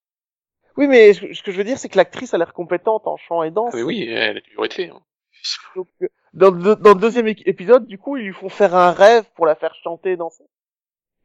Oui, 0.75 0.87
mais 0.87 1.13
ce 1.13 1.41
que 1.41 1.51
je 1.51 1.57
veux 1.57 1.63
dire, 1.63 1.79
c'est 1.79 1.89
que 1.89 1.97
l'actrice 1.97 2.33
a 2.35 2.37
l'air 2.37 2.53
compétente 2.53 3.07
en 3.07 3.17
chant 3.17 3.41
et 3.41 3.49
danse. 3.49 3.71
Ah, 3.73 3.77
mais 3.77 3.83
oui, 3.83 4.03
elle 4.07 4.37
a 4.37 4.41
toujours 4.41 4.65
été. 4.65 4.89
Hein. 4.89 5.01
Donc, 5.75 5.87
euh, 6.03 6.07
dans, 6.33 6.51
le- 6.51 6.75
dans 6.75 6.93
le 6.93 6.99
deuxième 6.99 7.27
épisode, 7.27 7.87
du 7.87 7.97
coup, 7.97 8.17
ils 8.17 8.25
lui 8.25 8.33
font 8.33 8.49
faire 8.49 8.75
un 8.75 8.91
rêve 8.91 9.25
pour 9.35 9.47
la 9.47 9.55
faire 9.55 9.73
chanter 9.73 10.11
et 10.11 10.17
danser. 10.17 10.43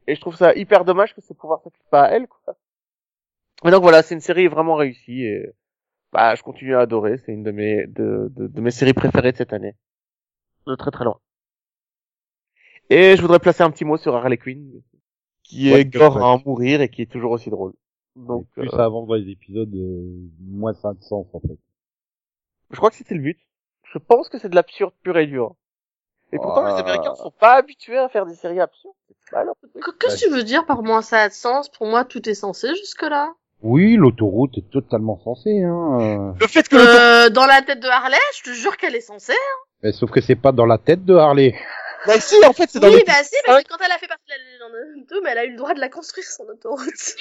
Et 0.07 0.15
je 0.15 0.21
trouve 0.21 0.35
ça 0.35 0.55
hyper 0.55 0.85
dommage 0.85 1.13
que 1.13 1.21
ce 1.21 1.33
pouvoir 1.33 1.61
s'applique 1.61 1.87
pas 1.91 2.03
à 2.05 2.09
elle, 2.11 2.27
quoi. 2.27 2.55
Mais 3.63 3.71
donc 3.71 3.83
voilà, 3.83 4.01
c'est 4.01 4.15
une 4.15 4.21
série 4.21 4.47
vraiment 4.47 4.75
réussie 4.75 5.23
et 5.23 5.45
bah, 6.11 6.35
je 6.35 6.41
continue 6.43 6.75
à 6.75 6.81
adorer. 6.81 7.17
C'est 7.19 7.31
une 7.31 7.43
de 7.43 7.51
mes 7.51 7.85
de, 7.87 8.29
de, 8.35 8.47
de 8.47 8.61
mes 8.61 8.71
séries 8.71 8.93
préférées 8.93 9.31
de 9.31 9.37
cette 9.37 9.53
année, 9.53 9.75
de 10.67 10.75
très 10.75 10.91
très 10.91 11.03
loin. 11.05 11.19
Et 12.89 13.15
je 13.15 13.21
voudrais 13.21 13.39
placer 13.39 13.63
un 13.63 13.71
petit 13.71 13.85
mot 13.85 13.97
sur 13.97 14.15
Harley 14.15 14.37
Quinn, 14.37 14.81
qui 15.43 15.71
Ouais, 15.71 15.81
est 15.81 15.85
gore 15.85 16.17
à 16.17 16.27
en 16.33 16.41
mourir 16.45 16.81
et 16.81 16.89
qui 16.89 17.01
est 17.01 17.11
toujours 17.11 17.31
aussi 17.31 17.49
drôle. 17.49 17.73
Donc, 18.15 18.47
plus 18.51 18.67
euh, 18.67 18.71
ça 18.71 18.85
avance 18.85 19.07
dans 19.07 19.15
les 19.15 19.29
épisodes, 19.31 19.73
euh, 19.73 20.29
moins 20.39 20.73
ça 20.73 20.89
a 20.89 20.93
de 20.93 21.01
sens, 21.01 21.25
en 21.33 21.39
fait. 21.39 21.57
je 22.71 22.77
crois 22.77 22.89
que 22.89 22.95
c'était 22.95 23.15
le 23.15 23.21
but. 23.21 23.39
Je 23.91 23.97
pense 23.97 24.29
que 24.29 24.37
c'est 24.37 24.49
de 24.49 24.55
l'absurde 24.55 24.93
pur 25.03 25.17
et 25.17 25.25
dur. 25.27 25.55
Et 26.31 26.37
pourtant, 26.37 26.63
Ah. 26.65 26.73
les 26.73 26.79
Américains 26.81 27.15
sont 27.15 27.31
pas 27.31 27.55
habitués 27.55 27.97
à 27.97 28.09
faire 28.09 28.25
des 28.25 28.35
séries 28.35 28.59
absurdes. 28.59 28.93
Qu'est-ce 29.99 30.23
que 30.23 30.29
tu 30.29 30.33
veux 30.33 30.43
dire 30.43 30.65
par 30.65 30.83
moi 30.83 31.01
ça 31.01 31.21
a 31.21 31.29
de 31.29 31.33
sens? 31.33 31.69
Pour 31.69 31.87
moi, 31.87 32.05
tout 32.05 32.27
est 32.29 32.33
censé 32.35 32.69
jusque-là. 32.75 33.33
Oui, 33.61 33.95
l'autoroute 33.95 34.57
est 34.57 34.69
totalement 34.69 35.19
censée, 35.23 35.61
hein. 35.63 36.35
Le 36.39 36.47
fait 36.47 36.67
que 36.67 36.75
Euh, 36.75 37.29
dans 37.29 37.45
la 37.45 37.61
tête 37.61 37.79
de 37.79 37.87
Harley, 37.87 38.17
je 38.37 38.43
te 38.43 38.49
jure 38.55 38.77
qu'elle 38.77 38.95
est 38.95 39.01
censée. 39.01 39.33
Mais 39.83 39.91
sauf 39.91 40.09
que 40.11 40.21
c'est 40.21 40.35
pas 40.35 40.51
dans 40.51 40.65
la 40.65 40.77
tête 40.77 41.03
de 41.05 41.13
Harley. 41.15 41.55
Bah 42.05 42.19
si, 42.19 42.35
en 42.45 42.51
fait, 42.53 42.69
c'est 42.69 42.79
dans 42.79 42.89
Oui, 42.89 42.97
les... 42.97 43.03
bah 43.05 43.23
si, 43.23 43.35
parce 43.45 43.63
que 43.63 43.69
quand 43.69 43.77
elle 43.83 43.91
a 43.91 43.97
fait 43.97 44.07
partie 44.07 44.25
de 44.27 44.31
la 44.31 44.37
légende 44.37 45.07
2, 45.07 45.21
mais 45.21 45.29
elle 45.31 45.37
a 45.37 45.45
eu 45.45 45.51
le 45.51 45.57
droit 45.57 45.73
de 45.73 45.79
la 45.79 45.87
construire, 45.89 46.25
son 46.25 46.43
autoroute. 46.45 46.89
c'est 46.95 47.17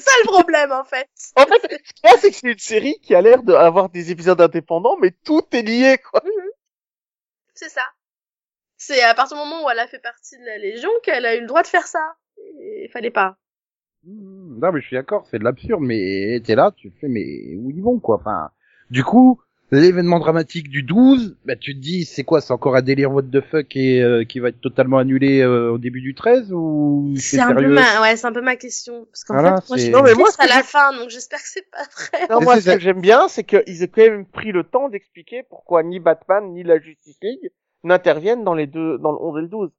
ça 0.00 0.10
le 0.22 0.26
problème, 0.26 0.70
en 0.70 0.84
fait. 0.84 1.08
En 1.36 1.44
fait, 1.46 1.60
ce 1.62 1.92
qu'il 1.92 2.04
y 2.04 2.12
a, 2.12 2.16
c'est 2.18 2.30
que 2.30 2.36
c'est 2.36 2.52
une 2.52 2.58
série 2.58 2.98
qui 3.02 3.14
a 3.16 3.20
l'air 3.20 3.42
d'avoir 3.42 3.88
des 3.88 4.12
épisodes 4.12 4.40
indépendants, 4.40 4.96
mais 5.00 5.12
tout 5.24 5.42
est 5.52 5.62
lié, 5.62 5.98
quoi. 5.98 6.22
C'est 7.54 7.68
ça. 7.68 7.82
C'est 8.76 9.02
à 9.02 9.14
partir 9.14 9.36
du 9.36 9.42
moment 9.42 9.64
où 9.64 9.70
elle 9.70 9.78
a 9.78 9.86
fait 9.86 10.00
partie 10.00 10.38
de 10.38 10.44
la 10.44 10.58
Légion 10.58 10.90
qu'elle 11.02 11.26
a 11.26 11.34
eu 11.36 11.40
le 11.40 11.46
droit 11.46 11.62
de 11.62 11.68
faire 11.68 11.86
ça. 11.86 12.14
Et 12.60 12.88
fallait 12.92 13.10
pas. 13.10 13.36
Mmh, 14.04 14.58
Non, 14.60 14.72
mais 14.72 14.80
je 14.80 14.86
suis 14.86 14.96
d'accord, 14.96 15.26
c'est 15.30 15.38
de 15.38 15.44
l'absurde, 15.44 15.82
mais 15.82 16.40
t'es 16.44 16.54
là, 16.54 16.72
tu 16.76 16.92
fais, 17.00 17.08
mais 17.08 17.54
où 17.56 17.70
ils 17.70 17.82
vont, 17.82 17.98
quoi? 18.00 18.16
Enfin, 18.20 18.50
du 18.90 19.04
coup, 19.04 19.40
l'événement 19.78 20.18
dramatique 20.18 20.68
du 20.68 20.82
12, 20.82 21.36
bah, 21.46 21.56
tu 21.56 21.74
te 21.74 21.80
dis, 21.80 22.04
c'est 22.04 22.24
quoi, 22.24 22.40
c'est 22.40 22.52
encore 22.52 22.76
un 22.76 22.82
délire 22.82 23.10
what 23.10 23.22
the 23.22 23.40
fuck 23.40 23.74
et 23.74 24.02
euh, 24.02 24.24
qui 24.24 24.38
va 24.38 24.48
être 24.48 24.60
totalement 24.60 24.98
annulé 24.98 25.40
euh, 25.40 25.72
au 25.72 25.78
début 25.78 26.02
du 26.02 26.14
13 26.14 26.52
ou 26.52 27.14
c'est 27.16 27.36
C'est 27.36 27.40
un 27.40 27.54
peu 27.54 27.60
sérieux 27.60 27.74
ma, 27.74 28.02
ouais, 28.02 28.16
c'est 28.16 28.26
un 28.26 28.32
peu 28.32 28.42
ma 28.42 28.56
question. 28.56 29.06
Parce 29.06 29.24
qu'en 29.24 29.34
Voilà, 29.34 29.60
fait, 29.62 29.68
moi, 29.68 29.76
je 29.78 29.90
Non, 29.90 30.02
mais 30.02 30.14
moi, 30.14 30.28
à 30.38 30.46
la 30.46 30.62
fin, 30.62 30.92
donc 30.92 31.08
j'espère 31.08 31.38
que 31.38 31.48
c'est 31.48 31.70
pas 31.70 31.84
vrai. 31.96 32.26
Non, 32.28 32.40
Mais 32.40 32.44
moi, 32.44 32.60
ce 32.60 32.70
que 32.70 32.80
j'aime 32.80 33.00
bien, 33.00 33.28
c'est 33.28 33.44
qu'ils 33.44 33.82
aient 33.82 33.88
quand 33.88 34.02
même 34.02 34.26
pris 34.26 34.52
le 34.52 34.62
temps 34.62 34.90
d'expliquer 34.90 35.42
pourquoi 35.48 35.82
ni 35.82 36.00
Batman, 36.00 36.52
ni 36.52 36.62
la 36.62 36.78
Justice 36.78 37.16
League 37.22 37.50
n'interviennent 37.82 38.44
dans 38.44 38.54
les 38.54 38.66
deux, 38.66 38.98
dans 38.98 39.12
le 39.12 39.18
11 39.18 39.38
et 39.38 39.42
le 39.42 39.48
12. 39.48 39.70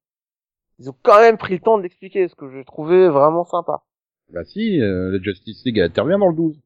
Ils 0.79 0.89
ont 0.89 0.95
quand 1.03 1.19
même 1.19 1.37
pris 1.37 1.53
le 1.53 1.59
temps 1.59 1.77
de 1.77 1.83
l'expliquer, 1.83 2.27
ce 2.27 2.35
que 2.35 2.49
j'ai 2.51 2.65
trouvé 2.65 3.07
vraiment 3.07 3.45
sympa. 3.45 3.83
Bah 4.33 4.43
si, 4.43 4.81
euh, 4.81 5.11
la 5.11 5.21
Justice 5.21 5.61
League 5.65 5.77
elle 5.77 5.85
intervient 5.85 6.17
dans 6.17 6.29
le 6.29 6.35
12. 6.35 6.59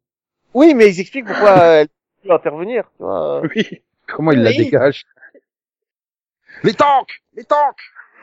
Oui, 0.53 0.73
mais 0.73 0.89
ils 0.89 1.01
expliquent 1.01 1.25
pourquoi 1.25 1.55
elle 1.57 1.87
peut 2.27 2.33
intervenir, 2.33 2.83
tu 2.97 3.03
vois. 3.03 3.41
Oui. 3.55 3.81
Comment 4.07 4.31
il 4.31 4.41
la 4.43 4.51
dégage 4.53 5.05
Les 6.63 6.73
tanks 6.73 7.21
Les 7.35 7.43
tanks 7.43 7.81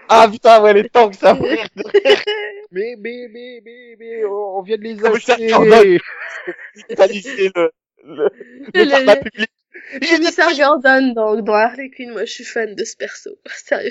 Ah 0.09 0.29
putain, 0.31 0.63
ouais, 0.63 0.73
les 0.73 0.89
tanks, 0.89 1.15
ça 1.15 1.35
rire 1.35 1.69
de 1.77 1.83
rire. 1.89 2.23
Mais, 2.71 2.97
mais, 2.99 3.29
mais, 3.31 3.61
mais, 3.65 3.97
mais, 3.99 4.25
on 4.25 4.63
vient 4.63 4.77
de 4.77 4.83
les 4.83 4.97
Comme 4.97 5.19
ça, 5.21 5.35
acheter 5.35 5.49
Jordan. 5.49 5.99
Totaliser 6.89 7.51
le, 7.55 7.71
le, 8.05 8.31
le 8.75 8.85
Le- 8.85 8.91
format 8.91 9.15
le- 9.15 9.21
public. 9.31 9.51
Commissaire 10.09 10.57
Gordon 10.57 11.13
dans, 11.15 11.37
dans 11.43 11.53
Harley 11.55 11.91
Quinn, 11.91 12.13
moi 12.13 12.25
je 12.25 12.33
suis 12.33 12.45
fan 12.45 12.75
de 12.75 12.85
ce 12.85 12.97
perso. 12.97 13.31
Sérieux. 13.47 13.91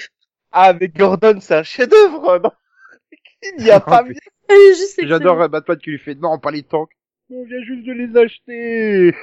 Ah, 0.51 0.73
mais 0.73 0.87
Gordon, 0.87 1.39
c'est 1.41 1.55
un 1.55 1.63
chef-d'œuvre, 1.63 2.39
non? 2.43 2.51
Il 3.57 3.63
n'y 3.63 3.71
a 3.71 3.79
pas 3.79 4.03
mieux. 4.03 4.15
Excellente. 4.49 5.09
J'adore 5.09 5.49
Batman 5.49 5.77
qui 5.77 5.91
lui 5.91 5.99
fait 5.99 6.15
non, 6.15 6.37
pas 6.39 6.51
les 6.51 6.63
tanks. 6.63 6.91
On 7.29 7.43
vient 7.45 7.63
juste 7.63 7.85
de 7.85 7.93
les 7.93 8.17
acheter. 8.19 9.15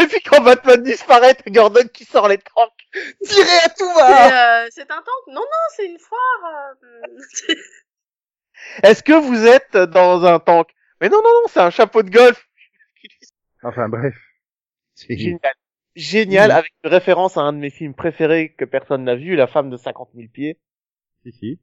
Et 0.00 0.06
puis 0.06 0.20
quand 0.22 0.42
Batman 0.42 0.82
disparaît, 0.82 1.34
t'as 1.34 1.50
Gordon 1.50 1.86
qui 1.92 2.04
sort 2.04 2.28
les 2.28 2.38
tanks. 2.38 2.88
Tirez 3.24 3.58
à 3.64 3.68
tout 3.70 3.90
va! 3.94 4.64
euh, 4.64 4.68
c'est 4.70 4.90
un 4.90 4.96
tank 4.96 5.26
Non, 5.28 5.34
non, 5.40 5.64
c'est 5.76 5.86
une 5.86 5.98
foire. 5.98 6.74
euh. 6.82 7.54
Est-ce 8.82 9.02
que 9.02 9.12
vous 9.12 9.46
êtes 9.46 9.76
dans 9.76 10.24
un 10.24 10.38
tank? 10.38 10.68
Mais 11.00 11.08
non, 11.08 11.16
non, 11.22 11.30
non, 11.30 11.48
c'est 11.48 11.60
un 11.60 11.70
chapeau 11.70 12.02
de 12.02 12.10
golf. 12.10 12.48
Enfin 13.62 13.88
bref. 13.88 14.14
C'est 14.94 15.16
Génial. 15.16 15.54
Génial, 15.94 16.50
avec 16.52 16.72
une 16.84 16.90
référence 16.90 17.36
à 17.36 17.40
un 17.42 17.52
de 17.52 17.58
mes 17.58 17.70
films 17.70 17.94
préférés 17.94 18.54
que 18.56 18.64
personne 18.64 19.04
n'a 19.04 19.14
vu, 19.14 19.36
La 19.36 19.46
femme 19.46 19.68
de 19.70 19.76
50 19.76 20.10
000 20.14 20.28
pieds. 20.32 20.58
si, 21.24 21.32
si. 21.32 21.60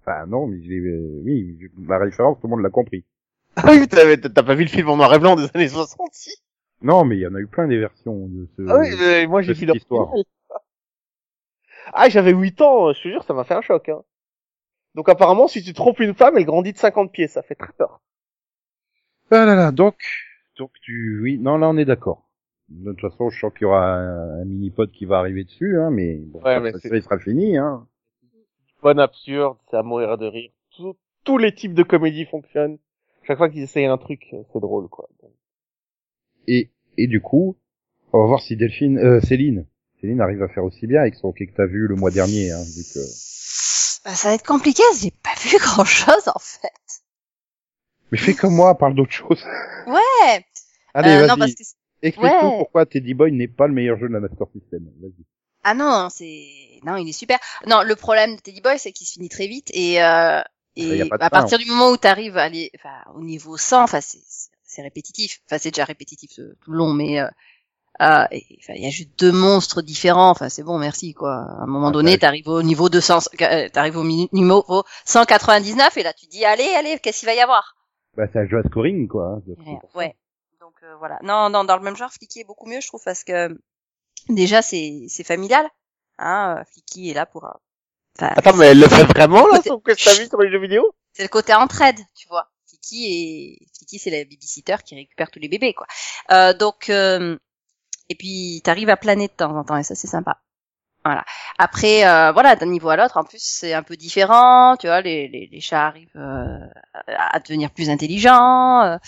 Enfin, 0.00 0.26
non, 0.26 0.46
mais 0.46 0.60
j'ai, 0.62 0.78
euh, 0.78 1.20
oui, 1.24 1.58
la 1.86 1.98
référence, 1.98 2.38
tout 2.40 2.48
le 2.48 2.50
monde 2.50 2.62
l'a 2.62 2.70
compris. 2.70 3.04
Ah 3.56 3.68
oui, 3.70 3.86
t'as 3.86 4.16
t'as 4.16 4.42
pas 4.42 4.54
vu 4.54 4.64
le 4.64 4.68
film 4.70 4.88
en 4.88 4.96
noir 4.96 5.14
et 5.14 5.18
blanc 5.18 5.36
des 5.36 5.46
années 5.54 5.68
60 5.68 6.08
si 6.12 6.34
Non, 6.82 7.04
mais 7.04 7.16
il 7.16 7.20
y 7.20 7.26
en 7.26 7.34
a 7.34 7.40
eu 7.40 7.46
plein 7.46 7.68
des 7.68 7.78
versions 7.78 8.26
de 8.28 8.46
ce... 8.56 8.62
Ah 8.68 8.76
oui, 8.78 8.88
mais 8.98 9.26
moi 9.26 9.42
j'ai 9.42 9.52
vu 9.52 9.66
histoire. 9.74 10.12
Ah, 11.92 12.08
j'avais 12.08 12.32
8 12.32 12.60
ans, 12.60 12.92
je 12.92 13.02
te 13.02 13.08
jure, 13.08 13.24
ça 13.24 13.34
m'a 13.34 13.44
fait 13.44 13.54
un 13.54 13.60
choc. 13.62 13.88
Hein. 13.88 14.02
Donc 14.94 15.08
apparemment, 15.08 15.48
si 15.48 15.62
tu 15.62 15.72
trompes 15.72 16.00
une 16.00 16.14
femme, 16.14 16.36
elle 16.36 16.44
grandit 16.44 16.72
de 16.72 16.78
50 16.78 17.12
pieds, 17.12 17.28
ça 17.28 17.42
fait 17.42 17.54
très 17.54 17.72
peur. 17.72 18.00
Ah 19.30 19.46
là 19.46 19.54
là, 19.54 19.72
donc, 19.72 19.96
donc 20.58 20.70
tu, 20.82 21.20
oui, 21.22 21.38
non, 21.38 21.56
là 21.58 21.68
on 21.68 21.76
est 21.76 21.84
d'accord. 21.84 22.28
De 22.68 22.92
toute 22.92 23.00
façon, 23.00 23.30
je 23.30 23.38
sens 23.38 23.52
qu'il 23.52 23.62
y 23.62 23.64
aura 23.66 23.94
un, 23.96 24.40
un 24.42 24.44
mini-pod 24.44 24.90
qui 24.92 25.04
va 25.04 25.18
arriver 25.18 25.44
dessus, 25.44 25.78
hein, 25.78 25.90
mais 25.90 26.16
bon, 26.16 26.40
Ouais, 26.40 26.54
ça, 26.54 26.60
mais 26.60 26.72
ça 26.72 27.00
sera 27.00 27.18
fini, 27.18 27.56
hein. 27.56 27.86
Bonne 28.82 28.98
absurde, 29.00 29.56
c'est 29.70 29.76
à 29.76 29.82
mourir 29.82 30.18
de 30.18 30.26
rire. 30.26 30.50
Tout- 30.76 30.96
tous 31.24 31.38
les 31.38 31.54
types 31.54 31.74
de 31.74 31.82
comédies 31.82 32.26
fonctionnent. 32.26 32.78
Chaque 33.22 33.38
fois 33.38 33.48
qu'ils 33.48 33.62
essayent 33.62 33.86
un 33.86 33.98
truc, 33.98 34.34
c'est 34.52 34.60
drôle, 34.60 34.88
quoi. 34.88 35.08
Et, 36.48 36.70
et 36.98 37.06
du 37.06 37.20
coup, 37.20 37.56
on 38.12 38.20
va 38.20 38.26
voir 38.26 38.40
si 38.42 38.56
Delphine, 38.56 38.98
euh, 38.98 39.20
Céline, 39.20 39.66
Céline 40.00 40.20
arrive 40.20 40.42
à 40.42 40.48
faire 40.48 40.64
aussi 40.64 40.86
bien 40.86 41.00
avec 41.00 41.14
son 41.14 41.32
quai 41.32 41.46
que 41.46 41.54
t'as 41.56 41.66
vu 41.66 41.86
le 41.86 41.94
mois 41.94 42.10
dernier, 42.10 42.50
hein, 42.50 42.62
vu 42.62 42.82
que... 42.92 42.98
Bah, 44.04 44.14
ça 44.14 44.28
va 44.28 44.34
être 44.34 44.44
compliqué, 44.46 44.82
j'ai 45.00 45.12
pas 45.22 45.34
vu 45.40 45.56
grand 45.58 45.84
chose 45.84 46.26
en 46.34 46.38
fait. 46.38 47.02
Mais 48.10 48.18
fais 48.18 48.34
comme 48.34 48.54
moi, 48.54 48.76
parle 48.76 48.94
d'autre 48.94 49.12
chose. 49.12 49.42
Ouais. 49.86 50.44
Allez, 50.94 51.10
Euh, 51.10 51.26
non 51.26 51.36
parce 51.36 51.52
vas-y. 51.52 51.54
que 51.54 51.62
Explique-nous 52.02 52.48
ouais. 52.48 52.56
pourquoi 52.58 52.84
Teddy 52.84 53.14
Boy 53.14 53.30
n'est 53.32 53.46
pas 53.48 53.68
le 53.68 53.72
meilleur 53.74 53.96
jeu 53.98 54.08
de 54.08 54.12
la 54.12 54.20
Master 54.20 54.46
System. 54.52 54.82
Vas-y. 55.00 55.24
ah 55.62 55.74
non, 55.74 56.08
c'est 56.10 56.48
non, 56.84 56.96
il 56.96 57.08
est 57.08 57.12
super. 57.12 57.38
Non, 57.68 57.82
le 57.82 57.94
problème 57.94 58.34
de 58.34 58.40
Teddy 58.40 58.60
Boy 58.60 58.76
c'est 58.78 58.90
qu'il 58.90 59.06
se 59.06 59.12
finit 59.12 59.28
très 59.28 59.46
vite 59.46 59.70
et 59.72 60.02
euh... 60.02 60.40
y 60.76 61.00
a 61.00 61.04
et 61.06 61.08
à 61.20 61.30
partir 61.30 61.58
du 61.58 61.66
moment 61.66 61.90
où 61.90 61.96
tu 61.96 62.08
arrives 62.08 62.36
à 62.36 62.42
aller 62.42 62.72
enfin 62.74 63.04
au 63.14 63.22
niveau 63.22 63.56
100, 63.56 63.84
enfin 63.84 64.00
c'est 64.00 64.18
c'est- 64.72 64.82
répétitif. 64.82 65.40
Enfin 65.46 65.58
c'est 65.58 65.70
déjà 65.70 65.84
répétitif 65.84 66.38
euh, 66.38 66.56
tout 66.62 66.70
le 66.72 66.78
long 66.78 66.92
mais 66.92 67.20
euh... 67.20 67.28
euh, 68.00 68.24
et, 68.32 68.44
enfin, 68.60 68.72
il 68.76 68.82
y 68.82 68.86
a 68.86 68.90
juste 68.90 69.10
deux 69.18 69.32
monstres 69.32 69.82
différents. 69.82 70.30
Enfin, 70.30 70.48
c'est 70.48 70.62
bon, 70.62 70.78
merci 70.78 71.14
quoi. 71.14 71.34
À 71.58 71.62
un 71.62 71.66
moment 71.66 71.88
Ah, 71.88 71.92
donné, 71.92 72.12
ouais. 72.12 72.18
t'arrives 72.18 72.48
au 72.48 72.62
niveau 72.62 72.88
200, 72.88 73.18
euh, 73.42 73.68
t'arrives 73.68 73.96
au 73.98 74.04
numéro 74.04 74.84
199 75.04 75.96
et 75.98 76.02
là 76.02 76.12
tu 76.12 76.26
dis 76.26 76.44
allez, 76.44 76.68
allez, 76.78 76.98
qu'est-ce 77.00 77.20
qu'il 77.20 77.26
va 77.26 77.34
y 77.34 77.40
avoir? 77.40 77.76
Bah, 78.16 78.24
c'est 78.32 78.40
un 78.40 78.46
jeu 78.46 78.58
à 78.58 78.62
scoring, 78.68 79.08
quoi. 79.08 79.26
hein, 79.36 79.42
de-. 79.46 79.56
Ouais. 79.98 80.16
Donc 80.60 80.74
euh, 80.82 80.94
voilà. 80.98 81.18
Non, 81.22 81.48
non, 81.50 81.64
dans 81.64 81.76
le 81.76 81.82
même 81.82 81.96
genre, 81.96 82.10
Flicky 82.12 82.40
est 82.40 82.44
beaucoup 82.44 82.66
mieux, 82.66 82.80
je 82.80 82.88
trouve, 82.88 83.02
parce 83.04 83.24
que 83.24 83.58
déjà 84.28 84.62
c'est 84.62 85.06
c'est 85.08 85.24
familial. 85.24 85.68
Hein, 86.18 86.56
euh, 86.60 86.64
Flicky 86.72 87.10
est 87.10 87.14
là 87.14 87.26
pour. 87.26 87.44
euh, 87.44 87.50
enfin, 88.18 88.32
Attends, 88.36 88.56
mais 88.56 88.66
elle 88.68 88.80
le 88.80 88.88
fait 88.88 89.04
vraiment, 89.04 89.46
là, 89.48 89.56
Côté- 89.58 89.68
son 89.70 89.80
quest 89.80 90.04
ta 90.04 90.14
vie 90.14 90.28
sur 90.28 90.40
les 90.40 90.50
jeux 90.50 90.60
vidéo? 90.60 90.94
C'est 91.14 91.22
le 91.24 91.28
côté 91.28 91.52
entraide, 91.54 91.98
Flicky 92.82 93.06
et 93.06 93.66
Flicky 93.76 93.98
c'est 93.98 94.10
la 94.10 94.24
babysitter 94.24 94.76
qui 94.84 94.94
récupère 94.96 95.30
tous 95.30 95.38
les 95.40 95.48
bébés, 95.48 95.74
quoi. 95.74 95.86
Euh, 96.32 96.52
donc 96.54 96.90
euh, 96.90 97.38
et 98.08 98.14
puis 98.16 98.60
t'arrives 98.64 98.90
à 98.90 98.96
planer 98.96 99.28
de 99.28 99.32
temps 99.32 99.56
en 99.56 99.64
temps 99.64 99.76
et 99.76 99.82
ça 99.84 99.94
c'est 99.94 100.08
sympa. 100.08 100.40
Voilà. 101.04 101.24
Après, 101.58 102.06
euh, 102.06 102.30
voilà, 102.32 102.54
d'un 102.56 102.66
niveau 102.66 102.88
à 102.88 102.96
l'autre, 102.96 103.16
en 103.16 103.24
plus, 103.24 103.42
c'est 103.42 103.74
un 103.74 103.82
peu 103.82 103.96
différent. 103.96 104.76
Tu 104.78 104.86
vois, 104.86 105.00
les, 105.00 105.26
les, 105.28 105.48
les 105.48 105.60
chats 105.60 105.86
arrivent 105.88 106.10
euh, 106.16 106.58
à 107.08 107.40
devenir 107.40 107.70
plus 107.72 107.90
intelligents. 107.90 108.82
euh, 108.82 108.98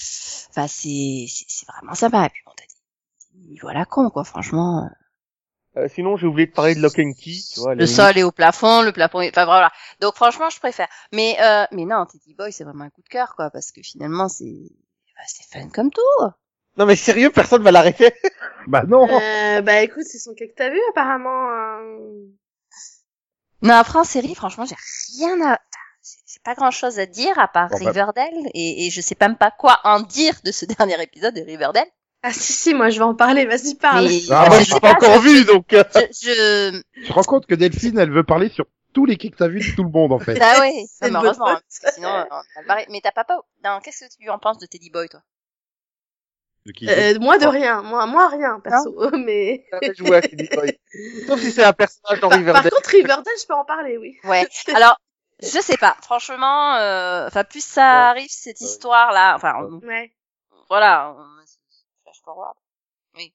Enfin, 0.51 0.67
c'est 0.69 1.27
c'est 1.29 1.67
vraiment 1.69 1.95
sympa. 1.95 2.27
Et 2.27 2.31
puis 2.31 2.43
bon, 2.47 2.53
t'as 2.57 2.65
des 3.35 3.49
niveaux 3.49 3.69
à 3.69 3.75
la 3.75 3.85
con, 3.85 4.11
quoi. 4.11 4.25
Franchement, 4.25 4.91
Euh, 5.77 5.89
Sinon, 5.89 6.17
j'ai 6.17 6.27
oublié 6.27 6.47
de 6.47 6.53
parler 6.53 6.75
de 6.75 6.81
Lock 6.81 6.99
and 6.99 7.13
Key, 7.13 7.37
tu 7.53 7.61
vois. 7.61 7.75
le 7.75 7.87
sol 7.87 8.17
est 8.17 8.23
au 8.23 8.31
plafond, 8.31 8.83
le 8.83 8.93
plafond 8.93 9.21
est... 9.21 9.31
Enfin, 9.31 9.45
voilà. 9.45 9.73
Donc, 10.01 10.15
franchement, 10.15 10.49
je 10.51 10.59
préfère. 10.61 10.89
Mais 11.13 11.37
euh, 11.41 11.65
mais 11.73 11.85
non, 11.85 12.07
Teddy 12.07 12.35
Boy, 12.35 12.53
c'est 12.53 12.65
vraiment 12.65 12.85
un 12.85 12.91
coup 12.91 13.03
de 13.03 13.09
cœur, 13.09 13.35
quoi. 13.35 13.51
Parce 13.51 13.73
que 13.73 13.81
finalement, 13.83 14.29
c'est 14.29 14.45
bah, 15.17 15.23
c'est 15.27 15.45
fun 15.59 15.69
comme 15.71 15.91
tout. 15.91 16.01
Non, 16.77 16.87
mais 16.87 16.97
sérieux, 16.97 17.31
personne 17.31 17.63
va 17.63 17.71
l'arrêter. 17.73 18.13
Bah 18.67 18.83
non 18.89 19.07
Euh, 19.11 19.61
bah 19.61 19.83
écoute, 19.83 20.05
c'est 20.05 20.19
son 20.19 20.33
cas 20.35 20.47
que 20.47 20.55
t'as 20.57 20.71
vu 20.71 20.81
apparemment. 20.91 21.51
euh. 21.51 22.25
Non, 23.63 23.75
après 23.75 23.99
en 23.99 24.05
série, 24.05 24.35
franchement, 24.35 24.65
j'ai 24.65 24.77
rien 25.19 25.41
à... 25.53 25.61
J'ai 26.03 26.41
pas 26.45 26.55
grand 26.55 26.71
chose 26.71 26.99
à 26.99 27.07
dire 27.07 27.39
à 27.39 27.47
part 27.49 27.69
Bon, 27.69 27.79
bah. 27.79 27.91
Riverdale 27.91 28.33
et, 28.55 28.87
et 28.87 28.91
je 28.91 29.01
sais 29.03 29.17
même 29.21 29.37
pas 29.37 29.51
quoi 29.51 29.81
en 29.85 30.01
dire 30.01 30.35
de 30.45 30.51
ce 30.53 30.65
dernier 30.79 31.01
épisode 31.03 31.35
de 31.35 31.43
Riverdale. 31.43 31.87
Ah 32.27 32.33
si 32.33 32.53
si, 32.55 32.73
moi 32.75 32.89
je 32.89 32.99
vais 32.99 33.05
en 33.05 33.15
parler. 33.15 33.45
Vas-y 33.45 33.75
parle. 33.75 34.07
Mais 34.07 34.21
Ah, 34.31 34.45
Ah, 34.47 34.49
moi, 34.49 34.59
je 34.61 34.65
je 34.65 34.75
l'ai 34.75 34.81
pas 34.81 34.93
encore 34.93 35.21
vu, 35.21 35.45
donc... 35.45 35.73
euh, 35.75 35.85
Je, 35.95 36.01
je... 36.31 36.83
Tu 37.03 37.09
te 37.09 37.13
rends 37.13 37.23
compte 37.23 37.47
que 37.47 37.55
Delphine, 37.55 37.99
elle 37.99 38.11
veut 38.11 38.25
parler 38.25 38.49
sur 38.49 38.65
tous 38.95 39.05
les 39.05 39.17
quais 39.19 39.29
que 39.31 39.37
t'as 39.37 39.49
vu 39.49 39.59
de 39.61 39.75
tout 39.77 39.83
le 39.85 39.91
monde, 39.91 40.13
en 40.13 40.19
fait. 40.19 40.39
Ah 40.41 40.61
ouais, 40.61 40.85
C'est 41.03 41.11
non, 41.11 41.21
mais 41.21 41.27
heureusement, 41.27 41.49
hein, 41.49 41.61
parce 41.69 41.79
que 41.81 41.93
sinon 41.95 42.09
euh, 42.09 42.25
on 42.31 42.35
a 42.37 42.63
le 42.63 42.67
barré. 42.67 42.87
Mais 42.91 43.01
t'as 43.03 43.13
pas 43.13 43.25
pas... 43.25 43.41
Non, 43.65 43.81
qu'est-ce 43.85 44.05
que 44.07 44.11
tu 44.19 44.31
en 44.31 44.39
penses 44.39 44.59
de 44.59 44.67
Teddy 44.67 44.89
Boy, 44.91 45.09
toi? 45.09 45.21
De 46.67 46.73
qui- 46.73 46.89
Euh, 46.89 47.19
moi 47.21 47.37
de 47.37 47.45
rien, 47.47 47.83
moi 47.83 48.07
moi 48.07 48.29
rien 48.29 48.59
perso, 48.61 48.95
mais. 49.19 49.67
ça 49.71 49.79
va 49.83 49.93
jouer 49.93 50.17
à 50.17 50.23
Teddy 50.23 50.49
Boy. 50.55 50.79
Sauf 51.27 51.39
si 51.41 51.53
c'est 51.53 51.63
un 51.65 51.75
personnage 51.75 52.21
dans 52.21 52.31
Par, 52.31 52.43
par 52.55 52.63
contre 52.63 52.89
Riverdale, 52.91 53.35
je 53.39 53.47
peux 53.47 53.53
en 53.55 53.67
parler, 53.67 53.99
oui. 53.99 54.17
Ouais. 54.25 54.47
Alors, 54.75 54.97
je 55.43 55.61
sais 55.61 55.77
pas. 55.77 55.95
Franchement, 56.03 56.77
euh, 56.77 57.27
enfin 57.27 57.45
plus 57.45 57.63
ça 57.63 58.09
arrive 58.09 58.31
cette 58.31 58.61
Ouais. 58.61 58.67
histoire 58.67 59.13
là. 59.13 59.35
Enfin, 59.37 59.57
on- 59.59 59.87
Ouais. 59.87 60.11
voilà. 60.71 61.15
on- 61.19 61.44
forward. 62.25 62.55
Oui. 63.17 63.33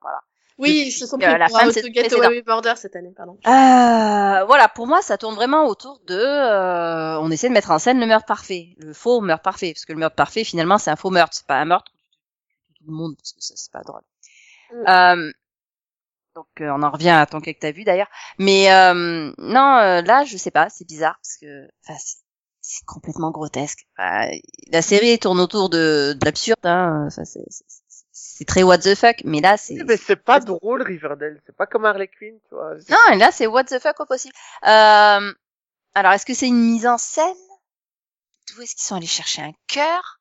Voilà. 0.00 0.20
Oui, 0.58 0.68
Depuis, 0.68 0.88
ils 0.88 0.92
se 0.92 1.06
sont 1.06 1.16
euh, 1.20 1.38
la 1.38 1.48
pour 1.48 1.58
fin 1.58 1.66
de 1.66 1.70
cette 1.72 1.84
Murder 2.46 2.74
cette 2.76 2.94
année, 2.94 3.12
pardon. 3.16 3.38
Euh, 3.46 4.44
voilà, 4.44 4.68
pour 4.68 4.86
moi, 4.86 5.00
ça 5.00 5.16
tourne 5.16 5.34
vraiment 5.34 5.66
autour 5.66 6.00
de, 6.06 6.14
euh, 6.14 7.18
on 7.20 7.30
essaie 7.30 7.48
de 7.48 7.54
mettre 7.54 7.70
en 7.70 7.78
scène 7.78 7.98
le 7.98 8.06
meurtre 8.06 8.26
parfait, 8.26 8.74
le 8.78 8.92
faux 8.92 9.20
meurtre 9.22 9.42
parfait, 9.42 9.72
parce 9.72 9.86
que 9.86 9.92
le 9.92 9.98
meurtre 9.98 10.16
parfait, 10.16 10.44
finalement, 10.44 10.76
c'est 10.76 10.90
un 10.90 10.96
faux 10.96 11.08
meurtre, 11.10 11.34
c'est 11.34 11.46
pas 11.46 11.58
un 11.58 11.64
meurtre 11.64 11.92
tout 12.76 12.84
le 12.86 12.92
monde, 12.92 13.14
parce 13.16 13.32
que 13.32 13.40
ça, 13.40 13.54
c'est 13.56 13.72
pas 13.72 13.82
drôle. 13.82 14.02
Mm. 14.72 14.88
Euh, 14.88 15.32
donc, 16.34 16.46
euh, 16.60 16.70
on 16.76 16.82
en 16.82 16.90
revient 16.90 17.08
à 17.10 17.26
ton 17.26 17.40
cas 17.40 17.52
que 17.52 17.58
t'as 17.58 17.72
vu 17.72 17.84
d'ailleurs, 17.84 18.08
mais 18.38 18.70
euh, 18.72 19.32
non, 19.38 19.76
euh, 19.78 20.02
là, 20.02 20.24
je 20.24 20.36
sais 20.36 20.50
pas, 20.50 20.68
c'est 20.70 20.86
bizarre 20.86 21.18
parce 21.22 21.36
que, 21.38 21.68
enfin, 21.84 21.98
c'est- 21.98 22.18
c'est 22.60 22.84
complètement 22.84 23.30
grotesque. 23.30 23.86
Enfin, 23.98 24.28
la 24.70 24.82
série 24.82 25.18
tourne 25.18 25.40
autour 25.40 25.70
de, 25.70 26.14
de 26.18 26.24
l'absurde, 26.24 26.64
hein, 26.64 27.08
ça, 27.10 27.24
c'est 27.24 27.44
c'est- 28.22 28.44
très 28.44 28.62
what 28.62 28.78
the 28.78 28.94
fuck, 28.94 29.16
mais 29.24 29.40
là, 29.40 29.56
c'est 29.56 29.74
Mais 29.84 29.96
c'est 29.96 30.16
pas 30.16 30.40
drôle, 30.40 30.82
Riverdale. 30.82 31.40
C'est 31.46 31.56
pas 31.56 31.66
comme 31.66 31.84
Harley 31.84 32.08
Quinn, 32.08 32.38
tu 32.48 32.54
vois. 32.54 32.74
non, 32.88 33.12
et 33.12 33.16
là, 33.16 33.30
c'est 33.32 33.46
what 33.46 33.64
the 33.64 33.78
fuck 33.78 33.98
au 34.00 34.06
possible. 34.06 34.34
Euh, 34.66 35.32
alors, 35.94 36.12
est-ce 36.12 36.26
que 36.26 36.34
c'est 36.34 36.48
une 36.48 36.60
mise 36.72 36.86
en 36.86 36.98
scène? 36.98 37.34
D'où 38.48 38.62
est-ce 38.62 38.74
qu'ils 38.74 38.84
sont 38.84 38.96
allés 38.96 39.06
chercher 39.06 39.42
un 39.42 39.52
cœur? 39.68 40.20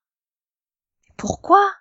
Pourquoi? 1.17 1.71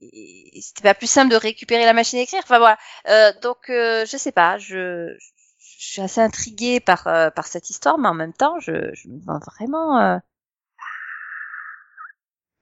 Et 0.00 0.60
C'était 0.62 0.82
pas 0.82 0.94
plus 0.94 1.06
simple 1.06 1.30
de 1.30 1.36
récupérer 1.36 1.84
la 1.84 1.92
machine 1.94 2.18
à 2.18 2.22
écrire 2.22 2.42
Enfin 2.44 2.58
voilà. 2.58 2.78
Euh, 3.08 3.32
donc, 3.40 3.70
euh, 3.70 4.04
je 4.06 4.16
sais 4.16 4.32
pas. 4.32 4.58
Je, 4.58 5.14
je 5.18 5.86
suis 5.88 6.02
assez 6.02 6.20
intriguée 6.20 6.80
par 6.80 7.06
euh, 7.06 7.30
par 7.30 7.46
cette 7.46 7.70
histoire, 7.70 7.98
mais 7.98 8.08
en 8.08 8.14
même 8.14 8.34
temps, 8.34 8.58
je, 8.60 8.72
je 8.94 9.08
me 9.08 9.18
demande 9.20 9.42
vraiment. 9.44 10.20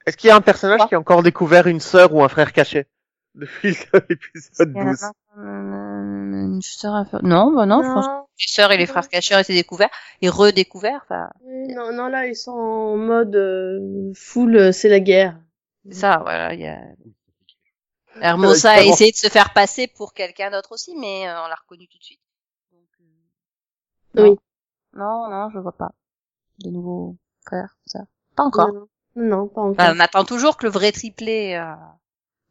Est-ce 0.07 0.17
qu'il 0.17 0.29
y 0.29 0.31
a 0.31 0.37
un 0.37 0.41
personnage 0.41 0.79
Quoi 0.81 0.89
qui 0.89 0.95
a 0.95 0.99
encore 1.01 1.23
découvert 1.23 1.67
une 1.67 1.81
sœur 1.81 2.13
ou 2.15 2.23
un 2.23 2.29
frère 2.29 2.53
caché 2.53 2.87
depuis 3.35 3.77
l'épisode 4.09 4.73
il 4.75 4.77
y 4.77 4.81
en 4.83 4.87
a 4.87 4.91
12 4.91 5.01
pas, 5.01 5.13
euh, 5.39 5.43
une 5.43 6.63
sœur 6.63 6.95
inférieure- 6.95 7.27
Non, 7.27 7.53
bah 7.53 7.67
non. 7.67 7.83
franchement, 7.83 8.29
les 8.39 8.47
sœurs 8.47 8.71
et 8.71 8.77
les 8.77 8.87
frères 8.87 9.09
cacheurs 9.09 9.41
étaient 9.41 9.55
découverts 9.55 9.91
et 10.23 10.29
redécouverts. 10.29 11.01
Enfin, 11.05 11.31
Oui, 11.43 11.75
non, 11.75 11.93
non, 11.93 12.07
là, 12.09 12.27
ils 12.27 12.37
sont 12.37 12.53
en 12.53 12.97
mode 12.97 13.35
euh, 13.35 14.13
full, 14.15 14.57
euh, 14.57 14.73
c'est 14.73 14.89
la 14.89 15.01
guerre. 15.01 15.37
C'est 15.87 15.95
ça, 15.95 16.19
voilà. 16.23 16.55
Il 16.55 16.61
y 16.61 16.67
a... 16.69 16.79
Hermosa 18.21 18.71
a 18.71 18.83
essayé 18.83 19.11
de 19.11 19.17
se 19.17 19.29
faire 19.29 19.53
passer 19.53 19.89
pour 19.89 20.15
quelqu'un 20.15 20.51
d'autre 20.53 20.71
aussi, 20.73 20.95
mais 20.97 21.27
euh, 21.29 21.43
on 21.45 21.49
l'a 21.49 21.57
reconnu 21.57 21.89
tout 21.89 21.99
de 21.99 22.05
suite. 22.05 22.21
Donc, 22.71 22.87
euh, 23.01 24.23
non. 24.23 24.31
Oui. 24.31 24.39
Non, 24.93 25.29
non, 25.29 25.51
je 25.51 25.59
vois 25.59 25.77
pas. 25.77 25.91
De 26.61 26.71
nouveaux 26.71 27.17
frères, 27.45 27.77
ça. 27.87 28.01
Pas 28.37 28.45
encore. 28.45 28.69
Non, 28.69 28.81
non, 28.81 28.89
non, 29.17 29.49
pas 29.49 29.61
encore. 29.63 29.73
Enfin, 29.79 29.95
on 29.97 30.01
attend 30.01 30.25
toujours 30.25 30.57
que 30.57 30.67
le 30.67 30.73
vrai 30.73 30.93
triplé 30.93 31.55
euh, 31.55 31.75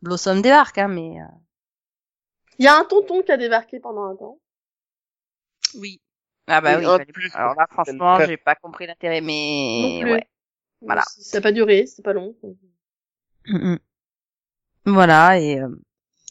Blossom 0.02 0.42
débarque, 0.42 0.78
hein, 0.78 0.88
mais 0.88 1.20
euh, 1.22 1.26
Il 2.60 2.66
y 2.66 2.68
a 2.68 2.78
un 2.78 2.86
tonton 2.86 3.22
qui 3.22 3.32
a 3.32 3.38
débarqué 3.38 3.80
pendant 3.80 4.04
un 4.06 4.16
temps. 4.16 4.40
oui. 5.76 6.00
Ah 6.48 6.60
bah 6.60 6.78
Oui, 6.78 6.86
oui. 6.86 6.92
fallait- 6.92 7.06
plus, 7.06 7.32
Alors 7.36 7.56
là, 7.56 7.66
c'est 7.70 7.74
franchement, 7.74 8.20
j'ai 8.26 8.38
pas 8.38 8.56
compris 8.56 8.86
l'intérêt, 8.86 9.22
mais 9.22 9.80
Non 9.82 10.02
plus. 10.02 10.12
ouais. 10.12 10.28
Voilà. 10.82 11.04
Ça 11.08 11.38
n'a 11.38 11.42
pas 11.42 11.52
duré, 11.54 11.86
c'était 11.86 12.02
pas 12.02 12.14
long. 12.14 12.36
Mm, 13.48 13.74
mm. 13.74 13.80
Voilà 14.86 15.40
et 15.40 15.60
euh, 15.62 15.70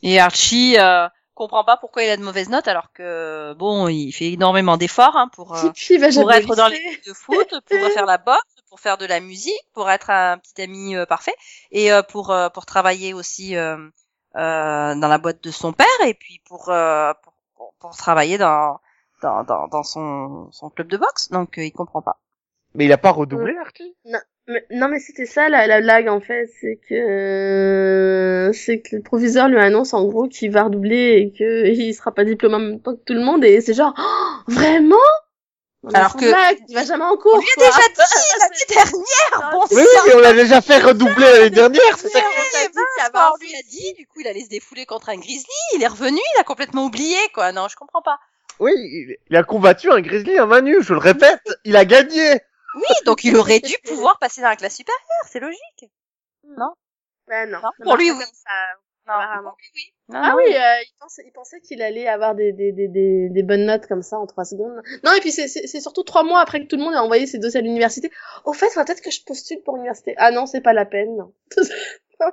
et 0.02 0.20
Archie 0.20 0.76
euh, 0.78 1.08
comprend 1.34 1.64
pas 1.64 1.76
pourquoi 1.76 2.02
il 2.04 2.10
a 2.10 2.16
de 2.16 2.22
mauvaises 2.22 2.48
notes 2.48 2.68
alors 2.68 2.92
que 2.92 3.54
bon, 3.54 3.88
il 3.88 4.12
fait 4.12 4.32
énormément 4.32 4.76
d'efforts 4.76 5.16
hein, 5.16 5.28
pour 5.28 5.54
euh, 5.56 5.70
Puis 5.74 5.88
il 5.94 6.00
va 6.00 6.08
pour 6.10 6.32
être 6.32 6.54
dans 6.54 6.68
l'équipe 6.68 7.06
de 7.06 7.12
foot, 7.12 7.48
pour 7.48 7.78
faire 7.90 8.06
la 8.06 8.18
boxe, 8.18 8.38
pour 8.68 8.80
faire 8.80 8.98
de 8.98 9.06
la 9.06 9.20
musique, 9.20 9.66
pour 9.72 9.90
être 9.90 10.10
un 10.10 10.38
petit 10.38 10.62
ami 10.62 10.96
euh, 10.96 11.06
parfait 11.06 11.34
et 11.70 11.92
euh, 11.92 12.02
pour 12.02 12.30
euh, 12.30 12.48
pour 12.48 12.66
travailler 12.66 13.14
aussi 13.14 13.56
euh, 13.56 13.76
euh, 14.36 14.94
dans 14.94 15.08
la 15.08 15.18
boîte 15.18 15.42
de 15.42 15.50
son 15.50 15.72
père 15.72 15.86
et 16.06 16.14
puis 16.14 16.40
pour 16.46 16.68
euh, 16.68 17.12
pour, 17.22 17.34
pour, 17.56 17.74
pour 17.78 17.96
travailler 17.96 18.38
dans 18.38 18.80
dans 19.22 19.44
dans, 19.44 19.68
dans 19.68 19.82
son 19.82 20.50
son 20.52 20.70
club 20.70 20.88
de 20.88 20.96
boxe. 20.96 21.30
Donc 21.30 21.58
euh, 21.58 21.64
il 21.64 21.72
comprend 21.72 22.02
pas. 22.02 22.18
Mais 22.74 22.86
il 22.86 22.92
a 22.92 22.98
pas 22.98 23.10
redoublé, 23.10 23.54
Archie 23.58 23.94
Mais- 24.52 24.64
non, 24.70 24.88
mais 24.88 24.98
c'était 24.98 25.26
ça 25.26 25.48
la, 25.48 25.66
la 25.66 25.80
blague 25.80 26.08
en 26.08 26.20
fait, 26.20 26.50
c'est 26.60 26.78
que 26.88 28.50
c'est 28.54 28.80
que 28.80 28.96
le 28.96 29.02
proviseur 29.02 29.48
lui 29.48 29.58
annonce 29.58 29.94
en 29.94 30.04
gros 30.06 30.28
qu'il 30.28 30.50
va 30.50 30.64
redoubler 30.64 31.18
et 31.18 31.32
que 31.38 31.66
il 31.68 31.94
sera 31.94 32.12
pas 32.12 32.24
diplômé 32.24 32.54
en 32.56 32.58
même 32.60 32.80
temps 32.80 32.94
que 32.94 33.00
tout 33.04 33.14
le 33.14 33.20
monde 33.20 33.44
et 33.44 33.60
c'est 33.60 33.74
genre 33.74 33.94
Oh, 33.98 34.50
vraiment 34.52 34.96
Alors 35.94 36.16
que- 36.16 36.26
blague, 36.26 36.58
il 36.68 36.74
va 36.74 36.84
jamais 36.84 37.04
en 37.04 37.16
cours. 37.16 37.34
On 37.34 37.38
lui 37.40 37.46
a 37.56 37.60
déjà 37.60 37.88
dit 37.88 38.40
l'année 38.40 38.66
dernière, 38.68 39.50
bon 39.52 39.64
Mais 39.70 39.82
oui, 39.82 39.88
mais 40.06 40.14
on 40.14 40.18
l'a 40.20 40.32
déjà 40.32 40.60
fait 40.60 40.78
redoubler 40.78 41.26
l'année 41.32 41.50
dernière, 41.50 41.96
c'est 41.98 42.08
ça 42.08 42.20
t'a 42.20 42.68
dit 42.68 42.74
bah, 43.12 43.28
un 43.28 43.32
on 43.34 43.40
lui 43.44 43.54
a 43.54 43.62
dit, 43.70 43.92
du 43.98 44.06
coup, 44.06 44.20
il 44.20 44.28
allait 44.28 44.44
se 44.44 44.48
défouler 44.48 44.86
contre 44.86 45.08
un 45.08 45.16
grizzly, 45.16 45.46
il 45.74 45.82
est 45.82 45.86
revenu, 45.88 46.20
il 46.36 46.40
a 46.40 46.44
complètement 46.44 46.84
oublié, 46.84 47.16
quoi. 47.34 47.52
Non, 47.52 47.66
je 47.68 47.76
comprends 47.76 48.02
pas. 48.02 48.18
Oui, 48.60 48.72
il, 48.76 49.16
il 49.30 49.36
a 49.36 49.42
combattu 49.42 49.90
un 49.90 50.00
grizzly 50.00 50.38
à 50.38 50.46
main 50.46 50.60
nue, 50.60 50.82
je 50.82 50.92
le 50.92 50.98
répète, 51.00 51.40
il 51.64 51.74
a 51.76 51.84
gagné 51.84 52.40
Oui, 52.74 52.82
donc 53.04 53.24
il 53.24 53.36
aurait 53.36 53.60
dû 53.60 53.74
pouvoir 53.84 54.18
passer 54.18 54.40
dans 54.40 54.48
la 54.48 54.56
classe 54.56 54.76
supérieure, 54.76 55.02
c'est 55.30 55.40
logique. 55.40 55.90
Bah 57.28 57.46
non. 57.46 57.58
Non, 57.58 57.60
ça 57.60 57.70
pour 57.84 57.96
lui, 57.96 58.10
oui. 58.10 58.18
ça. 58.32 58.50
Non, 59.06 59.14
Apparemment. 59.14 59.50
pour 59.50 59.58
lui, 59.58 59.68
oui. 59.74 59.94
Non, 60.08 60.20
Ah 60.22 60.30
non. 60.30 60.36
oui, 60.36 60.44
euh, 60.56 60.82
il 60.82 60.92
pensait, 61.00 61.22
il 61.26 61.32
pensait 61.32 61.60
qu'il 61.60 61.82
allait 61.82 62.06
avoir 62.08 62.34
des, 62.34 62.52
des, 62.52 62.72
des, 62.72 62.88
des, 62.88 63.28
des 63.30 63.42
bonnes 63.42 63.66
notes 63.66 63.86
comme 63.86 64.02
ça 64.02 64.16
en 64.18 64.26
trois 64.26 64.44
secondes. 64.44 64.80
Non, 65.04 65.12
et 65.12 65.20
puis 65.20 65.32
c'est, 65.32 65.48
c'est, 65.48 65.66
c'est 65.66 65.80
surtout 65.80 66.02
trois 66.04 66.22
mois 66.22 66.40
après 66.40 66.60
que 66.62 66.66
tout 66.66 66.76
le 66.76 66.82
monde 66.84 66.94
a 66.94 67.02
envoyé 67.02 67.26
ses 67.26 67.38
dossiers 67.38 67.60
à 67.60 67.62
l'université. 67.62 68.10
Au 68.44 68.52
fait, 68.52 68.68
peut-être 68.74 69.00
que 69.02 69.10
je 69.10 69.24
postule 69.24 69.60
pour 69.64 69.74
l'université. 69.74 70.14
Ah 70.18 70.30
non, 70.30 70.46
c'est 70.46 70.60
pas 70.60 70.72
la 70.72 70.84
peine. 70.86 71.16
non. 71.16 71.32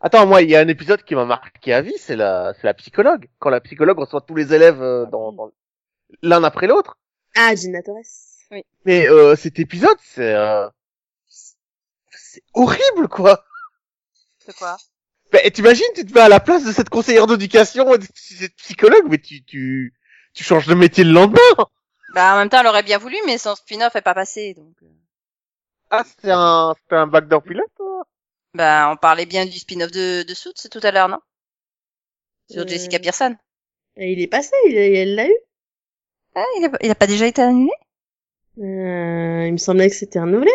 Attends, 0.00 0.26
moi, 0.26 0.42
il 0.42 0.50
y 0.50 0.56
a 0.56 0.60
un 0.60 0.68
épisode 0.68 1.02
qui 1.04 1.14
m'a 1.14 1.24
marqué 1.24 1.72
à 1.72 1.80
vie, 1.80 1.96
c'est 1.98 2.16
la, 2.16 2.52
c'est 2.54 2.64
la 2.66 2.74
psychologue. 2.74 3.28
Quand 3.38 3.48
la 3.50 3.60
psychologue 3.60 3.98
reçoit 3.98 4.20
tous 4.20 4.34
les 4.34 4.52
élèves 4.52 4.82
euh, 4.82 5.06
dans, 5.06 5.32
dans- 5.32 5.50
l'un 6.22 6.44
après 6.44 6.66
l'autre. 6.66 6.98
ah, 7.36 7.54
Gina 7.54 7.82
Torres. 7.82 7.96
Mais 8.84 9.08
euh, 9.08 9.36
cet 9.36 9.58
épisode, 9.58 9.96
c'est, 10.02 10.34
euh, 10.34 10.68
c'est 12.10 12.42
horrible, 12.54 13.08
quoi. 13.08 13.44
C'est 14.38 14.56
quoi? 14.56 14.76
Bah, 15.32 15.38
t'imagines, 15.50 15.86
tu 15.94 16.04
te 16.04 16.12
mets 16.12 16.20
à 16.20 16.28
la 16.28 16.40
place 16.40 16.64
de 16.64 16.72
cette 16.72 16.90
conseillère 16.90 17.26
d'éducation, 17.26 17.94
et 17.94 17.98
de 17.98 18.06
cette 18.14 18.54
psychologue, 18.56 19.06
mais 19.08 19.18
tu, 19.18 19.42
tu, 19.44 19.94
tu 20.34 20.44
changes 20.44 20.66
de 20.66 20.74
métier 20.74 21.04
le 21.04 21.12
lendemain. 21.12 21.40
Bah, 22.14 22.34
en 22.34 22.38
même 22.38 22.48
temps, 22.50 22.60
elle 22.60 22.66
aurait 22.66 22.82
bien 22.82 22.98
voulu, 22.98 23.16
mais 23.24 23.38
son 23.38 23.54
spin-off 23.54 23.96
est 23.96 24.02
pas 24.02 24.14
passé, 24.14 24.54
donc. 24.54 24.74
euh. 24.82 24.86
Ah, 25.90 26.04
c'est 26.20 26.30
un, 26.30 26.74
c'est 26.88 26.96
un 26.96 27.06
backdoor 27.06 27.42
pilote, 27.42 27.70
toi? 27.76 28.04
Bah, 28.54 28.90
on 28.90 28.96
parlait 28.96 29.26
bien 29.26 29.46
du 29.46 29.58
spin-off 29.58 29.90
de, 29.90 30.22
de 30.22 30.34
Suits 30.34 30.68
tout 30.70 30.80
à 30.82 30.90
l'heure, 30.90 31.08
non? 31.08 31.20
Sur 32.50 32.62
Euh, 32.62 32.66
Jessica 32.66 32.98
Pearson. 32.98 33.36
Et 33.96 34.12
il 34.12 34.20
est 34.20 34.26
passé, 34.26 34.52
il, 34.66 34.76
elle 34.76 35.14
l'a 35.14 35.28
eu. 35.28 35.34
Ah, 36.34 36.44
il 36.58 36.64
a, 36.66 36.70
il 36.82 36.90
a 36.90 36.94
pas 36.94 37.06
déjà 37.06 37.26
été 37.26 37.40
annulé? 37.42 37.72
Euh, 38.58 39.46
il 39.46 39.52
me 39.52 39.56
semblait 39.58 39.88
que 39.88 39.96
c'était 39.96 40.20
renouvelé. 40.20 40.50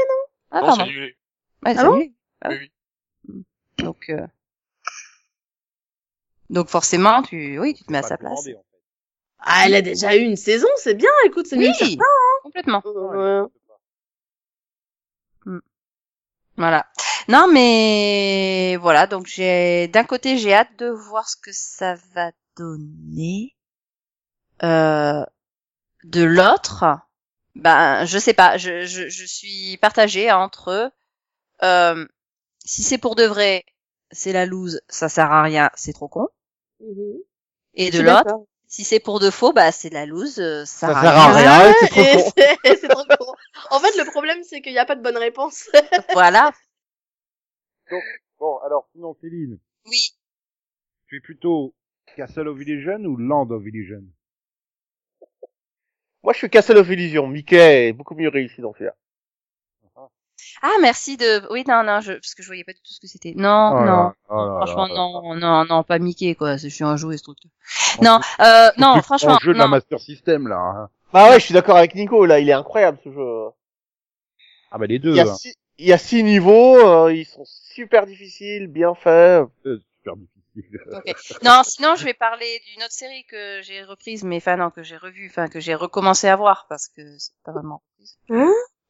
Ah, 0.52 0.62
Non, 0.62 0.72
c'est 0.72 0.78
pardon. 0.78 0.84
annulé. 0.84 1.18
Ouais, 1.66 1.74
c'est 1.74 1.80
Ah 1.80 1.84
bon 1.86 1.94
annulé. 1.94 2.14
Ah 2.42 2.50
Oui, 2.50 2.72
oui. 3.30 3.44
Donc, 3.80 4.10
euh... 4.10 4.26
donc 6.50 6.70
forcément, 6.70 7.22
tu, 7.24 7.60
oui, 7.60 7.74
tu 7.74 7.84
te 7.84 7.92
mets 7.92 7.98
à 8.00 8.04
sa 8.04 8.18
place. 8.18 8.32
demander, 8.32 8.56
en 8.56 8.60
fait. 8.62 8.78
Ah, 9.40 9.64
elle 9.66 9.76
a 9.76 9.82
déjà 9.82 10.16
eu 10.16 10.22
une 10.22 10.36
saison, 10.36 10.68
c'est 10.78 10.96
bien, 10.96 11.10
écoute, 11.26 11.46
c'est 11.48 11.58
mieux 11.58 11.72
que 11.80 11.84
Oui, 11.84 11.98
complètement. 12.44 12.82
certains. 12.84 13.50
Ouais. 15.46 15.60
Voilà. 16.56 16.88
Non, 17.28 17.48
mais 17.52 18.78
voilà. 18.82 19.06
Donc 19.06 19.28
j'ai, 19.28 19.88
d'un 19.90 20.04
côté, 20.04 20.38
j'ai 20.38 20.54
hâte 20.54 20.76
de 20.80 20.88
voir 20.90 21.30
ce 21.30 21.36
que 21.38 21.52
ça 21.54 21.96
va 22.16 22.32
donner. 22.58 23.56
Euh, 24.64 25.24
de 26.04 26.24
l'autre, 26.24 26.84
ben, 27.62 28.06
je 28.06 28.18
sais 28.18 28.34
pas. 28.34 28.58
Je, 28.58 28.86
je, 28.86 29.08
je 29.10 29.26
suis 29.26 29.78
partagée 29.78 30.32
entre. 30.32 30.92
Euh, 31.64 32.06
si 32.64 32.84
c'est 32.84 32.98
pour 32.98 33.16
de 33.16 33.24
vrai, 33.24 33.66
c'est 34.12 34.34
la 34.34 34.46
loose, 34.46 34.82
ça 34.90 35.10
sert 35.10 35.32
à 35.32 35.42
rien, 35.44 35.70
c'est 35.76 35.94
trop 35.94 36.08
con. 36.08 36.28
Mhm. 36.80 37.18
Et 37.74 37.92
de 37.92 38.02
l'autre, 38.02 38.46
si 38.68 38.84
c'est 38.84 39.00
pour 39.00 39.20
de 39.20 39.30
faux, 39.30 39.54
bah 39.54 39.72
c'est 39.72 39.90
la 39.90 40.06
loose, 40.06 40.40
euh, 40.40 40.66
ça, 40.66 40.88
Ça 40.94 41.02
sert 41.02 41.18
à 41.18 41.34
rien. 41.34 41.74
trop 41.90 42.32
c'est 42.66 42.88
trop 42.90 43.04
con. 43.06 43.34
En 43.72 43.80
fait, 43.80 43.98
le 43.98 44.06
problème, 44.10 44.44
c'est 44.44 44.62
qu'il 44.62 44.74
n'y 44.74 44.80
a 44.80 44.86
pas 44.86 44.96
de 44.96 45.02
bonne 45.04 45.18
réponse. 45.18 45.70
Voilà. 46.14 46.52
Bon, 48.40 48.58
alors, 48.66 48.88
sinon, 48.92 49.16
Céline, 49.22 49.58
Oui. 49.86 50.12
tu 51.08 51.18
es 51.18 51.20
plutôt 51.22 51.74
Castle 52.16 52.48
of 52.48 52.60
Illusion 52.62 53.00
ou 53.06 53.18
Land 53.18 53.50
of 53.52 53.64
Illusion? 53.66 54.04
Moi, 56.28 56.34
je 56.34 56.40
suis 56.40 56.50
Castle 56.50 56.76
of 56.76 56.90
Illusion. 56.90 57.26
Mickey 57.26 57.88
est 57.88 57.94
beaucoup 57.94 58.14
mieux 58.14 58.28
réussi 58.28 58.60
dans 58.60 58.74
celui-là. 58.74 58.94
Ah, 60.62 60.74
merci 60.82 61.16
de. 61.16 61.50
Oui, 61.54 61.64
non, 61.66 61.84
non, 61.86 62.02
je... 62.02 62.12
parce 62.12 62.36
que 62.36 62.44
je 62.44 62.48
voyais 62.48 62.66
pas 62.66 62.74
du 62.74 62.80
tout 62.80 62.92
ce 62.94 63.00
que 63.00 63.08
c'était. 63.08 63.32
Non, 63.38 63.72
Oh 63.72 63.86
là, 63.86 63.86
non. 63.86 64.12
oh 64.28 64.36
là 64.36 64.66
franchement, 64.66 64.88
là. 64.88 64.94
non, 64.96 65.36
non, 65.36 65.64
non, 65.64 65.84
pas 65.84 66.00
Mickey, 66.00 66.36
quoi. 66.36 66.58
Je 66.58 66.68
suis 66.68 66.84
un 66.84 66.98
jouet, 66.98 67.16
ce 67.16 67.24
truc. 67.24 67.38
Non, 68.02 68.20
euh, 68.42 68.70
non, 68.78 68.96
C'est 68.96 69.04
franchement, 69.04 69.38
le 69.40 69.46
jeu 69.46 69.54
de 69.54 69.58
la. 69.58 69.70
Master 69.70 70.02
System, 70.02 70.50
là. 70.50 70.58
hein. 70.58 70.90
Bah 71.14 71.30
ouais, 71.30 71.40
je 71.40 71.46
suis 71.46 71.54
d'accord 71.54 71.78
avec 71.78 71.96
Nico, 71.96 72.26
là, 72.26 72.40
il 72.42 72.50
est 72.50 72.54
incroyable, 72.54 72.98
ce 73.06 73.10
jeu. 73.10 73.46
Ah 74.72 74.78
bah 74.78 74.86
les 74.86 74.96
Il 74.96 75.02
deux, 75.02 75.16
y 75.16 75.22
a 75.22 75.24
hein. 75.24 75.34
six, 75.34 75.56
il 75.78 75.88
y 75.88 75.94
a 75.94 75.98
six 75.98 76.24
niveaux, 76.24 76.76
euh, 77.06 77.14
ils 77.14 77.24
sont 77.26 77.46
super 77.46 78.06
difficiles, 78.06 78.68
bien 78.68 78.96
faits. 78.96 79.46
C'est 79.64 79.78
super 80.00 80.18
difficile. 80.18 80.37
Ok. 80.92 81.04
Non, 81.44 81.62
sinon, 81.64 81.96
je 81.96 82.04
vais 82.06 82.14
parler 82.14 82.62
d'une 82.68 82.84
autre 82.84 82.92
série 82.94 83.26
que 83.26 83.62
j'ai 83.62 83.84
reprise, 83.84 84.24
mais 84.24 84.38
enfin, 84.38 84.58
non, 84.58 84.70
que 84.72 84.84
j'ai 84.84 84.98
revue, 84.98 85.28
enfin, 85.30 85.48
que 85.48 85.60
j'ai 85.60 85.76
recommencé 85.76 86.28
à 86.28 86.36
voir, 86.36 86.66
parce 86.70 86.88
que 86.88 87.02
c'est 87.18 87.34
pas 87.44 87.52
vraiment 87.52 87.82
reprise. 87.92 88.18
Tu 88.28 88.34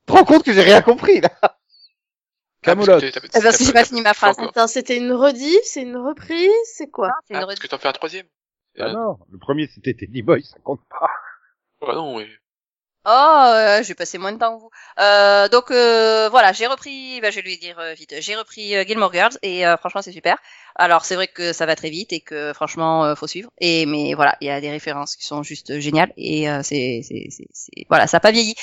te 0.07 0.11
rends 0.13 0.24
compte 0.26 0.43
que 0.43 0.53
j'ai 0.53 0.61
rien 0.61 0.82
compris, 0.82 1.20
là 1.22 1.30
Camelot. 2.61 2.86
Ah, 2.93 2.99
parce 2.99 3.11
que 3.13 3.18
Eh, 3.38 3.41
que 3.57 3.63
j'ai 3.65 3.74
pas 3.74 3.86
fini 3.86 4.01
ma 4.01 4.13
phrase. 4.13 4.38
Attends, 4.39 4.68
c'était 4.68 4.97
une 4.97 5.11
rediff, 5.13 5.61
c'est 5.63 5.84
une 5.84 5.97
reprise, 5.97 6.49
c'est 6.76 6.89
quoi 6.89 7.11
C'est 7.28 7.34
une 7.34 7.38
Ah, 7.38 7.41
parce 7.41 7.49
rediffusion. 7.51 7.68
que 7.68 7.76
t'en 7.76 7.78
fais 7.82 7.88
un 7.88 7.93
troisième. 7.93 8.28
Ah 8.80 8.91
non, 8.93 9.18
le 9.32 9.38
premier 9.39 9.68
c'était 9.68 9.93
Teddy 9.93 10.22
Boy, 10.22 10.43
ça 10.43 10.57
compte 10.63 10.82
pas. 10.89 11.09
Ah 11.82 11.93
non, 11.95 12.15
oui. 12.18 12.28
Oh, 13.10 13.45
euh, 13.53 13.84
je 13.84 13.88
vais 13.88 13.93
passer 13.93 14.18
moins 14.18 14.34
de 14.34 14.38
temps 14.38 14.58
que 14.58 14.62
vous. 14.62 14.70
Euh, 14.99 15.47
donc 15.47 15.72
euh, 15.72 16.28
voilà, 16.28 16.51
j'ai 16.51 16.68
repris, 16.68 17.22
bah, 17.22 17.32
je 17.32 17.38
vais 17.38 17.41
lui 17.41 17.58
dire 17.58 17.82
vite, 17.95 18.16
j'ai 18.20 18.36
repris 18.36 18.74
Gilmore 18.86 19.14
Girls 19.14 19.38
et 19.43 19.64
franchement 19.80 20.01
c'est 20.01 20.12
super. 20.12 20.38
Alors 20.76 21.05
c'est 21.05 21.16
vrai 21.16 21.30
que 21.30 21.53
ça 21.53 21.66
va 21.66 21.78
très 21.78 21.89
vite 21.89 22.12
et 22.12 22.20
que 22.20 22.51
franchement 22.53 23.16
faut 23.16 23.28
suivre. 23.28 23.49
Et 23.60 23.86
mais 23.86 24.14
voilà, 24.14 24.36
il 24.41 24.47
y 24.47 24.49
a 24.49 24.60
des 24.60 24.70
références 24.70 25.16
qui 25.16 25.26
sont 25.26 25.41
juste 25.41 25.80
géniales 25.80 26.12
et 26.18 26.47
c'est 26.64 26.99
voilà, 27.88 28.08
ça 28.08 28.18
a 28.18 28.20
pas 28.20 28.32
vieilli. 28.32 28.55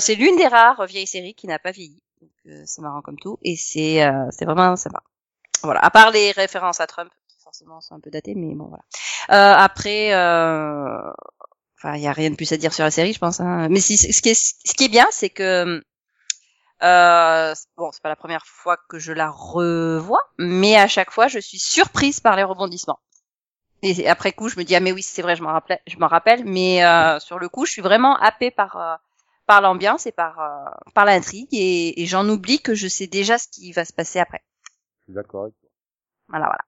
C'est 0.00 0.16
l'une 0.16 0.36
des 0.36 0.48
rares 0.48 0.84
vieilles 0.86 1.06
séries 1.06 1.34
qui 1.34 1.46
n'a 1.46 1.60
pas 1.60 1.70
vieilli. 1.70 2.02
Donc 2.20 2.64
c'est 2.66 2.82
marrant 2.82 3.00
comme 3.00 3.18
tout 3.20 3.38
et 3.42 3.54
c'est 3.54 4.04
c'est 4.32 4.44
vraiment 4.44 4.74
sympa. 4.74 5.04
Voilà, 5.62 5.78
à 5.78 5.90
part 5.90 6.10
les 6.10 6.32
références 6.32 6.80
à 6.80 6.88
Trump, 6.88 7.12
qui 7.28 7.38
forcément 7.40 7.80
sont 7.80 7.94
un 7.94 8.00
peu 8.00 8.10
datées, 8.10 8.34
mais 8.34 8.56
bon 8.56 8.70
voilà. 8.70 9.62
Après. 9.62 10.10
Enfin, 11.84 11.96
il 11.96 12.02
y 12.02 12.06
a 12.06 12.12
rien 12.12 12.30
de 12.30 12.36
plus 12.36 12.50
à 12.52 12.56
dire 12.56 12.72
sur 12.72 12.82
la 12.82 12.90
série, 12.90 13.12
je 13.12 13.18
pense. 13.18 13.40
Hein. 13.40 13.68
Mais 13.68 13.80
si, 13.80 13.98
ce 13.98 14.22
qui 14.22 14.30
est, 14.30 14.34
ce 14.34 14.72
qui 14.74 14.84
est 14.84 14.88
bien, 14.88 15.06
c'est 15.10 15.28
que 15.28 15.82
euh, 16.82 17.54
bon, 17.76 17.92
c'est 17.92 18.02
pas 18.02 18.08
la 18.08 18.16
première 18.16 18.46
fois 18.46 18.78
que 18.88 18.98
je 18.98 19.12
la 19.12 19.28
revois, 19.28 20.22
mais 20.38 20.76
à 20.76 20.88
chaque 20.88 21.10
fois, 21.10 21.28
je 21.28 21.38
suis 21.38 21.58
surprise 21.58 22.20
par 22.20 22.36
les 22.36 22.42
rebondissements. 22.42 23.00
Et 23.82 24.08
après 24.08 24.32
coup, 24.32 24.48
je 24.48 24.58
me 24.58 24.64
dis 24.64 24.74
ah 24.74 24.80
mais 24.80 24.92
oui, 24.92 25.02
c'est 25.02 25.20
vrai, 25.20 25.36
je 25.36 25.42
m'en 25.42 25.52
rappelle, 25.52 25.78
je 25.86 25.98
m'en 25.98 26.08
rappelle, 26.08 26.46
mais 26.46 26.82
euh, 26.82 27.20
sur 27.20 27.38
le 27.38 27.50
coup, 27.50 27.66
je 27.66 27.72
suis 27.72 27.82
vraiment 27.82 28.16
happée 28.16 28.50
par 28.50 28.76
euh, 28.78 28.96
par 29.44 29.60
l'ambiance 29.60 30.06
et 30.06 30.12
par 30.12 30.40
euh, 30.40 30.70
par 30.94 31.04
l'intrigue 31.04 31.48
et, 31.52 32.02
et 32.02 32.06
j'en 32.06 32.26
oublie 32.30 32.62
que 32.62 32.74
je 32.74 32.88
sais 32.88 33.08
déjà 33.08 33.36
ce 33.36 33.46
qui 33.48 33.72
va 33.72 33.84
se 33.84 33.92
passer 33.92 34.20
après. 34.20 34.42
Je 35.00 35.04
suis 35.04 35.12
d'accord 35.12 35.42
avec 35.42 35.60
toi. 35.60 35.68
Voilà, 36.28 36.46
voilà. 36.46 36.64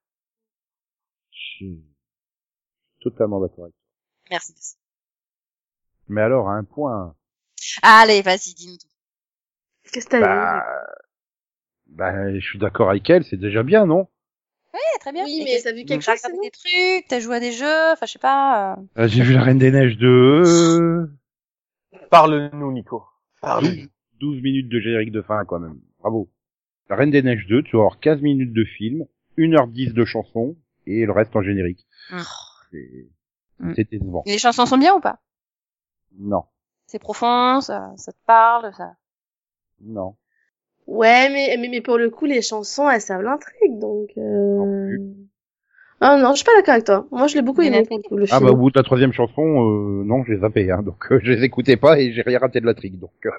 Je 1.31 1.39
suis 1.39 1.85
totalement 3.01 3.41
d'accord 3.41 3.65
avec 3.65 3.75
toi. 3.75 3.83
Merci. 4.31 4.55
Mais 6.09 6.21
alors, 6.21 6.49
à 6.49 6.55
un 6.55 6.65
point, 6.65 7.15
Allez, 7.83 8.23
vas-y, 8.23 8.55
dis-nous 8.55 8.77
tout. 8.77 8.87
Qu'est-ce 9.93 10.07
que 10.07 10.11
t'as 10.11 10.21
bah, 10.21 10.65
bah, 11.89 12.35
je 12.35 12.41
suis 12.45 12.59
d'accord 12.59 12.91
avec 12.91 13.09
elle, 13.11 13.25
c'est 13.25 13.37
déjà 13.37 13.63
bien, 13.63 13.87
non? 13.87 14.09
Ouais, 14.75 14.81
très 15.01 15.13
bien. 15.13 15.25
Oui, 15.25 15.41
mais 15.45 15.61
t'as 15.63 15.73
vu 15.73 15.85
quelque 15.85 16.05
T'as 16.05 16.13
chose, 16.15 16.23
regardé 16.25 16.37
sinon? 16.37 16.43
des 16.43 16.51
trucs, 16.51 17.09
t'as 17.09 17.21
joué 17.21 17.37
à 17.37 17.41
des 17.41 17.53
jeux, 17.53 17.93
enfin 17.93 18.07
je 18.07 18.13
sais 18.13 18.19
pas. 18.19 18.75
euh. 18.75 19.03
Euh, 19.03 19.09
J'ai 19.09 19.23
vu 19.23 19.33
la 19.33 19.43
Reine 19.43 19.59
des 19.59 19.71
Neiges 19.71 19.97
2, 19.97 20.07
euh, 20.45 21.07
Parle-nous, 22.11 22.73
Nico. 22.73 23.05
Parle-nous. 23.41 23.71
12, 23.71 23.89
12 24.21 24.43
minutes 24.43 24.69
de 24.69 24.81
générique 24.81 25.13
de 25.13 25.23
fin, 25.23 25.45
quand 25.45 25.59
même. 25.59 25.81
Bravo. 26.01 26.29
La 26.89 26.97
Reine 26.97 27.11
des 27.11 27.23
Neiges 27.23 27.47
2, 27.49 27.63
tu 27.63 27.73
vas 27.77 27.83
avoir 27.83 28.01
15 28.01 28.21
minutes 28.21 28.53
de 28.53 28.65
film, 28.65 29.05
1h10 29.39 29.93
de 29.93 30.05
chansons, 30.05 30.57
et 30.87 31.05
le 31.07 31.13
reste 31.13 31.35
en 31.35 31.43
générique. 31.43 31.87
C'est 32.71 33.09
Mm. 33.59 33.73
décevant. 33.73 34.23
Et 34.27 34.33
les 34.33 34.39
chansons 34.39 34.67
sont 34.67 34.77
bien 34.77 34.95
ou 34.95 35.01
pas? 35.01 35.19
Non, 36.19 36.45
C'est 36.89 36.99
profond, 36.99 37.61
ça, 37.61 37.93
ça 37.97 38.11
te 38.13 38.19
parle, 38.27 38.73
ça. 38.75 38.97
non. 39.81 40.17
Ouais, 40.87 41.29
mais, 41.31 41.57
mais, 41.59 41.69
mais 41.69 41.81
pour 41.81 41.99
le 41.99 42.11
coup, 42.11 42.27
les 42.27 42.43
chansons, 42.43 42.89
elles 42.89 43.01
servent 43.01 43.23
l'intrigue, 43.23 43.79
donc... 43.79 44.11
Non 44.17 44.65
Euh... 44.65 44.99
Ah 46.01 46.17
non, 46.19 46.31
je 46.33 46.37
suis 46.37 46.45
pas 46.45 46.55
d'accord 46.57 46.75
avec 46.75 46.85
toi. 46.87 47.07
Moi, 47.11 47.27
je 47.27 47.35
l'ai 47.37 47.43
beaucoup 47.43 47.63
aimé, 47.63 47.87
le 48.11 48.27
Ah 48.27 48.39
film. 48.39 48.45
bah 48.49 48.53
au 48.53 48.57
bout 48.57 48.71
de 48.71 48.79
la 48.79 48.83
troisième 48.85 49.13
chanson, 49.13 49.43
euh, 49.43 50.05
non, 50.05 50.25
j'ai 50.25 50.39
zappé, 50.39 50.71
hein, 50.71 50.83
donc 50.83 51.11
euh, 51.11 51.19
je 51.23 51.31
les 51.33 51.43
écoutais 51.45 51.77
pas 51.77 51.99
et 51.99 52.13
j'ai 52.13 52.23
rien 52.23 52.39
raté 52.39 52.61
de 52.61 52.67
la 52.67 52.75
trique, 52.75 52.99
donc 52.99 53.13
euh, 53.25 53.31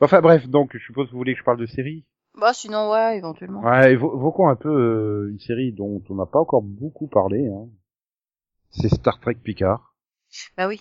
Enfin 0.00 0.20
bref, 0.20 0.48
donc 0.48 0.70
je 0.72 0.78
suppose 0.78 1.06
que 1.06 1.12
vous 1.12 1.18
voulez 1.18 1.34
que 1.34 1.38
je 1.40 1.44
parle 1.44 1.58
de 1.58 1.66
série. 1.66 2.04
Bah 2.34 2.52
sinon 2.54 2.90
ouais, 2.90 3.18
éventuellement. 3.18 3.60
Ouais, 3.62 3.94
évo- 3.94 4.16
évoquons 4.16 4.48
un 4.48 4.56
peu 4.56 4.68
euh, 4.68 5.30
une 5.30 5.38
série 5.38 5.72
dont 5.72 6.02
on 6.08 6.14
n'a 6.14 6.26
pas 6.26 6.40
encore 6.40 6.62
beaucoup 6.62 7.06
parlé. 7.06 7.46
Hein. 7.48 7.68
C'est 8.70 8.88
Star 8.88 9.20
Trek 9.20 9.36
Picard. 9.36 9.94
Bah 10.56 10.66
oui. 10.68 10.80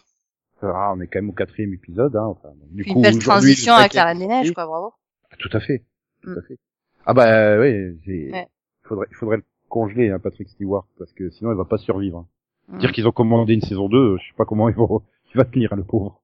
Ah, 0.61 0.93
on 0.95 1.01
est 1.01 1.07
quand 1.07 1.19
même 1.19 1.29
au 1.29 1.33
quatrième 1.33 1.73
épisode. 1.73 2.15
Hein. 2.15 2.25
Enfin, 2.25 2.49
du 2.71 2.83
Puis 2.83 2.91
coup, 2.91 2.99
une 2.99 3.03
belle 3.03 3.19
transition 3.19 3.73
avec 3.73 3.93
la 3.93 4.05
Reine 4.05 4.19
des 4.19 4.27
Neiges, 4.27 4.53
quoi, 4.53 4.65
bravo. 4.65 4.93
Ah, 5.31 5.35
Tout 5.37 5.49
à 5.53 5.59
fait, 5.59 5.83
tout 6.23 6.29
Mm. 6.31 6.37
à 6.37 6.41
fait. 6.41 6.57
Ah 7.05 7.13
bah 7.13 7.59
oui, 7.59 7.97
c'est... 8.05 8.31
Ouais. 8.31 8.47
faudrait, 8.83 9.07
faudrait 9.13 9.37
le 9.37 9.43
congeler, 9.69 10.09
hein, 10.09 10.19
Patrick 10.19 10.49
Stewart, 10.49 10.85
parce 10.97 11.11
que 11.13 11.29
sinon 11.29 11.51
il 11.51 11.57
va 11.57 11.65
pas 11.65 11.77
survivre. 11.77 12.19
hein. 12.19 12.27
Mm. 12.75 12.77
Dire 12.79 12.91
qu'ils 12.91 13.07
ont 13.07 13.11
commandé 13.11 13.53
une 13.53 13.61
saison 13.61 13.87
2, 13.89 14.17
je 14.17 14.27
sais 14.27 14.33
pas 14.37 14.45
comment 14.45 14.67
ils 14.69 14.75
vont, 14.75 15.01
il 15.33 15.37
va 15.37 15.45
tenir 15.45 15.75
le 15.75 15.83
pauvre. 15.83 16.21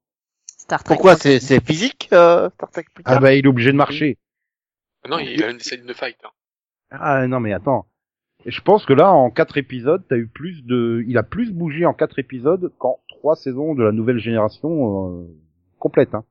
Star 0.48 0.84
Trek. 0.84 0.96
Pourquoi 0.96 1.16
c'est 1.16 1.40
c'est 1.40 1.64
physique 1.64 2.10
euh, 2.12 2.50
Star 2.56 2.70
Trek 2.72 2.86
Ah 3.06 3.20
bah 3.20 3.34
il 3.34 3.46
est 3.46 3.48
obligé 3.48 3.72
de 3.72 3.78
marcher. 3.78 4.18
Ah 5.04 5.10
Non, 5.10 5.20
il 5.20 5.42
a 5.44 5.50
une 5.52 5.60
scène 5.60 5.86
de 5.86 5.94
fight. 5.94 6.18
Hein. 6.24 6.30
Ah 6.92 7.28
non 7.28 7.40
mais 7.40 7.54
attends. 7.54 7.86
Et 8.46 8.52
Je 8.52 8.62
pense 8.62 8.86
que 8.86 8.94
là 8.94 9.12
en 9.12 9.30
quatre 9.32 9.58
épisodes, 9.58 10.04
t'as 10.08 10.18
eu 10.18 10.28
plus 10.28 10.64
de, 10.66 11.04
il 11.08 11.18
a 11.18 11.24
plus 11.24 11.52
bougé 11.52 11.86
en 11.86 11.94
quatre 11.94 12.20
épisodes 12.20 12.72
qu'en 12.78 13.00
trois 13.10 13.36
saisons 13.36 13.74
de 13.74 13.84
la 13.84 13.92
nouvelle 13.92 14.20
génération 14.20 15.22
euh, 15.22 15.26
complète. 15.80 16.14
Hein. 16.14 16.24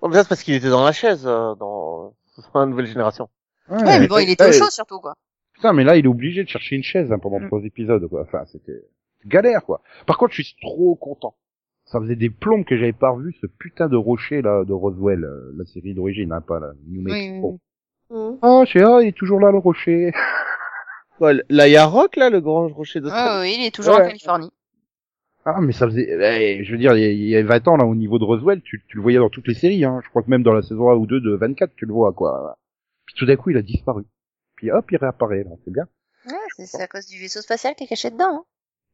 Bon, 0.00 0.08
mais 0.08 0.14
ça, 0.14 0.22
c'est 0.22 0.28
parce 0.30 0.42
qu'il 0.42 0.54
était 0.54 0.70
dans 0.70 0.84
la 0.84 0.92
chaise 0.92 1.26
euh, 1.26 1.54
dans 1.56 2.14
dans 2.54 2.60
la 2.60 2.66
nouvelle 2.66 2.86
génération. 2.86 3.28
Ouais, 3.68 4.00
mais 4.00 4.08
bon, 4.08 4.18
il 4.18 4.30
était 4.30 4.44
au 4.44 4.46
ouais, 4.46 4.52
chaud 4.52 4.70
surtout, 4.70 4.98
quoi. 5.00 5.14
Putain, 5.54 5.72
mais 5.72 5.84
là, 5.84 5.96
il 5.96 6.04
est 6.06 6.08
obligé 6.08 6.42
de 6.44 6.48
chercher 6.48 6.76
une 6.76 6.82
chaise 6.84 7.12
hein, 7.12 7.18
pendant 7.18 7.40
Mm. 7.40 7.46
trois 7.48 7.60
épisodes, 7.64 8.06
quoi. 8.08 8.22
Enfin, 8.22 8.44
c'était 8.46 8.80
galère, 9.26 9.62
quoi. 9.64 9.82
Par 10.06 10.16
contre, 10.16 10.32
je 10.34 10.42
suis 10.42 10.56
trop 10.62 10.94
content. 10.94 11.34
Ça 11.84 12.00
faisait 12.00 12.16
des 12.16 12.30
plombes 12.30 12.64
que 12.64 12.76
j'avais 12.76 12.92
pas 12.92 13.10
revu 13.10 13.34
ce 13.40 13.46
putain 13.46 13.88
de 13.88 13.96
rocher 13.96 14.40
là 14.40 14.64
de 14.64 14.72
Roswell, 14.72 15.24
euh, 15.24 15.52
la 15.56 15.64
série 15.66 15.94
d'origine, 15.94 16.32
hein, 16.32 16.40
pas 16.40 16.60
la 16.60 16.68
New 16.86 17.02
Oui, 17.04 17.12
Mexico. 17.12 17.50
oui, 17.52 17.58
Mm. 18.10 18.38
Ah, 18.40 18.62
je 18.66 18.72
sais, 18.72 18.82
ah, 18.82 19.00
il 19.02 19.08
est 19.08 19.12
toujours 19.16 19.38
là 19.40 19.50
le 19.52 19.58
rocher. 19.58 20.12
Ouais, 21.20 21.34
là, 21.48 21.68
il 21.68 21.72
y 21.72 21.76
a 21.76 21.84
Rock, 21.86 22.16
là, 22.16 22.30
le 22.30 22.40
grand 22.40 22.68
rocher 22.68 23.00
de 23.00 23.06
oui. 23.06 23.12
Ouais, 23.12 23.40
oui, 23.40 23.56
il 23.58 23.66
est 23.66 23.74
toujours 23.74 23.94
Ouais. 23.96 24.02
en 24.02 24.06
Californie. 24.06 24.50
Ah, 25.44 25.60
mais 25.60 25.72
ça 25.72 25.86
faisait, 25.86 26.06
eh, 26.60 26.62
je 26.64 26.72
veux 26.72 26.78
dire, 26.78 26.96
il 26.96 27.00
y 27.02 27.06
a- 27.06 27.10
il 27.10 27.28
y 27.28 27.36
a 27.36 27.42
20 27.42 27.66
ans 27.68 27.76
là, 27.76 27.86
au 27.86 27.94
niveau 27.94 28.18
de 28.18 28.24
Roswell, 28.24 28.60
tu, 28.62 28.84
tu 28.86 28.96
le 28.96 29.02
voyais 29.02 29.18
dans 29.18 29.30
toutes 29.30 29.48
les 29.48 29.54
séries. 29.54 29.84
Hein. 29.84 30.00
Je 30.04 30.08
crois 30.10 30.22
que 30.22 30.28
même 30.30 30.42
dans 30.42 30.52
la 30.52 30.62
saison 30.62 30.90
1 30.90 30.94
ou 30.96 31.06
2 31.06 31.20
de 31.20 31.34
24, 31.34 31.74
tu 31.74 31.86
le 31.86 31.92
vois, 31.94 32.12
quoi. 32.12 32.56
Puis 33.06 33.14
tout 33.16 33.24
d'un 33.24 33.36
coup, 33.36 33.50
il 33.50 33.56
a 33.56 33.62
disparu. 33.62 34.04
Puis 34.56 34.70
hop, 34.70 34.84
il 34.90 34.98
réapparaît, 34.98 35.44
là, 35.44 35.50
c'est 35.64 35.70
bien. 35.72 35.86
Ouais, 36.26 36.32
c'est- 36.56 36.66
c'est 36.66 36.82
à 36.82 36.86
cause 36.86 37.06
du 37.06 37.18
vaisseau 37.18 37.40
spatial 37.40 37.74
qui 37.74 37.84
est 37.84 37.86
caché 37.86 38.10
dedans. 38.10 38.40
Hein. 38.40 38.44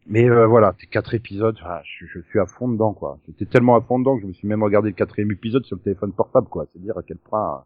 Mais 0.06 0.28
euh, 0.30 0.46
voilà, 0.46 0.74
ces 0.80 0.86
quatre 0.86 1.14
épisodes, 1.14 1.58
ah, 1.64 1.82
je, 1.84 2.06
je 2.06 2.20
suis 2.28 2.38
à 2.38 2.46
fond 2.46 2.68
dedans, 2.68 2.92
quoi. 2.92 3.18
J'étais 3.26 3.46
tellement 3.46 3.74
à 3.74 3.80
fond 3.80 3.98
dedans 3.98 4.16
que 4.16 4.22
je 4.22 4.26
me 4.28 4.32
suis 4.34 4.46
même 4.46 4.62
regardé 4.62 4.90
le 4.90 4.94
quatrième 4.94 5.32
épisode 5.32 5.64
sur 5.64 5.76
le 5.76 5.82
téléphone 5.82 6.12
portable, 6.12 6.46
quoi. 6.48 6.66
C'est 6.72 6.80
dire 6.80 6.96
à 6.96 7.02
quel 7.02 7.16
point 7.16 7.56
euh, 7.56 7.62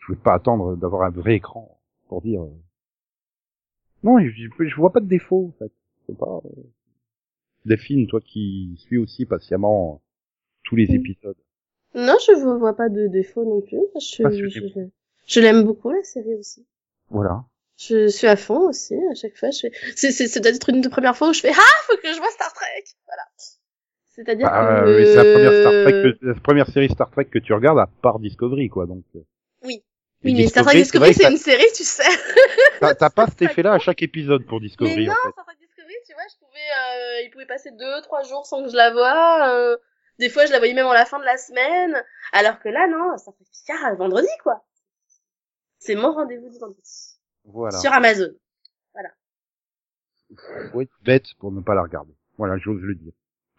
je 0.00 0.06
voulais 0.06 0.18
pas 0.18 0.32
attendre 0.34 0.74
d'avoir 0.76 1.02
un 1.02 1.10
vrai 1.10 1.34
écran 1.36 1.78
pour 2.08 2.22
dire. 2.22 2.40
Non, 4.02 4.18
je, 4.18 4.28
je, 4.30 4.74
vois 4.76 4.92
pas 4.92 5.00
de 5.00 5.06
défaut, 5.06 5.52
en 5.54 5.58
fait. 5.58 5.72
C'est 6.06 6.16
pas. 6.18 6.40
Euh... 6.44 6.62
Delphine, 7.64 8.06
toi 8.08 8.20
qui 8.20 8.74
suis 8.78 8.98
aussi 8.98 9.24
patiemment 9.24 10.02
tous 10.64 10.74
les 10.76 10.90
épisodes. 10.92 11.36
Non, 11.94 12.16
je 12.26 12.32
ne 12.32 12.58
vois 12.58 12.74
pas 12.74 12.88
de 12.88 13.06
défaut 13.06 13.44
non 13.44 13.60
plus. 13.60 13.78
Je, 13.94 14.28
je, 14.30 14.48
c'est- 14.48 14.68
je, 14.74 14.88
je 15.26 15.40
l'aime 15.40 15.62
beaucoup, 15.64 15.90
la 15.90 16.02
série 16.02 16.34
aussi. 16.34 16.66
Voilà. 17.10 17.44
Je 17.76 18.08
suis 18.08 18.26
à 18.26 18.36
fond 18.36 18.68
aussi, 18.68 18.94
à 19.10 19.14
chaque 19.14 19.36
fois. 19.36 19.50
Je 19.50 19.60
fais... 19.60 19.72
C'est, 19.96 20.10
c'est, 20.10 20.26
c'est 20.28 20.40
peut-être 20.40 20.68
une 20.70 20.80
des 20.80 20.88
premières 20.88 21.16
fois 21.16 21.30
où 21.30 21.32
je 21.32 21.40
fais 21.40 21.50
Ah, 21.52 21.82
faut 21.86 21.96
que 21.96 22.12
je 22.12 22.18
vois 22.18 22.30
Star 22.30 22.52
Trek 22.52 22.84
Voilà. 23.06 23.22
C'est-à-dire 24.08 24.46
Bah, 24.48 24.82
que... 24.84 24.88
euh, 24.88 25.04
c'est 25.06 25.16
la 25.16 25.24
première 25.32 25.52
Star 25.60 25.72
Trek, 25.84 25.92
que- 26.02 26.26
la 26.26 26.34
première 26.34 26.66
série 26.68 26.88
Star 26.90 27.10
Trek 27.10 27.24
que 27.26 27.38
tu 27.38 27.52
regardes 27.52 27.78
à 27.78 27.86
part 28.02 28.18
Discovery, 28.18 28.68
quoi. 28.68 28.86
Donc. 28.86 29.04
euh. 29.16 29.20
Oui. 29.64 29.82
Oui, 30.24 30.34
mais 30.34 30.46
Star 30.46 30.64
Trek 30.64 30.74
Discovery, 30.74 31.14
c'est 31.14 31.30
une 31.30 31.36
série, 31.36 31.66
tu 31.74 31.84
sais. 31.84 32.02
t'as- 32.80 33.10
pas 33.10 33.26
cet 33.26 33.42
effet-là 33.42 33.74
à 33.74 33.78
chaque 33.78 34.02
épisode 34.02 34.46
pour 34.46 34.60
Discovery, 34.60 34.96
Mais 34.96 35.06
non, 35.06 35.12
en 35.12 35.26
fait. 35.26 35.32
Star 35.32 35.44
Trek 35.46 35.56
Discovery, 35.60 35.94
tu 36.06 36.14
vois, 36.14 36.22
je 36.30 36.36
pouvais, 36.38 36.58
euh, 36.58 37.22
il 37.24 37.30
pouvait 37.30 37.46
passer 37.46 37.70
deux, 37.72 38.00
trois 38.02 38.22
jours 38.22 38.46
sans 38.46 38.62
que 38.62 38.70
je 38.70 38.76
la 38.76 38.92
voie. 38.92 39.48
euh, 39.50 39.76
des 40.18 40.28
fois, 40.28 40.46
je 40.46 40.52
la 40.52 40.58
voyais 40.58 40.74
même 40.74 40.86
à 40.86 40.94
la 40.94 41.04
fin 41.04 41.18
de 41.18 41.24
la 41.24 41.36
semaine. 41.36 42.02
Alors 42.32 42.60
que 42.60 42.68
là, 42.68 42.86
non, 42.88 43.16
Star 43.18 43.34
Trek 43.34 43.46
Picard, 43.52 43.96
vendredi, 43.96 44.28
quoi. 44.42 44.64
C'est 45.78 45.96
mon 45.96 46.12
rendez-vous 46.12 46.48
du 46.48 46.58
vendredi. 46.58 47.16
Voilà. 47.44 47.76
Sur 47.78 47.92
Amazon. 47.92 48.30
faut 50.70 50.80
être 50.80 50.92
bête 51.02 51.26
pour 51.40 51.50
ne 51.52 51.60
pas 51.60 51.74
la 51.74 51.82
regarder. 51.82 52.14
Voilà, 52.38 52.56
j'ose 52.58 52.80
le 52.80 52.94
dire. 52.94 53.12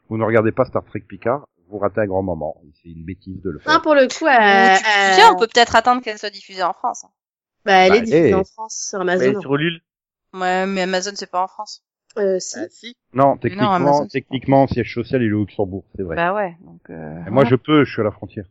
Vous 0.10 0.18
ne 0.18 0.23
regardez 0.23 0.52
pas 0.52 0.65
Star 0.65 0.84
Trek 0.85 1.02
Picard, 1.02 1.48
vous 1.73 1.79
ratez 1.79 2.01
un 2.01 2.05
grand 2.05 2.23
moment. 2.23 2.61
C'est 2.81 2.89
une 2.89 3.03
bêtise 3.03 3.41
de 3.41 3.49
le 3.49 3.59
faire. 3.59 3.73
Non, 3.73 3.79
pour 3.81 3.95
le 3.95 4.07
coup, 4.07 4.25
Ou 4.25 4.27
euh, 4.27 4.77
tu- 5.15 5.21
euh, 5.21 5.33
on 5.33 5.39
peut 5.39 5.47
peut-être 5.47 5.75
attendre 5.75 6.01
qu'elle 6.01 6.17
soit 6.17 6.29
diffusée 6.29 6.63
en 6.63 6.73
France. 6.73 7.03
hein. 7.03 7.09
bah, 7.65 7.73
elle 7.73 7.91
Bah, 7.91 7.97
est 7.97 8.01
diffusée 8.01 8.29
eh. 8.29 8.33
en 8.35 8.43
France 8.43 8.87
sur 8.89 9.03
Mais 9.03 9.13
Amazon. 9.13 9.41
sur 9.41 9.55
Ulule. 9.55 9.81
Ouais, 10.33 10.65
mais 10.65 10.81
Amazon, 10.83 11.11
c'est 11.15 11.29
pas 11.29 11.43
en 11.43 11.47
France. 11.47 11.83
Euh, 12.17 12.39
si. 12.39 12.59
Ah, 12.59 12.65
si. 12.69 12.95
Non, 13.13 13.37
techniquement, 13.37 13.73
Amazon, 13.73 14.07
techniquement, 14.07 14.67
siège 14.67 14.93
social 14.93 15.21
il 15.23 15.29
est 15.29 15.33
au 15.33 15.39
Luxembourg, 15.45 15.83
c'est 15.95 16.03
vrai. 16.03 16.15
Bah 16.15 16.33
ouais, 16.33 16.55
donc... 16.61 16.81
Euh, 16.89 17.25
Et 17.25 17.29
moi, 17.31 17.43
je 17.45 17.55
peux, 17.55 17.83
je 17.85 17.91
suis 17.91 18.01
à 18.01 18.03
la 18.05 18.11
frontière. 18.11 18.45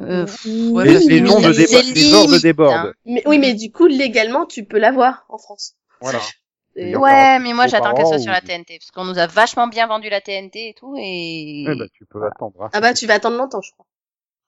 euh, 0.00 0.26
ouais, 0.72 0.84
les, 0.84 0.98
les 0.98 1.20
mais 1.20 1.26
gens 1.28 1.40
de 1.40 1.52
déba- 1.52 1.94
les 1.94 2.12
ordres 2.14 2.38
débordent. 2.40 2.88
hein. 2.88 2.92
Mais, 3.04 3.22
oui, 3.26 3.38
mais 3.38 3.54
du 3.54 3.70
coup, 3.70 3.86
légalement, 3.86 4.46
tu 4.46 4.64
peux 4.64 4.78
la 4.78 4.90
voir 4.90 5.26
en 5.28 5.38
France. 5.38 5.76
Voilà. 6.00 6.18
Et-. 6.76 6.96
Ouais, 6.96 7.38
mais 7.38 7.52
moi 7.52 7.66
j'attends 7.66 7.94
qu'elle 7.94 8.06
soit 8.06 8.18
sur 8.18 8.32
la 8.32 8.40
TNT, 8.40 8.78
parce 8.78 8.90
qu'on 8.90 9.04
nous 9.04 9.18
a 9.18 9.26
vachement 9.26 9.68
bien 9.68 9.86
vendu 9.86 10.08
la 10.10 10.20
TNT 10.20 10.70
et 10.70 10.74
tout, 10.74 10.94
et... 10.98 11.62
Eh 11.62 11.66
ben, 11.76 11.88
tu 11.92 12.04
peux 12.06 12.24
attendre. 12.24 12.62
Hein. 12.62 12.70
Ah 12.72 12.80
bah, 12.80 12.94
tu 12.94 13.06
vas 13.06 13.14
attendre 13.14 13.36
longtemps, 13.38 13.60
je 13.60 13.70
crois. 13.72 13.86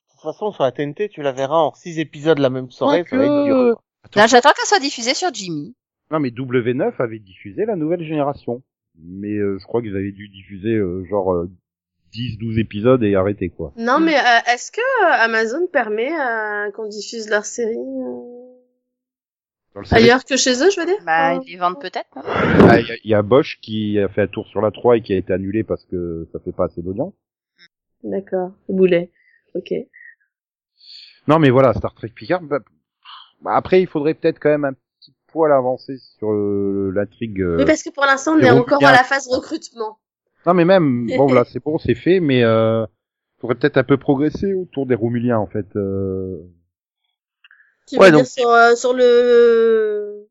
De 0.08 0.12
toute 0.20 0.32
façon, 0.32 0.50
sur 0.52 0.64
la 0.64 0.72
TNT, 0.72 1.08
tu 1.08 1.22
la 1.22 1.32
verras 1.32 1.58
en 1.58 1.74
six 1.74 1.98
épisodes 2.00 2.38
la 2.38 2.50
même 2.50 2.70
soirée, 2.70 3.04
ça 3.08 3.16
va 3.16 3.24
être 3.24 3.44
dur. 3.44 3.54
Quoique- 3.54 3.74
quoi. 4.12 4.22
Non, 4.22 4.26
j'attends 4.28 4.50
qu'elle 4.56 4.66
soit 4.66 4.80
diffusée 4.80 5.14
sur 5.14 5.32
Jimmy. 5.32 5.74
Non, 6.10 6.20
mais 6.20 6.30
W9 6.30 6.92
avait 7.00 7.18
diffusé 7.18 7.64
la 7.64 7.76
nouvelle 7.76 8.02
génération. 8.04 8.62
Mais 8.98 9.34
euh, 9.34 9.58
je 9.60 9.64
crois 9.66 9.82
qu'ils 9.82 9.94
avaient 9.96 10.12
dû 10.12 10.28
diffuser 10.28 10.70
euh, 10.76 11.04
genre 11.10 11.32
euh, 11.34 11.50
10-12 12.14 12.58
épisodes 12.60 13.02
et 13.02 13.14
arrêter, 13.14 13.50
quoi. 13.50 13.72
Non, 13.76 13.98
Mm. 14.00 14.04
mais 14.04 14.16
euh, 14.16 14.52
est-ce 14.54 14.70
que 14.72 15.04
Amazon 15.22 15.66
permet 15.70 16.10
euh, 16.18 16.70
qu'on 16.70 16.86
diffuse 16.88 17.28
leur 17.28 17.44
série 17.44 17.76
ailleurs 19.90 20.24
que 20.24 20.36
chez 20.36 20.52
eux, 20.62 20.70
je 20.70 20.80
veux 20.80 20.86
dire 20.86 20.96
Bah, 21.04 21.34
ils 21.34 21.52
les 21.52 21.56
vendent 21.58 21.80
peut-être, 21.80 22.08
non 22.16 22.22
Ah, 22.24 22.80
Il 22.80 22.86
y, 22.86 22.92
a- 22.92 22.96
il 23.04 23.10
y 23.10 23.14
a 23.14 23.22
Bosch 23.22 23.58
qui 23.60 23.98
a 23.98 24.08
fait 24.08 24.22
un 24.22 24.26
tour 24.26 24.46
sur 24.46 24.60
la 24.60 24.70
3 24.70 24.96
et 24.96 25.02
qui 25.02 25.12
a 25.12 25.16
été 25.16 25.32
annulé 25.32 25.62
parce 25.64 25.84
que 25.84 26.26
ça 26.32 26.38
fait 26.40 26.52
pas 26.52 26.64
assez 26.66 26.82
d'audience. 26.82 27.14
D'accord, 28.02 28.52
boulet. 28.68 29.10
Ok. 29.54 29.72
Non, 31.28 31.38
mais 31.38 31.50
voilà, 31.50 31.72
Star 31.74 31.94
Trek 31.94 32.08
Picard. 32.14 32.42
bah, 32.42 32.60
bah, 33.42 33.52
après, 33.54 33.80
il 33.82 33.86
faudrait 33.86 34.14
peut-être 34.14 34.38
quand 34.38 34.48
même 34.50 34.64
un 34.64 34.72
petit 34.72 35.14
poil 35.28 35.52
avancer 35.52 35.96
sur 36.18 36.30
euh, 36.32 36.92
l'intrigue. 36.94 37.40
euh, 37.40 37.56
Oui, 37.58 37.64
parce 37.64 37.82
que 37.82 37.90
pour 37.90 38.04
l'instant, 38.04 38.34
on 38.36 38.40
est 38.40 38.50
encore 38.50 38.84
à 38.84 38.92
la 38.92 39.04
phase 39.04 39.26
recrutement. 39.28 39.98
Non, 40.46 40.54
mais 40.54 40.64
même, 40.64 41.06
bon, 41.16 41.32
là, 41.32 41.44
c'est 41.50 41.62
bon, 41.62 41.78
c'est 41.78 41.94
fait, 41.96 42.20
mais 42.20 42.44
euh, 42.44 42.86
faudrait 43.40 43.56
peut-être 43.56 43.76
un 43.76 43.84
peu 43.84 43.96
progresser 43.96 44.54
autour 44.54 44.86
des 44.86 44.94
Romuliens, 44.94 45.38
en 45.38 45.46
fait. 45.48 45.66
Euh, 45.76 46.38
Tu 47.86 47.98
Ouais, 47.98 48.06
veux 48.06 48.12
donc- 48.12 48.22
dire 48.22 48.26
sur, 48.30 48.48
euh, 48.48 48.74
sur 48.74 48.92
le... 48.94 50.26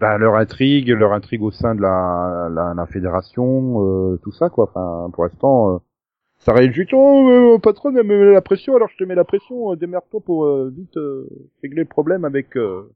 bah, 0.00 0.18
leur 0.18 0.34
intrigue, 0.34 0.88
leur 0.90 1.12
intrigue 1.12 1.42
au 1.42 1.50
sein 1.50 1.74
de 1.74 1.80
la, 1.82 2.48
la, 2.50 2.74
la 2.74 2.86
fédération, 2.86 3.82
euh, 4.12 4.16
tout 4.22 4.32
ça, 4.32 4.48
quoi. 4.50 4.64
Enfin, 4.64 5.10
pour 5.12 5.24
l'instant, 5.24 5.74
euh, 5.74 5.78
ça 6.40 6.52
règle 6.52 6.74
juste, 6.74 6.92
oh, 6.92 7.28
euh, 7.30 7.58
patron, 7.58 7.90
elle 7.96 8.04
me 8.04 8.26
met 8.26 8.32
la 8.32 8.40
pression, 8.42 8.74
alors 8.76 8.88
je 8.88 8.96
te 8.96 9.04
mets 9.04 9.14
la 9.14 9.24
pression, 9.24 9.72
euh, 9.72 9.76
démerde-toi 9.76 10.20
pour 10.20 10.44
euh, 10.46 10.72
vite 10.74 10.96
euh, 10.96 11.28
régler 11.62 11.82
le 11.82 11.88
problème 11.88 12.24
avec... 12.24 12.56
euh, 12.56 12.90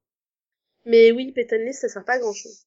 Mais 0.86 1.12
oui, 1.12 1.32
Peyton 1.32 1.56
List, 1.64 1.82
ça 1.82 1.88
sert 1.88 2.04
pas 2.04 2.14
à 2.14 2.18
grand 2.18 2.32
chose. 2.32 2.66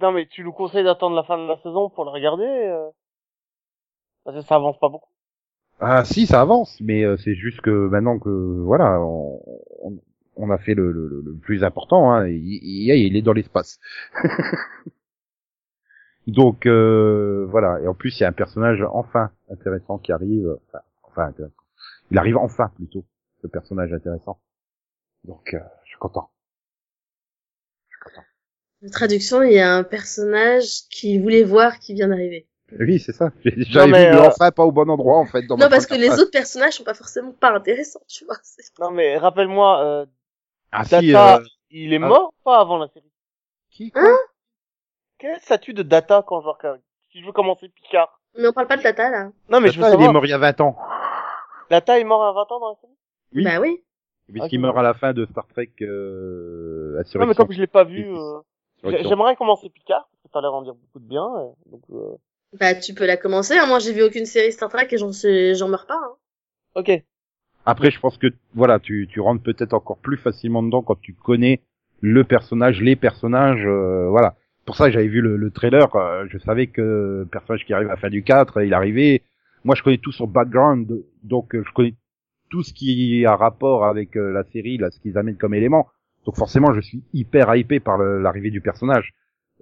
Non, 0.00 0.12
mais 0.12 0.26
tu 0.26 0.42
nous 0.42 0.52
conseilles 0.52 0.84
d'attendre 0.84 1.14
la 1.16 1.22
fin 1.22 1.38
de 1.38 1.46
la 1.48 1.56
saison 1.58 1.88
pour 1.88 2.04
le 2.04 2.10
regarder 2.10 2.44
euh... 2.44 2.88
Parce 4.24 4.36
que 4.38 4.42
ça 4.42 4.56
avance 4.56 4.78
pas 4.78 4.88
beaucoup. 4.88 5.10
Ah 5.80 6.04
si, 6.04 6.26
ça 6.26 6.40
avance, 6.40 6.78
mais 6.80 7.04
euh, 7.04 7.16
c'est 7.18 7.34
juste 7.34 7.60
que 7.60 7.70
maintenant 7.88 8.18
que 8.18 8.28
voilà, 8.28 9.00
on, 9.00 9.40
on, 9.82 9.98
on 10.36 10.50
a 10.50 10.58
fait 10.58 10.74
le, 10.74 10.92
le, 10.92 11.22
le- 11.24 11.36
plus 11.36 11.64
important, 11.64 12.12
hein, 12.12 12.28
il, 12.28 12.60
il, 12.62 12.94
il 12.94 13.16
est 13.16 13.22
dans 13.22 13.32
l'espace. 13.32 13.78
Donc 16.26 16.66
euh, 16.66 17.46
voilà, 17.50 17.80
et 17.80 17.86
en 17.86 17.94
plus 17.94 18.18
il 18.18 18.22
y 18.22 18.24
a 18.24 18.28
un 18.28 18.32
personnage 18.32 18.82
enfin 18.92 19.30
intéressant 19.50 19.98
qui 19.98 20.10
arrive, 20.10 20.56
enfin, 20.68 20.80
enfin 21.02 21.24
intéressant. 21.26 21.54
Il 22.10 22.18
arrive 22.18 22.36
enfin 22.38 22.70
plutôt, 22.76 23.04
ce 23.42 23.46
personnage 23.46 23.92
intéressant. 23.92 24.38
Donc 25.24 25.52
euh, 25.52 25.58
je 25.84 25.90
suis 25.90 25.98
content. 25.98 26.30
La 28.80 28.90
traduction, 28.90 29.42
il 29.42 29.52
y 29.52 29.60
a 29.60 29.74
un 29.74 29.82
personnage 29.82 30.82
qui 30.90 31.18
voulait 31.18 31.42
voir 31.44 31.78
qui 31.78 31.94
vient 31.94 32.08
d'arriver. 32.08 32.46
Oui, 32.78 32.98
c'est 32.98 33.12
ça. 33.12 33.30
J'avais 33.44 33.92
mais, 33.92 34.06
vu 34.10 34.16
le 34.16 34.22
euh, 34.22 34.28
enfin 34.28 34.50
pas 34.50 34.64
au 34.64 34.72
bon 34.72 34.88
endroit 34.88 35.18
en 35.18 35.26
fait. 35.26 35.42
Dans 35.42 35.56
ma 35.56 35.64
Non, 35.64 35.70
parce 35.70 35.86
que 35.86 35.94
les 35.94 36.10
autres 36.10 36.30
personnages 36.30 36.74
sont 36.74 36.84
pas 36.84 36.94
forcément 36.94 37.32
pas 37.32 37.54
intéressants, 37.54 38.02
tu 38.08 38.24
vois. 38.24 38.36
Non, 38.80 38.90
mais 38.90 39.16
rappelle-moi, 39.16 40.06
Ah 40.76 40.84
si, 40.84 40.90
Data, 41.12 41.36
euh, 41.38 41.44
il 41.70 41.92
est 41.92 41.96
ah. 42.02 42.06
mort 42.08 42.28
ou 42.32 42.44
pas 42.44 42.58
avant 42.60 42.78
la 42.78 42.88
série? 42.88 43.10
Qui 43.70 43.90
quoi? 43.90 44.02
Hein 44.02 44.16
Quel 45.18 45.30
est 45.30 45.34
le 45.34 45.40
statut 45.40 45.72
de 45.74 45.82
Data 45.82 46.24
quand 46.26 46.40
je 46.40 46.48
regarde? 46.48 46.80
Si 47.12 47.20
je 47.20 47.26
veux 47.26 47.32
commencer 47.32 47.68
Picard. 47.68 48.20
Mais 48.36 48.48
on 48.48 48.52
parle 48.52 48.66
pas 48.66 48.76
de 48.76 48.82
Tata, 48.82 49.08
là. 49.10 49.30
Non, 49.48 49.60
mais 49.60 49.68
je 49.70 49.76
veux 49.76 49.82
Data, 49.82 49.94
il 49.94 50.00
est 50.00 50.04
savoir, 50.04 50.12
mort 50.12 50.26
il 50.26 50.30
y 50.30 50.32
a 50.32 50.38
20 50.38 50.60
ans. 50.62 50.76
Data 51.70 51.98
est 51.98 52.04
mort 52.04 52.24
à 52.24 52.32
20 52.32 52.52
ans 52.52 52.60
dans 52.60 52.68
la 52.70 52.76
série? 52.80 52.92
Oui. 53.34 53.44
Bah 53.44 53.60
oui. 53.60 53.84
Puisqu'il 54.32 54.58
Ok. 54.58 54.62
meurt 54.62 54.78
à 54.78 54.82
la 54.82 54.94
fin 54.94 55.12
de 55.12 55.26
Star 55.26 55.46
Trek 55.48 55.70
euh, 55.82 56.94
Non, 56.94 57.00
Insurrection. 57.00 57.26
mais 57.28 57.34
comme 57.34 57.52
je 57.52 57.60
l'ai 57.60 57.66
pas 57.66 57.84
vu, 57.84 58.08
euh, 58.16 58.40
j'aimerais 58.82 59.36
commencer 59.36 59.68
Picard, 59.70 60.08
parce 60.10 60.22
que 60.24 60.28
t'as 60.32 60.40
l'air 60.40 60.50
d'en 60.50 60.62
dire 60.62 60.74
beaucoup 60.74 60.98
de 60.98 61.06
bien, 61.06 61.28
donc, 61.66 61.82
euh, 61.92 62.16
Bah, 62.58 62.74
tu 62.74 62.94
peux 62.94 63.06
la 63.06 63.16
commencer. 63.16 63.56
hein. 63.58 63.66
Moi, 63.66 63.78
j'ai 63.80 63.92
vu 63.92 64.02
aucune 64.02 64.26
série 64.26 64.50
Star 64.50 64.70
Trek 64.70 64.88
et 64.90 64.98
j'en 64.98 65.12
sais, 65.12 65.54
j'en 65.54 65.68
meurs 65.68 65.86
pas. 65.86 66.00
Hein. 66.02 66.14
ok. 66.76 66.90
Après, 67.66 67.90
je 67.90 67.98
pense 67.98 68.18
que 68.18 68.26
voilà, 68.54 68.78
tu, 68.78 69.08
tu 69.10 69.20
rentres 69.20 69.42
peut-être 69.42 69.72
encore 69.72 69.98
plus 69.98 70.18
facilement 70.18 70.62
dedans 70.62 70.82
quand 70.82 71.00
tu 71.00 71.14
connais 71.14 71.60
le 72.00 72.24
personnage, 72.24 72.82
les 72.82 72.96
personnages, 72.96 73.64
euh, 73.66 74.08
voilà. 74.10 74.34
Pour 74.66 74.76
ça, 74.76 74.90
j'avais 74.90 75.08
vu 75.08 75.20
le, 75.20 75.36
le 75.36 75.50
trailer, 75.50 75.88
je 76.30 76.38
savais 76.38 76.66
que 76.66 76.80
le 77.20 77.28
personnage 77.30 77.64
qui 77.64 77.74
arrive 77.74 77.88
à 77.88 77.92
la 77.92 77.96
fin 77.96 78.10
du 78.10 78.22
4, 78.22 78.62
il 78.62 78.72
arrivait. 78.72 79.22
Moi, 79.64 79.74
je 79.74 79.82
connais 79.82 79.98
tout 79.98 80.12
son 80.12 80.26
background, 80.26 81.02
donc 81.22 81.54
euh, 81.54 81.62
je 81.66 81.72
connais 81.72 81.94
tout 82.50 82.62
ce 82.62 82.72
qui 82.72 83.24
a 83.26 83.36
rapport 83.36 83.84
avec 83.84 84.16
euh, 84.16 84.32
la 84.32 84.44
série, 84.44 84.76
là, 84.78 84.90
ce 84.90 85.00
qu'ils 85.00 85.18
amènent 85.18 85.36
comme 85.36 85.54
élément. 85.54 85.88
Donc 86.26 86.36
forcément, 86.36 86.72
je 86.74 86.80
suis 86.80 87.02
hyper 87.12 87.54
hypé 87.54 87.80
par 87.80 87.98
l'arrivée 87.98 88.50
du 88.50 88.62
personnage. 88.62 89.12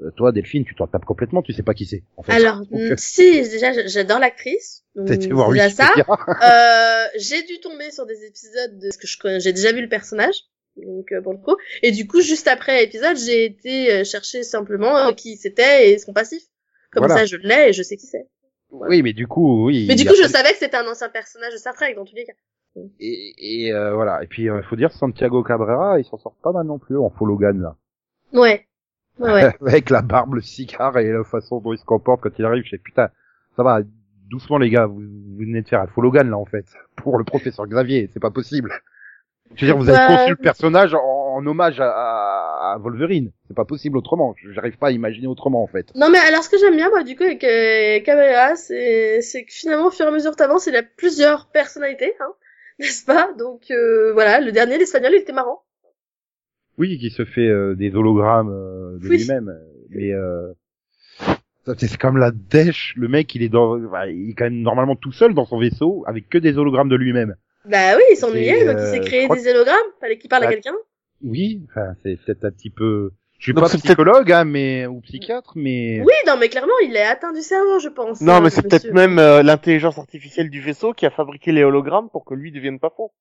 Euh, 0.02 0.10
toi, 0.16 0.32
Delphine, 0.32 0.64
tu 0.64 0.74
t'en 0.74 0.86
tapes 0.86 1.04
complètement, 1.04 1.42
tu 1.42 1.52
sais 1.52 1.62
pas 1.62 1.74
qui 1.74 1.86
c'est. 1.86 2.02
En 2.16 2.22
fait. 2.22 2.32
Alors, 2.32 2.60
Donc, 2.70 2.80
euh, 2.80 2.94
si, 2.96 3.42
déjà, 3.42 3.86
j'adore 3.86 4.18
l'actrice. 4.18 4.84
t'as 5.06 5.14
été 5.14 5.28
voir 5.28 5.50
déjà 5.50 5.70
ça. 5.70 5.90
Wikipédia. 5.96 6.16
Euh, 6.28 7.06
j'ai 7.18 7.42
dû 7.44 7.60
tomber 7.60 7.90
sur 7.90 8.06
des 8.06 8.24
épisodes 8.24 8.78
de 8.78 8.90
ce 8.90 8.98
que 8.98 9.06
je 9.06 9.18
connais. 9.18 9.40
J'ai 9.40 9.52
déjà 9.52 9.72
vu 9.72 9.80
le 9.82 9.88
personnage. 9.88 10.36
Donc, 10.76 11.12
euh, 11.12 11.20
pour 11.20 11.32
le 11.32 11.38
coup. 11.38 11.56
Et 11.82 11.92
du 11.92 12.06
coup, 12.06 12.20
juste 12.20 12.48
après 12.48 12.80
l'épisode, 12.80 13.16
j'ai 13.16 13.44
été 13.44 14.04
chercher 14.04 14.42
simplement 14.42 15.12
qui 15.12 15.36
c'était 15.36 15.90
et 15.92 15.98
son 15.98 16.12
passif. 16.12 16.42
Comme 16.90 17.06
Voilà. 17.06 17.20
ça, 17.20 17.26
je 17.26 17.36
l'ai 17.36 17.68
et 17.68 17.72
je 17.72 17.82
sais 17.82 17.96
qui 17.96 18.06
c'est. 18.06 18.26
Voilà. 18.70 18.90
Oui, 18.90 19.02
mais 19.02 19.12
du 19.12 19.26
coup, 19.26 19.66
oui. 19.66 19.84
Mais 19.86 19.94
du 19.94 20.04
coup, 20.06 20.14
a 20.14 20.22
je 20.22 20.28
savais 20.28 20.50
que 20.52 20.58
c'était 20.58 20.76
un 20.76 20.86
ancien 20.86 21.10
personnage 21.10 21.52
de 21.52 21.58
Star 21.58 21.74
Trek, 21.74 21.94
dans 21.94 22.04
tous 22.06 22.14
les 22.16 22.24
cas. 22.24 22.32
Et, 23.00 23.66
et 23.66 23.72
euh, 23.72 23.94
voilà. 23.94 24.22
Et 24.22 24.26
puis, 24.26 24.44
il 24.44 24.62
faut 24.68 24.76
dire, 24.76 24.90
Santiago 24.92 25.42
Cabrera, 25.42 25.98
il 26.00 26.04
s'en 26.06 26.16
sort 26.16 26.34
pas 26.42 26.52
mal 26.52 26.66
non 26.66 26.78
plus 26.78 26.96
en 26.96 27.10
faux 27.10 27.26
Logan, 27.26 27.60
là. 27.60 27.76
Ouais. 28.32 28.66
Ouais. 29.18 29.52
Avec 29.66 29.90
la 29.90 30.02
barbe, 30.02 30.34
le 30.34 30.40
cigare 30.40 30.98
et 30.98 31.12
la 31.12 31.24
façon 31.24 31.60
dont 31.60 31.72
il 31.72 31.78
se 31.78 31.84
comporte 31.84 32.20
quand 32.22 32.38
il 32.38 32.44
arrive. 32.44 32.64
Je 32.64 32.70
sais, 32.70 32.78
putain, 32.78 33.08
ça 33.56 33.62
va, 33.62 33.80
doucement 34.30 34.58
les 34.58 34.70
gars, 34.70 34.86
vous, 34.86 35.00
vous 35.00 35.38
venez 35.38 35.62
de 35.62 35.68
faire 35.68 35.80
un 35.82 35.88
Logan, 36.00 36.28
là, 36.30 36.36
en 36.38 36.44
fait. 36.46 36.66
Pour 36.96 37.18
le 37.18 37.24
professeur 37.24 37.66
Xavier, 37.66 38.08
c'est 38.12 38.20
pas 38.20 38.30
possible. 38.30 38.72
Je 39.54 39.66
veux 39.66 39.72
dire, 39.72 39.76
vous 39.76 39.90
avez 39.90 39.98
Ouais. 39.98 40.16
conçu 40.16 40.30
le 40.30 40.36
personnage 40.36 40.94
en, 40.94 41.00
en 41.36 41.46
hommage 41.46 41.78
à, 41.78 41.90
à, 41.90 42.72
à 42.72 42.78
Wolverine. 42.78 43.32
C'est 43.48 43.54
pas 43.56 43.66
possible 43.66 43.98
autrement. 43.98 44.34
J'arrive 44.52 44.78
pas 44.78 44.88
à 44.88 44.90
imaginer 44.92 45.26
autrement, 45.26 45.62
en 45.62 45.66
fait. 45.66 45.94
Non 45.94 46.08
mais 46.08 46.18
alors 46.18 46.42
ce 46.42 46.48
que 46.48 46.56
j'aime 46.58 46.76
bien 46.76 46.88
moi 46.88 47.02
du 47.04 47.16
coup 47.16 47.22
avec 47.24 47.44
euh, 47.44 48.00
c'est 48.56 49.44
que 49.44 49.52
finalement 49.52 49.88
au 49.88 49.90
fur 49.90 50.06
et 50.06 50.08
à 50.08 50.10
mesure 50.10 50.30
que 50.30 50.36
t'avances 50.36 50.66
il 50.66 50.76
a 50.76 50.82
plusieurs 50.82 51.48
personnalités 51.50 52.14
hein 52.20 52.32
n'est-ce 52.78 53.04
pas? 53.04 53.30
Donc 53.38 53.70
euh, 53.70 54.12
voilà 54.14 54.40
le 54.40 54.52
dernier 54.52 54.78
l'espagnol 54.78 55.12
il 55.12 55.20
était 55.20 55.32
marrant 55.32 55.62
Oui, 56.82 56.98
qui 56.98 57.10
se 57.10 57.24
fait 57.24 57.46
euh, 57.46 57.76
des 57.76 57.94
hologrammes 57.94 58.50
euh, 58.50 58.98
de 58.98 59.08
Oui. 59.08 59.18
lui-même, 59.18 59.48
euh, 59.50 59.86
mais 59.90 60.12
euh, 60.12 60.52
c'est 61.78 61.96
comme 61.96 62.16
la 62.18 62.32
dèche. 62.32 62.94
Le 62.96 63.06
mec, 63.06 63.32
il 63.36 63.42
est 63.44 63.48
dans, 63.48 63.78
bah, 63.78 64.08
il 64.08 64.30
est 64.30 64.34
quand 64.34 64.46
même 64.46 64.62
normalement 64.62 64.96
tout 64.96 65.12
seul 65.12 65.32
dans 65.32 65.44
son 65.44 65.60
vaisseau 65.60 66.02
avec 66.08 66.28
que 66.28 66.38
des 66.38 66.58
hologrammes 66.58 66.88
de 66.88 66.96
lui-même. 66.96 67.36
bah 67.70 67.94
oui 67.96 68.02
il 68.10 68.16
s'ennuyait 68.16 68.64
donc 68.64 68.74
il 68.78 68.80
euh, 68.80 68.90
s'est 68.90 68.96
je 68.96 69.02
créé 69.02 69.28
des 69.28 69.48
hologrammes 69.48 69.76
fallait 70.00 70.18
qu'il 70.18 70.28
parle 70.28 70.42
à 70.42 70.46
Bah, 70.46 70.54
quelqu'un 70.54 70.74
Oui, 71.22 71.62
enfin, 71.70 71.94
c'est 72.02 72.16
peut-être 72.20 72.44
un 72.46 72.50
petit 72.50 72.70
peu. 72.70 73.12
Je 73.38 73.44
suis 73.44 73.54
Donc 73.54 73.62
pas 73.70 73.76
psychologue, 73.78 74.32
hein, 74.32 74.44
mais 74.44 74.86
ou 74.88 75.00
psychiatre, 75.02 75.52
mais 75.54 76.00
oui 76.00 76.14
non 76.26 76.36
mais 76.36 76.48
clairement 76.48 76.78
il 76.84 76.96
est 76.96 77.02
atteint 77.06 77.32
du 77.32 77.42
cerveau 77.42 77.78
je 77.78 77.90
pense 77.90 78.20
Non, 78.20 78.34
hein, 78.34 78.40
mais 78.40 78.50
c'est 78.50 78.62
peut-être 78.62 78.92
même 78.92 79.20
euh, 79.20 79.44
l'intelligence 79.44 79.98
artificielle 79.98 80.50
du 80.50 80.60
vaisseau 80.60 80.92
qui 80.94 81.06
a 81.06 81.10
fabriqué 81.10 81.52
les 81.52 81.62
hologrammes 81.62 82.10
pour 82.10 82.24
que 82.24 82.34
lui 82.34 82.50
devienne 82.50 82.80
pas 82.80 82.90
faux. 82.96 83.12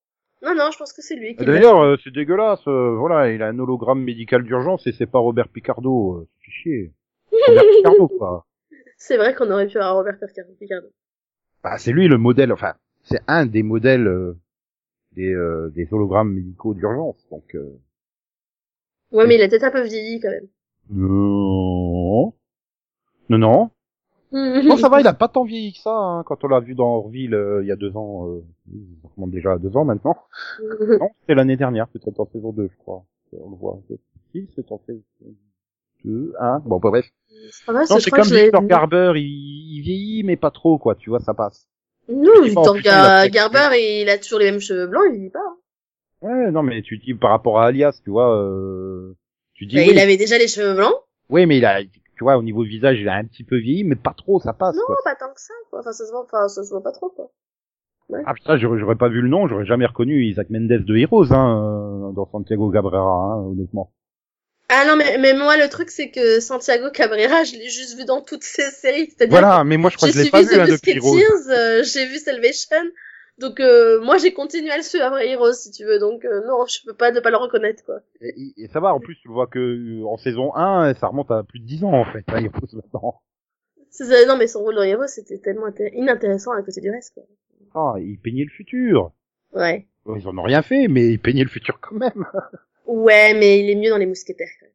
Non 0.43 0.55
non 0.55 0.71
je 0.71 0.77
pense 0.77 0.93
que 0.93 1.01
c'est 1.01 1.15
lui 1.15 1.35
qui 1.35 1.45
D'ailleurs, 1.45 1.79
euh, 1.81 1.95
c'est 2.03 2.11
dégueulasse. 2.11 2.67
euh, 2.67 2.95
voilà, 2.97 3.31
il 3.31 3.41
a 3.43 3.47
un 3.47 3.59
hologramme 3.59 4.01
médical 4.03 4.43
d'urgence 4.43 4.85
et 4.87 4.91
c'est 4.91 5.05
pas 5.05 5.19
Robert 5.19 5.49
Picardo. 5.49 6.17
euh, 6.21 6.27
c'est 6.43 6.51
chier. 6.51 6.93
Robert 7.47 7.63
Picardo, 7.77 8.07
quoi. 8.07 8.45
c'est 8.97 9.17
vrai 9.17 9.33
qu'on 9.35 9.49
aurait 9.51 9.67
pu 9.67 9.77
avoir 9.77 9.95
Robert 9.95 10.17
Picardo 10.19 10.51
Picardo. 10.59 10.87
Bah, 11.63 11.77
c'est 11.77 11.91
lui 11.91 12.07
le 12.07 12.17
modèle. 12.17 12.51
Enfin, 12.51 12.73
c'est 13.03 13.21
un 13.27 13.45
des 13.45 13.61
modèles 13.63 14.07
euh, 14.07 14.37
des, 15.13 15.31
euh, 15.33 15.69
des 15.75 15.87
hologrammes 15.91 16.33
médicaux 16.33 16.73
d'urgence. 16.73 17.23
Donc, 17.29 17.53
euh, 17.55 17.79
ouais 19.11 19.27
mais 19.27 19.35
il 19.35 19.41
a 19.43 19.47
peut-être 19.47 19.63
un 19.65 19.71
peu 19.71 19.83
vieilli 19.83 20.19
quand 20.19 20.29
même 20.29 20.47
non, 20.89 22.33
non, 23.29 23.37
non. 23.37 23.71
Non, 24.31 24.77
ça 24.77 24.89
va, 24.89 25.01
il 25.01 25.07
a 25.07 25.13
pas 25.13 25.27
tant 25.27 25.43
vieilli 25.43 25.73
que 25.73 25.79
ça. 25.79 25.93
Hein, 25.93 26.23
quand 26.25 26.43
on 26.43 26.47
l'a 26.47 26.59
vu 26.59 26.73
dans 26.73 26.95
Orville 26.95 27.33
euh, 27.33 27.61
il 27.63 27.67
y 27.67 27.71
a 27.71 27.75
deux 27.75 27.95
ans, 27.97 28.27
euh, 28.27 28.41
déjà 29.27 29.53
à 29.53 29.57
deux 29.57 29.75
ans 29.75 29.83
maintenant. 29.85 30.15
Non, 30.99 31.09
c'était 31.21 31.35
l'année 31.35 31.57
dernière, 31.57 31.87
peut-être 31.89 32.19
en 32.19 32.27
saison 32.31 32.51
2, 32.51 32.69
je 32.71 32.77
crois. 32.77 33.03
On 33.33 33.49
le 33.49 33.55
voit. 33.57 33.79
Si, 34.31 34.47
c'est 34.55 34.71
en 34.71 34.79
saison 34.85 35.01
2, 36.05 36.33
1. 36.39 36.59
Bon, 36.59 36.79
bah, 36.79 36.89
bref. 36.89 37.05
c'est 37.51 37.65
pas 37.65 37.73
mal 37.73 37.85
Non, 37.89 37.99
c'est 37.99 38.11
comme 38.11 38.23
Victor. 38.23 38.63
Garber, 38.63 39.13
il, 39.15 39.77
il 39.77 39.81
vieillit, 39.81 40.23
mais 40.23 40.37
pas 40.37 40.51
trop, 40.51 40.77
quoi. 40.77 40.95
Tu 40.95 41.09
vois, 41.09 41.19
ça 41.19 41.33
passe. 41.33 41.67
non 42.09 42.41
Victor 42.43 42.79
Gar- 42.79 43.29
Garber 43.29 44.01
il 44.01 44.09
a 44.09 44.17
toujours 44.17 44.39
les 44.39 44.51
mêmes 44.51 44.59
cheveux 44.59 44.87
blancs 44.87 45.03
il 45.07 45.13
vieillit 45.15 45.29
pas 45.29 45.39
hein. 45.39 45.57
Ouais, 46.21 46.51
non, 46.51 46.61
mais 46.61 46.81
tu 46.83 46.97
dis 46.99 47.15
par 47.15 47.31
rapport 47.31 47.59
à 47.59 47.65
Alias, 47.65 47.99
tu 48.03 48.11
vois, 48.11 48.35
euh, 48.37 49.15
tu 49.53 49.65
dis 49.65 49.75
Bah, 49.75 49.81
oui, 49.85 49.89
il 49.93 49.99
avait 49.99 50.17
déjà 50.17 50.37
les 50.37 50.47
cheveux 50.47 50.75
blancs 50.75 50.93
oui, 51.29 51.45
mais 51.45 51.57
il 51.57 51.65
a, 51.65 51.79
tu 52.21 52.25
vois, 52.25 52.37
au 52.37 52.43
niveau 52.43 52.61
visage, 52.61 52.99
il 52.99 53.09
a 53.09 53.15
un 53.15 53.25
petit 53.25 53.43
peu 53.43 53.57
vieilli, 53.57 53.83
mais 53.83 53.95
pas 53.95 54.13
trop, 54.15 54.39
ça 54.39 54.53
passe, 54.53 54.75
Non, 54.75 54.83
quoi. 54.85 54.95
pas 55.03 55.15
tant 55.15 55.33
que 55.33 55.41
ça, 55.41 55.55
quoi. 55.71 55.79
Enfin, 55.79 55.91
ça 55.91 56.05
se 56.05 56.11
voit, 56.11 56.23
enfin, 56.23 56.47
ça 56.49 56.63
se 56.63 56.69
voit 56.69 56.83
pas 56.83 56.91
trop, 56.91 57.09
quoi. 57.09 57.31
Ah 58.27 58.35
putain, 58.35 58.57
j'aurais 58.57 58.95
pas 58.95 59.09
vu 59.09 59.21
le 59.21 59.27
nom, 59.27 59.47
j'aurais 59.47 59.65
jamais 59.65 59.87
reconnu 59.87 60.23
Isaac 60.25 60.51
Mendes 60.51 60.67
de 60.67 60.95
Heroes, 60.95 61.33
hein, 61.33 62.09
euh, 62.09 62.11
dans 62.11 62.29
Santiago 62.31 62.69
Cabrera, 62.69 62.99
hein, 62.99 63.43
honnêtement. 63.47 63.91
Ah 64.69 64.83
non, 64.85 64.97
mais, 64.97 65.17
mais 65.17 65.33
moi, 65.33 65.57
le 65.57 65.67
truc, 65.67 65.89
c'est 65.89 66.11
que 66.11 66.39
Santiago 66.39 66.91
Cabrera, 66.93 67.43
je 67.43 67.53
l'ai 67.53 67.69
juste 67.69 67.97
vu 67.97 68.05
dans 68.05 68.21
toutes 68.21 68.43
ces 68.43 68.69
séries. 68.69 69.11
Voilà, 69.27 69.63
mais 69.63 69.77
moi 69.77 69.89
je 69.89 69.97
crois 69.97 70.09
que 70.09 70.13
je 70.13 70.21
l'ai 70.21 70.29
pas 70.29 70.43
vu, 70.43 70.59
hein, 70.59 70.67
depuis 70.67 70.91
Heroes. 70.91 71.17
Euh, 71.49 71.81
j'ai 71.81 72.05
vu 72.05 72.19
Salvation. 72.19 72.77
Donc, 73.41 73.59
euh, 73.59 73.99
moi, 74.01 74.17
j'ai 74.17 74.33
continué 74.33 74.69
à 74.71 74.77
le 74.77 74.83
suivre 74.83 75.05
après 75.05 75.27
Heroes, 75.27 75.53
si 75.53 75.71
tu 75.71 75.83
veux. 75.83 75.99
Donc, 75.99 76.23
euh, 76.25 76.45
non, 76.47 76.65
je 76.67 76.77
peux 76.85 76.93
pas 76.93 77.11
ne 77.11 77.19
pas 77.19 77.31
le 77.31 77.37
reconnaître, 77.37 77.83
quoi. 77.83 77.99
Et, 78.21 78.53
et 78.55 78.67
ça 78.67 78.79
va, 78.79 78.93
en 78.93 78.99
plus, 78.99 79.15
tu 79.15 79.27
le 79.27 79.33
vois 79.33 79.47
que 79.47 79.59
euh, 79.59 80.05
en 80.05 80.17
saison 80.17 80.55
1, 80.55 80.93
ça 80.93 81.07
remonte 81.07 81.31
à 81.31 81.43
plus 81.43 81.59
de 81.59 81.65
10 81.65 81.83
ans, 81.83 81.93
en 81.93 82.05
fait, 82.05 82.23
hein, 82.27 82.43
Heroes 82.43 82.67
maintenant. 82.73 83.21
Ça, 83.89 84.25
non, 84.25 84.37
mais 84.37 84.47
son 84.47 84.61
rôle 84.61 84.75
dans 84.75 84.83
Heroes, 84.83 85.07
c'était 85.07 85.39
tellement 85.39 85.67
inté- 85.67 85.91
inintéressant 85.93 86.51
à 86.51 86.61
côté 86.61 86.79
du 86.81 86.91
reste, 86.91 87.13
quoi. 87.13 87.23
Ah, 87.73 87.95
il 87.99 88.19
peignait 88.19 88.43
le 88.43 88.49
futur. 88.49 89.11
Ouais. 89.53 89.87
Ils 90.07 90.27
en 90.27 90.37
ont 90.37 90.43
rien 90.43 90.61
fait, 90.61 90.87
mais 90.87 91.07
ils 91.09 91.19
peignaient 91.19 91.43
le 91.43 91.49
futur 91.49 91.79
quand 91.81 91.95
même. 91.95 92.25
Ouais, 92.87 93.33
mais 93.35 93.59
il 93.59 93.69
est 93.69 93.75
mieux 93.75 93.89
dans 93.89 93.97
les 93.97 94.07
mousquetaires, 94.07 94.49
quand 94.59 94.65
même. 94.65 94.73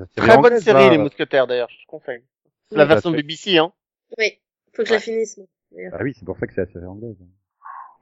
Euh, 0.00 0.04
Très 0.16 0.26
bonne 0.36 0.46
anglaise, 0.46 0.64
série, 0.64 0.84
là. 0.84 0.90
les 0.90 0.98
mousquetaires, 0.98 1.46
d'ailleurs, 1.46 1.68
je 1.70 1.82
te 1.84 1.86
conseille. 1.86 2.22
C'est 2.68 2.74
Oui, 2.74 2.78
la 2.78 2.86
bah, 2.86 2.94
version 2.94 3.10
BBC, 3.10 3.58
hein. 3.58 3.72
Oui. 4.18 4.38
Faut 4.74 4.82
que 4.82 4.88
je 4.88 4.94
la 4.94 5.00
finisse, 5.00 5.36
moi. 5.36 5.46
Ah 5.92 5.98
oui, 6.02 6.14
c'est 6.18 6.24
pour 6.24 6.38
ça 6.38 6.46
que 6.46 6.54
c'est 6.54 6.62
la 6.62 6.72
série 6.72 6.86
anglaise. 6.86 7.16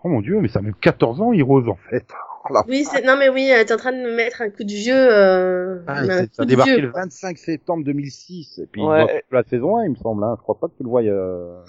Oh 0.05 0.09
mon 0.09 0.21
dieu, 0.21 0.41
mais 0.41 0.49
ça 0.49 0.61
a 0.61 0.63
même 0.63 0.75
14 0.75 1.21
ans, 1.21 1.33
Heroes, 1.33 1.69
en 1.69 1.77
fait. 1.77 2.07
Oh, 2.49 2.55
Oui, 2.69 2.85
c'est, 2.85 3.03
non, 3.03 3.17
mais 3.17 3.29
oui, 3.29 3.51
t'es 3.67 3.73
en 3.73 3.77
train 3.77 3.93
de 3.93 3.99
me 3.99 4.15
mettre 4.15 4.41
un 4.41 4.51
coup 4.51 4.63
de 4.63 4.73
vieux, 4.73 4.95
euh, 4.95 5.83
Ah, 5.87 6.01
un 6.01 6.27
coup 6.27 6.43
de 6.43 6.45
débarqué 6.45 6.77
vieux, 6.77 6.83
le 6.87 6.93
quoi. 6.93 7.01
25 7.03 7.39
septembre 7.39 7.85
2006. 7.85 8.59
Et 8.59 8.67
puis, 8.67 8.83
Ouais. 8.83 9.25
la 9.33 9.43
saison 9.43 9.79
1, 9.79 9.85
il 9.85 9.91
me 9.91 9.95
semble. 9.97 10.23
Hein. 10.23 10.35
Je 10.39 10.43
crois 10.43 10.59
pas 10.59 10.69
que 10.69 10.77
tu 10.77 10.85
le 10.85 10.89
voies. 10.89 11.03
Euh... 11.03 11.61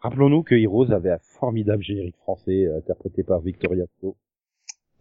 Rappelons-nous 0.00 0.42
que 0.42 0.54
Heroes 0.54 0.90
avait 0.92 1.12
un 1.12 1.18
formidable 1.18 1.82
générique 1.82 2.16
français 2.16 2.66
euh, 2.66 2.78
interprété 2.78 3.22
par 3.22 3.40
Victoria 3.40 3.84
Tso. 4.00 4.16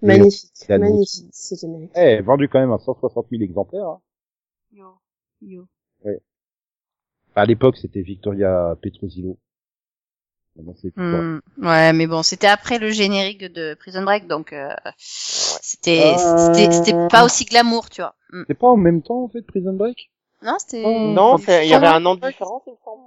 Magnifique, 0.01 0.51
magnifique, 0.69 1.29
ce 1.33 1.55
générique. 1.55 1.91
Eh, 1.95 2.21
vendu 2.21 2.47
quand 2.49 2.59
même 2.59 2.73
à 2.73 2.77
160 2.77 3.27
000 3.31 3.41
exemplaires. 3.41 3.87
Hein. 3.87 4.01
Yo, 4.71 4.97
yo. 5.41 5.65
À 7.35 7.45
l'époque, 7.45 7.77
c'était 7.77 8.01
Victoria 8.01 8.77
Petrosilo. 8.81 9.37
Plus. 10.55 10.91
Hmm, 10.95 11.39
Ouais, 11.61 11.93
mais 11.93 12.05
bon, 12.05 12.21
c'était 12.21 12.45
après 12.47 12.77
le 12.77 12.91
générique 12.91 13.41
de 13.51 13.73
Prison 13.73 14.03
Break, 14.03 14.27
donc 14.27 14.53
euh, 14.53 14.69
c'était 14.97 16.13
Euh. 16.15 16.37
c'était 16.53 16.71
c'était 16.71 17.07
pas 17.09 17.25
aussi 17.25 17.45
glamour, 17.45 17.89
tu 17.89 18.01
vois. 18.01 18.13
Hmm. 18.31 18.43
C'est 18.47 18.53
pas 18.57 18.67
en 18.67 18.77
même 18.77 19.01
temps, 19.01 19.23
en 19.23 19.27
fait, 19.29 19.41
Prison 19.41 19.73
Break? 19.73 20.11
Non, 20.43 20.55
c'était. 20.59 20.83
Oh, 20.85 21.11
Non, 21.13 21.37
c'est- 21.37 21.65
il 21.65 21.69
y 21.71 21.73
avait 21.73 21.87
Ah, 21.87 21.95
un 21.95 22.05
an 22.05 22.15
de 22.15 22.21
différence, 22.27 22.61
il 22.67 22.73
me 22.73 22.77
semble. 22.85 23.03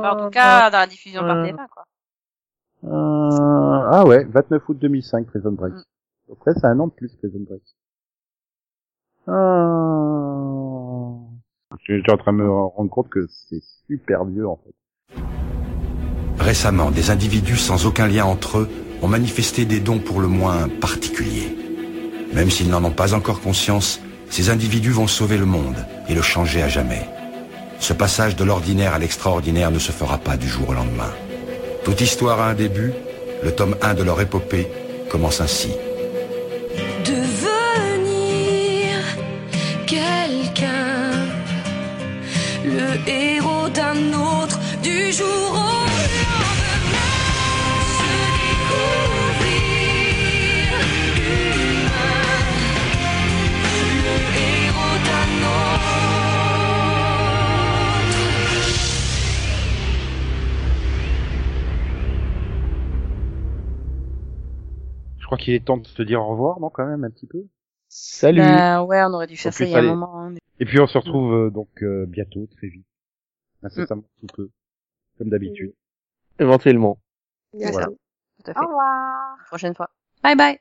Enfin, 0.00 0.10
en 0.10 0.24
tout 0.24 0.30
cas, 0.30 0.70
dans 0.70 0.78
la 0.78 0.86
diffusion 0.86 1.22
par 1.22 1.36
Euh. 1.36 1.44
TF1, 1.44 1.66
quoi. 1.68 1.84
Euh, 2.84 3.88
Ah 3.90 4.04
ouais, 4.06 4.24
29 4.24 4.68
août 4.68 4.78
2005, 4.78 5.26
Prison 5.26 5.52
Break. 5.52 5.72
Mm. 5.72 6.32
Après, 6.32 6.52
c'est 6.54 6.66
un 6.66 6.78
an 6.80 6.88
de 6.88 6.92
plus, 6.92 7.14
Prison 7.16 7.40
Break. 7.48 7.62
Ah... 9.26 11.16
J'étais 11.86 12.12
en 12.12 12.16
train 12.18 12.32
de 12.32 12.38
me 12.38 12.50
rendre 12.50 12.90
compte 12.90 13.08
que 13.08 13.26
c'est 13.28 13.62
super 13.86 14.24
vieux, 14.24 14.46
en 14.48 14.56
fait. 14.56 14.74
Récemment, 16.38 16.90
des 16.90 17.10
individus 17.10 17.56
sans 17.56 17.86
aucun 17.86 18.06
lien 18.06 18.24
entre 18.24 18.58
eux 18.58 18.70
ont 19.02 19.08
manifesté 19.08 19.64
des 19.64 19.80
dons 19.80 19.98
pour 19.98 20.20
le 20.20 20.28
moins 20.28 20.68
particuliers. 20.68 21.56
Même 22.32 22.50
s'ils 22.50 22.68
n'en 22.68 22.84
ont 22.84 22.90
pas 22.90 23.14
encore 23.14 23.40
conscience, 23.40 24.00
ces 24.30 24.50
individus 24.50 24.90
vont 24.90 25.06
sauver 25.06 25.36
le 25.36 25.46
monde 25.46 25.86
et 26.08 26.14
le 26.14 26.22
changer 26.22 26.62
à 26.62 26.68
jamais. 26.68 27.06
Ce 27.80 27.92
passage 27.92 28.36
de 28.36 28.44
l'ordinaire 28.44 28.94
à 28.94 28.98
l'extraordinaire 28.98 29.70
ne 29.70 29.78
se 29.78 29.92
fera 29.92 30.18
pas 30.18 30.36
du 30.36 30.48
jour 30.48 30.70
au 30.70 30.74
lendemain. 30.74 31.12
Toute 31.84 32.00
histoire 32.00 32.40
a 32.40 32.48
un 32.48 32.54
début, 32.54 32.92
Le 33.44 33.54
tome 33.54 33.76
1 33.82 33.92
de 33.92 34.02
leur 34.02 34.18
épopée 34.22 34.66
commence 35.10 35.42
ainsi. 35.42 35.68
Qu'il 65.44 65.54
est 65.54 65.64
temps 65.64 65.76
de 65.76 65.86
se 65.86 66.02
dire 66.02 66.20
au 66.22 66.28
revoir, 66.28 66.58
non, 66.60 66.70
quand 66.70 66.86
même, 66.86 67.04
un 67.04 67.10
petit 67.10 67.26
peu. 67.26 67.44
Salut. 67.88 68.38
Ben, 68.40 68.82
ouais, 68.82 69.02
on 69.04 69.12
aurait 69.14 69.26
dû 69.26 69.36
faire 69.36 69.52
ça 69.52 69.64
il 69.64 69.70
y 69.70 69.74
a 69.74 69.78
un 69.78 69.82
moment. 69.82 70.20
hein. 70.20 70.34
Et 70.58 70.64
puis 70.64 70.80
on 70.80 70.86
se 70.86 70.96
retrouve 70.98 71.32
euh, 71.34 71.50
donc 71.50 71.68
euh, 71.82 72.06
bientôt, 72.06 72.46
très 72.56 72.68
vite. 72.68 72.86
Incessamment 73.62 74.04
sous 74.20 74.26
peu. 74.34 74.50
Comme 75.18 75.28
d'habitude. 75.30 75.72
Éventuellement. 76.38 76.98
Bien 77.56 77.70
Voilà. 77.70 77.86
sûr. 77.86 77.96
Tout 78.44 78.50
à 78.50 78.62
Au 78.64 78.66
revoir. 78.66 79.36
Prochaine 79.46 79.74
fois. 79.74 79.90
Bye 80.22 80.36
bye. 80.36 80.58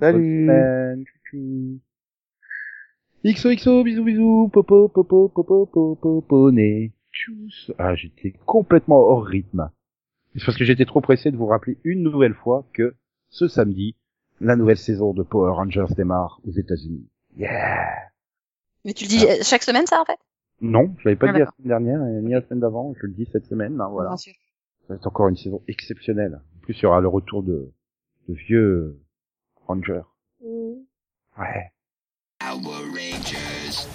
Salut. 0.00 1.04
XOXO, 3.24 3.82
bisous 3.84 4.04
bisous, 4.04 4.50
popo, 4.52 4.88
popo, 4.88 5.28
popo, 5.28 5.66
popo, 5.66 6.20
poney. 6.22 6.92
Tchuss. 7.12 7.72
Ah, 7.78 7.94
j'étais 7.94 8.32
complètement 8.44 8.98
hors 8.98 9.24
rythme. 9.24 9.70
C'est 10.36 10.44
parce 10.44 10.56
que 10.58 10.64
j'étais 10.64 10.84
trop 10.84 11.00
pressé 11.00 11.30
de 11.30 11.36
vous 11.36 11.46
rappeler 11.46 11.78
une 11.84 12.02
nouvelle 12.02 12.34
fois 12.34 12.66
que 12.72 12.94
ce 13.30 13.48
samedi, 13.48 13.96
la 14.40 14.56
nouvelle 14.56 14.76
saison 14.78 15.12
de 15.12 15.22
Power 15.22 15.52
Rangers 15.52 15.86
démarre 15.96 16.40
aux 16.46 16.52
États-Unis. 16.52 17.08
Yeah! 17.36 17.86
Mais 18.84 18.92
tu 18.92 19.04
le 19.04 19.08
dis 19.08 19.24
euh, 19.26 19.42
chaque 19.42 19.62
semaine, 19.62 19.86
ça, 19.86 20.00
en 20.00 20.04
fait? 20.04 20.18
Non, 20.60 20.94
je 20.98 21.08
l'avais 21.08 21.16
pas 21.16 21.28
Ah, 21.28 21.32
dit 21.32 21.38
la 21.40 21.46
semaine 21.46 21.68
dernière, 21.68 22.00
ni 22.22 22.32
la 22.32 22.40
semaine 22.42 22.60
d'avant, 22.60 22.94
je 23.00 23.06
le 23.06 23.12
dis 23.12 23.28
cette 23.32 23.46
semaine, 23.46 23.80
hein, 23.80 23.88
voilà. 23.90 24.10
Bien 24.10 24.16
sûr. 24.16 24.32
Ça 24.82 24.86
va 24.90 24.94
être 24.96 25.06
encore 25.06 25.28
une 25.28 25.36
saison 25.36 25.60
exceptionnelle. 25.68 26.40
En 26.56 26.60
plus, 26.60 26.74
il 26.78 26.82
y 26.82 26.86
aura 26.86 27.00
le 27.00 27.08
retour 27.08 27.42
de, 27.42 27.72
de 28.28 28.34
vieux 28.34 29.00
Rangers. 29.66 30.02
Mm. 30.42 30.74
Ouais. 31.38 31.72
For 32.40 32.62
justice 33.24 33.88